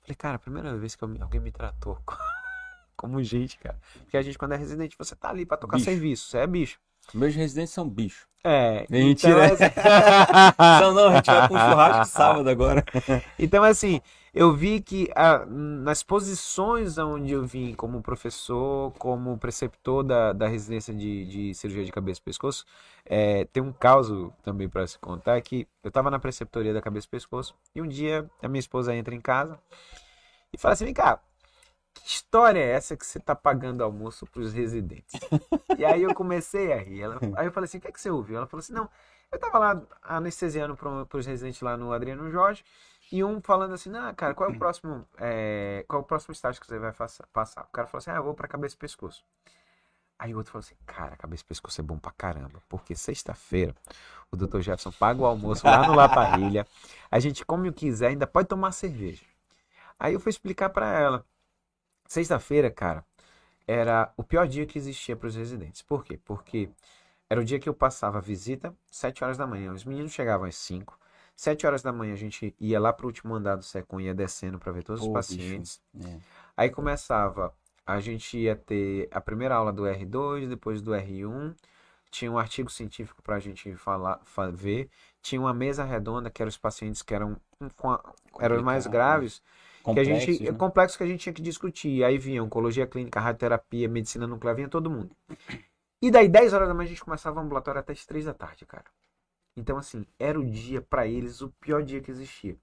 Falei, 0.02 0.16
cara, 0.16 0.36
a 0.36 0.38
primeira 0.38 0.76
vez 0.76 0.94
que 0.96 1.04
alguém 1.04 1.40
me 1.40 1.52
tratou 1.52 1.98
como 2.96 3.22
gente, 3.22 3.58
cara. 3.58 3.78
Porque 4.00 4.16
a 4.16 4.22
gente, 4.22 4.36
quando 4.36 4.52
é 4.52 4.56
residente, 4.56 4.96
você 4.98 5.14
tá 5.14 5.30
ali 5.30 5.46
pra 5.46 5.56
tocar 5.56 5.76
Bicho. 5.76 5.90
serviço, 5.90 6.28
você 6.28 6.38
é 6.38 6.46
bicho. 6.46 6.80
Meus 7.14 7.34
residentes 7.34 7.72
são 7.72 7.88
bichos. 7.88 8.26
É, 8.44 8.86
Mentira. 8.90 9.46
então, 9.46 9.54
assim- 9.54 9.74
Não, 10.80 10.92
não, 10.94 11.08
a 11.08 11.14
gente 11.16 11.26
vai 11.26 11.48
com 11.48 11.54
um 11.54 11.58
churrasco 11.58 12.04
sábado 12.06 12.48
agora. 12.50 12.84
Então, 13.38 13.62
assim, 13.62 14.00
eu 14.34 14.52
vi 14.52 14.80
que 14.80 15.08
ah, 15.14 15.44
nas 15.46 16.02
posições 16.02 16.98
onde 16.98 17.32
eu 17.32 17.44
vim 17.46 17.72
como 17.74 18.02
professor, 18.02 18.92
como 18.98 19.38
preceptor 19.38 20.02
da, 20.02 20.32
da 20.32 20.48
residência 20.48 20.92
de, 20.92 21.24
de 21.26 21.54
cirurgia 21.54 21.84
de 21.84 21.92
cabeça 21.92 22.18
e 22.20 22.24
pescoço, 22.24 22.64
é, 23.06 23.44
tem 23.44 23.62
um 23.62 23.72
caso 23.72 24.32
também 24.42 24.68
para 24.68 24.86
se 24.88 24.98
contar 24.98 25.40
que 25.40 25.68
eu 25.84 25.88
estava 25.88 26.10
na 26.10 26.18
preceptoria 26.18 26.74
da 26.74 26.82
cabeça 26.82 27.06
e 27.06 27.10
pescoço 27.10 27.54
e 27.74 27.80
um 27.80 27.86
dia 27.86 28.28
a 28.42 28.48
minha 28.48 28.60
esposa 28.60 28.94
entra 28.94 29.14
em 29.14 29.20
casa 29.20 29.56
e 30.52 30.58
fala 30.58 30.74
assim: 30.74 30.84
vem 30.84 30.94
cá, 30.94 31.20
que 31.94 32.06
história 32.06 32.58
é 32.58 32.70
essa 32.70 32.96
que 32.96 33.06
você 33.06 33.18
está 33.18 33.34
pagando 33.34 33.82
almoço 33.84 34.26
para 34.26 34.40
os 34.40 34.52
residentes? 34.52 35.20
e 35.78 35.84
aí 35.84 36.02
eu 36.02 36.14
comecei 36.14 36.72
a 36.72 36.76
rir. 36.78 37.02
Ela- 37.02 37.18
aí 37.36 37.46
eu 37.46 37.52
falei 37.52 37.66
assim: 37.66 37.78
o 37.78 37.80
que 37.80 37.88
é 37.88 37.92
que 37.92 38.00
você 38.00 38.10
ouviu? 38.10 38.36
Ela 38.36 38.46
falou 38.46 38.60
assim: 38.60 38.72
não, 38.72 38.88
eu 39.30 39.36
estava 39.36 39.58
lá 39.58 39.82
anestesiando 40.02 40.76
para 40.76 41.18
os 41.18 41.26
residentes 41.26 41.60
lá 41.62 41.76
no 41.76 41.92
Adriano 41.92 42.30
Jorge. 42.30 42.64
E 43.10 43.22
um 43.22 43.42
falando 43.42 43.74
assim, 43.74 43.94
ah, 43.94 44.14
cara, 44.14 44.32
qual 44.32 44.48
é 44.48 44.54
o 44.54 44.58
próximo, 44.58 45.06
é, 45.18 45.84
qual 45.86 46.00
é 46.00 46.02
o 46.02 46.06
próximo 46.06 46.32
estágio 46.32 46.58
que 46.58 46.66
você 46.66 46.78
vai 46.78 46.92
passar? 47.30 47.64
O 47.64 47.72
cara 47.72 47.86
falou 47.86 47.98
assim, 47.98 48.10
ah, 48.10 48.14
eu 48.16 48.22
vou 48.22 48.32
pra 48.32 48.48
cabeça 48.48 48.74
e 48.74 48.78
pescoço. 48.78 49.22
Aí 50.18 50.32
o 50.32 50.38
outro 50.38 50.52
falou 50.52 50.64
assim, 50.64 50.74
cara, 50.86 51.14
cabeça 51.16 51.42
e 51.42 51.46
pescoço 51.46 51.78
é 51.78 51.84
bom 51.84 51.98
pra 51.98 52.10
caramba, 52.12 52.62
porque 52.70 52.94
sexta-feira 52.94 53.74
o 54.30 54.36
Dr. 54.36 54.60
Jefferson 54.60 54.92
paga 54.92 55.20
o 55.20 55.26
almoço 55.26 55.66
lá 55.66 55.86
no 55.86 55.94
La 55.94 56.08
Parrilha, 56.08 56.66
a 57.10 57.18
gente 57.18 57.44
come 57.44 57.68
o 57.68 57.72
que 57.72 57.80
quiser, 57.86 58.06
ainda 58.08 58.26
pode 58.26 58.48
tomar 58.48 58.72
cerveja. 58.72 59.26
Aí 59.98 60.14
eu 60.14 60.20
fui 60.20 60.30
explicar 60.30 60.70
pra 60.70 60.86
ela. 60.98 61.26
Sexta-feira, 62.12 62.70
cara, 62.70 63.02
era 63.66 64.12
o 64.18 64.22
pior 64.22 64.46
dia 64.46 64.66
que 64.66 64.76
existia 64.76 65.16
para 65.16 65.28
os 65.28 65.34
residentes. 65.34 65.80
Por 65.80 66.04
quê? 66.04 66.20
Porque 66.22 66.68
era 67.30 67.40
o 67.40 67.44
dia 67.44 67.58
que 67.58 67.66
eu 67.66 67.72
passava 67.72 68.18
a 68.18 68.20
visita, 68.20 68.76
7 68.90 69.24
horas 69.24 69.38
da 69.38 69.46
manhã. 69.46 69.72
Os 69.72 69.82
meninos 69.82 70.12
chegavam 70.12 70.46
às 70.46 70.54
5. 70.56 70.98
7 71.34 71.66
horas 71.66 71.80
da 71.80 71.90
manhã 71.90 72.12
a 72.12 72.16
gente 72.16 72.54
ia 72.60 72.78
lá 72.78 72.92
pro 72.92 73.06
último 73.06 73.34
andar 73.34 73.56
do 73.56 73.62
Secom, 73.62 73.98
ia 73.98 74.12
descendo 74.12 74.58
para 74.58 74.70
ver 74.72 74.84
todos 74.84 75.00
os 75.00 75.06
Pô, 75.08 75.14
pacientes. 75.14 75.80
É. 76.04 76.18
Aí 76.54 76.68
começava, 76.68 77.54
a 77.86 77.98
gente 77.98 78.36
ia 78.36 78.54
ter 78.56 79.08
a 79.10 79.18
primeira 79.18 79.54
aula 79.54 79.72
do 79.72 79.84
R2, 79.86 80.46
depois 80.46 80.82
do 80.82 80.94
R1, 80.94 81.54
tinha 82.10 82.30
um 82.30 82.36
artigo 82.36 82.68
científico 82.70 83.22
pra 83.22 83.38
gente 83.38 83.74
falar, 83.76 84.20
fa- 84.22 84.50
ver, 84.50 84.90
tinha 85.22 85.40
uma 85.40 85.54
mesa 85.54 85.82
redonda 85.82 86.28
que 86.28 86.42
eram 86.42 86.50
os 86.50 86.58
pacientes 86.58 87.00
que 87.00 87.14
eram, 87.14 87.40
a- 87.84 88.12
eram 88.38 88.56
os 88.56 88.62
mais 88.62 88.84
Complicado. 88.84 89.00
Que 89.82 90.00
a 90.00 90.04
gente, 90.04 90.42
né? 90.42 90.52
complexo 90.52 90.96
que 90.98 91.04
a 91.04 91.06
gente 91.06 91.20
tinha 91.20 91.32
que 91.32 91.42
discutir. 91.42 92.04
Aí 92.04 92.18
vinha 92.18 92.42
oncologia 92.42 92.86
clínica, 92.86 93.20
radioterapia, 93.20 93.88
medicina 93.88 94.26
nuclear, 94.26 94.54
vinha 94.56 94.68
todo 94.68 94.90
mundo. 94.90 95.10
E 96.00 96.10
daí 96.10 96.28
10 96.28 96.52
horas 96.52 96.68
da 96.68 96.74
manhã 96.74 96.86
a 96.86 96.88
gente 96.88 97.04
começava 97.04 97.40
o 97.40 97.42
ambulatório 97.42 97.80
até 97.80 97.92
as 97.92 98.04
3 98.04 98.24
da 98.24 98.34
tarde, 98.34 98.66
cara. 98.66 98.84
Então 99.56 99.76
assim, 99.78 100.06
era 100.18 100.38
o 100.38 100.44
dia 100.44 100.80
pra 100.82 101.06
eles 101.06 101.40
o 101.42 101.50
pior 101.60 101.82
dia 101.82 102.00
que 102.00 102.10
existia. 102.10 102.56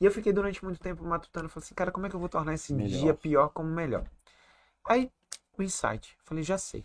E 0.00 0.04
eu 0.04 0.10
fiquei 0.10 0.32
durante 0.32 0.64
muito 0.64 0.80
tempo 0.80 1.04
matutando, 1.04 1.48
falei 1.48 1.64
assim, 1.64 1.74
cara, 1.74 1.92
como 1.92 2.06
é 2.06 2.10
que 2.10 2.16
eu 2.16 2.20
vou 2.20 2.28
tornar 2.28 2.54
esse 2.54 2.72
Melhor. 2.74 3.00
dia 3.00 3.14
pior 3.14 3.48
como 3.50 3.68
melhor? 3.70 4.04
Aí 4.84 5.10
o 5.56 5.62
insight, 5.62 6.16
falei, 6.24 6.42
já 6.42 6.58
sei. 6.58 6.84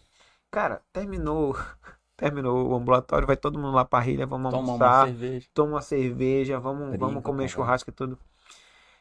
Cara, 0.51 0.81
terminou, 0.93 1.55
terminou 2.15 2.69
o 2.69 2.75
ambulatório, 2.75 3.25
vai 3.27 3.35
todo 3.37 3.57
mundo 3.57 3.73
lá 3.75 3.83
pra 3.85 3.99
rilha, 3.99 4.25
vamos 4.27 4.51
Toma 4.51 4.73
almoçar 4.73 4.99
uma 5.01 5.05
cerveja. 5.07 5.47
toma 5.53 5.71
uma 5.73 5.81
cerveja, 5.81 6.59
vamos, 6.59 6.97
vamos 6.99 7.23
comer 7.23 7.23
conversa. 7.23 7.55
churrasco 7.55 7.89
e 7.89 7.93
tudo. 7.93 8.19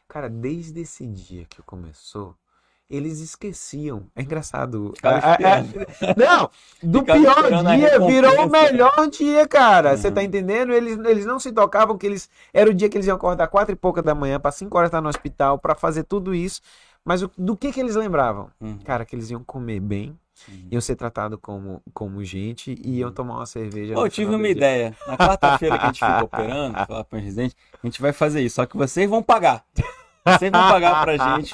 Cara, 0.07 0.29
desde 0.29 0.81
esse 0.81 1.05
dia 1.05 1.45
que 1.49 1.61
começou, 1.61 2.33
eles 2.89 3.19
esqueciam. 3.19 4.05
É 4.15 4.21
engraçado. 4.21 4.93
Ah, 5.03 5.19
esperando. 5.19 5.87
não, 6.17 6.49
do 6.81 6.99
Ficava 6.99 7.19
pior 7.19 7.65
dia 7.75 7.99
virou 7.99 8.45
o 8.45 8.49
melhor 8.49 9.09
dia, 9.09 9.45
cara. 9.47 9.97
Você 9.97 10.07
Uhum. 10.07 10.13
tá 10.13 10.23
entendendo? 10.23 10.71
Eles, 10.71 10.97
eles 11.05 11.25
não 11.25 11.39
se 11.39 11.51
tocavam 11.51 11.97
que 11.97 12.05
eles 12.07 12.29
era 12.53 12.69
o 12.69 12.73
dia 12.73 12.87
que 12.89 12.97
eles 12.97 13.07
iam 13.07 13.17
acordar 13.17 13.47
quatro 13.47 13.73
e 13.73 13.75
pouca 13.75 14.01
da 14.01 14.15
manhã 14.15 14.39
para 14.39 14.51
cinco 14.51 14.77
horas 14.77 14.87
estar 14.87 15.01
no 15.01 15.09
hospital 15.09 15.59
para 15.59 15.75
fazer 15.75 16.03
tudo 16.03 16.33
isso. 16.33 16.61
Mas 17.03 17.21
o- 17.21 17.31
do 17.37 17.55
que 17.57 17.71
que 17.73 17.79
eles 17.79 17.95
lembravam? 17.95 18.49
Uhum. 18.61 18.79
Cara, 18.79 19.05
que 19.05 19.15
eles 19.15 19.29
iam 19.29 19.43
comer 19.43 19.79
bem, 19.81 20.17
Uhum. 20.47 20.67
iam 20.71 20.81
ser 20.81 20.95
tratados 20.95 21.37
como, 21.41 21.81
como 21.93 22.23
gente 22.23 22.75
e 22.83 22.99
iam 22.99 23.11
tomar 23.11 23.35
uma 23.37 23.45
cerveja. 23.45 23.93
Pô, 23.93 24.05
eu 24.05 24.09
tive 24.09 24.29
uma 24.29 24.43
dia. 24.43 24.51
ideia. 24.51 24.97
Na 25.07 25.17
quarta-feira 25.17 25.77
que 25.77 25.83
a 25.83 25.87
gente 25.87 25.99
fica 25.99 26.23
operando, 26.23 26.73
falar 26.87 27.03
para 27.03 27.17
os 27.17 27.23
residentes, 27.23 27.55
a 27.83 27.87
gente 27.87 28.01
vai 28.01 28.13
fazer 28.13 28.41
isso. 28.41 28.55
Só 28.55 28.65
que 28.65 28.77
vocês 28.77 29.09
vão 29.09 29.21
pagar. 29.23 29.63
Vocês 30.25 30.51
vão 30.51 30.69
pagar 30.69 31.01
pra 31.03 31.17
gente 31.17 31.53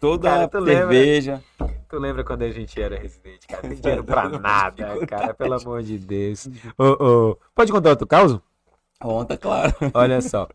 toda 0.00 0.28
Cara, 0.28 0.44
a 0.44 0.48
tu 0.48 0.58
lembra? 0.58 0.80
cerveja. 0.80 1.42
Tu 1.88 1.98
lembra 1.98 2.24
quando 2.24 2.42
a 2.42 2.50
gente 2.50 2.80
era 2.80 2.98
residente, 2.98 3.46
cara? 3.46 3.62
Tem 3.62 3.74
dinheiro 3.74 4.04
pra 4.04 4.28
nada, 4.38 5.06
cara, 5.06 5.32
pelo 5.34 5.54
amor 5.54 5.82
de 5.82 5.98
Deus. 5.98 6.48
Ô, 6.76 7.30
ô, 7.30 7.38
Pode 7.54 7.72
contar 7.72 7.90
outro 7.90 8.06
caso? 8.06 8.42
Conta, 9.00 9.36
claro. 9.36 9.74
Olha 9.92 10.20
só. 10.20 10.48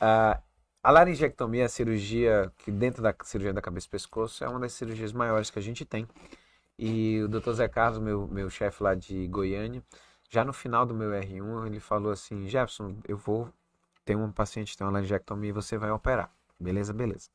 Ah, 0.00 0.38
a 0.82 0.90
laringectomia, 0.90 1.64
a 1.64 1.68
cirurgia 1.68 2.52
que 2.58 2.70
dentro 2.70 3.02
da 3.02 3.14
cirurgia 3.24 3.52
da 3.54 3.62
cabeça 3.62 3.86
e 3.86 3.90
pescoço, 3.90 4.44
é 4.44 4.48
uma 4.48 4.60
das 4.60 4.72
cirurgias 4.74 5.12
maiores 5.12 5.50
que 5.50 5.58
a 5.58 5.62
gente 5.62 5.84
tem. 5.84 6.06
E 6.78 7.22
o 7.22 7.28
Dr. 7.28 7.52
Zé 7.52 7.68
Carlos, 7.68 8.00
meu, 8.00 8.26
meu 8.26 8.50
chefe 8.50 8.82
lá 8.82 8.94
de 8.94 9.26
Goiânia, 9.28 9.82
já 10.28 10.44
no 10.44 10.52
final 10.52 10.84
do 10.84 10.94
meu 10.94 11.10
R1, 11.10 11.66
ele 11.66 11.80
falou 11.80 12.10
assim: 12.10 12.48
Jefferson, 12.48 12.96
eu 13.06 13.16
vou 13.16 13.48
ter 14.04 14.16
um 14.16 14.30
paciente 14.32 14.72
que 14.72 14.78
tem 14.78 14.86
uma 14.86 14.92
laringectomia 14.92 15.50
e 15.50 15.52
você 15.52 15.78
vai 15.78 15.90
operar. 15.90 16.30
Beleza, 16.58 16.92
beleza. 16.92 17.30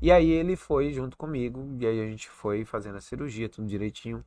E 0.00 0.12
aí 0.12 0.30
ele 0.30 0.54
foi 0.54 0.92
junto 0.92 1.16
comigo, 1.16 1.76
e 1.80 1.86
aí 1.86 2.00
a 2.00 2.06
gente 2.08 2.28
foi 2.28 2.64
fazendo 2.64 2.96
a 2.96 3.00
cirurgia, 3.00 3.48
tudo 3.48 3.66
direitinho. 3.66 4.24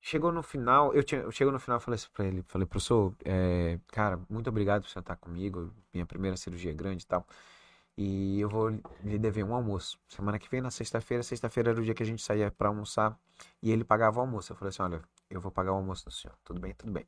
Chegou 0.00 0.32
no 0.32 0.42
final, 0.42 0.92
eu, 0.92 1.02
tinha, 1.02 1.20
eu 1.20 1.30
chego 1.30 1.52
no 1.52 1.60
final 1.60 1.78
falei 1.78 1.94
assim 1.94 2.08
pra 2.12 2.26
ele, 2.26 2.42
falei, 2.48 2.66
professor, 2.66 3.14
é, 3.24 3.78
cara, 3.86 4.20
muito 4.28 4.50
obrigado 4.50 4.82
por 4.82 4.90
você 4.90 4.98
estar 4.98 5.14
comigo, 5.16 5.72
minha 5.94 6.04
primeira 6.04 6.36
cirurgia 6.36 6.72
é 6.72 6.74
grande 6.74 7.04
e 7.04 7.06
tal. 7.06 7.24
E 7.96 8.40
eu 8.40 8.48
vou 8.48 8.68
lhe 9.02 9.18
dever 9.18 9.44
um 9.44 9.54
almoço. 9.54 9.98
Semana 10.08 10.38
que 10.38 10.48
vem, 10.50 10.60
na 10.60 10.70
sexta-feira, 10.70 11.22
sexta-feira 11.22 11.70
era 11.70 11.80
o 11.80 11.84
dia 11.84 11.94
que 11.94 12.02
a 12.02 12.06
gente 12.06 12.22
saía 12.22 12.50
pra 12.50 12.68
almoçar 12.68 13.18
e 13.62 13.70
ele 13.70 13.84
pagava 13.84 14.18
o 14.18 14.20
almoço. 14.22 14.52
Eu 14.52 14.56
falei 14.56 14.70
assim, 14.70 14.82
olha, 14.82 15.02
eu 15.28 15.40
vou 15.40 15.52
pagar 15.52 15.72
o 15.72 15.76
almoço 15.76 16.04
do 16.06 16.10
senhor. 16.10 16.34
Tudo 16.42 16.58
bem, 16.60 16.72
tudo 16.74 16.90
bem. 16.90 17.06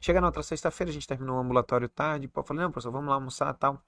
Chega 0.00 0.20
na 0.20 0.26
outra 0.26 0.42
sexta-feira, 0.42 0.90
a 0.90 0.92
gente 0.92 1.06
terminou 1.06 1.36
o 1.36 1.40
ambulatório 1.40 1.88
tarde, 1.88 2.30
eu 2.34 2.42
falei, 2.42 2.62
não, 2.64 2.70
professor, 2.70 2.90
vamos 2.92 3.08
lá 3.08 3.14
almoçar 3.14 3.54
e 3.54 3.58
tal. 3.58 3.80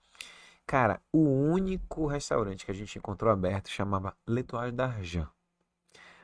Cara, 0.66 1.00
o 1.12 1.18
único 1.20 2.06
restaurante 2.06 2.64
que 2.64 2.70
a 2.70 2.74
gente 2.74 2.98
encontrou 2.98 3.32
aberto 3.32 3.68
chamava 3.70 4.14
L'Etoile 4.26 4.72
d'Argent. 4.72 5.26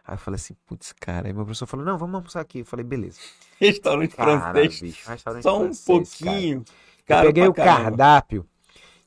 Aí 0.06 0.14
eu 0.14 0.18
falei 0.18 0.36
assim, 0.36 0.54
putz, 0.66 0.92
cara. 0.92 1.28
Aí 1.28 1.32
meu 1.32 1.44
professor 1.44 1.66
falou, 1.66 1.84
não, 1.84 1.96
vamos 1.96 2.14
almoçar 2.14 2.40
aqui. 2.40 2.58
Eu 2.60 2.66
falei, 2.66 2.84
beleza. 2.84 3.18
Restaurante 3.58 4.14
Cara, 4.14 4.52
francês. 4.52 4.80
bicho, 4.80 5.08
restaurante 5.08 5.42
Só 5.42 5.56
um 5.56 5.72
francês, 5.74 6.14
cara. 6.18 6.30
pouquinho. 6.32 6.64
Eu 7.08 7.22
peguei 7.22 7.48
o 7.48 7.54
caramba. 7.54 7.82
cardápio. 7.82 8.48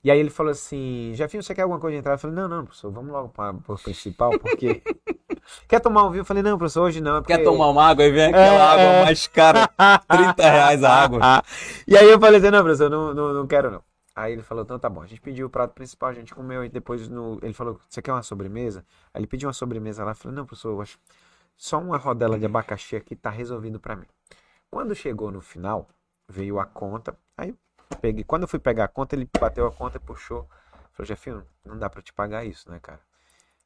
E 0.07 0.11
aí 0.11 0.21
ele 0.21 0.29
falou 0.29 0.53
assim, 0.53 1.11
Jefinho, 1.15 1.43
você 1.43 1.53
quer 1.53 1.63
alguma 1.63 1.81
coisa 1.81 1.95
de 1.95 1.99
entrada? 1.99 2.15
Eu 2.15 2.19
falei, 2.19 2.33
não, 2.37 2.47
não, 2.47 2.63
professor, 2.63 2.89
vamos 2.89 3.11
logo 3.11 3.27
para 3.27 3.53
o 3.67 3.77
principal, 3.77 4.39
porque... 4.39 4.81
quer 5.67 5.81
tomar 5.81 6.05
um 6.05 6.11
vinho? 6.11 6.21
Eu 6.21 6.25
falei, 6.25 6.41
não, 6.41 6.57
professor, 6.57 6.83
hoje 6.83 7.01
não. 7.01 7.17
é 7.17 7.21
Quer 7.23 7.39
porque- 7.39 7.43
tomar 7.43 7.67
uma 7.67 7.89
água? 7.89 8.05
Aí 8.05 8.11
vem 8.13 8.27
aquela 8.27 8.41
É, 8.41 8.61
água 8.61 8.83
é. 8.83 9.03
mais 9.03 9.27
cara. 9.27 9.67
30 10.07 10.49
reais 10.49 10.81
a 10.81 10.93
água. 10.93 11.19
e 11.85 11.97
aí 11.97 12.09
eu 12.09 12.17
falei 12.21 12.39
assim, 12.39 12.49
não, 12.49 12.63
professor, 12.63 12.89
não, 12.89 13.13
não, 13.13 13.33
não 13.33 13.45
quero 13.45 13.69
não. 13.69 13.83
Aí 14.15 14.31
ele 14.31 14.41
falou, 14.43 14.63
então 14.63 14.79
tá 14.79 14.89
bom. 14.89 15.01
A 15.01 15.07
gente 15.07 15.19
pediu 15.19 15.47
o 15.47 15.49
prato 15.49 15.73
principal, 15.73 16.07
a 16.07 16.13
gente 16.13 16.33
comeu 16.33 16.63
e 16.63 16.69
depois 16.69 17.09
no... 17.09 17.37
ele 17.41 17.53
falou, 17.53 17.77
você 17.89 18.01
quer 18.01 18.13
uma 18.13 18.23
sobremesa? 18.23 18.85
Aí 19.13 19.19
ele 19.19 19.27
pediu 19.27 19.47
uma 19.49 19.53
sobremesa 19.53 20.05
lá, 20.05 20.11
eu 20.11 20.15
falei, 20.15 20.37
não, 20.37 20.45
professor, 20.45 20.69
eu 20.69 20.81
acho 20.81 20.97
só 21.57 21.79
uma 21.79 21.97
rodela 21.97 22.39
de 22.39 22.45
abacaxi 22.45 22.95
aqui 22.95 23.13
tá 23.13 23.29
resolvido 23.29 23.77
pra 23.77 23.93
mim. 23.93 24.05
Quando 24.71 24.95
chegou 24.95 25.31
no 25.31 25.41
final, 25.41 25.89
veio 26.29 26.61
a 26.61 26.65
conta, 26.65 27.13
aí 27.37 27.53
peguei, 28.01 28.23
quando 28.23 28.43
eu 28.43 28.47
fui 28.47 28.59
pegar 28.59 28.85
a 28.85 28.87
conta, 28.87 29.15
ele 29.15 29.27
bateu 29.39 29.65
a 29.67 29.71
conta 29.71 29.97
e 29.97 29.99
puxou. 29.99 30.47
Falou, 30.93 31.05
Jefinho, 31.07 31.43
não 31.65 31.77
dá 31.77 31.89
pra 31.89 32.01
te 32.01 32.11
pagar 32.13 32.43
isso, 32.45 32.69
né, 32.69 32.79
cara? 32.81 32.99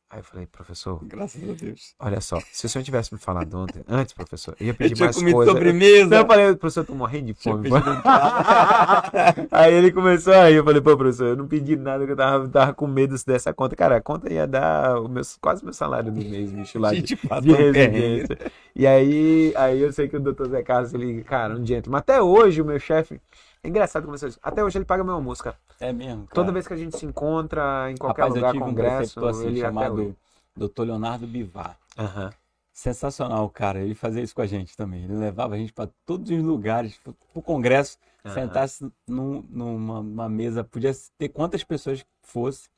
Aí 0.09 0.19
eu 0.19 0.23
falei, 0.25 0.45
professor, 0.45 0.99
Graças 1.05 1.41
a 1.41 1.53
Deus. 1.53 1.95
olha 1.97 2.19
só, 2.19 2.37
se 2.51 2.65
o 2.65 2.69
senhor 2.69 2.83
tivesse 2.83 3.13
me 3.13 3.19
falado 3.19 3.57
ontem, 3.57 3.81
antes, 3.87 4.13
professor, 4.13 4.53
eu 4.59 4.65
ia 4.65 4.71
Eu 4.73 4.75
pedir 4.75 4.95
tinha 4.95 5.05
mais 5.05 5.15
comido 5.15 5.35
coisa. 5.35 5.51
sobremesa. 5.53 6.09
Não, 6.09 6.17
eu 6.17 6.27
falei, 6.27 6.55
professor, 6.57 6.81
eu 6.81 6.85
tô 6.85 6.95
morrendo 6.95 7.27
de 7.27 7.33
fome. 7.33 7.69
Aí 9.49 9.73
ele 9.73 9.89
começou 9.91 10.33
aí, 10.33 10.55
eu 10.55 10.63
falei, 10.65 10.81
pô, 10.81 10.97
professor, 10.97 11.27
eu 11.27 11.35
não 11.37 11.47
pedi 11.47 11.77
nada 11.77 12.05
que 12.05 12.11
eu 12.11 12.15
tava, 12.17 12.47
tava 12.49 12.73
com 12.73 12.87
medo 12.87 13.15
dessa 13.25 13.53
conta. 13.53 13.73
Cara, 13.75 13.95
a 13.97 14.01
conta 14.01 14.31
ia 14.31 14.45
dar 14.45 14.99
o 14.99 15.07
meu, 15.07 15.23
quase 15.39 15.63
meu 15.63 15.73
salário 15.73 16.11
do 16.11 16.21
mês, 16.21 16.51
bicho, 16.51 16.77
lá 16.77 16.91
de, 16.93 17.01
de 17.03 17.15
residência. 17.53 18.37
E 18.75 18.85
aí, 18.85 19.53
aí 19.55 19.79
eu 19.79 19.93
sei 19.93 20.09
que 20.09 20.17
o 20.17 20.19
doutor 20.19 20.49
Zé 20.49 20.61
Carlos, 20.61 20.93
ele, 20.93 21.23
cara, 21.23 21.55
um 21.55 21.63
dia, 21.63 21.81
mas 21.87 21.99
até 21.99 22.21
hoje 22.21 22.61
o 22.61 22.65
meu 22.65 22.79
chefe, 22.79 23.19
é 23.63 23.67
engraçado 23.67 24.05
como 24.05 24.17
você 24.17 24.29
até 24.41 24.63
hoje 24.63 24.77
ele 24.77 24.85
paga 24.85 25.03
meu 25.03 25.13
almoço, 25.13 25.43
cara. 25.43 25.57
É 25.79 25.91
mesmo, 25.91 26.23
cara. 26.27 26.35
Toda 26.35 26.51
vez 26.51 26.67
que 26.67 26.73
a 26.73 26.77
gente 26.77 26.97
se 26.97 27.05
encontra 27.05 27.91
em 27.91 27.97
qualquer 27.97 28.23
Rapaz, 28.23 28.35
eu 28.35 28.41
lugar, 28.41 28.51
tive 28.53 28.63
um 28.63 28.67
congresso, 28.67 28.97
preceptor 28.97 29.29
assim, 29.29 29.47
ele 29.47 29.59
chamado 29.59 30.15
Dr. 30.55 30.81
Leonardo 30.83 31.27
Bivar. 31.27 31.77
Aham. 31.97 32.29
Sensacional, 32.73 33.49
cara. 33.49 33.79
Ele 33.81 33.93
fazia 33.93 34.23
isso 34.23 34.33
com 34.33 34.41
a 34.41 34.45
gente 34.47 34.75
também. 34.77 35.03
Ele 35.03 35.15
levava 35.15 35.55
a 35.55 35.57
gente 35.57 35.73
para 35.73 35.89
todos 36.05 36.31
os 36.31 36.41
lugares, 36.43 36.97
pro 36.97 37.13
pro 37.33 37.41
congresso, 37.41 37.97
Aham. 38.25 38.33
sentasse 38.33 38.91
num- 39.07 39.45
numa, 39.49 40.29
mesa, 40.29 40.63
podia 40.63 40.91
ter 41.17 41.29
quantas 41.29 41.63
pessoas 41.63 42.05
fosse, 42.23 42.69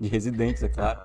de 0.00 0.08
residentes, 0.08 0.62
é 0.62 0.68
claro. 0.68 1.02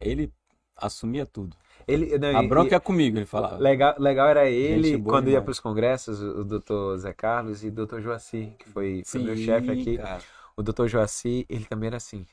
Ele 0.00 0.32
assumia 0.76 1.26
tudo. 1.26 1.56
Ele, 1.90 2.18
não, 2.18 2.32
A 2.32 2.42
bronca 2.42 2.76
e- 2.76 2.76
é 2.76 2.80
comigo, 2.80 3.18
ele 3.18 3.26
falava. 3.26 3.66
Legal, 3.66 3.94
legal 3.98 4.28
era 4.28 4.48
ele, 4.50 4.98
boa 4.98 5.18
quando 5.18 5.30
ia 5.30 5.40
demais. 5.40 5.42
para 5.42 5.52
os 5.52 5.60
congressos, 5.60 6.20
o 6.22 6.44
doutor 6.44 6.98
Zé 6.98 7.12
Carlos 7.14 7.64
e 7.64 7.68
o 7.68 7.72
doutor 7.72 8.00
Joaci, 8.02 8.54
que 8.58 8.68
foi, 8.68 9.04
foi 9.10 9.20
meu 9.20 9.36
Sim, 9.36 9.36
chefe 9.36 9.70
aqui. 9.72 10.00
cara. 10.00 10.26
O 10.56 10.62
doutor 10.62 10.88
Joaci, 10.88 11.46
ele 11.48 11.64
também 11.66 11.88
era 11.88 11.96
assim. 11.98 12.26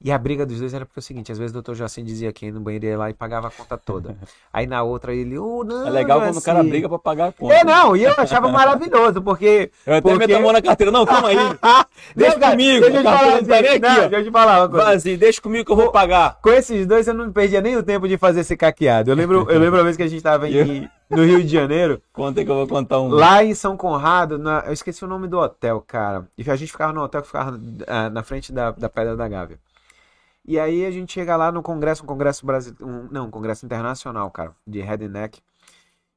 E 0.00 0.12
a 0.12 0.16
briga 0.18 0.46
dos 0.46 0.60
dois 0.60 0.72
era 0.72 0.86
porque 0.86 1.00
é 1.00 1.02
o 1.02 1.02
seguinte, 1.02 1.32
às 1.32 1.38
vezes 1.38 1.50
o 1.50 1.54
doutor 1.54 1.74
Joaci 1.74 2.02
dizia 2.04 2.32
que 2.32 2.46
ia 2.46 2.52
no 2.52 2.60
banheiro 2.60 2.86
ia 2.86 2.96
lá 2.96 3.10
e 3.10 3.14
pagava 3.14 3.48
a 3.48 3.50
conta 3.50 3.76
toda. 3.76 4.16
Aí 4.52 4.64
na 4.64 4.82
outra 4.84 5.12
ele, 5.12 5.36
ô, 5.36 5.64
não, 5.64 5.88
É 5.88 5.90
legal 5.90 6.20
quando 6.20 6.36
o 6.36 6.40
cara 6.42 6.58
Joaci." 6.58 6.70
briga 6.70 6.88
pra 6.88 6.98
pagar 7.00 7.28
a 7.28 7.32
conta. 7.32 7.52
É, 7.54 7.64
não, 7.64 7.96
e 7.96 8.04
eu 8.04 8.14
achava 8.16 8.48
maravilhoso, 8.48 9.20
porque... 9.20 9.72
Eu 9.84 9.94
até 9.94 10.00
porque... 10.02 10.18
meto 10.28 10.36
a 10.36 10.40
mão 10.40 10.52
na 10.52 10.62
carteira. 10.62 10.92
Não, 10.92 11.04
calma 11.04 11.28
aí. 11.30 11.36
Deixa 12.14 12.38
comigo, 12.38 12.80
Deixa 12.80 12.96
eu 12.96 13.00
te 13.00 13.02
falar 13.02 13.30
não 13.30 13.44
tá 13.44 13.60
nem 13.60 13.68
assim, 13.68 13.68
aqui, 13.68 13.80
não, 13.80 13.90
ó. 13.90 14.00
deixa 14.08 14.16
eu 14.16 14.24
te 14.24 14.30
falar 14.30 14.60
uma 14.60 14.68
coisa. 14.68 14.90
Assim, 14.90 15.16
deixa 15.16 15.40
comigo 15.42 15.64
que 15.64 15.72
eu 15.72 15.76
vou 15.76 15.90
pagar. 15.90 16.38
Com 16.40 16.50
esses 16.50 16.86
dois 16.86 17.08
eu 17.08 17.14
não 17.14 17.32
perdia 17.32 17.60
nem 17.60 17.76
o 17.76 17.82
tempo 17.82 18.06
de 18.06 18.16
fazer 18.16 18.40
esse 18.40 18.56
caqueado. 18.56 19.10
Eu 19.10 19.16
lembro, 19.16 19.50
eu 19.50 19.58
lembro 19.58 19.80
a 19.80 19.82
vez 19.82 19.96
que 19.96 20.02
a 20.04 20.08
gente 20.08 20.22
tava 20.22 20.48
em- 20.48 20.88
no 21.10 21.24
Rio 21.24 21.42
de 21.42 21.48
Janeiro, 21.48 22.00
Conta 22.12 22.38
aí 22.40 22.44
que 22.44 22.50
eu 22.52 22.54
vou 22.54 22.68
contar 22.68 23.00
um. 23.00 23.08
Lá 23.08 23.42
em 23.42 23.54
São 23.54 23.76
Conrado, 23.76 24.38
na- 24.38 24.62
eu 24.66 24.72
esqueci 24.72 25.04
o 25.04 25.08
nome 25.08 25.26
do 25.26 25.38
hotel, 25.38 25.82
cara. 25.86 26.28
E 26.38 26.48
a 26.48 26.54
gente 26.54 26.70
ficava 26.70 26.92
no 26.92 27.02
hotel 27.02 27.20
que 27.22 27.26
ficava 27.28 27.58
ah, 27.86 28.10
na 28.10 28.22
frente 28.22 28.52
da, 28.52 28.70
da 28.70 28.88
Pedra 28.88 29.16
da 29.16 29.26
Gávea. 29.26 29.58
E 30.48 30.58
aí 30.58 30.86
a 30.86 30.90
gente 30.90 31.12
chega 31.12 31.36
lá 31.36 31.52
no 31.52 31.62
congresso, 31.62 32.02
um 32.02 32.06
congresso 32.06 32.46
brasileiro, 32.46 32.88
um, 32.88 33.06
não, 33.10 33.26
um 33.26 33.30
congresso 33.30 33.66
internacional, 33.66 34.30
cara, 34.30 34.56
de 34.66 34.80
head 34.80 35.04
and 35.04 35.10
neck. 35.10 35.42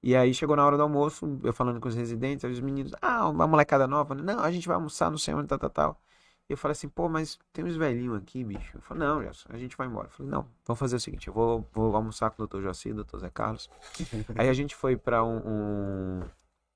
E 0.02 0.16
aí 0.16 0.34
chegou 0.34 0.56
na 0.56 0.66
hora 0.66 0.78
do 0.78 0.84
almoço, 0.84 1.38
eu 1.44 1.52
falando 1.52 1.82
com 1.82 1.90
os 1.90 1.96
residentes, 1.96 2.46
aí 2.46 2.52
os 2.54 2.62
meninos, 2.62 2.94
ah, 3.02 3.28
uma 3.28 3.46
molecada 3.46 3.86
nova, 3.90 4.16
né? 4.16 4.24
não, 4.24 4.40
a 4.40 4.50
gente 4.50 4.70
vai 4.70 4.76
almoçar 4.76 5.12
no 5.12 5.20
sei 5.20 5.34
onde, 5.34 5.50
tal, 5.50 5.60
tal, 5.60 5.70
tal. 5.70 6.02
E 6.48 6.54
eu 6.54 6.58
falei 6.58 6.72
assim, 6.72 6.88
pô, 6.88 7.10
mas 7.10 7.38
tem 7.52 7.66
uns 7.66 7.76
velhinhos 7.76 8.18
aqui, 8.20 8.42
bicho. 8.42 8.78
Eu 8.78 8.82
falei, 8.82 9.06
não, 9.06 9.22
Gerson, 9.22 9.50
a 9.52 9.58
gente 9.58 9.76
vai 9.76 9.86
embora. 9.88 10.08
Eu 10.08 10.12
falei, 10.12 10.32
não, 10.32 10.48
vamos 10.66 10.80
fazer 10.80 10.96
o 10.96 11.00
seguinte, 11.02 11.28
eu 11.28 11.34
vou, 11.34 11.68
vou 11.74 11.94
almoçar 11.94 12.32
com 12.32 12.42
o 12.42 12.48
Dr. 12.48 12.62
Joaci, 12.62 12.94
Dr. 12.94 13.18
Zé 13.18 13.30
Carlos. 13.30 13.70
aí 14.38 14.48
a 14.48 14.54
gente 14.54 14.78
foi 14.78 14.96
pra 14.96 15.26
um, 15.26 15.42
um, 15.46 16.22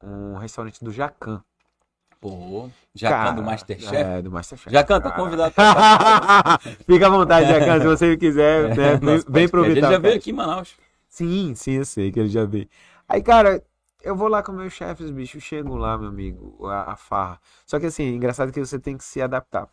um 0.03 0.38
restaurante 0.38 0.84
do 0.84 0.91
Jacan. 0.91 1.41
Pô, 2.22 2.70
Jacan 2.93 3.16
Cara, 3.16 3.32
do 3.32 3.43
Masterchef. 3.43 3.95
É, 3.95 4.22
do 4.22 4.32
Masterchef. 4.32 4.72
Jacan, 4.72 4.99
tá 4.99 5.09
Cara. 5.11 5.22
convidado 5.24 5.53
pra 5.53 6.59
Fica 6.88 7.07
à 7.07 7.09
vontade, 7.09 7.47
Jacan, 7.47 7.80
se 7.80 7.86
você 7.86 8.18
quiser, 8.18 8.76
né, 8.76 8.76
vem, 8.76 8.99
podcast. 8.99 9.32
Ele 9.38 9.45
aproveitar. 9.45 9.91
já 9.91 9.97
veio 9.99 10.16
aqui 10.16 10.30
em 10.32 10.34
Manaus. 10.34 10.76
Sim, 11.07 11.53
sim, 11.55 11.74
eu 11.74 11.86
sei 11.86 12.11
que 12.11 12.20
ele 12.20 12.30
já 12.30 12.45
veio. 12.45 12.68
Aí, 13.07 13.22
cara, 13.22 13.63
eu 14.03 14.16
vou 14.16 14.28
lá 14.28 14.43
com 14.43 14.51
meus 14.51 14.74
chefes, 14.74 15.09
bicho, 15.09 15.39
chego 15.39 15.76
lá, 15.76 15.97
meu 15.97 16.09
amigo, 16.09 16.66
a, 16.68 16.93
a 16.93 16.95
farra. 16.95 17.39
Só 17.66 17.80
que 17.80 17.88
assim, 17.88 18.16
engraçado 18.16 18.51
que 18.51 18.59
você 18.59 18.80
tem 18.80 18.97
que 18.97 19.03
se 19.03 19.22
adaptar. 19.22 19.68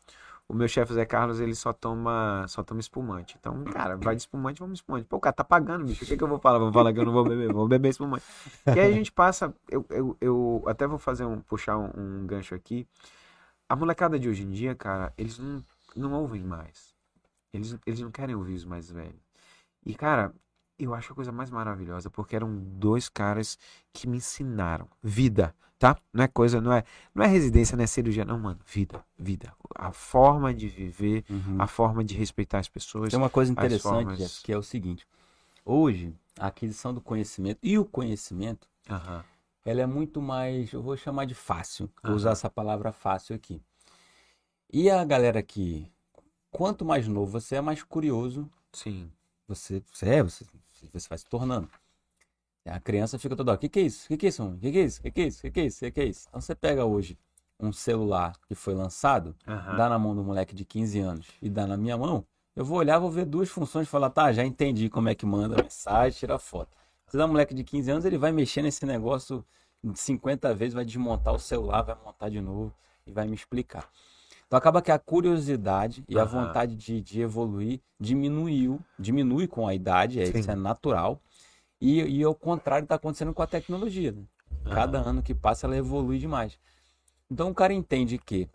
O 0.52 0.54
meu 0.54 0.68
chefe 0.68 0.92
Zé 0.92 1.06
Carlos, 1.06 1.40
ele 1.40 1.54
só 1.54 1.72
toma, 1.72 2.44
só 2.46 2.62
toma 2.62 2.78
espumante. 2.78 3.38
Então, 3.40 3.64
cara, 3.64 3.96
vai 3.96 4.14
de 4.14 4.20
espumante, 4.20 4.60
vamos 4.60 4.80
espumante. 4.80 5.06
Pô, 5.06 5.16
o 5.16 5.20
cara 5.20 5.32
tá 5.32 5.42
pagando, 5.42 5.86
bicho. 5.86 6.04
O 6.04 6.06
que, 6.06 6.14
que 6.14 6.22
eu 6.22 6.28
vou 6.28 6.38
falar? 6.38 6.58
Vou 6.58 6.70
falar 6.70 6.92
que 6.92 7.00
eu 7.00 7.06
não 7.06 7.12
vou 7.14 7.24
beber, 7.24 7.50
vou 7.50 7.66
beber 7.66 7.88
espumante. 7.88 8.22
E 8.66 8.78
aí 8.78 8.92
a 8.92 8.92
gente 8.92 9.10
passa, 9.10 9.54
eu, 9.70 9.86
eu, 9.88 10.14
eu 10.20 10.62
até 10.66 10.86
vou 10.86 10.98
fazer 10.98 11.24
um, 11.24 11.40
puxar 11.40 11.78
um, 11.78 11.90
um 11.96 12.26
gancho 12.26 12.54
aqui. 12.54 12.86
A 13.66 13.74
molecada 13.74 14.18
de 14.18 14.28
hoje 14.28 14.42
em 14.42 14.50
dia, 14.50 14.74
cara, 14.74 15.10
eles 15.16 15.38
não, 15.38 15.64
não 15.96 16.12
ouvem 16.12 16.44
mais. 16.44 16.94
Eles, 17.50 17.78
eles 17.86 18.00
não 18.00 18.10
querem 18.10 18.34
ouvir 18.34 18.52
os 18.52 18.66
mais 18.66 18.90
velhos. 18.90 19.22
E, 19.86 19.94
cara, 19.94 20.34
eu 20.78 20.94
acho 20.94 21.12
a 21.12 21.16
coisa 21.16 21.30
mais 21.32 21.50
maravilhosa, 21.50 22.10
porque 22.10 22.34
eram 22.36 22.54
dois 22.56 23.08
caras 23.08 23.58
que 23.92 24.06
me 24.08 24.16
ensinaram 24.16 24.88
vida, 25.02 25.54
tá? 25.78 25.96
Não 26.12 26.24
é 26.24 26.28
coisa, 26.28 26.60
não 26.60 26.72
é, 26.72 26.84
não 27.14 27.24
é 27.24 27.28
residência, 27.28 27.76
não 27.76 27.84
é 27.84 27.86
cirurgia, 27.86 28.24
não, 28.24 28.38
mano. 28.38 28.58
Vida, 28.66 29.04
vida. 29.18 29.54
A 29.74 29.92
forma 29.92 30.52
de 30.52 30.68
viver, 30.68 31.24
Uhum. 31.30 31.56
a 31.58 31.66
forma 31.66 32.02
de 32.04 32.14
respeitar 32.14 32.58
as 32.58 32.68
pessoas. 32.68 33.10
Tem 33.10 33.18
uma 33.18 33.30
coisa 33.30 33.52
interessante, 33.52 34.02
formas- 34.02 34.18
Jeff, 34.18 34.42
que 34.42 34.52
é 34.52 34.56
o 34.58 34.62
seguinte. 34.62 35.06
Hoje, 35.64 36.14
a 36.38 36.48
aquisição 36.48 36.92
do 36.92 37.00
conhecimento 37.00 37.58
e 37.62 37.78
o 37.78 37.84
conhecimento, 37.84 38.66
Aham. 38.90 39.24
ela 39.64 39.80
é 39.82 39.86
muito 39.86 40.20
mais, 40.20 40.72
eu 40.72 40.82
vou 40.82 40.96
chamar 40.96 41.24
de 41.26 41.34
fácil. 41.34 41.86
Vou 42.02 42.12
Aham. 42.12 42.16
usar 42.16 42.30
essa 42.32 42.50
palavra 42.50 42.90
fácil 42.92 43.36
aqui. 43.36 43.62
E 44.72 44.90
a 44.90 45.04
galera 45.04 45.42
que, 45.42 45.86
quanto 46.50 46.84
mais 46.84 47.06
novo 47.06 47.30
você 47.32 47.56
é, 47.56 47.60
mais 47.60 47.82
curioso 47.82 48.50
Sim. 48.72 49.10
Você, 49.46 49.82
você 49.92 50.08
é, 50.08 50.22
você, 50.22 50.44
você 50.92 51.08
vai 51.08 51.18
se 51.18 51.26
tornando. 51.26 51.68
A 52.64 52.78
criança 52.78 53.18
fica 53.18 53.34
toda 53.34 53.52
o 53.52 53.58
que 53.58 53.68
que 53.68 53.80
é 53.80 53.82
isso? 53.82 54.04
O 54.04 54.08
que 54.08 54.16
que 54.16 54.26
é 54.26 54.28
isso? 54.28 54.44
O 54.44 54.58
que 54.58 54.70
que 54.72 54.78
é 54.78 54.84
isso? 54.84 55.00
O 55.00 55.02
que 55.02 55.10
que 55.10 55.20
é 55.20 55.26
isso? 55.26 55.38
O 55.38 55.42
que 55.42 55.50
que 55.50 55.60
é 55.60 55.64
isso? 55.64 55.78
O 55.78 55.80
que 55.80 55.90
que 55.90 56.00
é 56.00 56.04
isso? 56.04 56.26
Então 56.28 56.40
você 56.40 56.54
pega 56.54 56.84
hoje 56.84 57.18
um 57.58 57.72
celular 57.72 58.36
que 58.46 58.54
foi 58.54 58.74
lançado, 58.74 59.34
Aham. 59.46 59.76
dá 59.76 59.88
na 59.88 59.98
mão 59.98 60.14
do 60.14 60.22
moleque 60.22 60.54
de 60.54 60.64
15 60.64 61.00
anos 61.00 61.26
e 61.40 61.48
dá 61.48 61.66
na 61.66 61.76
minha 61.76 61.96
mão, 61.96 62.24
eu 62.54 62.64
vou 62.64 62.78
olhar, 62.78 62.98
vou 62.98 63.10
ver 63.10 63.24
duas 63.24 63.48
funções 63.48 63.86
e 63.86 63.90
falar, 63.90 64.10
tá, 64.10 64.32
já 64.32 64.44
entendi 64.44 64.88
como 64.90 65.08
é 65.08 65.14
que 65.14 65.24
manda 65.24 65.62
mensagem, 65.62 66.18
tira 66.18 66.38
foto. 66.38 66.76
Você 67.06 67.16
dá 67.16 67.24
um 67.24 67.28
moleque 67.28 67.54
de 67.54 67.64
15 67.64 67.90
anos, 67.90 68.04
ele 68.04 68.18
vai 68.18 68.32
mexer 68.32 68.62
nesse 68.62 68.84
negócio 68.84 69.44
50 69.94 70.54
vezes, 70.54 70.74
vai 70.74 70.84
desmontar 70.84 71.34
o 71.34 71.38
celular, 71.38 71.82
vai 71.82 71.96
montar 72.04 72.28
de 72.28 72.40
novo 72.40 72.74
e 73.06 73.12
vai 73.12 73.26
me 73.26 73.34
explicar. 73.34 73.88
Então 74.52 74.58
acaba 74.58 74.82
que 74.82 74.90
a 74.90 74.98
curiosidade 74.98 76.04
e 76.06 76.18
a 76.18 76.24
Aham. 76.24 76.44
vontade 76.44 76.76
de, 76.76 77.00
de 77.00 77.22
evoluir 77.22 77.80
diminuiu, 77.98 78.78
diminui 78.98 79.48
com 79.48 79.66
a 79.66 79.74
idade, 79.74 80.20
é, 80.20 80.24
isso 80.24 80.50
é 80.50 80.54
natural. 80.54 81.22
E, 81.80 82.02
e 82.02 82.22
ao 82.22 82.34
contrário 82.34 82.84
está 82.84 82.96
acontecendo 82.96 83.32
com 83.32 83.40
a 83.40 83.46
tecnologia. 83.46 84.12
né? 84.12 84.22
Cada 84.74 84.98
ano 84.98 85.22
que 85.22 85.34
passa 85.34 85.66
ela 85.66 85.74
evolui 85.74 86.18
demais. 86.18 86.58
Então 87.30 87.48
o 87.48 87.54
cara 87.54 87.72
entende 87.72 88.18
que 88.18 88.46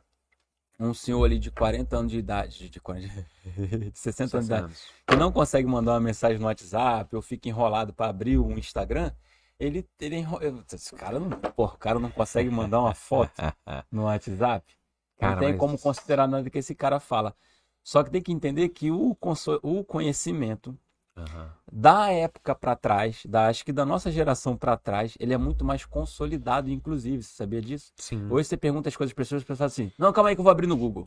um 0.80 0.94
senhor 0.94 1.24
ali 1.26 1.40
de 1.40 1.50
40 1.50 1.98
anos 1.98 2.12
de 2.12 2.20
idade, 2.20 2.60
de, 2.60 2.70
de 2.70 2.80
40 2.80 3.26
de 3.44 3.92
60 3.96 4.38
anos 4.38 4.48
de 4.48 4.54
idade, 4.54 4.74
que 5.08 5.16
não 5.16 5.32
consegue 5.32 5.68
mandar 5.68 5.94
uma 5.94 6.00
mensagem 6.00 6.38
no 6.38 6.46
WhatsApp 6.46 7.16
ou 7.16 7.24
fica 7.24 7.50
enrolado 7.50 7.92
para 7.92 8.12
abrir 8.12 8.38
um 8.38 8.56
Instagram, 8.56 9.12
ele, 9.60 9.84
ele 10.00 10.18
enro... 10.18 10.38
eu- 10.44 10.64
esse 10.72 10.94
cara 10.94 11.20
não, 11.20 11.32
porra, 11.32 11.74
o 11.74 11.80
cara 11.80 11.98
não 12.00 12.12
consegue 12.12 12.52
mandar 12.52 12.82
uma 12.82 12.94
foto 12.94 13.34
no 13.92 14.04
WhatsApp. 14.04 14.77
Cara, 15.18 15.32
não 15.34 15.40
tem 15.40 15.50
mas- 15.50 15.60
como 15.60 15.78
considerar 15.80 16.28
nada 16.28 16.50
que 16.50 16.58
esse 16.58 16.76
cara 16.76 17.00
fala. 17.00 17.36
Só 17.84 18.04
que 18.04 18.12
tem 18.12 18.22
que 18.22 18.32
entender 18.32 18.70
que 18.70 18.92
o, 18.92 19.16
conso- 19.16 19.60
o 19.64 19.84
conhecimento 19.84 20.78
Aham. 21.16 21.50
da 21.72 22.12
época 22.12 22.54
para 22.54 22.76
trás, 22.76 23.24
da, 23.26 23.48
acho 23.48 23.64
que 23.66 23.72
da 23.74 23.86
nossa 23.86 24.12
geração 24.12 24.56
para 24.58 24.76
trás, 24.78 25.16
ele 25.20 25.34
é 25.34 25.38
muito 25.38 25.64
mais 25.66 25.86
consolidado, 25.86 26.70
inclusive. 26.70 27.24
Você 27.24 27.34
sabia 27.36 27.62
disso? 27.62 27.92
Sim. 27.98 28.28
Hoje 28.30 28.50
você 28.50 28.58
pergunta 28.58 28.90
as 28.90 28.96
coisas 28.96 29.14
para 29.14 29.22
as 29.24 29.28
pessoas 29.28 29.42
e 29.42 29.46
pensam 29.46 29.66
assim: 29.66 29.92
não, 29.98 30.12
calma 30.14 30.30
aí 30.30 30.36
que 30.36 30.40
eu 30.40 30.44
vou 30.44 30.52
abrir 30.52 30.68
no 30.68 30.78
Google. 30.78 31.06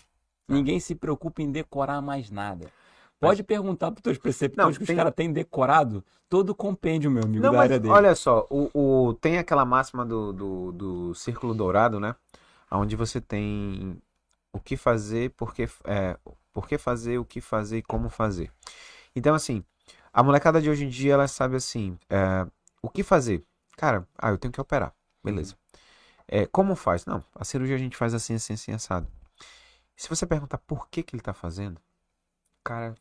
Ninguém 0.48 0.80
se 0.80 0.94
preocupa 0.94 1.42
em 1.42 1.50
decorar 1.52 2.00
mais 2.00 2.30
nada. 2.30 2.66
Pode 3.20 3.42
perguntar 3.42 3.90
para 3.90 3.98
os 3.98 4.02
teus 4.02 4.16
preceptores 4.18 4.70
Não, 4.70 4.76
que 4.76 4.82
os 4.82 4.86
tem- 4.86 4.96
caras 4.96 5.12
têm 5.14 5.30
decorado 5.30 6.02
todo 6.28 6.50
o 6.50 6.54
compêndio, 6.54 7.10
meu 7.10 7.22
amigo, 7.22 7.44
Não, 7.44 7.52
da 7.52 7.58
mas 7.58 7.64
área 7.66 7.78
dele. 7.78 7.92
olha 7.92 8.14
só, 8.14 8.46
o, 8.48 8.70
o- 9.08 9.14
tem 9.14 9.36
aquela 9.36 9.64
máxima 9.64 10.06
do, 10.06 10.32
do, 10.32 10.72
do 10.72 11.14
círculo 11.14 11.52
dourado, 11.54 12.00
né? 12.00 12.16
Onde 12.70 12.96
você 12.96 13.20
tem 13.20 14.00
o 14.52 14.60
que 14.60 14.76
fazer, 14.76 15.30
por 15.30 15.54
que, 15.54 15.68
é, 15.84 16.18
por 16.52 16.68
que 16.68 16.78
fazer, 16.78 17.18
o 17.18 17.24
que 17.24 17.40
fazer 17.40 17.78
e 17.78 17.82
como 17.82 18.08
fazer. 18.08 18.52
Então, 19.14 19.34
assim, 19.34 19.64
a 20.12 20.22
molecada 20.22 20.60
de 20.60 20.70
hoje 20.70 20.84
em 20.84 20.88
dia, 20.88 21.14
ela 21.14 21.28
sabe 21.28 21.56
assim, 21.56 21.98
é, 22.08 22.46
o 22.82 22.88
que 22.88 23.02
fazer? 23.02 23.44
Cara, 23.76 24.06
ah, 24.18 24.30
eu 24.30 24.38
tenho 24.38 24.52
que 24.52 24.60
operar. 24.60 24.94
Beleza. 25.22 25.56
É, 26.26 26.46
como 26.46 26.76
faz? 26.76 27.06
Não, 27.06 27.22
a 27.34 27.44
cirurgia 27.44 27.76
a 27.76 27.78
gente 27.78 27.96
faz 27.96 28.14
assim, 28.14 28.34
assim, 28.34 28.54
assim, 28.54 28.72
assado. 28.72 29.08
Se 29.96 30.08
você 30.08 30.26
perguntar 30.26 30.58
por 30.58 30.88
que 30.88 31.02
que 31.02 31.14
ele 31.14 31.22
tá 31.22 31.34
fazendo, 31.34 31.80
cara, 32.64 32.94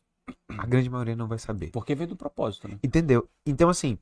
a 0.48 0.66
grande 0.66 0.90
maioria 0.90 1.16
não 1.16 1.28
vai 1.28 1.38
saber. 1.38 1.70
Porque 1.70 1.94
veio 1.94 2.08
do 2.08 2.16
propósito, 2.16 2.68
né? 2.68 2.78
Entendeu? 2.82 3.28
Então, 3.46 3.68
assim, 3.68 3.98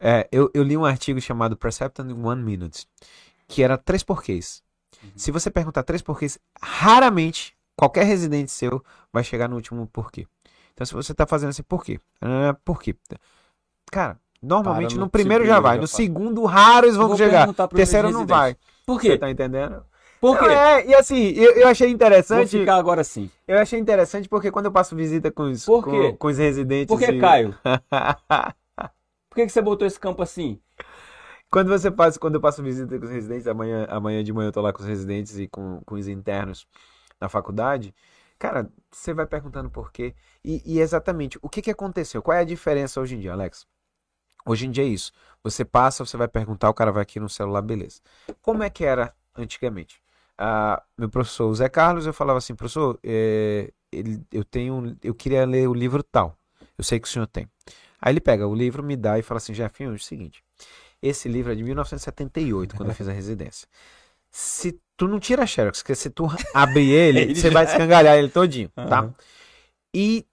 é, 0.00 0.28
eu, 0.32 0.50
eu 0.52 0.62
li 0.62 0.76
um 0.76 0.84
artigo 0.84 1.20
chamado 1.20 1.56
Perception 1.56 2.06
in 2.10 2.24
One 2.24 2.42
Minute, 2.42 2.88
que 3.46 3.62
era 3.62 3.78
três 3.78 4.02
porquês. 4.02 4.62
Se 5.16 5.30
você 5.30 5.50
perguntar 5.50 5.82
três 5.82 6.02
porquês, 6.02 6.38
raramente 6.60 7.54
qualquer 7.76 8.04
residente 8.04 8.50
seu 8.50 8.82
vai 9.12 9.24
chegar 9.24 9.48
no 9.48 9.56
último 9.56 9.86
porquê. 9.86 10.26
Então, 10.72 10.86
se 10.86 10.94
você 10.94 11.14
tá 11.14 11.26
fazendo 11.26 11.50
assim, 11.50 11.62
por 11.62 11.84
quê? 11.84 12.00
Por 12.64 12.80
quê? 12.80 12.94
Cara, 13.90 14.18
normalmente 14.42 14.94
no 14.96 15.02
no 15.02 15.10
primeiro 15.10 15.44
já 15.46 15.60
vai, 15.60 15.76
já 15.76 15.82
no 15.82 15.86
segundo 15.86 16.44
raro 16.44 16.86
eles 16.86 16.94
Eu 16.94 17.00
vão 17.00 17.08
vou 17.08 17.16
chegar. 17.16 17.52
Terceiro 17.68 18.10
não 18.10 18.26
vai. 18.26 18.56
Por 18.86 19.00
Você 19.00 19.08
quê? 19.12 19.18
tá 19.18 19.30
entendendo? 19.30 19.84
Por 20.20 20.38
quê? 20.38 20.46
É, 20.46 20.86
e 20.86 20.94
assim, 20.94 21.30
eu, 21.30 21.52
eu 21.52 21.68
achei 21.68 21.88
Vou 21.88 21.94
interessante. 21.94 22.58
ficar 22.58 22.76
agora 22.76 23.00
assim. 23.00 23.28
Eu 23.46 23.58
achei 23.58 23.78
interessante 23.78 24.28
porque 24.28 24.50
quando 24.50 24.66
eu 24.66 24.72
passo 24.72 24.94
visita 24.94 25.30
com 25.30 25.44
os, 25.50 25.66
com, 25.66 26.16
com 26.16 26.28
os 26.28 26.38
residentes. 26.38 26.94
Por 26.94 26.98
que, 26.98 27.12
e- 27.12 27.20
Caio? 27.20 27.54
Por 29.28 29.36
que, 29.36 29.46
que 29.46 29.52
você 29.52 29.62
botou 29.62 29.86
esse 29.86 29.98
campo 29.98 30.22
assim? 30.22 30.60
Quando 31.52 31.68
você 31.68 31.90
passa, 31.90 32.18
quando 32.18 32.36
eu 32.36 32.40
passo 32.40 32.62
visita 32.62 32.98
com 32.98 33.04
os 33.04 33.10
residentes, 33.10 33.46
amanhã, 33.46 33.86
amanhã 33.90 34.24
de 34.24 34.32
manhã 34.32 34.48
eu 34.48 34.52
tô 34.52 34.62
lá 34.62 34.72
com 34.72 34.80
os 34.80 34.88
residentes 34.88 35.38
e 35.38 35.46
com, 35.46 35.82
com 35.84 35.96
os 35.96 36.08
internos 36.08 36.66
na 37.20 37.28
faculdade, 37.28 37.94
cara, 38.38 38.70
você 38.90 39.12
vai 39.12 39.26
perguntando 39.26 39.70
por 39.70 39.92
quê. 39.92 40.14
E, 40.44 40.62
e 40.64 40.80
exatamente, 40.80 41.38
o 41.42 41.50
que 41.50 41.60
que 41.62 41.70
aconteceu? 41.70 42.22
Qual 42.22 42.36
é 42.36 42.40
a 42.40 42.44
diferença 42.44 43.00
hoje 43.02 43.16
em 43.16 43.20
dia, 43.20 43.32
Alex? 43.34 43.66
Hoje 44.46 44.66
em 44.66 44.70
dia 44.70 44.84
é 44.84 44.88
isso. 44.88 45.12
Você 45.44 45.64
passa, 45.64 46.04
você 46.06 46.16
vai 46.16 46.28
perguntar, 46.28 46.70
o 46.70 46.74
cara 46.74 46.92
vai 46.92 47.02
aqui 47.02 47.20
no 47.20 47.28
celular, 47.28 47.62
beleza. 47.62 48.00
Como 48.42 48.62
é 48.62 48.70
que 48.70 48.84
era 48.84 49.14
antigamente? 49.36 50.02
Ah, 50.38 50.82
meu 50.98 51.10
professor, 51.10 51.48
o 51.50 51.54
Zé 51.54 51.68
Carlos, 51.68 52.06
eu 52.06 52.14
falava 52.14 52.38
assim, 52.38 52.54
professor, 52.54 52.98
é, 53.04 53.72
ele- 53.92 54.22
eu 54.32 54.44
tenho, 54.44 54.96
eu 55.02 55.14
queria 55.14 55.44
ler 55.46 55.68
o 55.68 55.74
livro 55.74 56.02
tal. 56.02 56.36
Eu 56.78 56.84
sei 56.84 56.98
que 56.98 57.06
o 57.06 57.10
senhor 57.10 57.26
tem. 57.26 57.48
Aí 58.00 58.12
ele 58.12 58.20
pega 58.20 58.46
o 58.48 58.54
livro, 58.54 58.82
me 58.82 58.96
dá 58.96 59.18
e 59.18 59.22
fala 59.22 59.38
assim, 59.38 59.54
Jefinho, 59.54 59.92
é 59.92 59.94
o 59.94 59.98
seguinte, 59.98 60.42
esse 61.02 61.28
livro 61.28 61.52
é 61.52 61.54
de 61.54 61.62
1978, 61.64 62.76
quando 62.76 62.90
eu 62.90 62.94
fiz 62.94 63.08
a 63.08 63.12
residência. 63.12 63.66
Se 64.30 64.80
tu 64.96 65.06
não 65.08 65.18
tira 65.20 65.42
a 65.42 65.46
xerox, 65.46 65.80
porque 65.82 65.94
se 65.94 66.08
tu 66.10 66.26
abrir 66.54 66.90
ele, 66.94 67.20
Ele 67.20 67.34
você 67.34 67.48
já- 67.48 67.54
vai 67.54 67.64
escangalhar 67.64 68.16
ele 68.16 68.28
todinho, 68.28 68.68
tá? 68.70 69.00
Aham. 69.00 69.14
E 69.94 70.24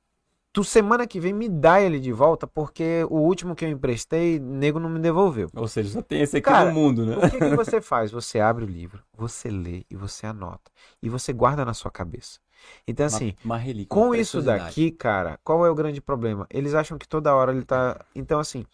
tu 0.53 0.63
semana 0.63 1.05
que 1.05 1.19
vem 1.19 1.33
me 1.33 1.49
dá 1.49 1.81
ele 1.81 1.99
de 1.99 2.11
volta, 2.11 2.47
porque 2.47 3.05
o 3.09 3.17
último 3.17 3.55
que 3.55 3.65
eu 3.65 3.69
emprestei, 3.69 4.39
nego 4.39 4.79
não 4.79 4.89
me 4.89 4.99
devolveu. 4.99 5.49
Ou 5.55 5.67
seja, 5.67 5.89
só 5.89 6.01
tem 6.01 6.21
esse 6.21 6.37
aqui 6.37 6.45
Cara, 6.45 6.69
no 6.69 6.73
mundo, 6.73 7.05
né? 7.05 7.17
O 7.17 7.29
que, 7.29 7.37
que 7.37 7.49
você 7.55 7.81
faz? 7.81 8.11
Você 8.11 8.39
abre 8.39 8.63
o 8.63 8.67
livro, 8.67 9.03
você 9.13 9.49
lê 9.49 9.85
e 9.89 9.95
você 9.95 10.25
anota. 10.25 10.71
E 11.03 11.09
você 11.09 11.33
guarda 11.33 11.65
na 11.65 11.73
sua 11.73 11.91
cabeça. 11.91 12.39
Então, 12.87 13.05
assim, 13.05 13.33
uma, 13.43 13.55
uma 13.55 13.57
relíquia, 13.57 13.87
com 13.87 14.13
isso 14.13 14.41
daqui, 14.41 14.91
cara, 14.91 15.39
qual 15.43 15.65
é 15.65 15.69
o 15.69 15.75
grande 15.75 16.01
problema? 16.01 16.47
Eles 16.49 16.73
acham 16.73 16.97
que 16.97 17.07
toda 17.07 17.33
hora 17.33 17.51
ele 17.51 17.63
tá. 17.63 18.03
Então, 18.15 18.39
assim, 18.39 18.65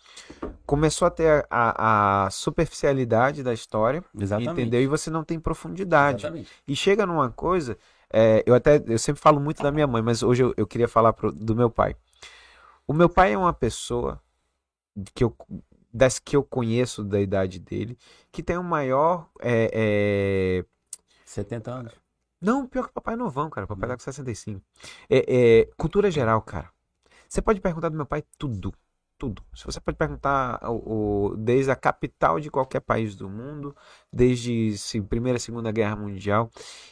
começou 0.66 1.08
a 1.08 1.12
ter 1.12 1.46
a, 1.50 2.26
a 2.26 2.30
superficialidade 2.30 3.44
da 3.44 3.54
história, 3.54 4.04
Exatamente. 4.20 4.52
entendeu? 4.52 4.82
E 4.82 4.88
você 4.88 5.10
não 5.10 5.24
tem 5.24 5.40
profundidade. 5.40 6.22
Exatamente. 6.22 6.52
E 6.68 6.76
chega 6.76 7.06
numa 7.06 7.30
coisa, 7.30 7.78
é, 8.12 8.44
eu 8.46 8.56
até, 8.56 8.84
eu 8.88 8.98
sempre 9.00 9.22
falo 9.22 9.40
muito 9.40 9.62
da 9.62 9.72
minha 9.72 9.88
mãe, 9.88 10.02
mas 10.02 10.24
hoje 10.24 10.44
eu, 10.44 10.54
eu 10.58 10.66
queria 10.68 10.88
falar 10.88 11.14
pro- 11.14 11.32
do 11.32 11.56
meu 11.56 11.70
pai. 11.70 11.96
O 12.88 12.94
meu 12.94 13.10
pai 13.10 13.34
é 13.34 13.38
uma 13.38 13.54
pessoa 13.54 14.22
que 15.14 15.24
eu, 15.24 15.36
das 15.94 16.20
que 16.20 16.36
eu 16.36 16.44
conheço 16.44 17.04
da 17.04 17.20
idade 17.20 17.60
dele, 17.60 17.98
que 18.32 18.44
tem 18.44 18.58
o 18.58 18.64
maior, 18.64 19.30
é, 19.42 19.70
é, 19.74 20.66
70 21.26 21.72
anos. 21.72 21.94
Não, 22.42 22.68
pior 22.68 22.88
que 22.88 22.94
papai 22.94 23.16
é 23.16 23.18
novão, 23.18 23.50
cara. 23.50 23.68
Papai 23.68 23.88
Não. 23.90 23.96
tá 23.96 23.98
com 23.98 24.04
65. 24.04 24.62
É, 25.10 25.62
é, 25.62 25.66
cultura 25.78 26.12
geral, 26.12 26.42
cara. 26.42 26.70
Você 27.28 27.42
pode 27.42 27.60
perguntar 27.60 27.90
do 27.90 27.98
meu 27.98 28.06
pai 28.06 28.24
tudo. 28.38 28.74
Tudo. 29.18 29.42
Se 29.54 29.66
você 29.66 29.80
pode 29.80 29.98
perguntar 29.98 30.60
o, 30.70 31.30
o- 31.32 31.38
desde 31.38 31.72
a 31.72 31.76
capital 31.76 32.40
de 32.40 32.50
qualquer 32.52 32.82
país 32.82 33.16
do 33.16 33.30
mundo, 33.30 33.76
desde 34.12 34.78
se- 34.78 35.02
Primeira 35.02 35.38
e 35.38 35.42
Segunda 35.42 35.72
Guerra 35.72 35.96
Mundial, 35.96 36.50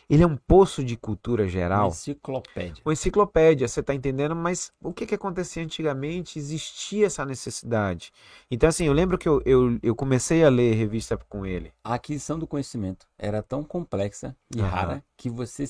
ele 0.10 0.24
é 0.24 0.28
um 0.28 0.38
poço 0.38 0.84
de 0.84 0.96
cultura 0.98 1.44
Uma 1.44 1.50
geral. 1.50 1.88
enciclopédia. 1.90 2.82
Uma 2.86 2.94
enciclopédia, 2.94 3.68
você 3.68 3.80
está 3.80 3.94
entendendo? 3.94 4.36
Mas 4.36 4.72
o 4.82 4.94
que 4.94 5.06
que 5.06 5.16
acontecia 5.16 5.64
antigamente? 5.64 6.40
Existia 6.40 7.08
essa 7.08 7.26
necessidade. 7.26 8.12
Então, 8.50 8.70
assim, 8.70 8.86
eu 8.86 8.94
lembro 8.94 9.18
que 9.18 9.28
eu, 9.28 9.42
eu, 9.46 9.78
eu 9.82 9.96
comecei 9.96 10.44
a 10.44 10.50
ler 10.50 10.74
revista 10.76 11.18
com 11.30 11.46
ele. 11.46 11.72
A 11.84 11.96
aquisição 11.96 12.38
do 12.40 12.48
conhecimento 12.48 13.08
era 13.18 13.42
tão 13.42 13.64
complexa 13.64 14.36
e 14.56 14.60
Aham. 14.62 14.70
rara 14.70 15.04
que 15.18 15.30
você, 15.30 15.66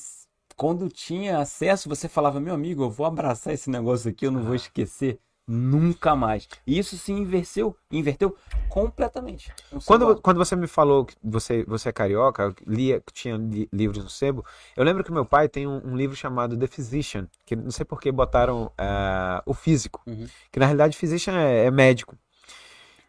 quando 0.55 0.87
tinha 0.89 1.39
acesso, 1.39 1.89
você 1.89 2.07
falava, 2.07 2.39
meu 2.39 2.53
amigo, 2.53 2.83
eu 2.83 2.89
vou 2.89 3.05
abraçar 3.05 3.53
esse 3.53 3.69
negócio 3.69 4.09
aqui, 4.09 4.25
eu 4.27 4.31
não 4.31 4.43
vou 4.43 4.55
esquecer 4.55 5.19
nunca 5.47 6.15
mais. 6.15 6.47
E 6.65 6.77
isso 6.77 6.97
se 6.97 7.11
inverteu, 7.11 7.75
inverteu 7.91 8.35
completamente. 8.69 9.51
Quando, 9.85 10.05
qual- 10.05 10.15
quando 10.21 10.37
você 10.37 10.55
me 10.55 10.67
falou 10.67 11.05
que 11.05 11.15
você, 11.23 11.63
você 11.65 11.89
é 11.89 11.91
carioca, 11.91 12.53
lia, 12.65 13.01
que 13.01 13.13
tinha 13.13 13.37
li- 13.37 13.69
livros 13.71 14.03
no 14.03 14.09
sebo, 14.09 14.45
eu 14.75 14.83
lembro 14.83 15.03
que 15.03 15.11
meu 15.11 15.25
pai 15.25 15.47
tem 15.49 15.67
um, 15.67 15.81
um 15.85 15.95
livro 15.95 16.15
chamado 16.15 16.57
The 16.57 16.67
Physician, 16.67 17.27
que 17.45 17.55
não 17.55 17.71
sei 17.71 17.85
por 17.85 17.99
que 17.99 18.11
botaram 18.11 18.71
ah, 18.77 19.43
o 19.45 19.53
físico, 19.53 20.01
Uhum. 20.07 20.27
que 20.51 20.59
na 20.59 20.65
realidade 20.65 20.97
physician 20.97 21.33
é, 21.37 21.65
é 21.65 21.71
médico. 21.71 22.17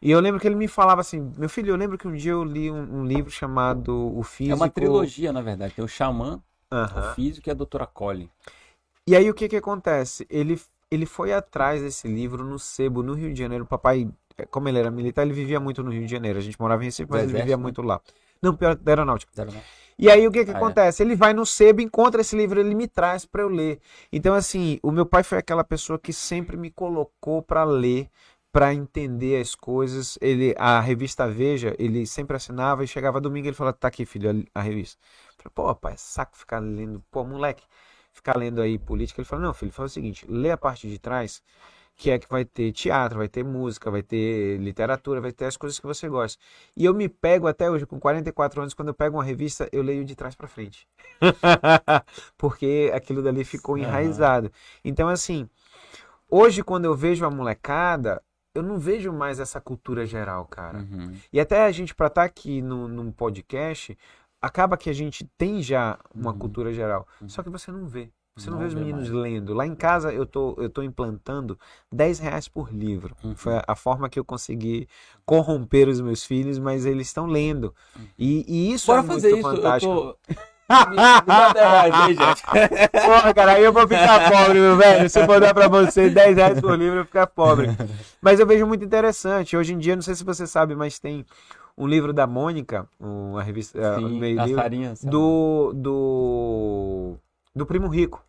E 0.03 0.11
eu 0.11 0.21
lembro 0.21 0.39
que 0.41 0.47
ele 0.47 0.55
me 0.55 0.69
falava 0.69 1.01
assim, 1.01 1.33
meu 1.39 1.49
filho, 1.49 1.71
eu 1.71 1.77
lembro 1.77 1.97
que 1.97 2.07
um 2.07 2.15
dia 2.15 2.33
eu 2.33 2.45
li 2.45 2.71
um, 2.71 3.01
um 3.01 3.05
livro 3.07 3.31
chamado 3.31 4.15
O 4.17 4.23
Físico. 4.23 4.53
É 4.53 4.55
uma 4.55 4.69
trilogia, 4.69 5.33
na 5.33 5.41
verdade. 5.41 5.73
Tem 5.75 5.85
o 5.85 5.89
Xamã, 5.89 6.43
Aham. 6.71 7.11
o 7.13 7.15
Físico 7.15 7.49
e 7.49 7.51
a 7.51 7.55
Doutora 7.55 7.87
Collie. 7.87 8.31
E 9.07 9.17
aí 9.17 9.31
o 9.31 9.35
que 9.35 9.49
que 9.49 9.57
acontece? 9.57 10.27
Ele, 10.29 10.61
ele 10.91 11.07
foi 11.07 11.33
atrás 11.33 11.83
desse 11.83 12.09
livro 12.09 12.45
no 12.45 12.59
sebo, 12.59 13.03
no 13.03 13.15
Rio 13.15 13.33
de 13.33 13.39
Janeiro. 13.39 13.65
O 13.65 13.67
papai, 13.67 14.09
eh, 14.39 14.47
como 14.47 14.69
ele 14.69 14.79
era 14.79 14.91
militar, 14.91 15.23
ele 15.23 15.35
vivia 15.35 15.61
muito 15.61 15.83
no 15.83 15.91
Rio 15.91 16.05
de 16.07 16.11
Janeiro. 16.11 16.39
A 16.39 16.43
gente 16.43 16.61
morava 16.61 16.83
em 16.83 16.87
Recife, 16.87 17.11
mas 17.11 17.23
ele 17.23 17.33
vivia 17.35 17.57
né? 17.57 17.57
muito 17.57 17.83
lá. 17.83 18.01
Não, 18.43 18.55
pior, 18.57 18.75
da 18.77 18.93
aeronáutica. 18.93 19.33
Zero, 19.35 19.53
né? 19.53 19.65
E 19.99 20.11
aí 20.11 20.27
o 20.27 20.33
que 20.33 20.45
que 20.45 20.51
Ah, 20.53 20.61
é. 20.61 20.63
acontece? 20.63 21.03
Ele 21.03 21.15
vai 21.15 21.33
no 21.33 21.47
sebo, 21.47 21.81
encontra 21.81 22.21
esse 22.21 22.37
livro, 22.37 22.61
ele 22.61 22.75
me 22.75 22.89
traz 22.89 23.25
para 23.25 23.43
eu 23.43 23.49
ler. 23.49 23.81
Então 24.13 24.35
assim, 24.35 24.79
o 24.83 24.91
meu 24.91 25.07
pai 25.07 25.23
foi 25.23 25.39
aquela 25.39 25.65
pessoa 25.65 25.99
que 25.99 26.13
sempre 26.13 26.57
me 26.57 26.71
colocou 26.71 27.43
para 27.43 27.65
ler, 27.65 28.09
para 28.53 28.75
entender 28.75 29.41
as 29.41 29.55
coisas. 29.55 30.19
Ele 30.21 30.55
a 30.59 30.81
revista 30.81 31.29
Veja, 31.29 31.75
ele 31.79 32.07
sempre 32.07 32.37
assinava 32.37 32.83
e 32.85 32.89
chegava 32.89 33.21
domingo 33.21 33.47
ele 33.49 33.55
falava: 33.57 33.77
"Tá 33.77 33.89
aqui, 33.89 34.05
filho, 34.05 34.31
a, 34.55 34.61
a 34.61 34.63
revista". 34.63 34.99
Eu 35.39 35.51
falei: 35.53 35.53
"Pô, 35.55 35.75
pai, 35.77 35.95
saco 35.97 36.37
ficar 36.37 36.59
lendo, 36.61 37.01
pô, 37.11 37.25
moleque, 37.25 37.65
ficar 38.15 38.37
lendo 38.37 38.61
aí 38.61 38.79
política". 38.79 39.21
Ele 39.21 39.29
falou: 39.29 39.45
"Não, 39.45 39.55
filho, 39.55 39.73
faz 39.73 39.91
o 39.91 39.95
seguinte, 39.95 40.25
lê 40.29 40.51
a 40.51 40.57
parte 40.57 40.89
de 40.89 40.99
trás, 40.99 41.43
que 41.97 42.11
é 42.11 42.19
que 42.19 42.29
vai 42.29 42.45
ter 42.45 42.73
teatro, 42.73 43.19
vai 43.19 43.29
ter 43.29 43.45
música, 43.45 43.91
vai 43.91 44.03
ter 44.03 44.59
literatura, 44.59 45.21
vai 45.21 45.33
ter 45.33 45.45
as 45.47 45.57
coisas 45.57 45.79
que 45.79 45.87
você 45.87 46.09
gosta". 46.09 46.43
E 46.77 46.85
eu 46.85 46.95
me 46.95 47.09
pego 47.09 47.47
até 47.47 47.71
hoje, 47.71 47.87
com 47.87 48.01
44 48.01 48.61
anos, 48.61 48.75
quando 48.75 48.89
eu 48.89 48.95
pego 48.95 49.17
uma 49.17 49.25
revista, 49.25 49.69
eu 49.73 49.83
leio 49.83 50.05
de 50.05 50.15
trás 50.15 50.35
para 50.35 50.49
frente. 50.49 50.89
Porque 52.39 52.91
aquilo 52.95 53.23
dali 53.23 53.45
ficou 53.45 53.77
enraizado. 53.77 54.51
Então, 54.85 55.09
assim, 55.09 55.49
hoje, 56.31 56.63
quando 56.63 56.87
eu 56.87 56.95
vejo 56.95 57.25
a 57.25 57.31
molecada, 57.31 58.23
eu 58.55 58.63
não 58.63 58.79
vejo 58.79 59.13
mais 59.13 59.41
essa 59.41 59.61
cultura 59.61 60.07
geral, 60.07 60.47
cara. 60.47 60.79
Uhum. 60.79 61.13
E 61.33 61.41
até 61.41 61.65
a 61.65 61.73
gente, 61.73 61.95
pra 61.95 62.07
estar 62.07 62.23
aqui 62.23 62.63
no, 62.63 62.87
num 62.87 63.11
podcast, 63.11 63.99
acaba 64.45 64.77
que 64.77 64.91
a 64.91 64.93
gente 64.93 65.25
tem 65.39 65.63
já 65.63 65.99
uma 66.15 66.33
Uhum. 66.33 66.39
cultura 66.39 66.73
geral. 66.73 67.07
Uhum. 67.21 67.29
Só 67.29 67.43
que 67.43 67.51
você 67.51 67.71
não 67.73 67.87
vê. 67.87 68.11
Você 68.37 68.51
não, 68.51 68.55
Não 68.59 68.63
vê 68.63 68.69
os 68.69 68.75
meninos 68.75 69.09
mais. 69.09 69.23
lendo. 69.23 69.55
Lá 69.55 69.65
em 69.65 69.77
casa 69.77 70.13
eu 70.13 70.27
tô, 70.27 70.57
eu 70.59 70.69
tô 70.69 70.83
implantando 70.83 71.57
10 71.93 72.19
reais 72.19 72.49
por 72.49 72.73
livro. 72.75 73.15
Uhum. 73.23 73.37
Foi 73.37 73.55
a, 73.55 73.65
a 73.69 73.77
forma 73.77 74.09
que 74.09 74.19
eu 74.19 74.25
consegui 74.25 74.89
corromper 75.25 75.89
os 75.89 76.01
meus 76.01 76.25
filhos, 76.25 76.59
mas 76.59 76.85
eles 76.85 77.07
estão 77.07 77.27
lendo. 77.27 77.73
E, 78.19 78.45
e 78.49 78.73
isso. 78.73 78.87
Bora 78.89 79.01
é 79.01 79.05
fazer 79.05 79.31
muito 79.31 79.39
isso. 79.41 79.49
Eu 79.49 79.57
fantástico. 79.57 80.19
Me 80.67 80.97
10 80.97 81.53
reais 81.55 81.95
aí, 81.95 82.15
gente. 82.17 82.43
Porra, 83.07 83.35
cara, 83.35 83.53
aí 83.53 83.63
eu 83.65 83.73
vou 83.73 83.87
ficar 83.87 84.31
pobre, 84.31 84.59
meu 84.59 84.77
velho. 84.79 85.11
Se 85.11 85.21
eu 85.21 85.27
for 85.27 85.39
dar 85.39 85.53
pra 85.55 85.69
você 85.69 86.09
10 86.11 86.37
reais 86.37 86.61
por 86.61 86.71
livro, 86.79 86.95
eu 86.95 87.03
vou 87.03 87.05
ficar 87.05 87.27
pobre. 87.27 87.69
Mas 88.21 88.41
eu 88.41 88.47
vejo 88.47 88.67
muito 88.67 88.85
interessante. 88.85 89.57
Hoje 89.57 89.75
em 89.75 89.79
dia, 89.79 89.95
não 89.95 90.03
sei 90.03 90.15
se 90.15 90.25
você 90.25 90.47
sabe, 90.47 90.75
mas 90.75 90.99
tem 90.99 91.25
um 91.77 91.87
livro 91.87 92.13
da 92.13 92.27
Mônica, 92.27 92.89
uma 93.01 93.43
revista, 93.43 93.79
uh, 93.79 94.09
Sim, 94.09 94.19
meio 94.19 94.41
livro, 94.41 94.63
Sarinha. 94.63 94.95
do, 95.03 95.73
do, 95.75 97.15
do 97.55 97.67
Primo 97.67 97.89
Rico, 97.89 98.25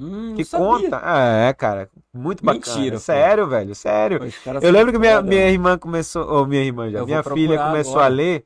Hum, 0.00 0.34
que 0.36 0.44
conta. 0.44 1.00
É, 1.48 1.52
cara, 1.52 1.90
muito 2.14 2.44
bacana. 2.44 2.76
Mentira, 2.76 2.96
pô. 2.96 3.02
Sério, 3.02 3.48
velho, 3.48 3.74
sério. 3.74 4.20
Eu 4.62 4.70
lembro 4.70 4.92
que 4.92 4.98
minha, 4.98 5.20
minha 5.20 5.40
mano. 5.40 5.52
irmã 5.52 5.76
começou, 5.78 6.24
ou 6.28 6.46
minha 6.46 6.62
irmã 6.62 6.88
já, 6.88 7.04
minha 7.04 7.22
filha 7.22 7.58
começou 7.58 7.94
agora. 7.94 8.06
a 8.06 8.08
ler. 8.08 8.44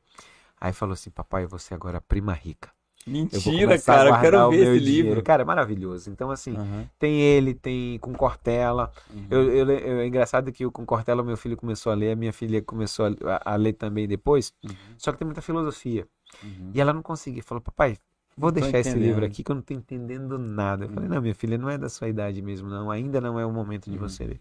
Aí 0.58 0.72
falou 0.72 0.94
assim, 0.94 1.10
papai, 1.10 1.44
você 1.44 1.74
agora 1.74 1.98
é 1.98 2.00
prima 2.00 2.32
rica. 2.32 2.70
Eu 3.06 3.12
Mentira, 3.12 3.74
a 3.74 3.78
cara. 3.78 4.10
Eu 4.10 4.20
quero 4.20 4.50
ver 4.50 4.56
esse 4.56 4.80
dinheiro. 4.84 5.08
livro. 5.08 5.22
Cara, 5.22 5.42
é 5.42 5.44
maravilhoso. 5.44 6.10
Então, 6.10 6.30
assim, 6.30 6.54
Aham, 6.54 6.88
tem 6.98 7.20
ele, 7.20 7.54
tem 7.54 7.98
com 7.98 8.12
Cortella. 8.12 8.92
uhum. 9.12 9.26
Eu, 9.30 9.50
eu, 9.52 9.70
eu- 9.70 9.98
é 10.00 10.06
engraçado 10.06 10.52
que 10.52 10.64
o 10.64 10.70
com 10.70 10.84
Cortella 10.86 11.22
meu 11.22 11.36
filho 11.36 11.56
começou 11.56 11.90
a 11.92 11.94
ler, 11.94 12.12
a 12.12 12.16
minha 12.16 12.32
filha 12.32 12.62
começou 12.62 13.06
a, 13.06 13.52
a- 13.52 13.56
ler 13.56 13.72
também 13.72 14.06
depois. 14.06 14.52
Uhum, 14.62 14.74
Só 14.98 15.10
que 15.12 15.18
tem 15.18 15.26
muita 15.26 15.42
filosofia. 15.42 16.06
uhum. 16.42 16.70
E 16.74 16.80
ela 16.80 16.92
não 16.92 17.02
conseguia. 17.02 17.42
Falou, 17.42 17.60
papai, 17.60 17.96
vou 18.36 18.50
Não 18.50 18.54
deixar 18.54 18.78
esse 18.78 18.98
livro 18.98 19.24
aqui 19.24 19.42
que 19.42 19.50
eu 19.50 19.56
não 19.56 19.62
tô 19.62 19.74
entendendo 19.74 20.38
nada. 20.38 20.84
Eu 20.84 20.88
falei, 20.90 21.08
Uhum. 21.08 21.14
não, 21.16 21.22
minha 21.22 21.34
filha, 21.34 21.58
não 21.58 21.68
é 21.70 21.78
da 21.78 21.88
sua 21.88 22.08
idade 22.08 22.40
mesmo, 22.42 22.68
não. 22.68 22.90
Ainda 22.90 23.20
não 23.20 23.38
é 23.38 23.44
o 23.46 23.52
momento 23.52 23.90
de 23.90 23.98
Uhum. 23.98 24.08
você 24.08 24.24
ler. 24.24 24.40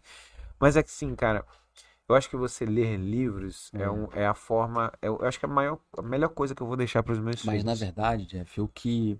Mas 0.60 0.78
é 0.78 0.84
que 0.84 0.92
sim, 0.92 1.16
cara. 1.16 1.46
Eu 2.12 2.16
acho 2.16 2.30
que 2.30 2.36
você 2.36 2.66
ler 2.66 2.98
livros 2.98 3.72
é, 3.74 3.90
Uhum. 3.90 4.04
um, 4.04 4.08
é 4.12 4.28
a 4.28 4.34
forma. 4.34 4.92
é- 5.02 5.08
Eu 5.08 5.20
acho 5.22 5.40
que 5.40 5.46
é 5.46 5.50
a, 5.50 5.52
maior, 5.52 5.80
a 5.98 6.02
melhor 6.02 6.28
coisa 6.30 6.54
que 6.54 6.62
eu 6.62 6.68
vou 6.68 6.76
deixar 6.76 7.02
para 7.02 7.14
os 7.14 7.20
meus 7.20 7.44
Mas 7.46 7.64
na 7.64 7.72
filhos. 7.72 7.80
verdade, 7.80 8.26
Jeff, 8.26 8.60
o 8.60 8.68
que. 8.68 9.18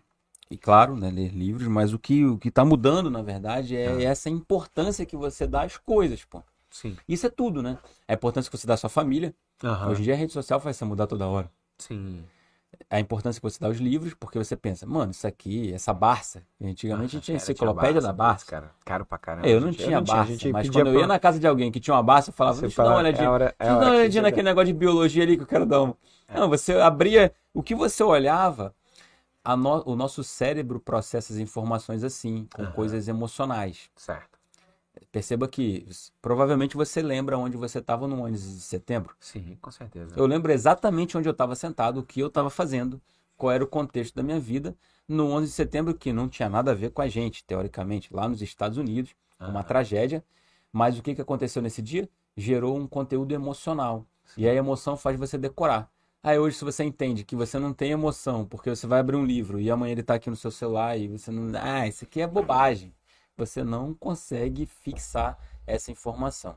E 0.50 0.58
claro, 0.58 0.98
né, 0.98 1.10
ler 1.10 1.30
livros, 1.30 1.66
mas 1.70 1.94
o 1.94 2.00
que 2.00 2.26
o 2.26 2.38
que 2.38 2.52
tá 2.52 2.66
mudando, 2.66 3.10
na 3.10 3.22
verdade, 3.22 3.78
é 3.78 3.88
Ah. 3.88 4.02
essa 4.02 4.30
importância 4.30 5.06
que 5.06 5.16
você 5.16 5.48
dá 5.48 5.62
às 5.64 5.78
coisas, 5.78 6.26
pô. 6.26 6.44
Sim. 6.70 6.98
Isso 7.08 7.26
é 7.26 7.30
tudo, 7.30 7.62
né? 7.62 7.78
A 8.06 8.14
importância 8.14 8.52
que 8.52 8.58
você 8.58 8.68
dá 8.68 8.74
à 8.74 8.78
sua 8.78 8.90
família. 8.90 9.34
Aham. 9.64 9.90
Hoje 9.92 10.02
em 10.02 10.04
dia 10.04 10.14
a 10.14 10.18
rede 10.18 10.34
social 10.34 10.60
faz 10.60 10.76
você 10.76 10.84
mudar 10.84 11.08
toda 11.08 11.26
hora. 11.28 11.50
Sim. 11.78 12.26
A 12.90 13.00
importância 13.00 13.40
que 13.40 13.44
você 13.50 13.60
dá 13.60 13.68
aos 13.68 13.78
livros, 13.78 14.14
porque 14.14 14.38
você 14.38 14.56
pensa, 14.56 14.86
mano, 14.86 15.12
isso 15.12 15.26
aqui, 15.26 15.74
essa 15.74 15.94
Barça. 15.94 16.42
Antigamente 16.62 17.18
Ah, 17.18 17.20
tinha 17.22 17.38
cara, 17.38 17.44
enciclopédia 17.52 18.02
da 18.02 18.12
Barça. 18.14 18.46
cara. 18.46 18.72
Caro 18.84 19.06
pra 19.06 19.18
caramba. 19.18 19.48
É, 19.48 19.52
eu 19.54 19.62
não 19.62 19.72
gente. 19.72 19.84
tinha 19.86 19.98
a 19.98 20.02
Barça, 20.02 20.32
gente 20.32 20.52
mas 20.52 20.70
quando 20.70 20.88
eu 20.88 20.94
ia 20.94 21.00
pra- 21.00 21.08
na 21.08 21.20
casa 21.20 21.40
de 21.40 21.48
alguém 21.48 21.72
que 21.72 21.80
tinha 21.80 21.94
uma 21.96 22.04
Barça, 22.04 22.30
eu 22.30 22.34
falava, 22.34 22.56
Você 22.56 22.62
deixa 22.64 22.82
eu 22.82 22.86
dar 22.86 22.90
uma 22.92 22.96
fala, 22.98 23.08
olhadinha. 23.08 23.26
é 23.28 23.30
hora, 23.30 23.46
é 23.46 23.64
Deixa 23.64 23.74
eu 23.74 23.80
dar 23.80 23.86
uma 23.86 23.96
olhadinha 23.96 24.24
naquele 24.24 24.44
negócio 24.44 24.68
de 24.68 24.74
biologia 24.74 25.24
ali 25.24 25.38
que 25.38 25.44
eu 25.44 25.48
quero 25.48 25.66
dar 25.66 25.82
uma. 25.84 25.98
É. 26.28 26.40
Não, 26.40 26.50
você 26.50 26.74
abria. 26.74 27.34
O 27.54 27.62
que 27.64 27.76
você 27.76 28.04
olhava, 28.04 28.74
no- 29.58 29.84
o 29.86 29.96
nosso 29.96 30.24
cérebro 30.24 30.80
processa 30.80 31.34
as 31.34 31.40
informações 31.40 32.04
assim, 32.04 32.48
com 32.54 32.64
Aham. 32.64 32.72
coisas 32.72 33.08
emocionais. 33.08 33.90
Certo. 33.96 34.31
Perceba 35.12 35.48
que 35.48 35.86
provavelmente 36.22 36.76
você 36.76 37.02
lembra 37.02 37.38
onde 37.38 37.58
você 37.58 37.80
estava 37.80 38.08
no 38.08 38.22
11 38.22 38.56
de 38.56 38.62
setembro. 38.62 39.16
Sim, 39.20 39.58
com 39.62 39.72
certeza. 39.72 40.14
Eu 40.16 40.26
lembro 40.26 40.52
exatamente 40.52 41.18
onde 41.18 41.28
eu 41.28 41.32
estava 41.34 41.56
sentado, 41.56 42.00
o 42.00 42.04
que 42.04 42.20
eu 42.20 42.28
estava 42.28 42.50
fazendo, 42.50 43.02
qual 43.38 43.52
era 43.52 43.64
o 43.64 43.68
contexto 43.68 44.16
da 44.16 44.24
minha 44.24 44.40
vida 44.40 44.76
no 45.08 45.28
11 45.32 45.48
de 45.48 45.54
setembro, 45.54 45.94
que 45.94 46.14
não 46.14 46.30
tinha 46.30 46.50
nada 46.50 46.72
a 46.72 46.76
ver 46.76 46.92
com 46.92 47.02
a 47.02 47.08
gente, 47.08 47.44
teoricamente, 47.44 48.14
lá 48.14 48.28
nos 48.28 48.42
Estados 48.42 48.78
Unidos, 48.78 49.14
uma 49.40 49.60
Aham. 49.60 49.64
tragédia. 49.64 50.24
Mas 50.72 50.98
o 50.98 51.02
que, 51.02 51.16
que 51.16 51.22
aconteceu 51.22 51.62
nesse 51.62 51.82
dia? 51.82 52.10
Gerou 52.36 52.78
um 52.78 52.88
conteúdo 52.88 53.34
emocional. 53.34 54.06
E 54.38 54.48
a 54.48 54.54
emoção 54.54 54.96
faz 54.96 55.20
você 55.20 55.38
decorar. 55.38 55.90
Aí 56.24 56.38
hoje, 56.38 56.56
se 56.56 56.64
você 56.64 56.84
entende 56.84 57.26
que 57.26 57.36
você 57.36 57.60
não 57.60 57.74
tem 57.74 57.92
emoção, 57.92 58.46
porque 58.46 58.70
você 58.70 58.88
vai 58.88 59.00
abrir 59.00 59.18
um 59.18 59.26
livro 59.26 59.60
e 59.60 59.70
amanhã 59.70 59.92
ele 59.92 60.02
está 60.02 60.14
aqui 60.14 60.30
no 60.30 60.36
seu 60.36 60.52
celular 60.52 60.98
e 60.98 61.08
você 61.08 61.32
não. 61.32 61.52
Ah, 61.60 61.88
isso 61.88 62.06
aqui 62.06 62.22
é 62.22 62.28
bobagem. 62.28 62.94
Você 63.42 63.64
não 63.64 63.92
consegue 63.96 64.68
fixar 64.68 65.36
essa 65.66 65.92
informação. 65.92 66.56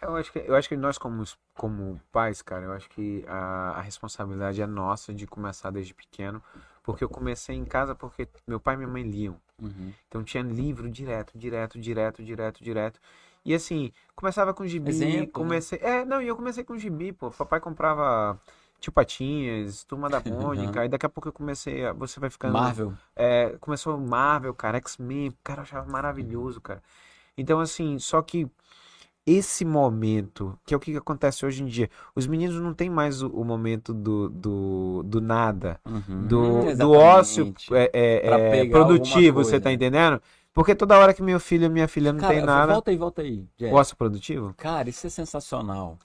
Eu 0.00 0.14
acho 0.14 0.30
que, 0.30 0.38
eu 0.38 0.54
acho 0.54 0.68
que 0.68 0.76
nós, 0.76 0.96
como, 0.96 1.24
como 1.54 2.00
pais, 2.12 2.40
cara, 2.40 2.66
eu 2.66 2.72
acho 2.72 2.88
que 2.90 3.24
a, 3.26 3.70
a 3.70 3.80
responsabilidade 3.80 4.62
é 4.62 4.66
nossa 4.66 5.12
de 5.12 5.26
começar 5.26 5.72
desde 5.72 5.92
pequeno. 5.92 6.40
Porque 6.84 7.02
eu 7.02 7.08
comecei 7.08 7.56
em 7.56 7.64
casa 7.64 7.96
porque 7.96 8.28
meu 8.46 8.60
pai 8.60 8.74
e 8.74 8.78
minha 8.78 8.88
mãe 8.88 9.02
liam. 9.02 9.36
Uhum. 9.60 9.92
Então 10.08 10.22
tinha 10.22 10.40
livro 10.44 10.88
direto, 10.88 11.36
direto, 11.36 11.80
direto, 11.80 12.22
direto, 12.22 12.62
direto. 12.62 13.00
E 13.44 13.52
assim, 13.52 13.92
começava 14.14 14.54
com 14.54 14.64
gibi, 14.64 14.90
Exemplo, 14.90 15.20
né? 15.20 15.26
comecei. 15.32 15.80
É, 15.82 16.04
não, 16.04 16.22
e 16.22 16.28
eu 16.28 16.36
comecei 16.36 16.62
com 16.62 16.78
gibi, 16.78 17.12
pô. 17.12 17.28
Papai 17.32 17.58
comprava 17.58 18.38
Tio 18.80 18.92
Patinhas, 18.92 19.84
Turma 19.84 20.08
da 20.08 20.20
Mônica, 20.24 20.84
e 20.84 20.88
daqui 20.88 21.06
a 21.06 21.08
pouco 21.08 21.28
eu 21.28 21.32
comecei, 21.32 21.84
a- 21.86 21.92
você 21.92 22.18
vai 22.20 22.30
ficando. 22.30 22.54
Marvel. 22.54 22.92
É, 23.16 23.56
começou 23.60 23.98
Marvel, 23.98 24.54
cara, 24.54 24.78
X-Men, 24.78 25.32
cara, 25.44 25.60
eu 25.60 25.62
achava 25.64 25.90
maravilhoso, 25.90 26.60
cara. 26.60 26.82
Então, 27.36 27.60
assim, 27.60 27.98
só 27.98 28.22
que 28.22 28.48
esse 29.26 29.64
momento, 29.64 30.58
que 30.66 30.74
é 30.74 30.76
o 30.76 30.80
que 30.80 30.96
acontece 30.96 31.44
hoje 31.46 31.62
em 31.62 31.66
dia, 31.66 31.90
os 32.14 32.26
meninos 32.26 32.56
não 32.60 32.74
têm 32.74 32.90
mais 32.90 33.22
o, 33.22 33.28
o 33.28 33.44
momento 33.44 33.92
do, 33.94 34.28
do, 34.30 35.02
do 35.04 35.20
nada, 35.20 35.80
Uhum. 35.86 36.26
do, 36.28 36.62
do 36.62 36.68
Exatamente. 36.70 36.92
ócio 36.92 37.54
é, 37.76 37.90
é, 37.92 38.60
é, 38.62 38.64
produtivo, 38.66 39.44
você 39.44 39.60
tá 39.60 39.72
entendendo? 39.72 40.20
Porque 40.52 40.74
toda 40.74 40.98
hora 40.98 41.14
que 41.14 41.22
meu 41.22 41.38
filho 41.38 41.66
e 41.66 41.68
minha 41.68 41.86
filha 41.88 42.12
não 42.12 42.20
Cara, 42.20 42.34
tem 42.34 42.42
nada. 42.42 42.72
volta 42.74 42.90
aí, 42.90 42.96
volta 42.96 43.22
aí. 43.22 43.46
Jeff. 43.56 43.74
Ócio 43.74 43.96
produtivo? 43.96 44.54
Cara, 44.56 44.88
isso 44.90 45.06
é 45.06 45.10
sensacional. 45.10 45.98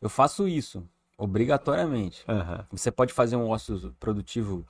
Eu 0.00 0.08
faço 0.08 0.46
isso, 0.48 0.86
obrigatoriamente. 1.18 2.22
Aham. 2.28 2.64
Você 2.70 2.90
pode 2.90 3.12
fazer 3.12 3.36
um 3.36 3.48
ócio 3.48 3.94
produtivo 3.98 4.64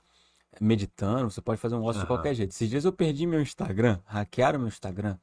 meditando, 0.59 1.29
você 1.29 1.39
pode 1.41 1.61
fazer 1.61 1.75
um 1.75 1.83
ócio 1.83 1.99
de 2.01 2.07
Aham. 2.07 2.07
qualquer 2.07 2.33
jeito. 2.33 2.49
Esses 2.51 2.69
dias 2.69 2.83
eu 2.83 2.91
perdi 2.91 3.25
meu 3.27 3.39
Instagram, 3.41 3.99
hackearam 4.05 4.59
meu 4.59 4.67
Instagram. 4.67 5.15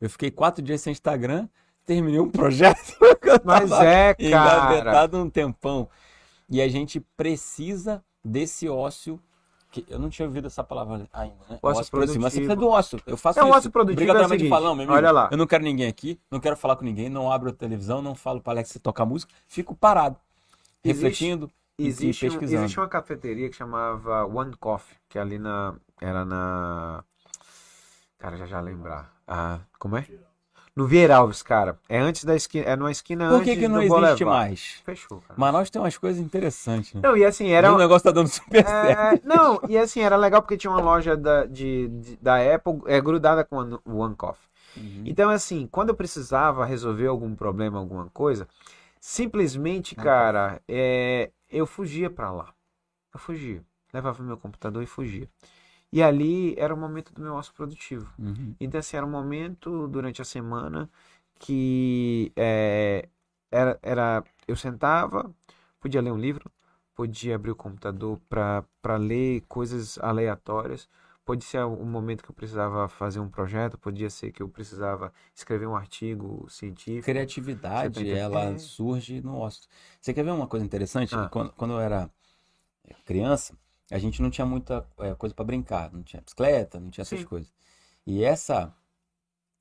Eu 0.00 0.10
fiquei 0.10 0.30
quatro 0.30 0.60
dias 0.62 0.80
sem 0.80 0.90
Instagram, 0.90 1.48
terminei 1.86 2.18
um 2.18 2.28
projeto 2.28 2.96
Mas 3.44 3.70
é, 3.72 4.12
cara. 4.14 4.26
engavetado 4.28 5.16
um 5.16 5.30
tempão. 5.30 5.88
E 6.50 6.60
a 6.60 6.68
gente 6.68 7.00
precisa 7.16 8.04
desse 8.24 8.68
ócio. 8.68 9.18
Que 9.70 9.86
eu 9.88 9.98
não 9.98 10.10
tinha 10.10 10.26
ouvido 10.28 10.48
essa 10.48 10.62
palavra 10.62 11.08
ainda, 11.10 11.34
né? 11.48 11.58
Ócio 11.62 11.90
produtivo. 11.90 12.20
Mas 12.22 12.34
você 12.34 12.40
precisa 12.40 12.54
do 12.54 12.68
ócio. 12.68 13.00
Eu 13.06 13.16
faço 13.16 13.38
É, 13.38 13.42
o 13.42 13.46
isso. 13.48 13.56
ócio 13.56 13.70
produtivo 13.70 14.00
é 14.02 14.04
o 14.04 14.04
Obrigatoriamente 14.04 14.42
seguinte, 14.44 14.60
meu 14.60 14.70
amigo, 14.72 14.92
olha 14.92 15.10
lá. 15.10 15.28
Eu 15.32 15.38
não 15.38 15.46
quero 15.46 15.64
ninguém 15.64 15.86
aqui, 15.88 16.20
não 16.30 16.38
quero 16.38 16.58
falar 16.58 16.76
com 16.76 16.84
ninguém, 16.84 17.08
não 17.08 17.32
abro 17.32 17.48
a 17.48 17.52
televisão, 17.54 18.02
não 18.02 18.14
falo 18.14 18.38
para 18.42 18.52
Alex 18.52 18.78
tocar 18.82 19.06
música, 19.06 19.32
fico 19.48 19.74
parado, 19.74 20.18
refletindo 20.84 21.50
e- 21.78 21.86
Existe, 21.86 22.26
e 22.26 22.28
pesquisando. 22.30 22.62
existe 22.64 22.78
uma 22.80 22.88
cafeteria 22.88 23.48
que 23.48 23.56
chamava 23.56 24.24
One 24.26 24.54
Coffee, 24.56 24.96
que 25.08 25.18
é 25.18 25.22
ali 25.22 25.38
na. 25.38 25.74
Era 26.00 26.24
na. 26.24 27.02
Cara, 28.18 28.36
já 28.36 28.46
já 28.46 28.60
lembrar. 28.60 29.12
Ah, 29.26 29.58
como 29.78 29.96
é? 29.96 30.06
No 30.74 30.86
Vieira 30.86 31.16
Alves, 31.16 31.42
cara. 31.42 31.78
É 31.88 31.98
antes 31.98 32.24
da 32.24 32.34
esquina. 32.34 32.64
É 32.64 32.76
numa 32.76 32.90
esquina 32.90 33.28
Por 33.28 33.36
antes 33.40 33.52
que, 33.54 33.60
que 33.60 33.68
não 33.68 33.78
existe 33.82 33.90
Boulevard. 33.90 34.24
mais? 34.24 34.82
Fechou, 34.84 35.20
cara. 35.20 35.38
Manaus 35.38 35.68
tem 35.70 35.82
umas 35.82 35.98
coisas 35.98 36.22
interessantes, 36.22 36.94
né? 36.94 37.00
Não, 37.02 37.16
e 37.16 37.24
assim, 37.24 37.50
era. 37.50 37.68
E 37.68 37.70
o 37.70 37.78
negócio 37.78 38.04
tá 38.04 38.10
dando 38.10 38.28
super 38.28 38.64
certo. 38.64 38.98
É, 38.98 39.20
não, 39.26 39.60
e 39.68 39.76
assim, 39.76 40.00
era 40.00 40.16
legal 40.16 40.40
porque 40.40 40.56
tinha 40.56 40.70
uma 40.70 40.80
loja 40.80 41.14
da, 41.16 41.44
de, 41.44 41.88
de- 41.88 42.16
da 42.16 42.36
Apple 42.54 42.80
é, 42.86 43.00
grudada 43.00 43.44
com 43.44 43.56
o 43.84 43.98
One 43.98 44.14
Coffee. 44.14 44.48
Uhum. 44.76 45.02
Então, 45.04 45.28
assim, 45.28 45.68
quando 45.70 45.90
eu 45.90 45.94
precisava 45.94 46.64
resolver 46.64 47.06
algum 47.06 47.34
problema, 47.34 47.78
alguma 47.78 48.08
coisa, 48.10 48.48
simplesmente, 49.02 49.96
Ah. 49.98 50.02
cara, 50.02 50.62
é, 50.68 51.32
eu 51.50 51.66
fugia 51.66 52.08
pra 52.08 52.30
lá. 52.30 52.54
Eu 53.12 53.18
fugia. 53.18 53.62
Levava 53.92 54.22
meu 54.22 54.36
computador 54.38 54.80
e 54.80 54.86
fugia. 54.86 55.28
E 55.92 56.00
ali 56.02 56.54
era 56.56 56.72
o 56.72 56.76
momento 56.78 57.12
do 57.12 57.20
meu 57.20 57.34
ócio 57.34 57.52
produtivo. 57.52 58.10
Uhum. 58.18 58.54
Então, 58.60 58.78
assim, 58.78 58.96
era 58.96 59.04
um 59.04 59.10
momento 59.10 59.88
durante 59.88 60.22
a 60.22 60.24
semana 60.24 60.88
que 61.38 62.32
é, 62.36 63.08
era, 63.50 63.78
era, 63.82 64.24
eu 64.46 64.56
sentava, 64.56 65.34
podia 65.80 66.00
ler 66.00 66.12
um 66.12 66.18
livro, 66.18 66.50
podia 66.94 67.34
abrir 67.34 67.50
o 67.50 67.56
computador 67.56 68.20
para 68.28 68.64
para 68.80 68.96
ler 68.96 69.42
coisas 69.48 69.98
aleatórias, 69.98 70.88
pode 71.32 71.44
ser 71.46 71.64
um 71.64 71.86
momento 71.86 72.22
que 72.22 72.30
eu 72.30 72.34
precisava 72.34 72.86
fazer 72.88 73.18
um 73.18 73.28
projeto, 73.28 73.78
podia 73.78 74.10
ser 74.10 74.30
que 74.32 74.42
eu 74.42 74.48
precisava 74.50 75.10
escrever 75.34 75.66
um 75.66 75.74
artigo 75.74 76.46
científico. 76.50 77.06
Criatividade, 77.06 78.04
tá 78.04 78.10
ela 78.10 78.40
entendendo? 78.42 78.58
surge 78.58 79.22
no 79.22 79.38
ócio. 79.38 79.66
Você 79.98 80.12
quer 80.12 80.24
ver 80.24 80.32
uma 80.32 80.46
coisa 80.46 80.62
interessante? 80.62 81.14
Ah. 81.14 81.30
Quando, 81.30 81.50
quando 81.52 81.72
eu 81.72 81.80
era 81.80 82.10
criança, 83.06 83.56
a 83.90 83.98
gente 83.98 84.20
não 84.20 84.28
tinha 84.28 84.46
muita 84.46 84.86
é, 84.98 85.14
coisa 85.14 85.34
para 85.34 85.44
brincar, 85.46 85.90
não 85.90 86.02
tinha 86.02 86.20
bicicleta, 86.20 86.78
não 86.78 86.90
tinha 86.90 87.00
essas 87.00 87.20
Sim. 87.20 87.24
coisas. 87.24 87.50
E 88.06 88.22
essa 88.22 88.74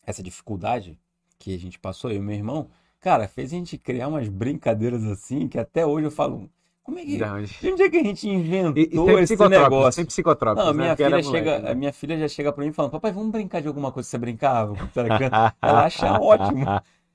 essa 0.04 0.22
dificuldade 0.22 1.00
que 1.40 1.56
a 1.56 1.60
gente 1.60 1.80
passou, 1.80 2.12
eu 2.12 2.18
e 2.18 2.20
meu 2.20 2.36
irmão, 2.36 2.70
cara, 3.00 3.30
fez 3.30 3.54
a 3.54 3.56
gente 3.56 3.78
criar 3.78 4.10
umas 4.10 4.28
brincadeiras 4.28 5.06
assim 5.06 5.48
que 5.48 5.58
até 5.58 5.86
hoje 5.86 6.08
eu 6.08 6.12
falo, 6.12 6.50
como 6.84 7.00
é 7.00 7.06
que 7.06 7.32
de 7.60 7.72
onde 7.72 7.84
é 7.84 7.90
que 7.90 7.98
a 7.98 8.04
gente 8.04 8.28
E, 8.76 8.90
e 8.94 9.00
inventou 9.00 9.20
esse 9.20 9.46
negócio? 9.46 9.92
tem 9.94 10.06
psicotrópicos, 10.06 10.64
Não, 10.64 10.74
né? 10.74 10.94
minha 10.94 10.98
era 11.04 11.20
filha 11.20 11.22
chega, 11.24 11.58
moleque, 11.58 11.62
né? 11.62 11.72
a 11.72 11.76
minha 11.76 11.94
filha 11.94 12.18
já 12.18 12.28
chega 12.28 12.52
pra 12.52 12.64
mim 12.66 12.74
falando, 12.74 12.92
papai, 12.92 13.12
vamos 13.12 13.32
brincar 13.32 13.62
de 13.62 13.68
alguma 13.68 13.92
coisa 13.92 14.08
que 14.08 14.12
você 14.12 14.18
brincava 14.18 14.76
criança. 15.16 15.36
Ela 15.64 15.86
acha 15.86 16.14
ótimo. 16.16 16.72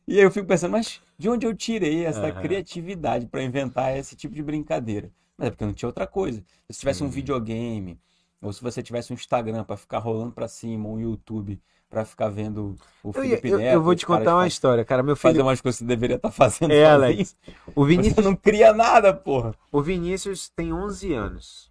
E 0.06 0.18
aí 0.18 0.24
eu 0.24 0.30
fico 0.30 0.46
pensando, 0.46 0.72
mas 0.72 1.00
de 1.18 1.28
onde 1.28 1.46
eu 1.46 1.54
tirei 1.54 2.04
essa 2.06 2.32
Aham. 2.32 2.32
criatividade 2.32 3.26
pra 3.26 3.42
inventar 3.42 3.96
esse 3.96 4.16
tipo 4.16 4.34
de 4.34 4.42
brincadeira? 4.42 5.10
Mas 5.36 5.48
é 5.48 5.50
porque 5.50 5.64
não 5.66 5.74
tinha 5.74 5.88
outra 5.88 6.06
coisa. 6.06 6.42
Se 6.70 6.78
tivesse 6.80 7.02
um 7.04 7.08
videogame, 7.10 7.98
ou 8.42 8.52
se 8.52 8.62
você 8.62 8.82
tivesse 8.82 9.12
um 9.12 9.14
Instagram 9.14 9.64
pra 9.64 9.76
ficar 9.76 9.98
rolando 9.98 10.32
pra 10.32 10.48
cima, 10.48 10.88
um 10.88 11.00
YouTube 11.00 11.60
pra 11.88 12.04
ficar 12.04 12.28
vendo 12.28 12.74
o 13.02 13.08
Eu, 13.10 13.12
Felipe 13.12 13.48
eu- 13.48 13.58
Neto, 13.58 13.74
eu 13.74 13.82
vou 13.82 13.94
te 13.94 14.04
contar 14.04 14.34
uma 14.34 14.40
faz- 14.42 14.52
história, 14.52 14.84
cara. 14.84 15.02
Meu 15.02 15.14
fazer 15.16 15.34
filho, 15.34 15.46
umas 15.46 15.60
coisas 15.60 15.78
que 15.78 15.84
você 15.84 15.88
deveria 15.88 16.16
estar 16.16 16.30
fazendo 16.30 16.72
É. 16.72 16.84
Alex. 16.90 17.36
o 17.74 17.84
Você 17.84 17.88
Vinícius, 17.88 18.24
não 18.24 18.34
cria 18.34 18.72
nada, 18.72 19.14
porra. 19.14 19.54
o 19.70 19.80
Vinícius 19.80 20.48
tem 20.48 20.72
11 20.72 21.12
anos. 21.12 21.70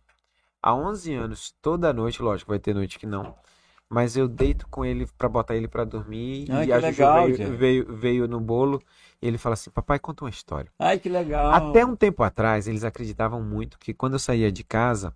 Há 0.64 0.74
11 0.74 1.14
anos, 1.14 1.54
toda 1.62 1.94
noite, 1.94 2.22
lógico, 2.22 2.50
vai 2.52 2.60
ter 2.60 2.74
noite 2.74 2.98
que 2.98 3.06
não. 3.06 3.36
Mas 3.88 4.18
eu 4.18 4.28
deito 4.28 4.68
com 4.68 4.84
ele 4.84 5.06
pra 5.18 5.30
botar 5.30 5.56
ele 5.56 5.68
pra 5.68 5.84
dormir. 5.84 6.48
Ai, 6.50 6.66
e 6.68 6.74
a 6.74 6.80
Juju 6.80 6.88
legal, 6.92 7.24
veio, 7.26 7.38
Jeff. 7.38 7.52
veio, 7.52 7.96
veio 7.96 8.28
no 8.28 8.40
bolo. 8.40 8.82
E 9.22 9.28
ele 9.28 9.38
fala 9.38 9.54
assim: 9.54 9.70
Papai, 9.70 10.00
conta 10.00 10.24
uma 10.24 10.30
história. 10.32 10.72
Ai, 10.80 10.98
que 10.98 11.08
legal. 11.08 11.52
Até 11.52 11.86
um 11.86 11.96
tempo 11.96 12.24
atrás, 12.24 12.68
eles 12.68 12.84
acreditavam 12.84 13.44
muito 13.44 13.78
que 13.78 13.94
quando 13.94 14.14
eu 14.14 14.20
saía 14.20 14.52
de 14.52 14.64
casa, 14.64 15.14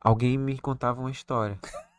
alguém 0.00 0.38
me 0.38 0.58
contava 0.58 1.00
uma 1.00 1.10
história. 1.10 1.58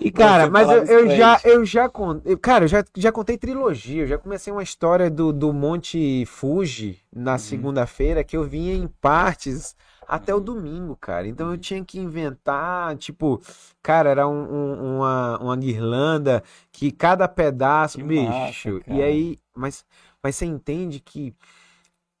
E, 0.00 0.10
cara, 0.10 0.46
mas 0.46 0.70
eu, 0.70 0.84
eu 0.84 1.08
já, 1.08 1.40
eu 1.44 1.64
já 1.64 1.88
contei, 1.88 2.36
cara, 2.36 2.64
eu 2.64 2.68
já, 2.68 2.84
já 2.96 3.12
contei 3.12 3.38
trilogia, 3.38 4.02
eu 4.02 4.06
já 4.06 4.18
comecei 4.18 4.52
uma 4.52 4.62
história 4.62 5.10
do, 5.10 5.32
do 5.32 5.52
Monte 5.52 6.26
Fuji 6.26 7.00
na 7.14 7.38
Uhum. 7.38 7.38
segunda-feira 7.38 8.24
que 8.24 8.36
eu 8.36 8.44
vinha 8.44 8.74
em 8.74 8.86
partes 8.88 9.74
até 10.06 10.34
o 10.34 10.40
domingo, 10.40 10.96
cara. 10.96 11.26
Então 11.26 11.50
eu 11.50 11.56
tinha 11.58 11.82
que 11.84 11.98
inventar, 11.98 12.96
tipo, 12.96 13.40
cara, 13.82 14.10
era 14.10 14.28
um- 14.28 14.42
um- 14.52 14.96
uma, 14.98 15.38
uma 15.38 15.56
guirlanda 15.56 16.42
que 16.72 16.90
cada 16.90 17.26
pedaço, 17.28 17.98
Que 17.98 18.02
bicho. 18.02 18.82
massa, 18.82 18.82
E 18.86 19.00
aí, 19.02 19.38
mas, 19.56 19.84
mas 20.22 20.36
você 20.36 20.44
entende 20.44 21.00
que 21.00 21.34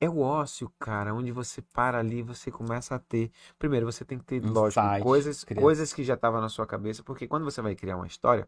é 0.00 0.08
o 0.08 0.20
ócio, 0.20 0.70
cara, 0.78 1.14
onde 1.14 1.30
você 1.30 1.62
para 1.62 1.98
ali, 1.98 2.22
você 2.22 2.50
começa 2.50 2.94
a 2.94 2.98
ter. 2.98 3.30
Primeiro, 3.58 3.86
você 3.86 4.04
tem 4.04 4.18
que 4.18 4.24
ter, 4.24 4.44
lógico, 4.44 4.80
Insights, 4.80 5.02
coisas, 5.02 5.44
coisas 5.44 5.92
que 5.92 6.02
já 6.04 6.14
estavam 6.14 6.40
na 6.40 6.48
sua 6.48 6.66
cabeça, 6.66 7.02
porque 7.02 7.26
quando 7.26 7.44
você 7.44 7.62
vai 7.62 7.74
criar 7.74 7.96
uma 7.96 8.06
história, 8.06 8.46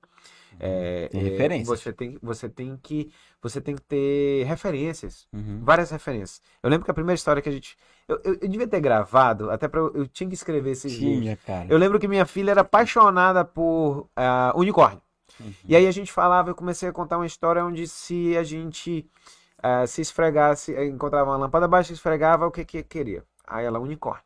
é, 0.59 1.09
Tem 1.09 1.60
é, 1.60 1.64
você 1.64 1.93
tem, 1.93 2.18
você 2.23 2.48
tem 2.48 2.77
que, 2.82 3.10
você 3.40 3.60
tem 3.60 3.74
que 3.77 3.82
ter 3.82 4.44
referências, 4.44 5.27
Uhum. 5.32 5.60
várias 5.62 5.90
referências. 5.90 6.40
Eu 6.62 6.68
lembro 6.70 6.85
que 6.85 6.90
a 6.90 6.94
primeira 6.94 7.14
história 7.14 7.40
que 7.40 7.48
a 7.48 7.52
gente, 7.52 7.77
eu, 8.09 8.20
eu, 8.24 8.39
eu 8.43 8.48
devia 8.48 8.66
ter 8.66 8.81
gravado, 8.81 9.51
até 9.51 9.68
para 9.68 9.81
eu, 9.81 10.06
tinha 10.09 10.28
que 10.28 10.35
escrever 10.35 10.70
esses 10.70 10.93
livros. 10.93 11.20
Tinha, 11.20 11.36
cara. 11.36 11.66
Eu 11.68 11.78
lembro 11.78 11.98
que 11.98 12.09
minha 12.09 12.27
filha 12.27 12.51
era 12.51 12.62
apaixonada 12.62 13.44
por 13.44 14.09
ah, 14.16 14.52
unicórnio. 14.56 15.01
Uhum. 15.39 15.52
E 15.68 15.77
aí 15.77 15.86
a 15.86 15.90
gente 15.90 16.10
falava, 16.10 16.51
eu 16.51 16.55
comecei 16.55 16.89
a 16.89 16.93
contar 16.93 17.18
uma 17.18 17.27
história 17.27 17.64
onde 17.64 17.86
se 17.86 18.36
a 18.36 18.43
gente 18.43 19.06
ah, 19.62 19.86
se 19.86 20.00
esfregasse, 20.02 20.74
eh, 20.74 20.86
encontrava 20.86 21.30
uma 21.30 21.36
lâmpada 21.38 21.68
baixa, 21.68 21.92
esfregava, 21.92 22.46
o 22.46 22.50
que 22.50 22.64
que 22.64 22.82
queria? 22.84 23.24
Aí 23.46 23.64
ela, 23.64 23.78
unicórnio. 23.80 24.24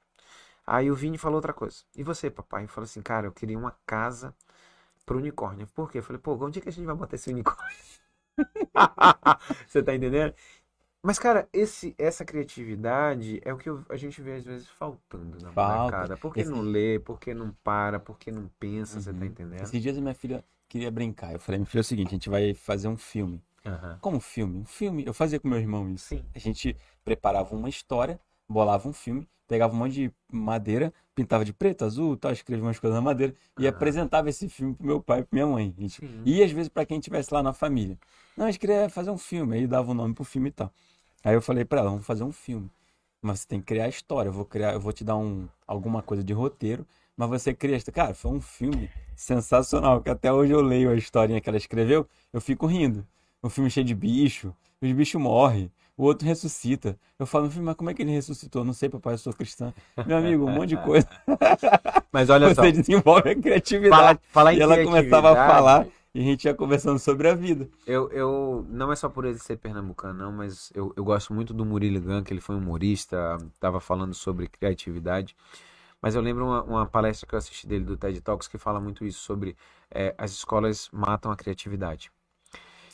Aí 0.66 0.90
o 0.90 0.94
Vini 0.96 1.18
falou 1.18 1.36
outra 1.36 1.52
coisa. 1.54 1.84
E 1.96 2.02
você, 2.04 2.30
papai? 2.30 2.64
Eu 2.64 2.68
falei 2.68 2.86
assim, 2.86 3.02
cara, 3.02 3.26
eu 3.28 3.32
queria 3.32 3.58
uma 3.58 3.76
casa 3.86 4.34
pro 5.06 5.18
unicórnio. 5.18 5.66
Por 5.68 5.90
quê? 5.90 5.98
Eu 5.98 6.04
falei, 6.04 6.20
pô, 6.22 6.34
onde 6.44 6.58
é 6.60 6.62
que 6.62 6.68
a 6.70 6.72
gente 6.72 6.86
vai 6.86 6.94
botar 6.96 7.16
esse 7.16 7.30
unicórnio? 7.30 7.76
Você 9.66 9.82
tá 9.82 9.94
entendendo? 9.94 10.34
Mas, 11.02 11.18
cara, 11.18 11.48
esse, 11.52 11.94
essa 11.98 12.24
criatividade 12.24 13.40
é 13.44 13.52
o 13.54 13.58
que 13.58 13.70
eu- 13.70 13.84
a 13.90 13.96
gente 13.96 14.22
vê 14.22 14.34
às 14.34 14.44
vezes 14.44 14.68
faltando 14.68 15.40
na 15.40 15.52
Falta. 15.52 15.96
molecada. 15.96 16.16
Por 16.16 16.34
que 16.34 16.42
Esse- 16.42 16.50
não 16.50 16.62
lê? 16.62 16.98
Por 16.98 17.20
que 17.20 17.34
não 17.34 17.52
para? 17.64 18.00
Por 18.00 18.18
que 18.18 18.30
não 18.32 18.48
pensa? 18.60 19.00
Você 19.00 19.12
tá 19.14 19.20
Uhum. 19.20 19.26
entendendo? 19.26 19.62
Esses 19.64 19.82
dias 19.82 19.96
a 19.98 20.00
minha 20.00 20.14
filha 20.14 20.44
queria 20.68 20.90
brincar. 20.90 21.32
Eu 21.32 21.40
falei, 21.40 21.58
minha 21.58 21.66
filha, 21.66 21.80
é 21.80 21.82
o 21.82 21.84
seguinte, 21.84 22.08
a 22.08 22.10
gente 22.10 22.28
vai 22.30 22.54
fazer 22.54 22.88
um 22.88 22.96
filme. 22.96 23.42
Aham. 23.64 23.98
Como 24.00 24.20
filme? 24.20 24.58
Um 24.58 24.64
filme. 24.64 25.04
Eu 25.06 25.12
fazia 25.14 25.38
com 25.38 25.48
meu 25.48 25.58
irmão 25.58 25.88
isso. 25.90 26.06
Sim. 26.08 26.24
A 26.34 26.38
gente 26.38 26.76
preparava 27.04 27.54
uma 27.54 27.68
história, 27.68 28.18
bolava 28.48 28.88
um 28.88 28.92
filme, 28.92 29.28
pegava 29.46 29.74
um 29.74 29.78
monte 29.78 29.92
de 29.94 30.12
madeira, 30.32 30.92
pintava 31.14 31.44
de 31.44 31.52
preto, 31.52 31.84
azul, 31.84 32.16
tal, 32.16 32.32
escrevia 32.32 32.64
umas 32.64 32.78
coisas 32.78 32.94
na 32.96 33.02
madeira 33.02 33.34
e 33.58 33.66
Aham. 33.66 33.76
apresentava 33.76 34.28
esse 34.30 34.48
filme 34.48 34.74
pro 34.74 34.86
meu 34.86 35.02
pai 35.02 35.20
e 35.20 35.22
pra 35.24 35.28
minha 35.32 35.46
mãe. 35.46 35.74
Gente. 35.78 36.00
E 36.24 36.42
às 36.42 36.50
vezes 36.50 36.68
pra 36.68 36.86
quem 36.86 36.98
estivesse 36.98 37.32
lá 37.34 37.42
na 37.42 37.52
família. 37.52 37.98
Não, 38.36 38.46
a 38.46 38.50
gente 38.50 38.60
queria 38.60 38.88
fazer 38.88 39.10
um 39.10 39.18
filme, 39.18 39.56
aí 39.56 39.66
dava 39.66 39.90
o 39.90 39.94
nome 39.94 40.14
pro 40.14 40.24
filme 40.24 40.48
e 40.48 40.52
tal. 40.52 40.72
Aí 41.24 41.34
eu 41.34 41.42
falei 41.42 41.64
pra 41.64 41.80
ela, 41.80 41.90
vamos 41.90 42.06
fazer 42.06 42.24
um 42.24 42.32
filme. 42.32 42.70
Mas 43.22 43.40
você 43.40 43.48
tem 43.48 43.60
que 43.60 43.66
criar 43.66 43.84
a 43.84 43.88
história, 43.88 44.28
eu 44.30 44.32
vou 44.32 44.44
criar, 44.46 44.72
eu 44.72 44.80
vou 44.80 44.92
te 44.92 45.04
dar 45.04 45.16
um, 45.16 45.46
alguma 45.66 46.02
coisa 46.02 46.24
de 46.24 46.32
roteiro, 46.32 46.86
mas 47.16 47.28
você 47.28 47.52
cria, 47.52 47.76
a- 47.76 47.92
cara, 47.92 48.14
foi 48.14 48.30
um 48.30 48.40
filme 48.40 48.88
sensacional, 49.14 50.00
que 50.02 50.08
até 50.08 50.32
hoje 50.32 50.52
eu 50.52 50.62
leio 50.62 50.90
a 50.90 50.94
historinha 50.96 51.38
que 51.40 51.48
ela 51.48 51.58
escreveu, 51.58 52.08
eu 52.32 52.40
fico 52.40 52.66
rindo. 52.66 53.06
Um 53.42 53.48
filme 53.48 53.70
cheio 53.70 53.86
de 53.86 53.94
bicho, 53.94 54.54
os 54.80 54.92
bichos 54.92 55.20
morrem, 55.20 55.70
o 55.96 56.04
outro 56.04 56.26
ressuscita. 56.26 56.98
Eu 57.18 57.26
falo, 57.26 57.44
"Meu 57.44 57.52
filho, 57.52 57.64
mas 57.64 57.74
como 57.74 57.90
é 57.90 57.94
que 57.94 58.02
ele 58.02 58.10
ressuscitou? 58.10 58.64
Não 58.64 58.72
sei, 58.72 58.88
papai, 58.88 59.14
eu 59.14 59.18
sou 59.18 59.32
cristã. 59.32 59.72
Meu 60.06 60.16
amigo, 60.16 60.44
um 60.46 60.50
monte 60.50 60.70
de 60.70 60.76
coisa. 60.78 61.08
Mas 62.12 62.28
olha 62.30 62.48
só, 62.54 62.62
Você 62.62 62.72
desenvolve 62.72 63.20
a 63.20 63.32
fala, 63.32 63.42
criatividade. 63.42 64.20
falar 64.30 64.54
em 64.54 64.58
E 64.58 64.62
ela 64.62 64.82
começava 64.82 65.30
a 65.32 65.46
falar 65.46 65.86
e 66.14 66.20
a 66.20 66.22
gente 66.24 66.44
ia 66.44 66.54
conversando 66.54 66.98
sobre 66.98 67.28
a 67.28 67.34
vida. 67.34 67.68
Eu, 67.86 68.10
eu, 68.10 68.66
não 68.68 68.90
é 68.90 68.96
só 68.96 69.08
por 69.08 69.24
ele 69.24 69.38
ser 69.38 69.56
pernambucano, 69.58 70.18
não, 70.18 70.32
mas 70.32 70.72
eu, 70.74 70.92
eu 70.96 71.04
gosto 71.04 71.32
muito 71.32 71.54
do 71.54 71.64
Murilo 71.64 72.00
Gun, 72.00 72.22
que 72.24 72.32
ele 72.32 72.40
foi 72.40 72.56
humorista, 72.56 73.38
tava 73.60 73.78
falando 73.78 74.12
sobre 74.12 74.48
criatividade. 74.48 75.36
Mas 76.02 76.14
eu 76.14 76.22
lembro 76.22 76.46
uma, 76.46 76.62
uma 76.62 76.86
palestra 76.86 77.28
que 77.28 77.34
eu 77.34 77.38
assisti 77.38 77.66
dele 77.66 77.84
do 77.84 77.96
TED 77.96 78.20
Talks 78.22 78.48
que 78.48 78.58
fala 78.58 78.80
muito 78.80 79.04
isso 79.04 79.20
sobre 79.20 79.54
é, 79.90 80.14
as 80.18 80.32
escolas 80.32 80.88
matam 80.92 81.30
a 81.30 81.36
criatividade. 81.36 82.10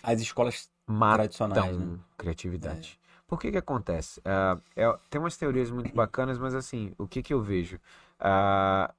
As 0.07 0.21
escolas 0.21 0.71
Matam 0.87 1.17
Tradicionais, 1.17 1.77
né? 1.77 1.99
criatividade. 2.17 3.01
Por 3.27 3.41
que 3.41 3.51
que 3.51 3.59
acontece? 3.59 4.21
Ah, 4.25 4.57
é- 4.77 4.99
tem 5.11 5.21
umas 5.21 5.37
teorias 5.37 5.71
muito 5.71 5.93
bacanas, 5.95 6.39
mas 6.39 6.55
assim, 6.55 6.93
o 6.97 7.07
que 7.09 7.23
que 7.23 7.35
eu 7.35 7.43
vejo? 7.43 7.79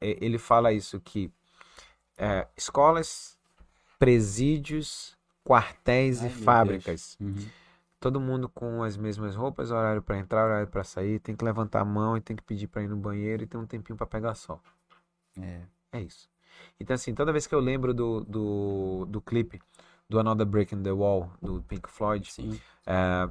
E- 0.01 0.17
ele 0.21 0.38
fala 0.38 0.73
isso 0.73 0.99
que 0.99 1.31
é, 2.17 2.47
escolas, 2.57 3.38
presídios, 3.99 5.17
quartéis 5.45 6.21
Ai, 6.21 6.27
e 6.27 6.31
fábricas 6.31 7.17
Uhum. 7.21 7.49
todo 7.99 8.19
mundo 8.19 8.49
com 8.49 8.84
as 8.84 8.97
mesmas 8.97 9.35
roupas, 9.35 9.71
horário 9.71 10.01
para 10.01 10.17
entrar, 10.19 10.45
horário 10.45 10.67
para 10.67 10.84
sair, 10.84 11.19
tem 11.19 11.35
que 11.35 11.45
levantar 11.45 11.81
a 11.81 11.85
mão 11.85 12.17
e 12.17 12.21
tem 12.21 12.35
que 12.35 12.43
pedir 12.43 12.67
para 12.67 12.84
ir 12.84 12.88
no 12.89 12.97
banheiro 12.97 13.43
e 13.43 13.47
tem 13.47 13.59
um 13.59 13.65
tempinho 13.65 13.97
para 13.97 14.07
pegar 14.07 14.35
sol. 14.35 14.61
É. 15.41 15.61
É 15.91 16.01
isso. 16.01 16.29
Então, 16.79 16.95
assim, 16.95 17.13
toda 17.13 17.31
vez 17.31 17.47
que 17.47 17.55
eu 17.55 17.59
lembro 17.59 17.93
do, 17.93 18.21
do, 18.23 19.05
do 19.05 19.21
clipe 19.21 19.61
do 20.09 20.19
Another 20.19 20.45
Break 20.45 20.73
in 20.73 20.84
the 20.84 20.91
Wall, 20.91 21.31
do 21.41 21.61
Pink 21.63 21.89
Floyd, 21.89 22.31
Sim. 22.31 22.59
é, 22.85 23.29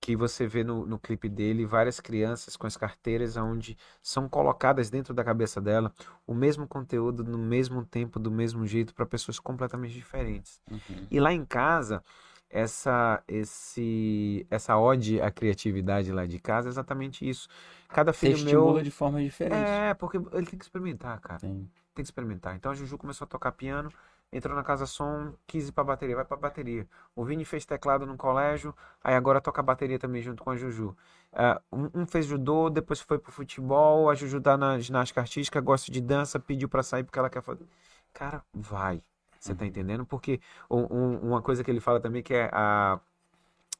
que 0.00 0.14
você 0.14 0.46
vê 0.46 0.62
no, 0.62 0.84
no 0.84 0.98
clipe 0.98 1.28
dele 1.28 1.64
várias 1.64 1.98
crianças 1.98 2.56
com 2.56 2.66
as 2.66 2.76
carteiras 2.76 3.36
onde 3.36 3.76
são 4.02 4.28
colocadas 4.28 4.90
dentro 4.90 5.14
da 5.14 5.24
cabeça 5.24 5.60
dela 5.60 5.92
o 6.26 6.34
mesmo 6.34 6.66
conteúdo 6.66 7.24
no 7.24 7.38
mesmo 7.38 7.84
tempo, 7.84 8.18
do 8.18 8.30
mesmo 8.30 8.66
jeito, 8.66 8.94
para 8.94 9.06
pessoas 9.06 9.38
completamente 9.38 9.94
diferentes. 9.94 10.60
Uhum. 10.70 11.06
E 11.10 11.18
lá 11.18 11.32
em 11.32 11.44
casa, 11.44 12.02
essa 12.50 13.22
esse 13.26 14.46
essa 14.50 14.76
ode 14.76 15.20
à 15.20 15.30
criatividade 15.30 16.12
lá 16.12 16.26
de 16.26 16.38
casa 16.38 16.68
é 16.68 16.70
exatamente 16.70 17.28
isso. 17.28 17.48
Cada 17.88 18.12
Você 18.12 18.26
filho 18.26 18.36
estimula 18.36 18.74
meu 18.74 18.82
de 18.82 18.90
forma 18.90 19.22
diferente. 19.22 19.56
é, 19.56 19.94
porque 19.94 20.18
ele 20.18 20.46
tem 20.46 20.58
que 20.58 20.64
experimentar, 20.64 21.18
cara. 21.20 21.40
Tem. 21.40 21.70
Tem 21.94 22.02
que 22.02 22.08
experimentar. 22.08 22.54
Então 22.56 22.72
a 22.72 22.74
Juju 22.74 22.98
começou 22.98 23.24
a 23.24 23.28
tocar 23.28 23.52
piano, 23.52 23.90
entrou 24.32 24.54
na 24.56 24.62
casa 24.64 24.86
som, 24.86 25.34
quis 25.46 25.68
ir 25.68 25.72
pra 25.72 25.84
bateria, 25.84 26.16
vai 26.16 26.24
pra 26.24 26.36
bateria. 26.36 26.86
O 27.14 27.24
Vini 27.24 27.44
fez 27.44 27.64
teclado 27.64 28.06
no 28.06 28.16
colégio, 28.16 28.74
aí 29.02 29.14
agora 29.14 29.40
toca 29.40 29.62
bateria 29.62 29.98
também 29.98 30.22
junto 30.22 30.42
com 30.42 30.50
a 30.50 30.56
Juju. 30.56 30.96
Ah, 31.32 31.60
um, 31.72 31.90
um 32.02 32.06
fez 32.06 32.26
judô, 32.26 32.70
depois 32.70 33.00
foi 33.00 33.18
pro 33.18 33.32
futebol, 33.32 34.08
a 34.10 34.14
Juju 34.14 34.40
tá 34.40 34.56
na 34.56 34.78
ginástica 34.78 35.20
artística, 35.20 35.60
gosta 35.60 35.90
de 35.92 36.00
dança, 36.00 36.38
pediu 36.40 36.68
pra 36.68 36.82
sair 36.82 37.04
porque 37.04 37.18
ela 37.18 37.30
quer 37.30 37.42
fazer. 37.42 37.66
Cara, 38.12 38.44
vai. 38.52 39.02
Você 39.38 39.54
tá 39.54 39.66
entendendo? 39.66 40.06
Porque 40.06 40.40
um- 40.70 40.86
um- 40.90 41.18
uma 41.30 41.42
coisa 41.42 41.62
que 41.62 41.70
ele 41.70 41.80
fala 41.80 42.00
também 42.00 42.22
que 42.22 42.32
é 42.34 42.48
a. 42.52 42.98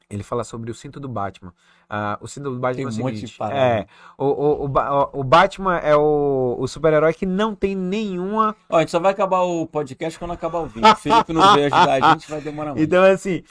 Ele 0.09 0.21
fala 0.21 0.43
sobre 0.43 0.69
o 0.69 0.73
cinto 0.75 0.99
do 0.99 1.07
Batman. 1.09 1.51
Ah, 1.89 2.17
o 2.21 2.27
cinto 2.27 2.51
do 2.51 2.59
Batman 2.59 2.75
Tem 2.75 2.83
é 2.83 2.85
o 3.03 3.07
um 3.07 3.09
seguinte. 3.15 3.37
parada. 3.37 3.59
É, 3.59 3.87
o, 4.17 4.25
o, 4.25 4.65
o, 4.65 4.67
o- 4.67 5.19
o 5.19 5.23
Batman 5.23 5.77
é 5.77 5.95
o, 5.95 6.55
o 6.59 6.67
super-herói 6.67 7.13
que 7.13 7.25
não 7.25 7.55
tem 7.55 7.75
nenhuma. 7.75 8.55
Ó, 8.69 8.77
a 8.77 8.79
gente 8.81 8.91
só 8.91 8.99
vai 8.99 9.11
acabar 9.11 9.41
o 9.41 9.65
podcast 9.65 10.19
quando 10.19 10.31
acabar 10.31 10.59
o 10.59 10.67
vídeo. 10.67 10.91
O 10.91 10.95
Felipe 10.95 11.33
não 11.33 11.53
veio 11.53 11.65
ajudar 11.73 12.03
a 12.03 12.11
gente, 12.13 12.29
vai 12.29 12.39
demorar 12.41 12.71
muito. 12.75 12.83
Então, 12.83 13.03
assim, 13.03 13.43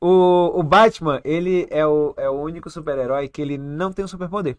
o, 0.00 0.52
o 0.54 0.62
Batman, 0.62 1.20
ele 1.24 1.66
é 1.70 1.86
o, 1.86 2.14
é 2.16 2.28
o 2.28 2.40
único 2.40 2.70
super-herói 2.70 3.28
que 3.28 3.42
ele 3.42 3.58
não 3.58 3.92
tem 3.92 4.04
um 4.04 4.08
superpoder. 4.08 4.56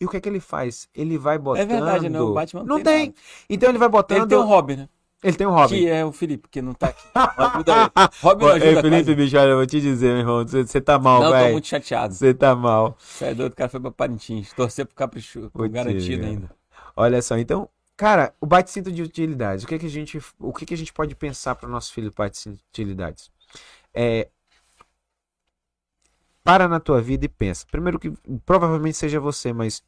E 0.00 0.04
o 0.04 0.08
que 0.08 0.16
é 0.16 0.20
que 0.20 0.28
ele 0.28 0.38
faz? 0.40 0.88
Ele 0.94 1.18
vai 1.18 1.38
botando. 1.38 1.62
É 1.62 1.66
verdade, 1.66 2.08
né? 2.08 2.20
O 2.20 2.32
Batman 2.32 2.60
não 2.62 2.76
não 2.76 2.82
tem. 2.84 3.12
Então 3.50 3.68
ele 3.68 3.78
vai 3.78 3.88
botando. 3.88 4.18
Ele 4.18 4.26
tem 4.28 4.38
um 4.38 4.46
Robin, 4.46 4.76
né? 4.76 4.88
Ele 5.22 5.36
tem 5.36 5.46
um 5.46 5.50
Robin. 5.50 5.76
Que 5.76 5.88
é 5.88 6.04
o 6.04 6.12
Felipe, 6.12 6.48
que 6.48 6.62
não 6.62 6.72
tá 6.74 6.88
aqui. 6.88 7.02
Ajuda 7.14 7.72
ele. 7.72 8.08
Robin 8.22 8.44
não 8.44 8.52
ajuda 8.52 8.66
Ei, 8.66 8.74
Felipe, 8.76 8.90
quase. 9.04 9.14
bicho, 9.16 9.36
olha, 9.36 9.48
eu 9.50 9.56
vou 9.56 9.66
te 9.66 9.80
dizer, 9.80 10.08
meu 10.12 10.18
irmão, 10.18 10.46
você 10.46 10.80
tá 10.80 10.98
mal, 10.98 11.20
Não, 11.20 11.30
tô 11.30 11.36
velho. 11.36 11.52
muito 11.52 11.66
chateado. 11.66 12.14
Você 12.14 12.32
tá 12.32 12.54
mal. 12.54 12.96
Você 13.00 13.24
é 13.24 13.34
doido, 13.34 13.52
o 13.52 13.56
cara 13.56 13.68
foi 13.68 13.80
pra 13.80 13.90
Parintins. 13.90 14.52
Torcer 14.52 14.86
pro 14.86 14.94
Capricho, 14.94 15.50
pro 15.52 15.68
garantido 15.68 16.24
ainda. 16.24 16.50
Olha 16.94 17.20
só, 17.20 17.36
então, 17.36 17.68
cara, 17.96 18.32
o 18.40 18.46
bate-cinto 18.46 18.92
de 18.92 19.02
utilidades. 19.02 19.64
O 19.64 19.66
que 19.66 19.74
é 19.74 19.78
que 19.78 19.86
a 19.86 19.90
gente, 19.90 20.20
o 20.38 20.52
que 20.52 20.64
é 20.64 20.66
que 20.68 20.74
a 20.74 20.78
gente 20.78 20.92
pode 20.92 21.14
pensar 21.16 21.56
para 21.56 21.68
o 21.68 21.72
nosso 21.72 21.92
filho 21.92 22.12
bate-cinto 22.16 22.56
de 22.56 22.64
utilidades? 22.70 23.30
É 23.92 24.28
para 26.44 26.66
na 26.68 26.80
tua 26.80 27.00
vida 27.02 27.24
e 27.26 27.28
pensa. 27.28 27.66
Primeiro 27.70 27.98
que 27.98 28.10
provavelmente 28.46 28.96
seja 28.96 29.20
você, 29.20 29.52
mas 29.52 29.82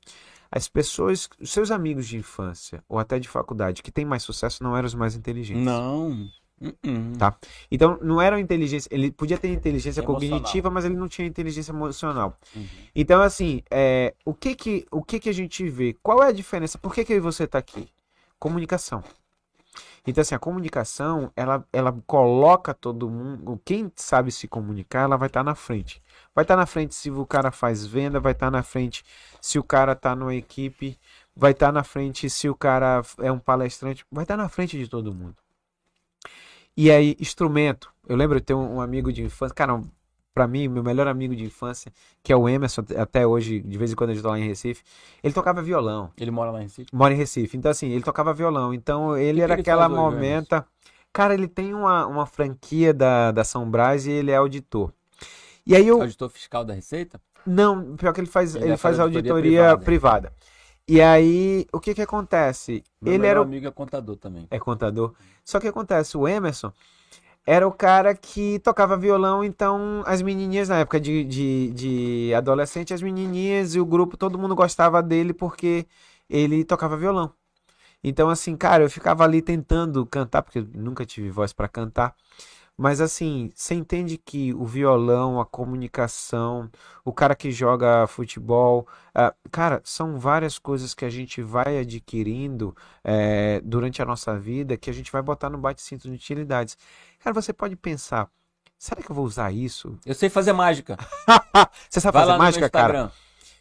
as 0.50 0.68
pessoas, 0.68 1.28
os 1.40 1.50
seus 1.50 1.70
amigos 1.70 2.08
de 2.08 2.16
infância 2.16 2.82
ou 2.88 2.98
até 2.98 3.18
de 3.18 3.28
faculdade 3.28 3.82
que 3.82 3.92
têm 3.92 4.04
mais 4.04 4.22
sucesso 4.22 4.62
não 4.62 4.76
eram 4.76 4.86
os 4.86 4.94
mais 4.94 5.14
inteligentes. 5.14 5.62
Não. 5.62 6.28
Uh-uh. 6.60 7.16
Tá. 7.18 7.34
Então, 7.70 7.98
não 8.02 8.20
era 8.20 8.38
inteligência, 8.38 8.88
ele 8.92 9.10
podia 9.10 9.38
ter 9.38 9.48
inteligência 9.48 10.02
Emocional. 10.02 10.38
cognitiva, 10.38 10.70
mas 10.70 10.84
ele 10.84 10.94
não 10.96 11.08
tinha 11.08 11.26
inteligência 11.26 11.72
emocional. 11.72 12.36
Uhum. 12.54 12.66
Então, 12.94 13.22
assim, 13.22 13.62
é, 13.70 14.14
o 14.24 14.34
que 14.34 14.54
que, 14.54 14.86
o 14.90 15.02
que 15.02 15.18
que 15.18 15.30
a 15.30 15.34
gente 15.34 15.66
vê? 15.70 15.96
Qual 16.02 16.22
é 16.22 16.28
a 16.28 16.32
diferença? 16.32 16.76
Por 16.76 16.92
que 16.94 17.04
que 17.04 17.18
você 17.18 17.44
está 17.44 17.58
aqui? 17.58 17.88
Comunicação. 18.38 19.02
Então, 20.06 20.22
assim, 20.22 20.34
a 20.34 20.38
comunicação, 20.38 21.30
ela, 21.36 21.64
ela 21.72 21.92
coloca 22.06 22.72
todo 22.72 23.10
mundo, 23.10 23.60
quem 23.64 23.92
sabe 23.94 24.32
se 24.32 24.48
comunicar, 24.48 25.02
ela 25.02 25.16
vai 25.16 25.26
estar 25.26 25.44
na 25.44 25.54
frente. 25.54 26.02
Vai 26.34 26.44
estar 26.44 26.56
na 26.56 26.66
frente 26.66 26.94
se 26.94 27.10
o 27.10 27.26
cara 27.26 27.50
faz 27.50 27.86
venda, 27.86 28.18
vai 28.18 28.32
estar 28.32 28.50
na 28.50 28.62
frente 28.62 29.04
se 29.40 29.58
o 29.58 29.62
cara 29.64 29.92
está 29.92 30.16
numa 30.16 30.34
equipe, 30.34 30.98
vai 31.36 31.52
estar 31.52 31.72
na 31.72 31.84
frente 31.84 32.30
se 32.30 32.48
o 32.48 32.54
cara 32.54 33.02
é 33.18 33.30
um 33.30 33.38
palestrante, 33.38 34.04
vai 34.10 34.24
estar 34.24 34.36
na 34.36 34.48
frente 34.48 34.78
de 34.78 34.88
todo 34.88 35.14
mundo. 35.14 35.36
E 36.76 36.90
aí, 36.90 37.16
instrumento. 37.20 37.92
Eu 38.08 38.16
lembro 38.16 38.40
de 38.40 38.46
ter 38.46 38.54
um, 38.54 38.76
um 38.76 38.80
amigo 38.80 39.12
de 39.12 39.22
infância, 39.22 39.54
cara, 39.54 39.82
pra 40.34 40.46
mim, 40.46 40.68
meu 40.68 40.82
melhor 40.82 41.06
amigo 41.08 41.34
de 41.34 41.44
infância, 41.44 41.92
que 42.22 42.32
é 42.32 42.36
o 42.36 42.48
Emerson, 42.48 42.84
até 42.96 43.26
hoje, 43.26 43.60
de 43.60 43.78
vez 43.78 43.92
em 43.92 43.96
quando 43.96 44.10
a 44.10 44.14
gente 44.14 44.22
tá 44.22 44.30
lá 44.30 44.38
em 44.38 44.46
Recife, 44.46 44.82
ele 45.22 45.34
tocava 45.34 45.62
violão. 45.62 46.10
Ele 46.16 46.30
mora 46.30 46.50
lá 46.50 46.60
em 46.60 46.64
Recife. 46.64 46.88
Mora 46.94 47.12
em 47.12 47.16
Recife. 47.16 47.56
Então, 47.56 47.70
assim, 47.70 47.90
ele 47.90 48.02
tocava 48.02 48.32
violão. 48.32 48.72
Então, 48.72 49.16
ele 49.16 49.38
que 49.38 49.42
era 49.42 49.52
ele 49.54 49.60
aquela 49.62 49.88
momenta. 49.88 50.66
Cara, 51.12 51.34
ele 51.34 51.48
tem 51.48 51.74
uma, 51.74 52.06
uma 52.06 52.26
franquia 52.26 52.94
da, 52.94 53.32
da 53.32 53.42
São 53.44 53.68
Brás 53.68 54.06
e 54.06 54.12
ele 54.12 54.30
é 54.30 54.36
auditor. 54.36 54.92
E 55.66 55.74
aí 55.74 55.86
eu. 55.86 56.00
Auditor 56.00 56.30
fiscal 56.30 56.64
da 56.64 56.72
Receita? 56.74 57.20
Não, 57.46 57.96
pior 57.96 58.12
que 58.12 58.20
ele 58.20 58.28
faz, 58.28 58.54
Ele 58.54 58.64
ele, 58.64 58.76
faz 58.76 58.96
faz 58.96 59.00
auditoria 59.00 59.32
auditoria 59.32 59.78
privada. 59.78 60.28
privada. 60.28 60.32
E 60.86 61.00
aí, 61.00 61.66
o 61.72 61.78
que 61.80 61.94
que 61.94 62.02
acontece? 62.02 62.82
Meu 63.00 63.14
ele 63.14 63.26
era 63.26 63.40
amigo 63.40 63.66
é 63.66 63.70
contador 63.70 64.16
também. 64.16 64.46
é 64.50 64.58
contador. 64.58 65.14
Só 65.44 65.60
que 65.60 65.68
acontece, 65.68 66.16
o 66.16 66.26
Emerson 66.26 66.72
era 67.46 67.66
o 67.66 67.72
cara 67.72 68.14
que 68.14 68.58
tocava 68.60 68.96
violão, 68.96 69.42
então 69.44 70.02
as 70.06 70.22
menininhas, 70.22 70.68
na 70.68 70.78
época 70.80 71.00
de, 71.00 71.24
de, 71.24 71.70
de 71.72 72.34
adolescente, 72.34 72.94
as 72.94 73.02
menininhas 73.02 73.74
e 73.74 73.80
o 73.80 73.86
grupo, 73.86 74.16
todo 74.16 74.38
mundo 74.38 74.54
gostava 74.54 75.02
dele 75.02 75.32
porque 75.34 75.86
ele 76.28 76.64
tocava 76.64 76.96
violão. 76.96 77.32
Então, 78.02 78.30
assim, 78.30 78.56
cara, 78.56 78.84
eu 78.84 78.90
ficava 78.90 79.24
ali 79.24 79.42
tentando 79.42 80.06
cantar, 80.06 80.42
porque 80.42 80.60
eu 80.60 80.68
nunca 80.74 81.04
tive 81.06 81.30
voz 81.30 81.52
pra 81.52 81.68
cantar. 81.68 82.14
Mas 82.76 83.00
assim, 83.02 83.50
você 83.54 83.74
entende 83.74 84.16
que 84.16 84.54
o 84.54 84.64
violão, 84.64 85.38
a 85.38 85.44
comunicação, 85.44 86.70
o 87.04 87.12
cara 87.12 87.34
que 87.36 87.50
joga 87.52 88.06
futebol, 88.06 88.88
ah, 89.14 89.34
cara, 89.52 89.82
são 89.84 90.18
várias 90.18 90.58
coisas 90.58 90.94
que 90.94 91.04
a 91.04 91.10
gente 91.10 91.42
vai 91.42 91.78
adquirindo 91.78 92.74
eh, 93.04 93.60
durante 93.62 94.00
a 94.00 94.06
nossa 94.06 94.38
vida 94.38 94.78
que 94.78 94.88
a 94.88 94.94
gente 94.94 95.12
vai 95.12 95.20
botar 95.20 95.50
no 95.50 95.58
bate-cinto 95.58 96.08
de 96.08 96.14
utilidades. 96.14 96.78
Cara, 97.22 97.34
você 97.34 97.52
pode 97.52 97.76
pensar, 97.76 98.28
será 98.78 99.02
que 99.02 99.10
eu 99.10 99.14
vou 99.14 99.24
usar 99.24 99.52
isso? 99.52 99.96
Eu 100.04 100.14
sei 100.14 100.28
fazer 100.28 100.52
mágica. 100.52 100.96
Você 101.88 102.00
sabe 102.00 102.14
Vai 102.14 102.26
fazer 102.26 102.38
mágica, 102.38 102.70
cara? 102.70 103.12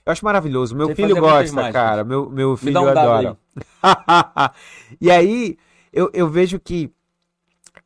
Eu 0.06 0.12
acho 0.12 0.24
maravilhoso. 0.24 0.76
Meu 0.76 0.88
Sei 0.88 0.96
filho 0.96 1.20
gosta, 1.20 1.72
cara. 1.72 2.04
Meu, 2.04 2.30
meu 2.30 2.52
Me 2.52 2.58
filho 2.58 2.74
dá 2.74 2.82
um 2.82 2.88
adora. 2.88 3.38
e 5.00 5.12
aí, 5.12 5.58
eu, 5.92 6.10
eu 6.14 6.28
vejo 6.28 6.60
que 6.60 6.92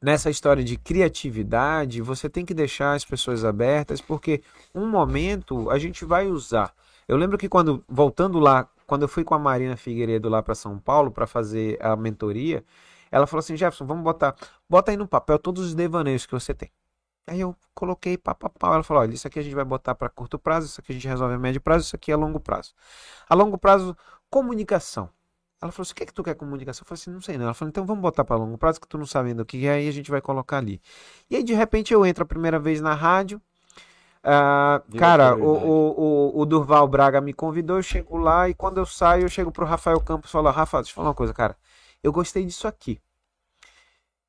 nessa 0.02 0.30
história 0.30 0.64
de 0.64 0.78
criatividade, 0.78 2.02
você 2.02 2.30
tem 2.30 2.46
que 2.46 2.54
deixar 2.54 2.94
as 2.94 3.04
pessoas 3.04 3.44
abertas, 3.44 4.00
porque 4.00 4.42
um 4.74 4.88
momento 4.88 5.70
a 5.70 5.80
gente 5.80 6.06
vai 6.06 6.28
usar. 6.28 6.74
Eu 7.08 7.18
lembro 7.18 7.38
que 7.38 7.50
quando, 7.50 7.84
voltando 7.90 8.40
lá, 8.40 8.68
quando 8.86 9.04
eu 9.04 9.08
fui 9.08 9.24
com 9.24 9.34
a 9.34 9.40
Marina 9.40 9.76
Figueiredo 9.76 10.30
lá 10.30 10.44
para 10.44 10.56
São 10.56 10.78
Paulo 10.78 11.10
para 11.10 11.26
fazer 11.26 11.78
a 11.82 11.96
mentoria, 11.96 12.64
ela 13.14 13.28
falou 13.28 13.40
assim: 13.40 13.56
Jefferson, 13.56 13.86
vamos 13.86 14.04
botar, 14.04 14.36
bota 14.74 14.90
aí 14.90 14.98
no 14.98 15.08
papel 15.08 15.38
todos 15.38 15.64
os 15.64 15.76
devaneios 15.76 16.26
que 16.26 16.32
você 16.32 16.52
tem. 16.52 16.72
Aí 17.28 17.40
eu 17.40 17.56
coloquei 17.76 18.18
pá, 18.18 18.34
pá, 18.34 18.50
pá. 18.50 18.74
Ela 18.74 18.84
falou: 18.84 19.04
olha, 19.04 19.14
isso 19.14 19.28
aqui 19.28 19.38
a 19.38 19.44
gente 19.44 19.54
vai 19.54 19.64
botar 19.64 19.94
para 19.94 20.10
curto 20.10 20.40
prazo, 20.40 20.66
isso 20.66 20.82
aqui 20.82 20.92
a 20.92 20.96
gente 20.96 21.08
resolve 21.08 21.36
a 21.36 21.38
médio 21.38 21.62
prazo, 21.62 21.86
isso 21.86 21.96
aqui 21.96 22.12
é 22.12 22.16
longo 22.16 22.40
prazo. 22.40 22.74
A 23.30 23.36
longo 23.36 23.56
prazo, 23.56 23.96
comunicação. 24.32 25.10
Ela 25.62 25.72
falou 25.72 25.84
assim: 25.84 25.92
o 25.94 25.96
que 25.96 26.04
é 26.04 26.06
que 26.08 26.14
tu 26.14 26.24
quer 26.24 26.34
comunicação? 26.34 26.82
Eu 26.82 26.88
falei 26.88 27.00
assim: 27.00 27.12
não 27.12 27.22
sei 27.22 27.38
não. 27.38 27.46
Ela 27.46 27.54
falou: 27.54 27.70
então 27.70 27.86
vamos 27.86 28.02
botar 28.02 28.26
para 28.26 28.36
longo 28.36 28.58
prazo, 28.58 28.82
que 28.82 28.88
tu 28.88 28.98
não 28.98 29.06
sabe 29.06 29.30
ainda 29.30 29.44
o 29.44 29.46
que 29.46 29.66
é, 29.68 29.74
aí 29.74 29.88
a 29.88 29.92
gente 29.92 30.10
vai 30.10 30.22
colocar 30.22 30.58
ali. 30.58 30.82
E 31.30 31.36
aí 31.36 31.44
de 31.44 31.54
repente 31.54 31.94
eu 31.94 32.04
entro 32.04 32.24
a 32.24 32.28
primeira 32.28 32.58
vez 32.58 32.82
na 32.82 32.96
rádio. 32.96 33.40
ah, 34.24 34.82
cara, 34.98 35.36
o, 35.38 36.34
o, 36.36 36.42
o 36.42 36.46
Durval 36.48 36.88
Braga 36.88 37.22
me 37.22 37.34
convidou, 37.34 37.78
eu 37.78 37.84
chego 37.84 38.18
lá 38.18 38.50
e 38.50 38.56
quando 38.56 38.80
eu 38.80 38.86
saio, 38.88 39.26
eu 39.26 39.30
chego 39.30 39.52
pro 39.52 39.66
Rafael 39.66 40.00
Campos 40.02 40.32
e 40.32 40.34
falo: 40.34 40.50
Rafa, 40.50 40.78
deixa 40.80 40.92
eu 40.92 40.96
falar 40.96 41.10
uma 41.10 41.16
coisa, 41.16 41.34
cara. 41.34 41.56
Eu 42.02 42.12
gostei 42.12 42.44
disso 42.44 42.68
aqui. 42.68 43.00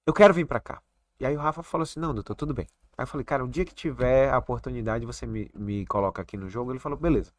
Eu 0.06 0.12
quero 0.12 0.34
vir 0.34 0.46
para 0.46 0.60
cá. 0.60 0.82
E 1.18 1.26
aí 1.26 1.36
o 1.36 1.40
Rafa 1.40 1.62
falou 1.62 1.82
assim: 1.84 2.00
não, 2.00 2.14
doutor, 2.14 2.34
tudo 2.34 2.52
bem. 2.52 2.66
Aí 2.96 3.02
eu 3.02 3.06
falei, 3.06 3.24
cara, 3.24 3.44
o 3.44 3.48
dia 3.48 3.64
que 3.64 3.74
tiver 3.74 4.30
a 4.30 4.38
oportunidade, 4.38 5.06
você 5.06 5.26
me, 5.26 5.50
me 5.54 5.86
coloca 5.86 6.22
aqui 6.22 6.36
no 6.36 6.48
jogo. 6.48 6.72
Ele 6.72 6.78
falou, 6.78 6.98
beleza. 6.98 7.32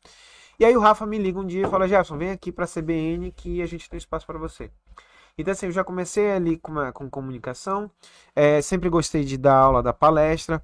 E 0.59 0.65
aí 0.65 0.75
o 0.75 0.79
Rafa 0.79 1.05
me 1.05 1.17
liga 1.17 1.39
um 1.39 1.45
dia 1.45 1.67
e 1.67 1.69
fala, 1.69 1.87
Jefferson, 1.87 2.17
vem 2.17 2.31
aqui 2.31 2.51
pra 2.51 2.65
CBN 2.65 3.31
que 3.31 3.61
a 3.61 3.65
gente 3.65 3.89
tem 3.89 3.97
espaço 3.97 4.25
para 4.25 4.37
você. 4.37 4.71
Então, 5.37 5.51
assim, 5.51 5.65
eu 5.65 5.71
já 5.71 5.83
comecei 5.83 6.31
ali 6.31 6.57
com, 6.57 6.71
uma, 6.71 6.93
com 6.93 7.09
comunicação, 7.09 7.91
é, 8.33 8.61
sempre 8.61 8.89
gostei 8.89 9.25
de 9.25 9.37
dar 9.37 9.55
aula, 9.55 9.83
da 9.83 9.91
palestra, 9.91 10.63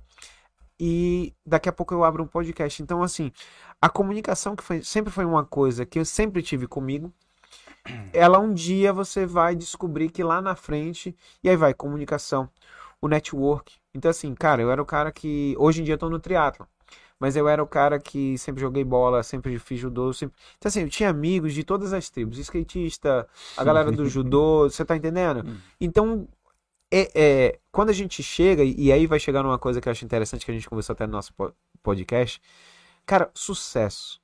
e 0.79 1.33
daqui 1.45 1.67
a 1.67 1.73
pouco 1.73 1.93
eu 1.93 2.05
abro 2.05 2.23
um 2.23 2.27
podcast. 2.27 2.81
Então, 2.81 3.03
assim, 3.03 3.33
a 3.81 3.89
comunicação 3.89 4.55
que 4.55 4.63
foi, 4.63 4.81
sempre 4.81 5.11
foi 5.11 5.25
uma 5.25 5.45
coisa 5.45 5.85
que 5.85 5.99
eu 5.99 6.05
sempre 6.05 6.41
tive 6.41 6.67
comigo, 6.67 7.13
ela 8.13 8.39
um 8.39 8.53
dia 8.53 8.93
você 8.93 9.25
vai 9.25 9.55
descobrir 9.55 10.09
que 10.09 10.23
lá 10.23 10.41
na 10.41 10.55
frente, 10.55 11.15
e 11.43 11.49
aí 11.49 11.55
vai 11.55 11.73
comunicação, 11.73 12.49
o 13.01 13.07
network. 13.07 13.75
Então, 13.93 14.11
assim, 14.11 14.33
cara, 14.35 14.61
eu 14.61 14.71
era 14.71 14.81
o 14.81 14.85
cara 14.85 15.11
que. 15.11 15.55
Hoje 15.57 15.81
em 15.81 15.83
dia 15.83 15.95
eu 15.95 15.97
tô 15.97 16.09
no 16.09 16.19
triatlo. 16.19 16.67
Mas 17.19 17.35
eu 17.35 17.47
era 17.47 17.61
o 17.61 17.67
cara 17.67 17.99
que 17.99 18.35
sempre 18.39 18.61
joguei 18.61 18.83
bola, 18.83 19.21
sempre 19.21 19.59
fiz 19.59 19.79
judô. 19.79 20.11
Sempre... 20.11 20.35
Então, 20.57 20.69
assim, 20.69 20.81
eu 20.81 20.89
tinha 20.89 21.09
amigos 21.09 21.53
de 21.53 21.63
todas 21.63 21.93
as 21.93 22.09
tribos. 22.09 22.39
Skatista, 22.39 23.27
a 23.55 23.63
galera 23.63 23.91
do 23.91 24.07
judô, 24.07 24.69
você 24.69 24.83
tá 24.83 24.95
entendendo? 24.95 25.43
Então, 25.79 26.27
é, 26.91 27.11
é, 27.15 27.59
quando 27.71 27.89
a 27.89 27.93
gente 27.93 28.21
chega, 28.23 28.63
e 28.63 28.91
aí 28.91 29.07
vai 29.07 29.19
chegar 29.19 29.43
numa 29.43 29.59
coisa 29.59 29.79
que 29.79 29.87
eu 29.87 29.91
acho 29.91 30.05
interessante, 30.05 30.45
que 30.45 30.51
a 30.51 30.53
gente 30.53 30.69
conversou 30.69 30.93
até 30.93 31.05
no 31.05 31.13
nosso 31.13 31.33
po- 31.33 31.53
podcast. 31.81 32.41
Cara, 33.05 33.29
sucesso. 33.33 34.20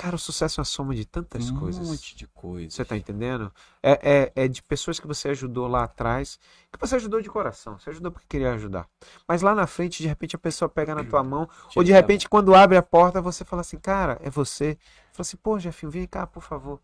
Cara, 0.00 0.16
o 0.16 0.18
sucesso 0.18 0.58
é 0.58 0.62
uma 0.62 0.64
soma 0.64 0.94
de 0.94 1.04
tantas 1.04 1.50
um 1.50 1.60
coisas. 1.60 1.86
monte 1.86 2.16
de 2.16 2.26
coisa. 2.28 2.70
Você 2.70 2.84
tá 2.86 2.96
entendendo? 2.96 3.52
É, 3.82 4.32
é, 4.34 4.44
é 4.44 4.48
de 4.48 4.62
pessoas 4.62 4.98
que 4.98 5.06
você 5.06 5.28
ajudou 5.28 5.68
lá 5.68 5.84
atrás, 5.84 6.38
que 6.72 6.80
você 6.80 6.96
ajudou 6.96 7.20
de 7.20 7.28
coração, 7.28 7.78
você 7.78 7.90
ajudou 7.90 8.10
porque 8.10 8.26
queria 8.26 8.54
ajudar. 8.54 8.88
Mas 9.28 9.42
lá 9.42 9.54
na 9.54 9.66
frente, 9.66 10.02
de 10.02 10.08
repente, 10.08 10.34
a 10.34 10.38
pessoa 10.38 10.70
pega 10.70 10.94
na 10.94 11.04
tua 11.04 11.22
mão, 11.22 11.46
ou 11.76 11.84
de 11.84 11.92
repente, 11.92 12.30
quando 12.30 12.54
abre 12.54 12.78
a 12.78 12.82
porta, 12.82 13.20
você 13.20 13.44
fala 13.44 13.60
assim, 13.60 13.78
cara, 13.78 14.18
é 14.22 14.30
você. 14.30 14.78
Fala 15.12 15.20
assim, 15.20 15.36
pô, 15.36 15.58
Jefinho, 15.58 15.92
vem 15.92 16.06
cá, 16.06 16.26
por 16.26 16.42
favor. 16.42 16.80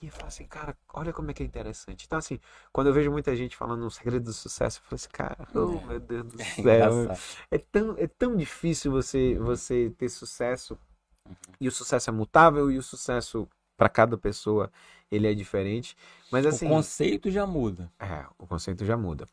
E 0.00 0.06
eu 0.06 0.12
falo 0.12 0.28
assim, 0.28 0.46
cara, 0.46 0.76
olha 0.94 1.12
como 1.12 1.30
é 1.30 1.34
que 1.34 1.42
é 1.42 1.46
interessante. 1.46 2.04
Então, 2.06 2.18
assim, 2.18 2.38
quando 2.72 2.86
eu 2.88 2.92
vejo 2.94 3.10
muita 3.10 3.34
gente 3.36 3.56
falando 3.56 3.84
um 3.84 3.90
segredo 3.90 4.24
do 4.24 4.32
sucesso, 4.32 4.78
eu 4.80 4.82
falo 4.84 4.94
assim, 4.96 5.08
cara, 5.10 5.48
oh 5.54 5.86
meu 5.86 6.00
Deus 6.00 6.24
do 6.32 6.38
É 6.40 6.44
céu. 6.44 7.02
engraçado. 7.02 7.20
É 7.50 7.58
tão, 7.58 7.94
é 7.98 8.06
tão 8.06 8.36
difícil 8.36 8.90
você, 8.92 9.36
você 9.38 9.90
ter 9.98 10.08
sucesso. 10.08 10.78
E 11.60 11.68
o 11.68 11.72
sucesso 11.72 12.10
é 12.10 12.12
mutável 12.12 12.70
e 12.70 12.78
o 12.78 12.82
sucesso 12.82 13.48
para 13.76 13.88
cada 13.88 14.16
pessoa 14.16 14.70
ele 15.10 15.26
é 15.26 15.34
diferente. 15.34 15.96
Mas 16.30 16.46
assim, 16.46 16.66
o 16.66 16.70
conceito 16.70 17.30
já 17.30 17.46
muda. 17.46 17.90
é, 17.98 18.26
o 18.38 18.46
conceito 18.46 18.84
já 18.84 18.96
muda. 18.96 19.28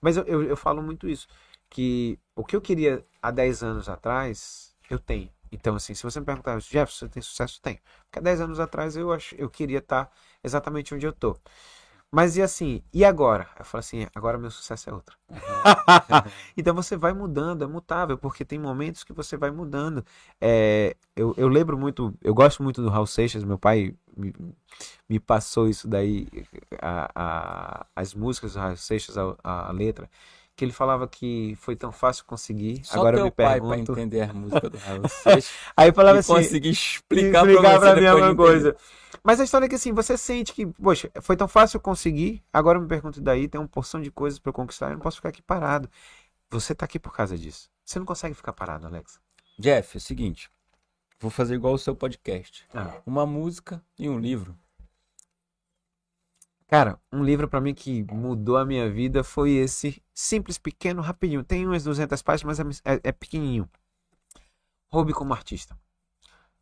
Mas 0.00 0.16
eu, 0.16 0.24
eu, 0.24 0.42
eu 0.42 0.56
falo 0.56 0.82
muito 0.82 1.08
isso, 1.08 1.26
que 1.68 2.18
o 2.34 2.44
que 2.44 2.56
eu 2.56 2.60
queria 2.60 3.04
há 3.22 3.30
10 3.30 3.62
anos 3.62 3.88
atrás, 3.88 4.74
eu 4.88 4.98
tenho. 4.98 5.30
Então, 5.52 5.74
assim, 5.74 5.94
se 5.94 6.02
você 6.02 6.20
me 6.20 6.26
perguntar, 6.26 6.60
Jefferson, 6.60 7.06
você 7.06 7.08
tem 7.08 7.22
sucesso? 7.22 7.60
Tem. 7.60 7.80
Porque 8.04 8.18
há 8.20 8.22
10 8.22 8.40
anos 8.40 8.60
atrás 8.60 8.96
eu, 8.96 9.12
ach, 9.12 9.34
eu 9.36 9.50
queria 9.50 9.78
estar 9.78 10.10
exatamente 10.44 10.94
onde 10.94 11.06
eu 11.06 11.12
tô. 11.12 11.36
Mas 12.12 12.36
e 12.36 12.42
assim, 12.42 12.82
e 12.92 13.04
agora? 13.04 13.48
Eu 13.58 13.64
falo 13.64 13.80
assim, 13.80 14.06
agora 14.14 14.36
meu 14.36 14.50
sucesso 14.50 14.90
é 14.90 14.92
outro. 14.92 15.16
então 16.56 16.74
você 16.74 16.96
vai 16.96 17.12
mudando, 17.12 17.62
é 17.62 17.66
mutável, 17.68 18.18
porque 18.18 18.44
tem 18.44 18.58
momentos 18.58 19.04
que 19.04 19.12
você 19.12 19.36
vai 19.36 19.50
mudando. 19.52 20.04
É, 20.40 20.96
eu, 21.14 21.32
eu 21.36 21.46
lembro 21.48 21.78
muito, 21.78 22.12
eu 22.22 22.34
gosto 22.34 22.62
muito 22.64 22.82
do 22.82 22.88
Raul 22.88 23.06
Seixas, 23.06 23.44
meu 23.44 23.58
pai 23.58 23.94
me, 24.16 24.34
me 25.08 25.20
passou 25.20 25.68
isso 25.68 25.86
daí, 25.88 26.26
a, 26.80 27.10
a- 27.14 27.86
as 27.94 28.14
músicas 28.14 28.54
do 28.54 28.58
Raul 28.60 28.76
Seixas, 28.76 29.16
a, 29.16 29.36
a 29.44 29.72
letra, 29.72 30.10
que 30.56 30.64
ele 30.64 30.72
falava 30.72 31.08
que 31.08 31.54
foi 31.60 31.76
tão 31.76 31.92
fácil 31.92 32.24
conseguir. 32.24 32.84
Só 32.84 32.98
agora 32.98 33.18
eu 33.18 33.24
me 33.24 33.30
pai 33.30 33.60
pergunto. 33.60 33.92
pra 33.92 34.00
entender 34.02 34.22
a 34.22 34.32
música 34.32 34.68
do 34.68 34.78
Raul 34.78 35.08
Seixas 35.08 35.50
Aí 35.76 35.92
falava 35.92 36.16
e 36.16 36.20
assim, 36.20 36.32
conseguir 36.34 36.70
explicar, 36.70 37.46
explicar 37.46 37.78
pra, 37.80 37.92
a 37.92 37.96
mesma 37.96 38.34
coisa. 38.34 38.68
entender. 38.68 38.76
Mas 39.22 39.40
a 39.40 39.44
história 39.44 39.66
é 39.66 39.68
que 39.68 39.74
assim, 39.74 39.92
você 39.92 40.16
sente 40.16 40.52
que, 40.52 40.66
poxa, 40.66 41.10
foi 41.20 41.36
tão 41.36 41.46
fácil 41.46 41.78
conseguir, 41.78 42.42
agora 42.52 42.78
eu 42.78 42.82
me 42.82 42.88
pergunto 42.88 43.20
daí, 43.20 43.48
tem 43.48 43.60
uma 43.60 43.68
porção 43.68 44.00
de 44.00 44.10
coisas 44.10 44.38
pra 44.38 44.50
eu 44.50 44.54
conquistar, 44.54 44.86
eu 44.86 44.94
não 44.94 45.00
posso 45.00 45.16
ficar 45.16 45.28
aqui 45.28 45.42
parado. 45.42 45.88
Você 46.50 46.74
tá 46.74 46.84
aqui 46.84 46.98
por 46.98 47.12
causa 47.12 47.38
disso. 47.38 47.70
Você 47.84 47.98
não 47.98 48.06
consegue 48.06 48.34
ficar 48.34 48.52
parado, 48.52 48.86
Alex. 48.86 49.20
Jeff, 49.58 49.96
é 49.96 49.98
o 49.98 50.00
seguinte. 50.00 50.50
Vou 51.20 51.30
fazer 51.30 51.54
igual 51.54 51.74
o 51.74 51.78
seu 51.78 51.94
podcast. 51.94 52.66
Ah. 52.74 53.00
Uma 53.04 53.26
música 53.26 53.82
e 53.98 54.08
um 54.08 54.18
livro. 54.18 54.56
Cara, 56.66 56.98
um 57.12 57.22
livro 57.22 57.48
pra 57.48 57.60
mim 57.60 57.74
que 57.74 58.04
mudou 58.04 58.56
a 58.56 58.64
minha 58.64 58.88
vida 58.88 59.22
foi 59.22 59.50
esse 59.50 60.02
simples, 60.14 60.56
pequeno, 60.56 61.02
rapidinho. 61.02 61.44
Tem 61.44 61.66
umas 61.66 61.84
200 61.84 62.22
páginas, 62.22 62.60
mas 62.60 62.80
é, 62.84 62.94
é, 62.94 63.00
é 63.04 63.12
pequenininho. 63.12 63.68
Hobby 64.88 65.12
como 65.12 65.34
artista. 65.34 65.76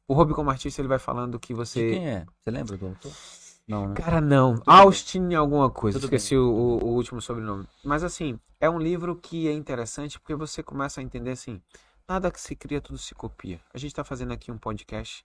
O 0.09 0.15
Hobby 0.15 0.33
como 0.35 0.49
artista, 0.51 0.81
ele 0.81 0.89
vai 0.89 0.99
falando 0.99 1.39
que 1.39 1.49
De 1.49 1.55
você... 1.55 1.91
quem 1.91 2.09
é? 2.09 2.27
Você 2.41 2.51
lembra 2.51 2.77
do 2.77 2.87
autor? 2.87 3.13
Não, 3.69 3.89
né? 3.89 3.95
Cara, 3.95 4.21
não. 4.21 4.55
Austin 4.67 5.35
alguma 5.35 5.69
coisa. 5.71 5.99
Tudo 6.01 6.07
Esqueci 6.07 6.35
o, 6.35 6.49
o- 6.49 6.87
último 6.95 7.21
sobrenome. 7.21 7.67
Mas 7.85 8.03
assim, 8.03 8.41
é 8.59 8.71
um 8.71 8.79
livro 8.79 9.15
que 9.17 9.47
é 9.47 9.53
interessante 9.53 10.19
porque 10.19 10.35
você 10.35 10.63
começa 10.63 11.01
a 11.01 11.05
entender 11.05 11.33
assim, 11.33 11.61
nada 12.09 12.31
que 12.31 12.41
se 12.41 12.57
cria, 12.57 12.81
tudo 12.81 12.97
se 12.99 13.15
copia. 13.15 13.61
A 13.75 13.77
gente 13.77 13.95
tá 13.95 14.03
fazendo 14.03 14.33
aqui 14.33 14.51
um 14.51 14.57
podcast 14.57 15.23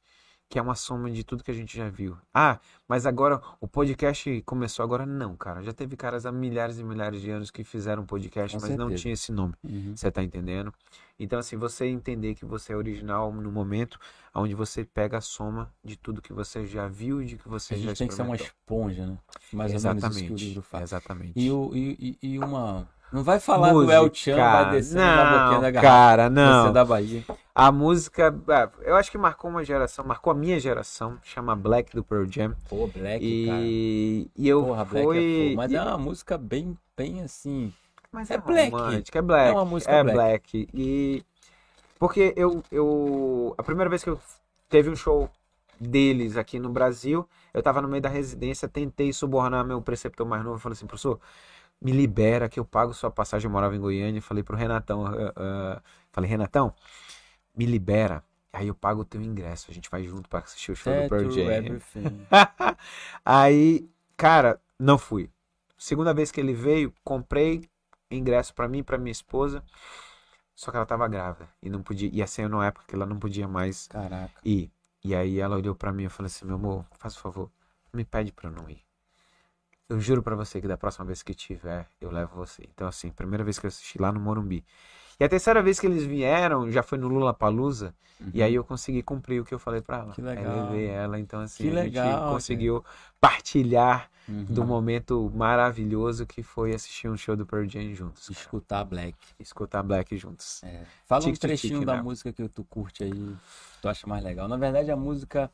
que 0.54 0.60
é 0.60 0.62
uma 0.62 0.76
soma 0.76 1.10
de 1.10 1.24
tudo 1.24 1.44
que 1.44 1.50
a 1.50 1.54
gente 1.54 1.76
já 1.76 1.90
viu. 1.90 2.16
Ah, 2.32 2.60
mas 2.88 3.08
agora 3.08 3.42
o 3.60 3.68
podcast 3.68 4.40
começou 4.46 4.84
agora? 4.84 5.04
Não, 5.04 5.36
cara. 5.36 5.64
Já 5.64 5.74
teve 5.74 5.98
caras 5.98 6.28
há 6.28 6.32
milhares 6.32 6.78
e 6.78 6.84
milhares 6.84 7.22
de 7.22 7.32
anos 7.32 7.50
que 7.50 7.64
fizeram 7.64 8.06
podcast, 8.06 8.56
Com 8.56 8.62
mas 8.62 8.70
não 8.78 8.86
certeza. 8.86 9.02
tinha 9.02 9.14
esse 9.16 9.32
nome. 9.32 9.56
Uhum. 9.64 9.96
Você 9.96 10.12
tá 10.12 10.22
entendendo? 10.22 10.72
Então, 11.20 11.40
assim, 11.40 11.58
você 11.58 11.88
entender 11.88 12.36
que 12.36 12.46
você 12.46 12.72
é 12.72 12.76
original 12.76 13.34
no 13.34 13.52
momento 13.52 14.00
onde 14.36 14.54
você 14.54 14.86
pega 14.86 15.18
a 15.18 15.22
soma 15.22 15.74
de 15.84 15.98
tudo 15.98 16.22
que 16.22 16.32
você 16.32 16.68
já 16.68 16.88
viu 16.88 17.20
e 17.20 17.26
de 17.26 17.36
que 17.36 17.50
você 17.50 17.74
A 17.74 17.78
já 17.78 17.88
gente 17.88 17.98
tem 17.98 18.08
que 18.08 18.14
ser 18.14 18.22
uma 18.22 18.36
esponja, 18.36 19.08
né? 19.08 19.18
Mais 19.52 19.74
ou 19.74 19.82
menos 19.82 20.04
isso 20.04 20.24
que 20.24 20.32
o 20.34 20.36
Exatamente. 20.36 20.46
livro 20.46 20.62
faz. 20.62 20.84
Exatamente. 20.84 21.34
E, 21.36 21.48
e, 21.50 22.18
e 22.22 22.38
uma. 22.38 22.88
Não 23.14 23.24
vai 23.24 23.40
falar 23.40 23.70
do 23.70 23.76
Música, 23.76 23.94
El 23.94 24.14
Chan, 24.14 24.36
vai 24.36 24.72
descendo 24.72 25.02
boquinha 25.02 25.52
não, 25.52 25.62
da 25.62 25.72
garrafa. 25.72 25.82
cara, 25.88 26.24
Você 26.24 26.30
não. 26.32 26.74
da 26.74 26.84
Bahia. 26.84 27.24
A 27.54 27.72
música, 27.72 28.36
ah, 28.50 28.70
eu 28.82 28.96
acho 28.96 29.12
que 29.12 29.18
marcou 29.20 29.52
uma 29.52 29.64
geração, 29.64 30.04
marcou 30.04 30.32
a 30.32 30.34
minha 30.34 30.60
geração, 30.60 31.20
chama 31.22 31.56
Black 31.56 31.96
do 31.96 32.04
Pearl 32.04 32.26
Jam. 32.28 32.56
Pô, 32.68 32.88
Black, 32.88 33.46
cara. 33.46 33.60
E, 33.62 34.32
e 34.36 34.50
eu 34.50 34.64
Porra, 34.64 34.84
Black 34.84 35.06
fui... 35.06 35.18
é 35.18 35.46
fogo. 35.46 35.58
Mas 35.58 35.72
e- 35.72 35.76
é 35.76 35.82
uma 35.84 35.98
música 36.00 36.38
bem, 36.40 36.76
bem 36.98 37.22
assim. 37.22 37.72
Mas 38.12 38.32
é 38.32 38.38
black. 38.40 38.72
romântica, 38.72 39.20
é 39.20 39.22
black. 39.22 39.50
É 39.50 39.54
uma 39.54 39.66
música 39.66 39.92
é 39.92 40.04
black. 40.04 40.16
black. 40.16 40.70
E 40.74 41.24
porque 42.00 42.34
eu, 42.36 42.64
eu 42.72 43.54
a 43.58 43.64
primeira 43.64 43.90
vez 43.90 44.04
que 44.04 44.10
eu 44.10 44.20
teve 44.68 44.90
um 44.90 44.96
show 44.96 45.30
deles 45.80 46.36
aqui 46.36 46.58
no 46.60 46.70
Brasil, 46.70 47.28
eu 47.54 47.62
tava 47.62 47.82
no 47.82 47.88
meio 47.88 48.02
da 48.02 48.10
residência, 48.10 48.68
tentei 48.68 49.14
subornar 49.14 49.64
meu 49.66 49.80
preceptor 49.82 50.26
mais 50.26 50.44
novo, 50.44 50.58
falei 50.58 50.74
assim, 50.74 50.88
professor, 50.88 51.20
me 51.84 51.92
libera 51.92 52.48
que 52.48 52.60
eu 52.60 52.66
pago 52.66 52.94
sua 52.94 53.12
passagem, 53.12 53.46
eu 53.46 53.52
morava 53.52 53.76
em 53.76 53.80
Goiânia, 53.80 54.22
falei 54.22 54.42
pro 54.42 54.56
Renatão, 54.56 55.06
ah, 55.06 55.34
ah, 55.36 55.82
falei, 56.12 56.30
Renatão, 56.30 56.74
me 57.56 57.66
libera, 57.66 58.24
aí 58.54 58.70
eu 58.70 58.74
pago 58.74 59.02
o 59.02 59.06
teu 59.06 59.22
ingresso, 59.22 59.70
a 59.70 59.74
gente 59.74 59.90
vai 59.90 60.04
junto 60.06 60.30
pra 60.30 60.40
assistir 60.40 60.72
o 60.72 60.76
show 60.76 60.94
do 60.94 61.10
Pearl 61.10 61.30
Jam. 61.30 61.80
Aí, 63.26 63.90
cara, 64.16 64.60
não 64.80 64.98
fui. 64.98 65.30
Segunda 65.78 66.14
vez 66.14 66.32
que 66.32 66.40
ele 66.40 66.54
veio, 66.54 66.94
comprei 67.04 67.70
ingresso 68.10 68.54
pra 68.54 68.68
mim 68.68 68.80
e 68.80 68.84
pra 68.84 68.98
minha 68.98 69.12
esposa. 69.12 69.64
Só 70.56 70.72
que 70.72 70.78
ela 70.78 70.86
tava 70.86 71.08
grávida 71.08 71.50
e 71.62 71.70
não 71.70 71.82
podia. 71.82 72.10
Ia 72.14 72.28
ser 72.28 72.48
numa 72.48 72.66
época 72.66 72.86
que 72.88 72.96
ela 72.96 73.06
não 73.06 73.20
podia 73.20 73.48
mais 73.48 73.88
Caraca. 73.88 74.40
ir. 74.46 74.72
E 75.04 75.14
aí 75.14 75.40
ela 75.40 75.58
olhou 75.58 75.76
pra 75.76 75.92
mim 75.92 76.04
e 76.04 76.10
falou 76.10 76.28
assim: 76.28 76.46
Meu 76.46 76.56
amor, 76.56 76.86
faz 76.98 77.18
um 77.18 77.20
favor, 77.20 77.52
me 77.92 78.06
pede 78.06 78.32
pra 78.32 78.50
eu 78.50 78.54
não 78.54 78.70
ir. 78.70 78.82
Eu 79.94 80.00
juro 80.00 80.24
pra 80.24 80.36
você 80.36 80.60
que 80.60 80.68
da 80.68 80.76
próxima 80.78 81.06
vez 81.06 81.22
que 81.22 81.34
tiver, 81.34 81.88
eu 82.02 82.10
levo 82.12 82.36
você. 82.36 82.64
Então, 82.74 82.88
assim, 82.88 83.10
primeira 83.12 83.44
vez 83.44 83.60
que 83.60 83.66
eu 83.66 83.70
assisti 83.70 84.02
lá 84.02 84.12
no 84.12 84.20
Morumbi. 84.20 84.66
E 85.20 85.24
a 85.24 85.30
terceira 85.30 85.62
vez 85.62 85.80
que 85.80 85.86
eles 85.86 86.04
vieram, 86.04 86.70
já 86.72 86.82
foi 86.82 86.98
no 86.98 87.08
Lula 87.08 87.34
Palusa. 87.34 87.94
E 88.34 88.42
aí 88.42 88.56
eu 88.56 88.64
consegui 88.64 89.04
cumprir 89.04 89.42
o 89.42 89.46
que 89.46 89.54
eu 89.54 89.60
falei 89.60 89.82
pra 89.82 89.98
ela. 89.98 90.08
Uhum. 90.08 90.14
Que 90.14 90.22
Aí 90.22 90.28
legal. 90.38 90.64
levei 90.72 90.88
ela, 90.88 91.20
então 91.20 91.42
assim, 91.42 91.64
Que 91.64 91.78
a 91.78 91.84
gente 91.84 91.94
legal, 91.96 92.32
conseguiu 92.34 92.84
partilhar 93.22 94.10
Uhum. 94.26 94.46
do 94.46 94.64
momento 94.64 95.30
maravilhoso 95.36 96.26
que 96.26 96.42
foi 96.42 96.74
assistir 96.74 97.10
um 97.10 97.18
show 97.18 97.36
do 97.36 97.46
Pearl 97.46 97.68
Jam 97.68 97.94
juntos. 97.94 98.30
cara. 98.30 98.40
Escutar 98.40 98.84
Black. 98.86 99.18
Escutar 99.38 99.84
Black 99.84 100.16
juntos. 100.16 100.64
É. 100.64 100.84
Fala 101.06 101.24
um 101.24 101.26
Tic, 101.26 101.34
tic, 101.34 101.42
trechinho 101.42 101.80
tic, 101.80 101.86
da 101.86 101.98
né? 101.98 102.02
música 102.02 102.32
que 102.32 102.48
tu 102.48 102.64
curte 102.64 103.04
aí, 103.04 103.12
que 103.12 103.36
tu 103.82 103.90
acha 103.90 104.08
mais 104.08 104.24
legal. 104.24 104.48
Na 104.48 104.56
verdade, 104.56 104.90
a 104.90 104.96
música 104.96 105.52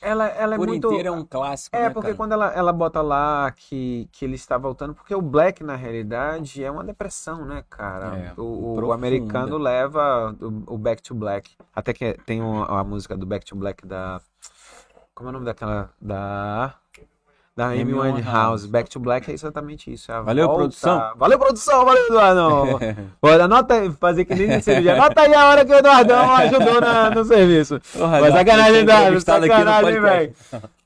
Ela, 0.00 0.28
ela 0.28 0.54
é 0.54 0.58
por 0.58 0.66
muito. 0.66 0.86
inteiro 0.88 1.08
é 1.08 1.10
um 1.10 1.24
clássico, 1.24 1.76
É, 1.76 1.82
né, 1.82 1.90
porque 1.90 2.08
cara? 2.08 2.16
quando 2.16 2.32
ela, 2.32 2.46
ela 2.54 2.72
bota 2.72 3.02
lá 3.02 3.50
que, 3.52 4.08
que 4.10 4.24
ele 4.24 4.34
está 4.34 4.56
voltando, 4.56 4.94
porque 4.94 5.14
o 5.14 5.20
Black, 5.20 5.62
na 5.62 5.76
realidade, 5.76 6.64
é 6.64 6.70
uma 6.70 6.82
depressão, 6.82 7.44
né, 7.44 7.64
cara? 7.68 8.16
É, 8.18 8.32
o, 8.40 8.86
o- 8.86 8.92
americano 8.92 9.58
leva 9.58 10.34
o, 10.40 10.74
o 10.74 10.78
Back 10.78 11.02
to 11.02 11.14
Black. 11.14 11.54
Até 11.74 11.92
que 11.92 12.14
tem 12.24 12.40
uma, 12.40 12.80
a 12.80 12.82
música 12.82 13.16
do 13.16 13.26
Back 13.26 13.44
to 13.44 13.54
Black 13.56 13.86
da. 13.86 14.20
Como 15.14 15.28
é 15.28 15.30
o 15.30 15.32
nome 15.34 15.44
daquela. 15.44 15.90
Da. 16.00 16.74
Da 17.60 17.66
Amy 17.68 17.82
Amy 17.82 17.92
Winehouse. 17.92 18.66
Back 18.66 18.88
to 18.88 18.98
Black 18.98 19.30
é 19.30 19.34
exatamente 19.34 19.92
isso. 19.92 20.10
é 20.10 20.22
Valeu, 20.22 20.46
volta- 20.46 20.60
produção. 20.62 21.12
Valeu, 21.16 21.38
produção. 21.38 21.84
Valeu, 21.84 22.06
Eduardo. 22.06 22.80
Anota 23.44 23.74
aí, 23.74 23.90
fazer 23.92 24.24
que 24.24 24.34
nem 24.34 24.46
no 24.56 24.62
serviço. 24.62 24.94
Anota 24.94 25.20
aí 25.20 25.34
a 25.34 25.46
hora 25.46 25.64
que 25.66 25.70
o 25.70 25.76
Eduardão 25.76 26.30
ajudou 26.36 26.80
na- 26.80 27.10
no 27.10 27.22
serviço. 27.22 27.78
Porra, 27.92 28.20
Mas 28.22 28.32
sacanagem, 28.32 28.80
Eduardo. 28.80 29.20
Sacanagem, 29.20 30.00
velho. 30.00 30.34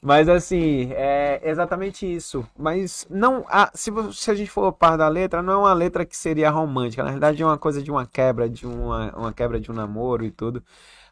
Mas 0.03 0.29
assim, 0.29 0.91
é 0.93 1.41
exatamente 1.45 2.13
isso. 2.13 2.45
Mas 2.59 3.07
não, 3.09 3.45
a- 3.49 3.71
se, 3.73 3.93
se 4.13 4.31
a 4.33 4.35
gente 4.35 4.51
for 4.51 4.73
par 4.73 4.99
da 4.99 5.07
letra, 5.07 5.43
não 5.43 5.53
é 5.53 5.57
uma 5.59 5.73
letra 5.73 6.05
que 6.05 6.17
seria 6.17 6.51
romântica. 6.51 7.05
Na 7.05 7.11
verdade, 7.13 7.41
é 7.41 7.47
uma 7.47 7.57
coisa 7.57 7.81
de 7.81 7.91
uma 7.91 8.05
quebra, 8.05 8.49
de 8.49 8.67
uma, 8.67 9.13
uma 9.17 9.33
quebra 9.33 9.61
de 9.61 9.71
um 9.71 9.75
namoro 9.75 10.25
e 10.25 10.31
tudo. 10.33 10.61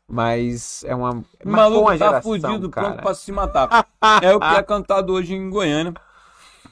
Mas 0.09 0.85
é 0.85 0.95
uma. 0.95 1.11
O 1.45 1.49
maluco 1.49 1.83
uma 1.83 1.99
tá 1.99 2.07
geração, 2.07 2.23
fudido, 2.23 2.70
cara. 2.70 2.89
pronto 2.89 3.03
pra 3.03 3.15
se 3.15 3.33
matar. 3.33 3.87
é 4.23 4.35
o 4.35 4.41
que 4.41 4.47
é 4.47 4.62
cantado 4.62 5.12
hoje 5.12 5.35
em 5.35 5.49
Goiânia. 5.49 5.95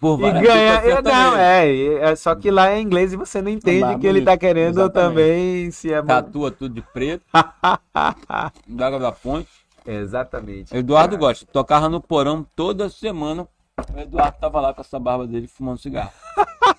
Por 0.01 0.19
E 0.21 0.33
ganha. 0.33 0.75
é, 0.77 1.03
Não, 1.03 1.37
é, 1.37 1.75
é. 2.11 2.17
Só 2.17 2.35
que 2.35 2.51
lá 2.51 2.71
é 2.71 2.81
inglês 2.81 3.13
e 3.13 3.17
você 3.17 3.43
não 3.43 3.51
entende 3.51 3.85
Mas 3.85 4.01
que 4.01 4.07
ele 4.07 4.23
tá 4.23 4.37
querendo 4.37 4.81
Exatamente. 4.81 5.15
também 5.15 5.71
se 5.71 5.93
é. 5.93 6.03
Tatua 6.03 6.51
tudo 6.51 6.75
de 6.75 6.81
preto. 6.81 7.23
Daga 8.67 8.99
da 8.99 9.13
Ponte. 9.13 9.49
Exatamente. 9.87 10.75
Eduardo 10.75 11.17
cara. 11.17 11.29
gosta. 11.29 11.47
Tocava 11.53 11.89
no 11.89 12.01
porão 12.01 12.47
toda 12.57 12.89
semana. 12.89 13.47
O 13.95 13.99
Eduardo 13.99 14.39
tava 14.39 14.61
lá 14.61 14.73
com 14.75 14.81
essa 14.81 14.99
barba 14.99 15.27
dele 15.27 15.47
fumando 15.47 15.79
cigarro. 15.79 16.13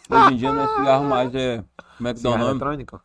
Hoje 0.10 0.34
em 0.34 0.38
dia 0.38 0.52
não 0.52 0.64
é 0.64 0.68
cigarro 0.78 1.06
mais, 1.06 1.34
é. 1.36 1.64
Como 1.98 2.10
é 2.10 2.14
que 2.14 2.22
dá 2.22 2.30
o 2.30 2.38
nome? 2.38 2.50
eletrônico? 2.52 3.02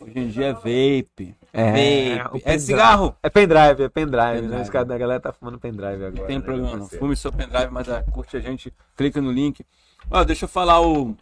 Hoje 0.00 0.18
em 0.18 0.28
dia 0.28 0.46
é 0.46 0.52
vape. 0.52 1.36
É, 1.52 2.16
vape. 2.18 2.36
É 2.36 2.38
pendrive. 2.40 2.60
cigarro. 2.60 3.16
É 3.22 3.28
pendrive, 3.30 3.82
é 3.82 3.88
pendrive, 3.88 4.24
né? 4.24 4.40
Pendrive. 4.42 4.62
Os 4.62 4.70
caras 4.70 4.88
da 4.88 4.98
galera 4.98 5.20
tá 5.20 5.32
fumando 5.32 5.58
pendrive 5.58 6.04
agora. 6.04 6.10
Não 6.12 6.26
tem 6.26 6.38
né, 6.38 6.44
problema 6.44 6.76
não. 6.76 6.88
Fume 6.88 7.16
seu 7.16 7.32
pendrive, 7.32 7.68
mas 7.70 7.88
ah, 7.88 8.02
curte 8.12 8.36
a 8.36 8.40
gente. 8.40 8.72
Clica 8.96 9.20
no 9.20 9.32
link. 9.32 9.64
Ó, 10.10 10.22
deixa 10.24 10.44
eu 10.44 10.48
falar 10.48 10.80
o. 10.80 11.16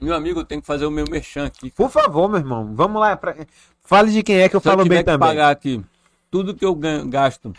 Meu 0.00 0.14
amigo, 0.14 0.40
eu 0.40 0.44
tenho 0.44 0.60
que 0.60 0.66
fazer 0.66 0.84
o 0.86 0.90
meu 0.90 1.06
merchan 1.10 1.46
aqui. 1.46 1.70
Por 1.70 1.90
favor, 1.90 2.28
meu 2.28 2.38
irmão, 2.38 2.74
vamos 2.74 3.00
lá. 3.00 3.16
pra- 3.16 3.34
Fale 3.82 4.12
de 4.12 4.22
quem 4.22 4.40
é 4.40 4.48
que 4.48 4.54
eu 4.56 4.60
Se 4.60 4.68
eu 4.68 4.72
falo 4.72 4.82
tiver 4.82 4.96
bem 4.96 5.04
também. 5.04 5.28
pagar 5.28 5.50
aqui 5.50 5.82
tudo 6.30 6.54
que 6.54 6.64
eu 6.64 6.74
ganho- 6.74 7.08
gasto 7.08 7.52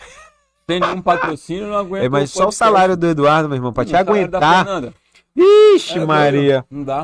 sem 0.69 0.79
nenhum 0.79 1.01
patrocínio, 1.01 1.63
eu 1.63 1.69
não 1.69 1.77
aguento. 1.77 2.03
É, 2.03 2.09
mas 2.09 2.29
só 2.31 2.47
o 2.47 2.51
salário 2.51 2.95
do 2.95 3.07
Eduardo, 3.07 3.47
meu 3.49 3.55
irmão, 3.57 3.73
pra 3.73 3.83
te 3.85 3.87
O 3.87 3.91
salário 3.91 4.27
da 4.29 4.37
aguentar. 4.37 4.93
Ixi, 5.35 5.97
É, 5.99 6.05
Maria. 6.05 6.65
Não 6.69 6.83
dá. 6.83 7.03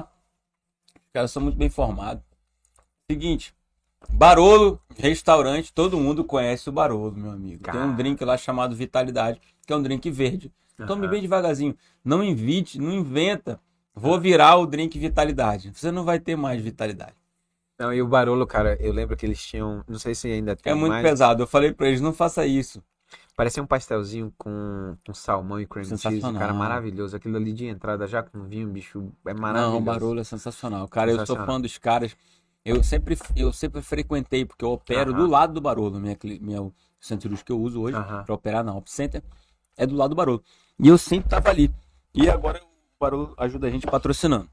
Os 0.95 1.11
caras 1.13 1.31
são 1.31 1.41
muito 1.41 1.57
bem 1.57 1.69
formados. 1.69 2.21
Seguinte, 3.09 3.53
Barolo, 4.15 4.79
restaurante, 4.97 5.73
todo 5.73 5.99
mundo 5.99 6.23
conhece 6.23 6.69
o 6.69 6.71
Barolo, 6.71 7.11
meu 7.15 7.31
amigo. 7.31 7.63
Tem 7.63 7.79
um 7.81 7.95
drink 7.95 8.23
lá 8.23 8.37
chamado 8.37 8.75
Vitalidade, 8.75 9.41
que 9.65 9.73
é 9.73 9.75
um 9.75 9.81
drink 9.81 10.09
verde. 10.11 10.51
Tome 10.87 11.03
Aham. 11.03 11.11
bem 11.11 11.21
devagarzinho. 11.21 11.75
Não 12.03 12.23
invite, 12.23 12.79
não 12.79 12.91
inventa. 12.91 13.59
Vou 13.93 14.19
virar 14.19 14.55
o 14.57 14.65
drink 14.65 14.97
Vitalidade. 14.97 15.71
Você 15.73 15.91
não 15.91 16.03
vai 16.03 16.19
ter 16.19 16.35
mais 16.35 16.61
Vitalidade. 16.61 17.15
Não, 17.79 17.93
e 17.93 18.01
o 18.01 18.07
Barolo, 18.07 18.45
cara, 18.47 18.77
eu 18.79 18.93
lembro 18.93 19.17
que 19.17 19.25
eles 19.25 19.43
tinham. 19.43 19.83
Não 19.87 19.99
sei 19.99 20.15
se 20.15 20.31
ainda 20.31 20.55
tem 20.55 20.71
É 20.71 20.75
muito 20.75 20.91
mais. 20.93 21.03
pesado. 21.03 21.43
Eu 21.43 21.47
falei 21.47 21.71
pra 21.73 21.87
eles, 21.87 21.99
não 22.01 22.13
faça 22.13 22.45
isso. 22.45 22.81
Parecia 23.35 23.61
um 23.63 23.65
pastelzinho 23.67 24.31
com, 24.37 24.95
com 25.05 25.13
salmão 25.13 25.59
e 25.59 25.65
cream 25.65 25.85
cheese, 25.85 26.01
Sensacional. 26.01 26.39
cara, 26.39 26.53
maravilhoso. 26.53 27.15
Aquilo 27.15 27.35
ali 27.35 27.51
de 27.51 27.65
entrada 27.65 28.05
já 28.07 28.21
com 28.21 28.43
vinho, 28.43 28.67
bicho, 28.67 29.11
é 29.25 29.33
Não, 29.33 29.41
maravilhoso. 29.41 29.77
o 29.77 29.81
Barolo 29.81 30.19
é 30.19 30.23
sensacional. 30.23 30.87
Cara, 30.87 31.09
eu 31.09 31.17
sou 31.17 31.25
Sensacional. 31.25 31.47
fã 31.55 31.61
dos 31.61 31.77
caras. 31.79 32.15
Eu 32.65 32.81
sempre, 32.83 33.17
eu 33.35 33.51
sempre 33.51 33.81
frequentei, 33.81 34.45
porque 34.45 34.63
eu 34.63 34.71
opero 34.71 35.11
Aham. 35.11 35.19
do 35.19 35.27
lado 35.29 35.53
do 35.53 35.61
Barolo. 35.61 35.99
Minha, 35.99 36.17
minha, 36.39 36.71
centro 36.99 37.23
cirúrgico 37.23 37.47
que 37.47 37.51
eu 37.51 37.59
uso 37.59 37.81
hoje 37.81 37.97
Aham. 37.97 38.23
para 38.23 38.33
operar 38.35 38.63
na 38.63 38.73
Op 38.73 38.89
Center 38.89 39.21
é 39.75 39.85
do 39.85 39.95
lado 39.95 40.11
do 40.11 40.15
Barolo. 40.15 40.41
E 40.79 40.87
eu 40.87 40.97
sempre 40.97 41.29
tava 41.29 41.49
ali. 41.49 41.73
E 42.13 42.29
agora 42.29 42.61
o 42.63 42.67
Barolo 42.99 43.33
ajuda 43.37 43.67
a 43.67 43.69
gente 43.69 43.85
patrocinando. 43.85 44.49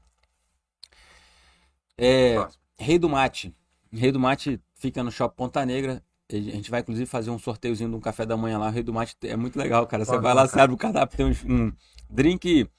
É. 1.97 2.35
Rei 2.77 2.97
do 2.99 3.07
Mate. 3.07 3.55
Rei 3.91 4.11
do 4.11 4.19
Mate 4.19 4.59
fica 4.75 5.03
no 5.03 5.11
Shopping 5.11 5.35
Ponta 5.35 5.65
Negra. 5.65 6.03
A 6.31 6.35
gente 6.35 6.71
vai, 6.71 6.79
inclusive, 6.79 7.05
fazer 7.05 7.29
um 7.29 7.37
sorteiozinho 7.39 7.89
de 7.89 7.95
um 7.95 7.99
café 7.99 8.25
da 8.25 8.35
manhã 8.37 8.57
lá. 8.57 8.67
O 8.67 8.71
Rei 8.71 8.83
do 8.83 8.93
Mate 8.93 9.15
é 9.23 9.35
muito 9.35 9.57
legal, 9.59 9.85
cara. 9.85 10.03
Você 10.03 10.11
Pode 10.11 10.23
vai 10.23 10.33
lá, 10.33 10.47
você 10.47 10.59
abre 10.59 10.73
o 10.73 10.77
cardápio, 10.77 11.17
tem 11.17 11.25
uns- 11.25 11.43
um 11.45 11.71
drink 12.09 12.69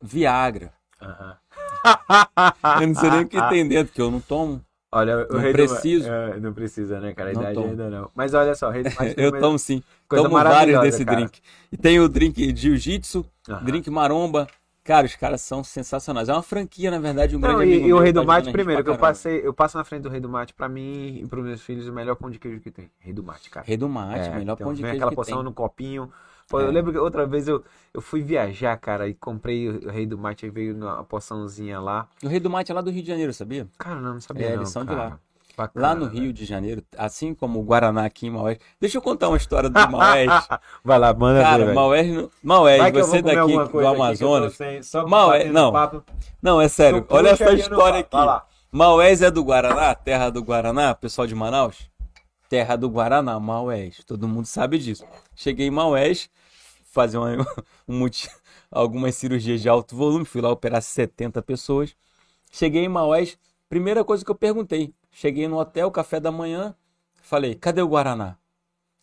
Viagra. 0.00 0.72
Aham. 1.00 1.36
Eu 2.80 2.86
não 2.88 2.94
sei 2.94 3.10
nem 3.10 3.20
o 3.22 3.28
que 3.28 3.48
tem 3.48 3.68
dentro, 3.68 3.92
que 3.92 4.00
eu 4.00 4.10
não 4.10 4.20
tomo. 4.20 4.60
Olha, 4.92 5.26
o 5.28 5.32
Não 5.34 5.40
rei 5.40 5.52
do- 5.52 5.56
preciso. 5.58 6.08
é, 6.08 6.38
não 6.40 6.52
precisa, 6.52 7.00
né, 7.00 7.12
cara? 7.12 7.30
A 7.30 7.32
Não 7.32 7.40
idade 7.42 7.54
tomo. 7.56 7.68
ainda 7.70 7.90
não. 7.90 8.10
Mas 8.14 8.32
olha 8.32 8.54
só, 8.54 8.70
rei 8.70 8.82
do 8.84 8.90
mate 8.94 9.14
Eu 9.18 9.32
tomo 9.40 9.58
sim. 9.58 9.82
coisa 10.08 10.24
tomo 10.24 10.36
vários 10.36 10.80
desse 10.80 11.04
cara. 11.04 11.16
drink. 11.16 11.40
E 11.72 11.76
tem 11.76 11.98
o 12.00 12.08
drink 12.08 12.56
jiu-jitsu, 12.56 13.26
Aham. 13.48 13.64
drink 13.64 13.90
maromba. 13.90 14.46
Cara, 14.84 15.06
os 15.06 15.16
caras 15.16 15.40
são 15.40 15.64
sensacionais. 15.64 16.28
É 16.28 16.32
uma 16.34 16.42
franquia, 16.42 16.90
na 16.90 16.98
verdade, 16.98 17.34
um 17.34 17.38
Não, 17.38 17.56
grande 17.56 17.72
e, 17.72 17.74
amigo 17.76 17.88
e 17.88 17.92
o 17.94 17.98
rei 17.98 18.12
tá 18.12 18.20
do 18.20 18.26
mate, 18.26 18.42
a 18.42 18.44
gente 18.44 18.52
primeiro, 18.52 18.84
que 18.84 18.90
eu 18.90 18.98
passei, 18.98 19.40
eu 19.42 19.54
passo 19.54 19.78
na 19.78 19.84
frente 19.84 20.02
do 20.02 20.10
rei 20.10 20.20
do 20.20 20.28
mate, 20.28 20.52
pra 20.52 20.68
mim 20.68 21.20
e 21.22 21.26
pros 21.26 21.42
meus 21.42 21.62
filhos, 21.62 21.88
o 21.88 21.92
melhor 21.92 22.16
pão 22.16 22.30
de 22.30 22.38
queijo 22.38 22.60
que 22.60 22.70
tem. 22.70 22.90
Rei 22.98 23.12
do 23.14 23.22
mate, 23.22 23.48
cara. 23.48 23.66
Rei 23.66 23.78
do 23.78 23.88
mate, 23.88 24.28
É, 24.28 24.34
melhor 24.36 24.52
então, 24.52 24.66
pão 24.66 24.74
de 24.74 24.82
queijo 24.82 24.96
aquela 24.96 25.10
que 25.10 25.16
porção 25.16 25.36
tem. 25.38 25.44
no 25.44 25.52
copinho. 25.54 26.12
Pô, 26.50 26.60
É. 26.60 26.64
eu 26.64 26.70
lembro 26.70 26.92
que 26.92 26.98
outra 26.98 27.26
vez 27.26 27.48
eu, 27.48 27.64
eu 27.94 28.02
fui 28.02 28.20
viajar, 28.20 28.76
cara, 28.76 29.08
e 29.08 29.14
comprei 29.14 29.66
o 29.70 29.88
rei 29.90 30.04
do 30.04 30.18
mate, 30.18 30.44
aí 30.44 30.50
veio 30.50 30.76
uma 30.76 31.02
porçãozinha 31.02 31.80
lá. 31.80 32.06
O 32.22 32.28
rei 32.28 32.38
do 32.38 32.50
mate 32.50 32.70
é 32.70 32.74
lá 32.74 32.82
do 32.82 32.90
Rio 32.90 33.00
de 33.02 33.08
Janeiro, 33.08 33.32
sabia? 33.32 33.66
Cara, 33.78 33.98
não, 33.98 34.12
não 34.14 34.20
sabia 34.20 34.48
É, 34.48 34.50
não, 34.50 34.56
eles 34.56 34.68
são 34.68 34.82
de 34.84 34.88
cara. 34.94 35.08
lá. 35.08 35.20
Bacana, 35.56 35.88
Lá 35.88 35.94
no 35.94 36.06
velho. 36.08 36.22
Rio 36.24 36.32
de 36.32 36.44
Janeiro, 36.44 36.82
assim 36.96 37.34
como 37.34 37.60
o 37.60 37.62
Guaraná 37.62 38.04
aqui 38.04 38.26
em 38.26 38.30
Maués. 38.30 38.58
Deixa 38.80 38.98
eu 38.98 39.02
contar 39.02 39.28
uma 39.28 39.36
história 39.36 39.68
do 39.70 39.90
Maués. 39.90 40.28
Vai 40.82 40.98
lá, 40.98 41.14
manda 41.14 41.38
ver, 41.38 41.44
Cara, 41.44 41.62
velho. 41.64 41.74
Maués, 41.74 42.28
Maués 42.42 42.92
você 42.92 43.22
daqui 43.22 43.36
do 43.52 43.68
coisa 43.70 43.88
aqui 43.90 43.96
Amazonas. 44.00 44.54
sem- 44.54 44.82
é- 45.32 45.38
batendo 45.38 45.52
não. 45.54 45.72
papo. 45.72 46.04
Não, 46.42 46.60
é 46.60 46.68
sério. 46.68 47.02
Tô 47.02 47.14
Olha 47.16 47.28
essa 47.30 47.44
puxando 47.44 47.58
história 47.60 48.00
aqui. 48.00 48.16
Maués 48.72 49.22
é 49.22 49.30
do 49.30 49.44
Guaraná, 49.44 49.94
terra 49.94 50.30
do 50.30 50.42
Guaraná, 50.42 50.94
pessoal 50.94 51.26
de 51.26 51.34
Manaus? 51.34 51.88
Terra 52.48 52.76
do 52.76 52.90
Guaraná, 52.90 53.38
Maués. 53.38 54.02
Todo 54.04 54.26
mundo 54.26 54.46
sabe 54.46 54.78
disso. 54.78 55.04
Cheguei 55.36 55.68
em 55.68 55.70
Maués, 55.70 56.28
fazer 56.92 57.18
uma, 57.18 57.28
um 57.88 58.08
algumas 58.70 59.14
cirurgias 59.14 59.60
de 59.62 59.68
alto 59.68 59.94
volume, 59.94 60.24
fui 60.24 60.40
lá 60.40 60.50
operar 60.50 60.82
70 60.82 61.40
pessoas. 61.42 61.94
Cheguei 62.50 62.84
em 62.84 62.88
Maués, 62.88 63.38
primeira 63.74 64.04
coisa 64.04 64.24
que 64.24 64.30
eu 64.30 64.36
perguntei. 64.36 64.94
Cheguei 65.10 65.48
no 65.48 65.58
hotel, 65.58 65.90
café 65.90 66.20
da 66.20 66.30
manhã, 66.30 66.76
falei, 67.22 67.56
cadê 67.56 67.82
o 67.82 67.88
Guaraná? 67.88 68.36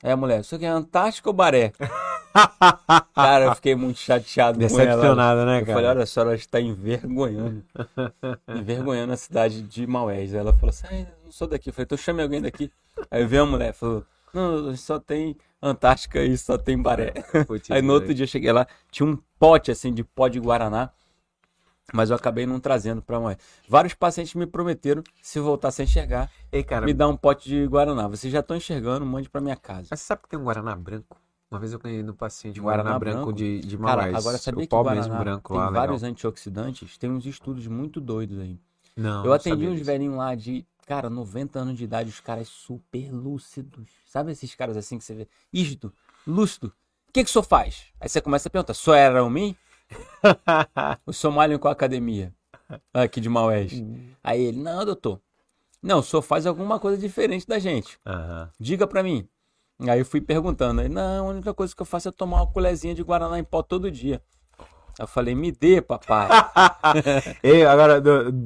Aí 0.01 0.09
a 0.09 0.15
mulher, 0.15 0.39
isso 0.39 0.55
aqui 0.55 0.63
é 0.63 0.69
Antártica 0.69 1.29
ou 1.29 1.33
Baré? 1.33 1.73
Cara, 3.13 3.45
eu 3.45 3.55
fiquei 3.55 3.75
muito 3.75 3.99
chateado 3.99 4.57
com 4.57 4.63
ela. 4.63 4.85
Decepcionado, 4.85 5.45
né, 5.45 5.59
Eu 5.59 5.65
cara? 5.65 5.73
falei, 5.73 5.89
olha, 5.89 6.03
a 6.03 6.05
senhora 6.05 6.35
está 6.35 6.61
envergonhando. 6.61 7.61
envergonhando 8.47 9.11
a 9.11 9.17
cidade 9.17 9.61
de 9.61 9.85
Maués. 9.85 10.33
Aí 10.33 10.39
ela 10.39 10.53
falou 10.53 10.69
assim, 10.69 10.87
ah, 10.89 11.05
não 11.25 11.31
sou 11.33 11.49
daqui. 11.49 11.67
Eu 11.67 11.73
falei, 11.73 11.83
então 11.83 11.97
chame 11.97 12.23
alguém 12.23 12.41
daqui. 12.41 12.71
Aí 13.11 13.25
veio 13.25 13.43
a 13.43 13.45
mulher, 13.45 13.73
falou, 13.73 14.05
não, 14.33 14.73
só 14.77 14.97
tem 15.01 15.35
Antártica 15.61 16.23
e 16.23 16.37
só 16.37 16.57
tem 16.57 16.81
Baré. 16.81 17.11
Putz, 17.45 17.69
Aí 17.69 17.81
no 17.81 17.91
outro 17.91 18.13
dia 18.13 18.23
eu 18.23 18.29
cheguei 18.29 18.53
lá, 18.53 18.65
tinha 18.89 19.05
um 19.05 19.17
pote 19.37 19.69
assim 19.69 19.93
de 19.93 20.05
pó 20.05 20.29
de 20.29 20.39
Guaraná, 20.39 20.91
mas 21.93 22.09
eu 22.09 22.15
acabei 22.15 22.45
não 22.45 22.59
trazendo 22.59 23.01
pra 23.01 23.19
Maués. 23.19 23.37
Vários 23.67 23.93
pacientes 23.93 24.33
me 24.35 24.45
prometeram, 24.45 25.03
se 25.21 25.39
voltasse 25.39 25.81
a 25.81 25.85
enxergar, 25.85 26.29
Ei, 26.51 26.63
cara, 26.63 26.85
me 26.85 26.93
dar 26.93 27.07
um 27.07 27.17
pote 27.17 27.47
de 27.49 27.65
Guaraná. 27.67 28.07
Vocês 28.07 28.31
já 28.31 28.39
estão 28.39 28.55
enxergando, 28.57 29.05
mande 29.05 29.29
pra 29.29 29.41
minha 29.41 29.55
casa. 29.55 29.87
mas 29.91 29.99
você 29.99 30.05
sabe 30.05 30.23
que 30.23 30.29
tem 30.29 30.39
um 30.39 30.43
Guaraná 30.43 30.75
branco? 30.75 31.17
Uma 31.49 31.59
vez 31.59 31.73
eu 31.73 31.79
ganhei 31.79 32.01
no 32.01 32.13
paciente 32.13 32.59
Guaraná 32.61 32.91
Guaraná, 32.91 32.99
branco, 32.99 33.15
branco? 33.25 33.33
de, 33.33 33.59
de 33.59 33.77
Cara, 33.77 34.05
agora 34.17 34.37
sabia 34.37 34.63
o 34.63 34.67
que 34.67 34.73
o 34.73 34.77
Guaraná 34.83 35.01
mesmo 35.01 35.17
branco 35.19 35.49
tem 35.53 35.57
lá, 35.57 35.67
legal. 35.67 35.81
vários 35.81 36.03
antioxidantes? 36.03 36.97
Tem 36.97 37.09
uns 37.11 37.25
estudos 37.25 37.67
muito 37.67 37.99
doidos 37.99 38.39
aí. 38.39 38.57
Não, 38.95 39.25
Eu 39.25 39.33
atendi 39.33 39.67
uns 39.67 39.81
velhinhos 39.81 40.15
lá 40.15 40.33
de, 40.33 40.65
cara, 40.87 41.09
90 41.09 41.59
anos 41.59 41.77
de 41.77 41.83
idade, 41.83 42.09
os 42.09 42.19
caras 42.21 42.47
super 42.47 43.11
lúcidos. 43.11 43.89
Sabe 44.05 44.31
esses 44.31 44.55
caras 44.55 44.77
assim 44.77 44.97
que 44.97 45.03
você 45.03 45.13
vê? 45.13 45.27
Isto, 45.51 45.91
lúcido. 46.25 46.67
O 47.09 47.11
que 47.11 47.23
que 47.23 47.29
o 47.29 47.33
senhor 47.33 47.43
faz? 47.43 47.87
Aí 47.99 48.07
você 48.07 48.21
começa 48.21 48.47
a 48.47 48.51
perguntar, 48.51 48.73
só 48.73 48.93
era 48.93 49.21
um 49.23 49.29
mim? 49.29 49.53
o 51.05 51.13
senhor 51.13 51.33
malha 51.33 51.57
com 51.57 51.67
a 51.67 51.71
academia? 51.71 52.33
Aqui 52.93 53.19
de 53.19 53.29
Maués. 53.29 53.83
Aí 54.23 54.41
ele, 54.41 54.59
não, 54.59 54.85
doutor. 54.85 55.19
Não, 55.81 55.99
o 55.99 56.03
senhor 56.03 56.21
faz 56.21 56.45
alguma 56.45 56.79
coisa 56.79 56.97
diferente 56.97 57.47
da 57.47 57.57
gente. 57.59 57.99
Aham. 58.05 58.49
Diga 58.59 58.85
pra 58.85 59.01
mim. 59.01 59.27
Aí 59.79 59.99
eu 59.99 60.05
fui 60.05 60.21
perguntando. 60.21 60.81
Aí, 60.81 60.89
não, 60.89 61.27
a 61.27 61.29
única 61.29 61.53
coisa 61.53 61.75
que 61.75 61.81
eu 61.81 61.85
faço 61.85 62.07
é 62.07 62.11
tomar 62.11 62.37
uma 62.37 62.47
colherzinha 62.47 62.93
de 62.93 63.01
Guaraná 63.01 63.39
em 63.39 63.43
pó 63.43 63.63
todo 63.63 63.89
dia. 63.89 64.21
Eu 64.99 65.07
falei, 65.07 65.33
me 65.33 65.51
dê, 65.51 65.81
papai. 65.81 66.29
Ei, 67.41 67.65
agora, 67.65 68.01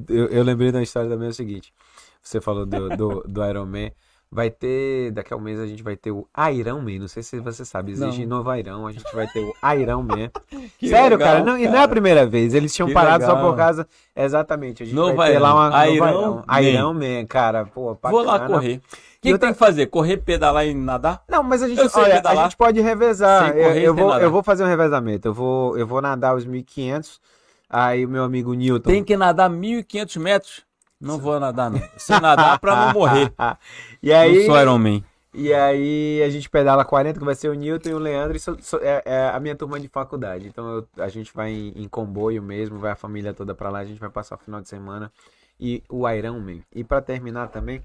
eu, 0.07 0.27
eu 0.27 0.43
lembrei 0.43 0.71
da 0.71 0.81
história 0.81 1.09
também 1.09 1.27
é 1.27 1.31
o 1.31 1.33
seguinte. 1.33 1.73
Você 2.21 2.39
falou 2.39 2.65
do, 2.65 2.89
do, 2.95 3.23
do 3.27 3.45
Iron 3.45 3.65
Man. 3.65 3.91
Vai 4.31 4.49
ter, 4.49 5.11
daqui 5.11 5.33
a 5.33 5.37
um 5.37 5.39
mês 5.39 5.59
a 5.59 5.65
gente 5.67 5.81
vai 5.81 5.95
ter 5.95 6.11
o 6.11 6.27
Iron 6.53 6.81
Man, 6.81 6.99
não 6.99 7.07
sei 7.07 7.23
se 7.23 7.39
você 7.39 7.63
sabe, 7.63 7.91
existe 7.93 8.25
Não. 8.25 8.37
novo 8.37 8.53
Iron, 8.55 8.85
a 8.85 8.91
gente 8.91 9.05
vai 9.15 9.27
ter 9.27 9.39
o 9.39 9.53
Iron 9.79 10.03
Man. 10.03 10.29
Sério, 10.81 11.17
legal, 11.17 11.33
cara, 11.33 11.43
não, 11.43 11.57
e 11.57 11.67
não 11.67 11.75
é 11.79 11.83
a 11.83 11.87
primeira 11.87 12.25
vez, 12.25 12.53
eles 12.53 12.73
tinham 12.75 12.87
Que 12.87 12.93
parado 12.93 13.23
só 13.23 13.33
legal. 13.33 13.49
por 13.51 13.57
causa, 13.57 13.87
exatamente, 14.15 14.83
a 14.83 14.85
gente 14.85 14.95
Novo 14.95 15.15
vai 15.15 15.31
ter 15.31 15.39
lá 15.39 15.49
Iron. 15.49 15.55
uma 15.55 16.11
nova 16.11 16.61
Iron 16.61 16.69
Iron, 16.69 16.93
Man. 16.93 17.25
Cara, 17.27 17.65
pô, 17.65 17.97
Vou 18.03 18.23
lá 18.23 18.33
bacana. 18.33 18.53
correr. 18.55 18.75
O 18.77 18.81
que, 19.25 19.31
que 19.33 19.39
tem 19.39 19.53
que 19.53 19.57
fazer? 19.59 19.87
Correr, 19.87 20.17
pedalar 20.17 20.67
e 20.67 20.73
nadar? 20.75 21.23
Não, 21.27 21.41
mas 21.41 21.63
a 21.63 21.67
gente, 21.67 21.79
Eu 21.79 21.89
olha, 21.95 22.21
a 22.23 22.35
gente 22.43 22.55
pode 22.55 22.79
revezar. 22.79 23.49
Eu, 23.57 23.63
correr 23.69 23.79
eu 23.87 23.93
sei 23.95 24.03
vou, 24.03 24.09
nadar. 24.11 24.23
eu 24.23 24.31
vou 24.31 24.43
fazer 24.43 24.63
um 24.63 24.67
revezamento. 24.67 25.27
Eu 25.27 25.33
vou, 25.33 25.75
eu 25.77 25.87
vou 25.87 25.99
nadar 25.99 26.35
os 26.35 26.45
1.500. 26.45 27.19
Aí 27.67 28.05
o 28.05 28.09
meu 28.09 28.23
amigo 28.23 28.53
Newton. 28.53 28.87
Tem 28.87 29.03
que 29.03 29.17
nadar 29.17 29.49
1.500 29.49 30.19
metros? 30.19 30.64
Não 30.99 31.17
vou 31.19 31.39
nadar, 31.39 31.69
não. 31.69 31.81
Se 31.97 32.11
nadar 32.19 32.59
pra 32.59 32.87
não 32.87 32.93
morrer. 32.93 33.33
e 34.01 34.11
aí, 34.13 34.39
Não 34.39 34.45
sou 34.45 34.61
Iron 34.61 34.77
Man. 34.79 35.03
e 35.33 35.53
aí 35.53 36.23
a 36.23 36.29
gente 36.29 36.49
pedala 36.49 36.85
40, 36.85 37.19
que 37.19 37.25
vai 37.25 37.35
ser 37.35 37.49
o 37.49 37.53
Newton 37.53 37.89
e 37.89 37.93
o 37.93 37.99
Leandro. 37.99 38.37
Isso 38.37 38.55
é, 38.81 39.03
é 39.05 39.29
a 39.29 39.39
minha 39.39 39.55
turma 39.55 39.79
de 39.79 39.87
faculdade. 39.89 40.47
Então 40.47 40.67
eu- 40.67 40.87
a 41.03 41.09
gente 41.09 41.33
vai 41.33 41.51
em, 41.51 41.73
em 41.75 41.87
comboio 41.87 42.41
mesmo, 42.41 42.79
vai 42.79 42.91
a 42.91 42.95
família 42.95 43.33
toda 43.33 43.53
pra 43.53 43.69
lá. 43.69 43.79
A 43.79 43.85
gente 43.85 43.99
vai 43.99 44.09
passar 44.09 44.35
o 44.35 44.39
final 44.39 44.61
de 44.61 44.69
semana. 44.69 45.11
E 45.59 45.83
o 45.89 46.09
Iron 46.09 46.39
Man. 46.39 46.59
E 46.73 46.83
pra 46.83 47.01
terminar 47.01 47.47
também, 47.49 47.81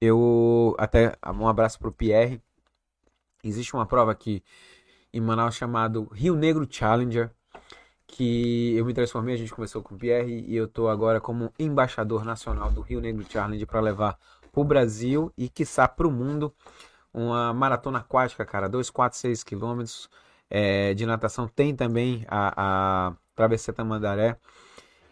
eu 0.00 0.74
até 0.78 1.14
um 1.34 1.46
abraço 1.48 1.78
pro 1.78 1.92
Pierre. 1.92 2.40
Existe 3.44 3.74
uma 3.74 3.86
prova 3.86 4.12
aqui 4.12 4.42
em 5.12 5.20
Manaus 5.20 5.54
chamado 5.54 6.04
Rio 6.12 6.34
Negro 6.34 6.66
Challenger, 6.70 7.30
que 8.10 8.76
eu 8.76 8.84
me 8.84 8.92
transformei, 8.92 9.34
a 9.34 9.38
gente 9.38 9.52
começou 9.52 9.82
com 9.82 9.94
o 9.94 9.98
Pierre 9.98 10.44
e 10.46 10.56
eu 10.56 10.66
tô 10.66 10.88
agora 10.88 11.20
como 11.20 11.52
embaixador 11.58 12.24
nacional 12.24 12.70
do 12.70 12.80
Rio 12.80 13.00
Negro 13.00 13.24
Challenge 13.28 13.64
para 13.64 13.80
levar 13.80 14.18
pro 14.52 14.64
Brasil 14.64 15.32
e 15.38 15.48
quiçá 15.48 15.86
pro 15.86 16.10
mundo 16.10 16.52
uma 17.12 17.52
maratona 17.52 17.98
aquática, 17.98 18.44
cara, 18.44 18.68
2, 18.68 18.90
4, 18.90 19.18
6 19.18 19.44
quilômetros 19.44 20.08
é, 20.48 20.94
de 20.94 21.06
natação. 21.06 21.48
Tem 21.48 21.74
também 21.74 22.24
a, 22.28 22.52
a 23.08 23.12
Travessia 23.34 23.72
Tamandaré, 23.72 24.36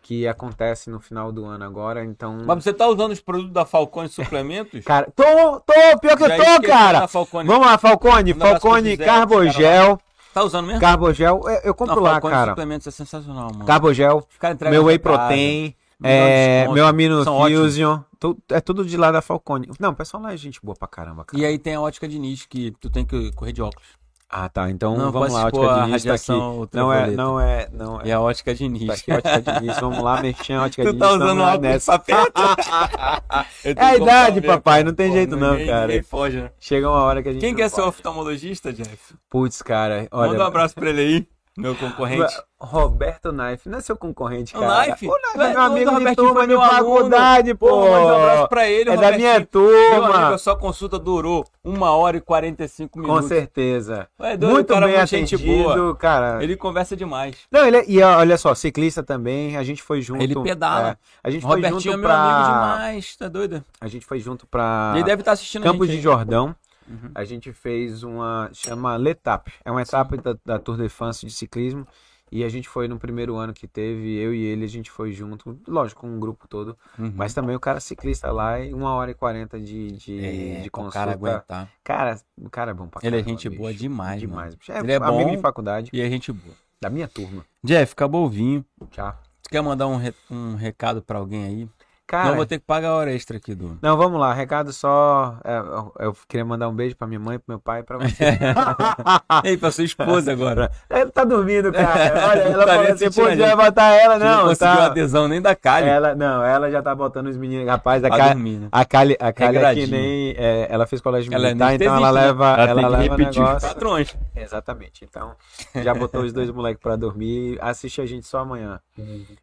que 0.02 0.26
acontece 0.26 0.90
no 0.90 1.00
final 1.00 1.32
do 1.32 1.44
ano 1.44 1.64
agora, 1.64 2.04
então... 2.04 2.38
Mas 2.44 2.64
você 2.64 2.72
tá 2.72 2.86
usando 2.86 3.12
os 3.12 3.20
produtos 3.20 3.52
da 3.52 3.64
Falcone 3.64 4.08
Suplementos? 4.08 4.82
Cara, 4.84 5.10
tô, 5.14 5.60
tô, 5.60 5.98
pior 6.00 6.16
que 6.16 6.24
eu 6.24 6.28
Já 6.28 6.36
tô, 6.36 6.42
esqueci 6.42 6.66
cara! 6.66 7.06
Vamos 7.06 7.66
lá, 7.66 7.78
Falcone, 7.78 8.34
Falcone 8.34 8.96
Carbogel, 8.96 9.98
Tá 10.32 10.42
usando 10.42 10.66
mesmo? 10.66 10.80
Carbogel, 10.80 11.40
eu, 11.46 11.60
eu 11.64 11.74
compro 11.74 11.96
Não, 11.96 12.02
lá, 12.02 12.20
cara. 12.20 12.52
Suplementos 12.52 12.86
é 12.86 12.90
sensacional, 12.90 13.50
mano. 13.52 13.64
Carbogel, 13.64 14.26
meu 14.70 14.84
Whey. 14.84 14.98
Protein, 14.98 15.74
é, 16.02 16.68
meu 16.68 16.86
Amino. 16.86 17.24
Fusion, 17.24 18.00
tu- 18.20 18.36
é 18.50 18.60
tudo 18.60 18.84
de 18.84 18.96
lá 18.96 19.10
da 19.10 19.20
Falcone. 19.20 19.68
Não, 19.80 19.90
o 19.90 19.94
pessoal 19.94 20.22
lá 20.22 20.32
é 20.32 20.36
gente 20.36 20.60
boa 20.62 20.76
pra 20.76 20.86
caramba, 20.86 21.24
cara. 21.24 21.42
E 21.42 21.44
aí 21.44 21.58
tem 21.58 21.74
a 21.74 21.80
ótica 21.80 22.06
de 22.06 22.18
nicho 22.18 22.48
que 22.48 22.70
tu 22.80 22.88
tem 22.90 23.04
que 23.04 23.32
correr 23.32 23.52
de 23.52 23.62
óculos. 23.62 23.88
Ah, 24.30 24.46
tá, 24.46 24.68
então 24.68 24.94
Não 24.94 25.10
vamos 25.10 25.32
lá, 25.32 25.46
expor 25.46 25.64
ótica 25.64 25.74
a 25.82 25.84
de 25.86 25.90
Nis 25.92 26.04
tá 26.04 26.12
aqui. 26.14 26.22
radiação 26.28 26.68
Não 26.74 26.92
é, 26.92 27.06
não 27.10 27.40
é, 27.40 27.68
não 27.72 28.00
E 28.04 28.10
é. 28.10 28.12
a 28.12 28.20
ótica 28.20 28.54
de 28.54 28.64
Tá 28.64 28.70
nicho. 28.70 28.92
aqui, 28.92 29.12
ótica 29.12 29.40
de 29.40 29.66
Nis, 29.66 29.78
vamos 29.80 29.98
lá, 30.02 30.20
mexer 30.20 30.52
ótica 30.58 30.82
de 30.84 30.88
Tu 30.88 30.92
Nis. 30.92 31.00
tá 31.00 31.06
vamos 31.08 31.24
usando 31.24 31.40
óculos 31.40 31.60
nessa. 31.62 31.92
papeta? 31.98 32.32
É 33.64 33.84
a 33.84 33.96
idade, 33.96 34.40
papai, 34.42 34.84
não 34.84 34.92
tem 34.94 35.10
jeito 35.12 35.34
não, 35.36 35.52
ninguém, 35.52 35.66
cara. 35.66 35.86
Ninguém 35.86 36.02
foge, 36.02 36.40
né? 36.42 36.50
Chega 36.60 36.88
uma 36.88 37.02
hora 37.02 37.22
que 37.22 37.28
a 37.30 37.32
gente 37.32 37.40
Quem 37.40 37.54
quer 37.54 37.68
ser 37.70 37.80
oftalmologista, 37.80 38.72
Jeff? 38.72 39.14
Putz, 39.30 39.62
cara, 39.62 40.06
olha... 40.10 40.30
Manda 40.32 40.44
um 40.44 40.46
abraço 40.46 40.74
pra 40.74 40.90
ele 40.90 41.00
aí, 41.00 41.26
meu 41.58 41.74
concorrente. 41.74 42.34
Roberto 42.60 43.30
Knife, 43.32 43.68
não 43.68 43.78
é 43.78 43.80
seu 43.80 43.96
concorrente, 43.96 44.56
O 44.56 44.60
cara. 44.60 44.86
Knife? 44.86 45.06
O 45.06 45.12
Knife 45.12 45.38
é 45.40 45.48
meu 45.50 45.58
o 45.58 45.62
amigo 45.62 45.90
de 45.90 45.96
Robertinho 45.96 46.26
turma 46.26 46.46
de 46.46 46.56
faculdade, 46.56 47.54
pô. 47.54 47.84
Um 47.84 48.14
abraço 48.14 48.48
pra 48.48 48.68
ele, 48.68 48.90
É 48.90 48.96
da 48.96 49.12
minha 49.12 49.32
Robertinho. 49.34 49.62
Meu 49.62 49.94
amigo, 50.04 50.12
turma. 50.12 50.34
a 50.34 50.38
sua 50.38 50.56
consulta 50.56 50.98
durou 50.98 51.44
1 51.64 51.82
hora 51.82 52.16
e 52.16 52.20
45 52.20 52.92
Com 52.92 53.00
minutos. 53.06 53.28
certeza. 53.28 54.08
Ué, 54.20 54.36
doido, 54.36 54.52
Muito 54.54 54.70
o 54.70 54.74
cara 54.74 54.86
é 54.86 54.88
bem 54.88 54.96
muito 54.98 55.08
gente 55.10 55.34
atendido, 55.36 55.62
boa. 55.74 55.96
cara. 55.96 56.42
Ele 56.42 56.56
conversa 56.56 56.96
demais. 56.96 57.36
Não, 57.50 57.64
ele 57.66 57.76
é, 57.76 57.84
e 57.88 58.02
olha 58.02 58.36
só, 58.36 58.54
ciclista 58.54 59.02
também, 59.02 59.56
a 59.56 59.62
gente 59.62 59.82
foi 59.82 60.00
junto. 60.00 60.22
Ele 60.22 60.34
pedala. 60.42 60.90
é, 60.90 60.96
a 61.22 61.30
gente 61.30 61.44
O 61.44 61.48
foi 61.48 61.56
Robertinho 61.56 61.80
junto 61.80 61.94
é 61.94 61.96
meu 61.96 62.08
pra 62.08 62.18
amigo 62.18 62.44
demais, 62.44 63.16
tá 63.16 63.28
doido? 63.28 63.64
A 63.80 63.86
gente 63.86 64.04
foi 64.04 64.18
junto 64.18 64.46
pra 64.46 64.92
Ele 64.94 65.04
deve 65.04 65.22
estar 65.22 65.32
assistindo 65.32 65.62
a 65.62 65.70
Campos 65.70 65.86
gente 65.86 65.96
de. 65.98 66.02
Jordão. 66.02 66.54
Uhum. 66.88 67.10
A 67.14 67.24
gente 67.24 67.52
fez 67.52 68.02
uma 68.02 68.48
chama 68.52 68.96
Letap. 68.96 69.52
É 69.64 69.70
uma 69.70 69.82
etapa 69.82 70.16
da, 70.16 70.36
da 70.44 70.58
Tour 70.58 70.76
de 70.76 70.88
France 70.88 71.24
de 71.26 71.32
ciclismo. 71.32 71.86
E 72.30 72.44
a 72.44 72.48
gente 72.50 72.68
foi 72.68 72.86
no 72.88 72.98
primeiro 72.98 73.36
ano 73.36 73.54
que 73.54 73.66
teve, 73.66 74.14
eu 74.18 74.34
e 74.34 74.42
ele, 74.44 74.62
a 74.62 74.68
gente 74.68 74.90
foi 74.90 75.12
junto, 75.12 75.58
lógico, 75.66 76.02
com 76.02 76.08
um 76.10 76.20
grupo 76.20 76.46
todo. 76.46 76.76
Uhum. 76.98 77.10
Mas 77.16 77.32
também 77.32 77.56
o 77.56 77.60
cara 77.60 77.80
ciclista 77.80 78.30
lá, 78.30 78.60
e 78.60 78.74
uma 78.74 78.92
hora 78.92 79.10
e 79.10 79.14
quarenta 79.14 79.58
de, 79.58 79.92
de, 79.92 80.22
É, 80.58 80.60
de 80.60 80.68
consulta. 80.70 80.98
cara 80.98 81.12
aguentar. 81.12 81.72
Cara, 81.82 82.20
o 82.38 82.50
cara 82.50 82.72
é 82.72 82.74
bom 82.74 82.86
pra 82.86 83.00
Ele 83.02 83.16
é 83.16 83.22
caramba, 83.22 83.30
gente 83.40 83.48
boa 83.56 83.70
bicho. 83.70 83.80
demais, 83.80 84.20
Demais. 84.20 84.54
bicho. 84.54 84.70
É, 84.70 84.78
Ele 84.80 84.92
é 84.92 84.96
amigo 84.96 85.30
bom. 85.30 85.36
de 85.36 85.40
faculdade, 85.40 85.90
E 85.90 86.02
é 86.02 86.10
gente 86.10 86.30
boa. 86.30 86.54
da 86.78 86.90
minha 86.90 87.08
turma. 87.08 87.46
Jeff, 87.64 87.94
acabou 87.94 88.26
o 88.26 88.28
vinho. 88.28 88.62
Tchau. 88.90 89.18
Tu 89.42 89.48
quer 89.48 89.62
mandar 89.62 89.86
um, 89.86 89.96
re- 89.96 90.14
um 90.30 90.54
recado 90.54 91.00
pra 91.00 91.16
alguém 91.18 91.44
aí? 91.46 91.68
Cara, 92.08 92.30
Não, 92.30 92.36
vou 92.36 92.46
ter 92.46 92.58
que 92.58 92.64
pagar 92.64 92.88
a 92.88 92.94
hora 92.94 93.12
extra 93.12 93.36
aqui, 93.36 93.54
do. 93.54 93.78
Não, 93.82 93.94
vamos 93.94 94.18
lá. 94.18 94.32
Recado 94.32 94.72
só. 94.72 95.36
é, 95.44 95.58
eu, 95.58 95.92
eu 95.98 96.16
queria 96.26 96.42
mandar 96.42 96.66
um 96.66 96.74
beijo 96.74 96.96
pra 96.96 97.06
minha 97.06 97.20
mãe, 97.20 97.38
pro 97.38 97.44
meu 97.48 97.60
pai 97.60 97.80
e 97.80 97.82
pra 97.82 97.98
você. 97.98 98.24
Ei, 99.44 99.58
pra 99.58 99.70
sua 99.70 99.84
esposa 99.84 100.32
agora. 100.32 100.72
ela 100.88 101.10
tá 101.10 101.22
dormindo, 101.22 101.70
cara. 101.70 102.28
Olha, 102.30 102.40
ela 102.48 102.64
Tá 102.66 102.74
falou 102.76 102.92
assim: 102.92 103.10
podia 103.10 103.46
gente. 103.48 103.56
botar 103.56 103.92
ela, 103.92 104.18
não 104.18 104.26
não. 104.26 104.48
conseguiu 104.48 104.76
Tá... 104.76 104.86
adesão 104.86 105.28
nem 105.28 105.42
da 105.42 105.54
Kali. 105.54 105.86
Ela, 105.86 106.14
não, 106.14 106.42
ela 106.42 106.70
já 106.70 106.82
tá 106.82 106.94
botando 106.94 107.26
os 107.26 107.36
meninos. 107.36 107.66
Rapaz, 107.68 108.02
a 108.02 108.08
pra 108.08 108.16
Kali, 108.16 108.68
a 108.72 108.84
Kali, 108.86 109.16
a 109.20 109.30
Kali 109.30 109.56
é 109.58 109.60
que 109.60 109.80
Regradinho. 109.82 109.88
nem. 109.90 110.34
é, 110.38 110.66
ela 110.70 110.86
fez 110.86 111.02
colégio 111.02 111.30
Ela 111.34 111.48
é 111.48 111.54
militar, 111.54 111.74
então 111.74 111.94
ela 111.94 112.10
né? 112.12 112.20
leva. 112.22 112.46
Ela 112.54 112.62
Ela, 112.70 112.74
tem 112.74 112.84
que 112.84 112.90
leva 112.90 113.14
o 113.14 113.18
repetir 113.18 113.42
os 113.42 113.48
negócio. 113.48 113.68
patrões. 113.68 114.16
Exatamente. 114.34 115.04
Então, 115.04 115.32
já 115.74 115.92
botou 115.92 116.22
os 116.22 116.32
dois 116.32 116.50
moleques 116.50 116.82
pra 116.82 116.96
dormir. 116.96 117.58
Assiste 117.60 118.00
a 118.00 118.06
gente 118.06 118.26
só 118.26 118.38
amanhã. 118.38 118.80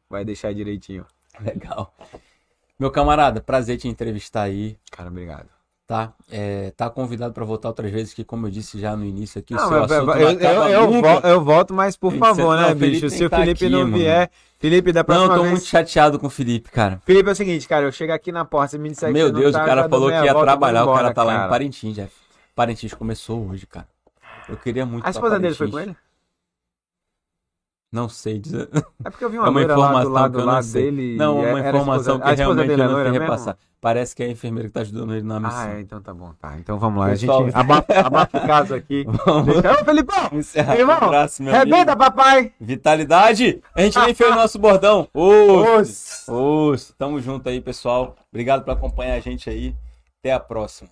Vai 0.10 0.26
deixar 0.26 0.52
direitinho. 0.52 1.06
Legal. 1.40 1.94
Meu 2.80 2.92
camarada, 2.92 3.40
prazer 3.42 3.78
te 3.78 3.88
entrevistar 3.88 4.44
aí, 4.44 4.78
Cara, 4.92 5.10
obrigado. 5.10 5.48
tá? 5.88 6.14
É, 6.30 6.72
tá 6.76 6.90
convidado 6.90 7.34
pra 7.34 7.46
voltar 7.46 7.70
outras 7.70 7.90
vezes, 7.92 8.14
que 8.14 8.24
como 8.24 8.48
eu 8.48 8.52
disse 8.52 8.78
já 8.80 8.96
no 8.98 9.06
início 9.06 9.40
aqui, 9.40 9.54
o 9.54 9.58
Não, 9.58 9.68
seu 9.68 9.78
eu, 9.78 9.84
assunto 9.84 10.12
eu, 10.18 10.34
não 10.34 10.42
eu, 10.42 10.70
eu, 10.70 10.92
nunca. 10.92 11.08
vol- 11.14 11.22
eu 11.32 11.44
volto, 11.44 11.74
mas 11.74 11.96
por 11.96 12.14
favor, 12.18 12.56
né, 12.58 12.64
não, 12.64 12.74
o 12.74 12.76
Felipe 12.78 13.02
bicho? 13.02 13.10
Se 13.10 13.24
o 13.26 13.30
tá 13.30 13.38
Felipe 13.38 13.70
não 13.70 13.80
mano. 13.82 13.98
vier. 13.98 14.30
Felipe, 14.60 14.92
da 14.92 15.02
Não, 15.02 15.06
próxima 15.06 15.26
eu 15.34 15.36
tô 15.38 15.42
vez. 15.44 15.52
muito 15.52 15.66
chateado 15.66 16.18
com 16.20 16.28
o 16.28 16.30
Felipe, 16.30 16.70
cara. 16.72 17.00
Felipe, 17.06 17.30
é 17.30 17.32
o 17.32 17.36
seguinte, 17.36 17.68
cara, 17.68 17.86
eu 17.86 17.92
chego 17.92 18.12
aqui 18.14 18.32
na 18.32 18.44
porta, 18.44 18.70
você 18.72 18.78
me 18.78 18.90
disser 18.90 19.10
que 19.10 19.14
Meu 19.14 19.32
não 19.32 19.40
Deus, 19.40 19.54
tá, 19.54 19.62
o 19.62 19.66
cara 19.66 19.88
falou 19.88 20.10
que 20.10 20.16
ia 20.16 20.34
volta 20.34 20.46
trabalhar, 20.48 20.84
o 20.84 20.88
cara 20.88 21.00
embora, 21.00 21.14
tá 21.14 21.24
lá 21.24 21.34
em 21.34 21.38
cara. 21.38 21.50
Parintins, 21.50 21.96
Jeff. 21.96 22.12
Parintins 22.56 22.94
começou 22.94 23.48
hoje, 23.50 23.66
cara. 23.68 23.88
Eu 24.50 24.58
queria 24.58 24.86
muito 24.86 25.06
A 25.06 25.10
esposa 25.12 25.40
dele 25.40 25.54
foi 25.56 25.70
com 25.70 25.80
ele? 25.80 25.96
Não 27.96 28.10
sei 28.10 28.38
dizer. 28.40 28.68
É 29.06 29.10
porque 29.10 29.24
eu 29.24 29.30
vi 29.30 29.38
É 29.38 29.40
uma, 29.40 29.50
uma 29.50 29.60
loira 29.62 29.76
lá 29.78 29.88
do 30.28 30.40
informação 30.40 30.46
lado, 30.46 30.64
sei. 30.66 30.84
dele. 30.92 31.16
Não, 31.16 31.40
uma 31.40 31.60
informação 31.62 32.16
esposa, 32.18 32.36
que 32.36 32.42
realmente 32.42 32.70
é 32.70 32.74
eu 32.74 32.78
não 32.78 32.96
sei 32.96 33.04
mesmo? 33.06 33.20
repassar. 33.20 33.58
Parece 33.80 34.16
que 34.16 34.24
é 34.24 34.26
a 34.26 34.30
enfermeira 34.30 34.68
que 34.68 34.74
tá 34.74 34.82
ajudando 34.82 35.14
ele 35.14 35.24
na 35.26 35.40
missão. 35.40 35.60
Ah, 35.60 35.78
é, 35.78 35.80
então 35.80 36.02
tá 36.02 36.14
bom, 36.14 36.34
tá. 36.38 36.58
Então 36.60 36.78
vamos 36.78 37.00
lá, 37.00 37.10
Pessoal, 37.12 37.42
a 37.42 37.46
gente 37.46 37.56
abafa, 37.56 37.86
abafa 38.06 38.38
o 38.38 38.48
caso 38.48 38.76
aqui. 38.76 39.06
Vamos 39.26 39.62
Deixa... 39.62 39.82
Ô, 39.82 39.86
Felipão! 39.86 40.30
encerrar. 40.34 40.76
Irmão, 40.78 40.98
um 41.02 41.06
abraço, 41.06 41.42
meu 41.42 41.54
Rebenta, 41.54 41.94
amigo. 41.94 41.98
papai! 41.98 42.52
Vitalidade! 42.60 43.62
A 43.74 43.82
gente 43.82 43.98
nem 44.00 44.14
fez 44.14 44.30
o 44.30 44.36
nosso 44.36 44.60
bordão. 44.60 45.08
Os. 45.14 46.28
Osso! 46.28 46.94
Tamo 46.98 47.22
junto 47.22 47.48
aí, 47.48 47.62
pessoal. 47.62 48.16
Obrigado 48.30 48.64
por 48.66 48.72
acompanhar 48.72 49.14
a 49.16 49.20
gente 49.22 49.50
aí. 49.50 49.74
Até 50.20 50.34
a 50.34 50.40
próxima. 50.40 50.90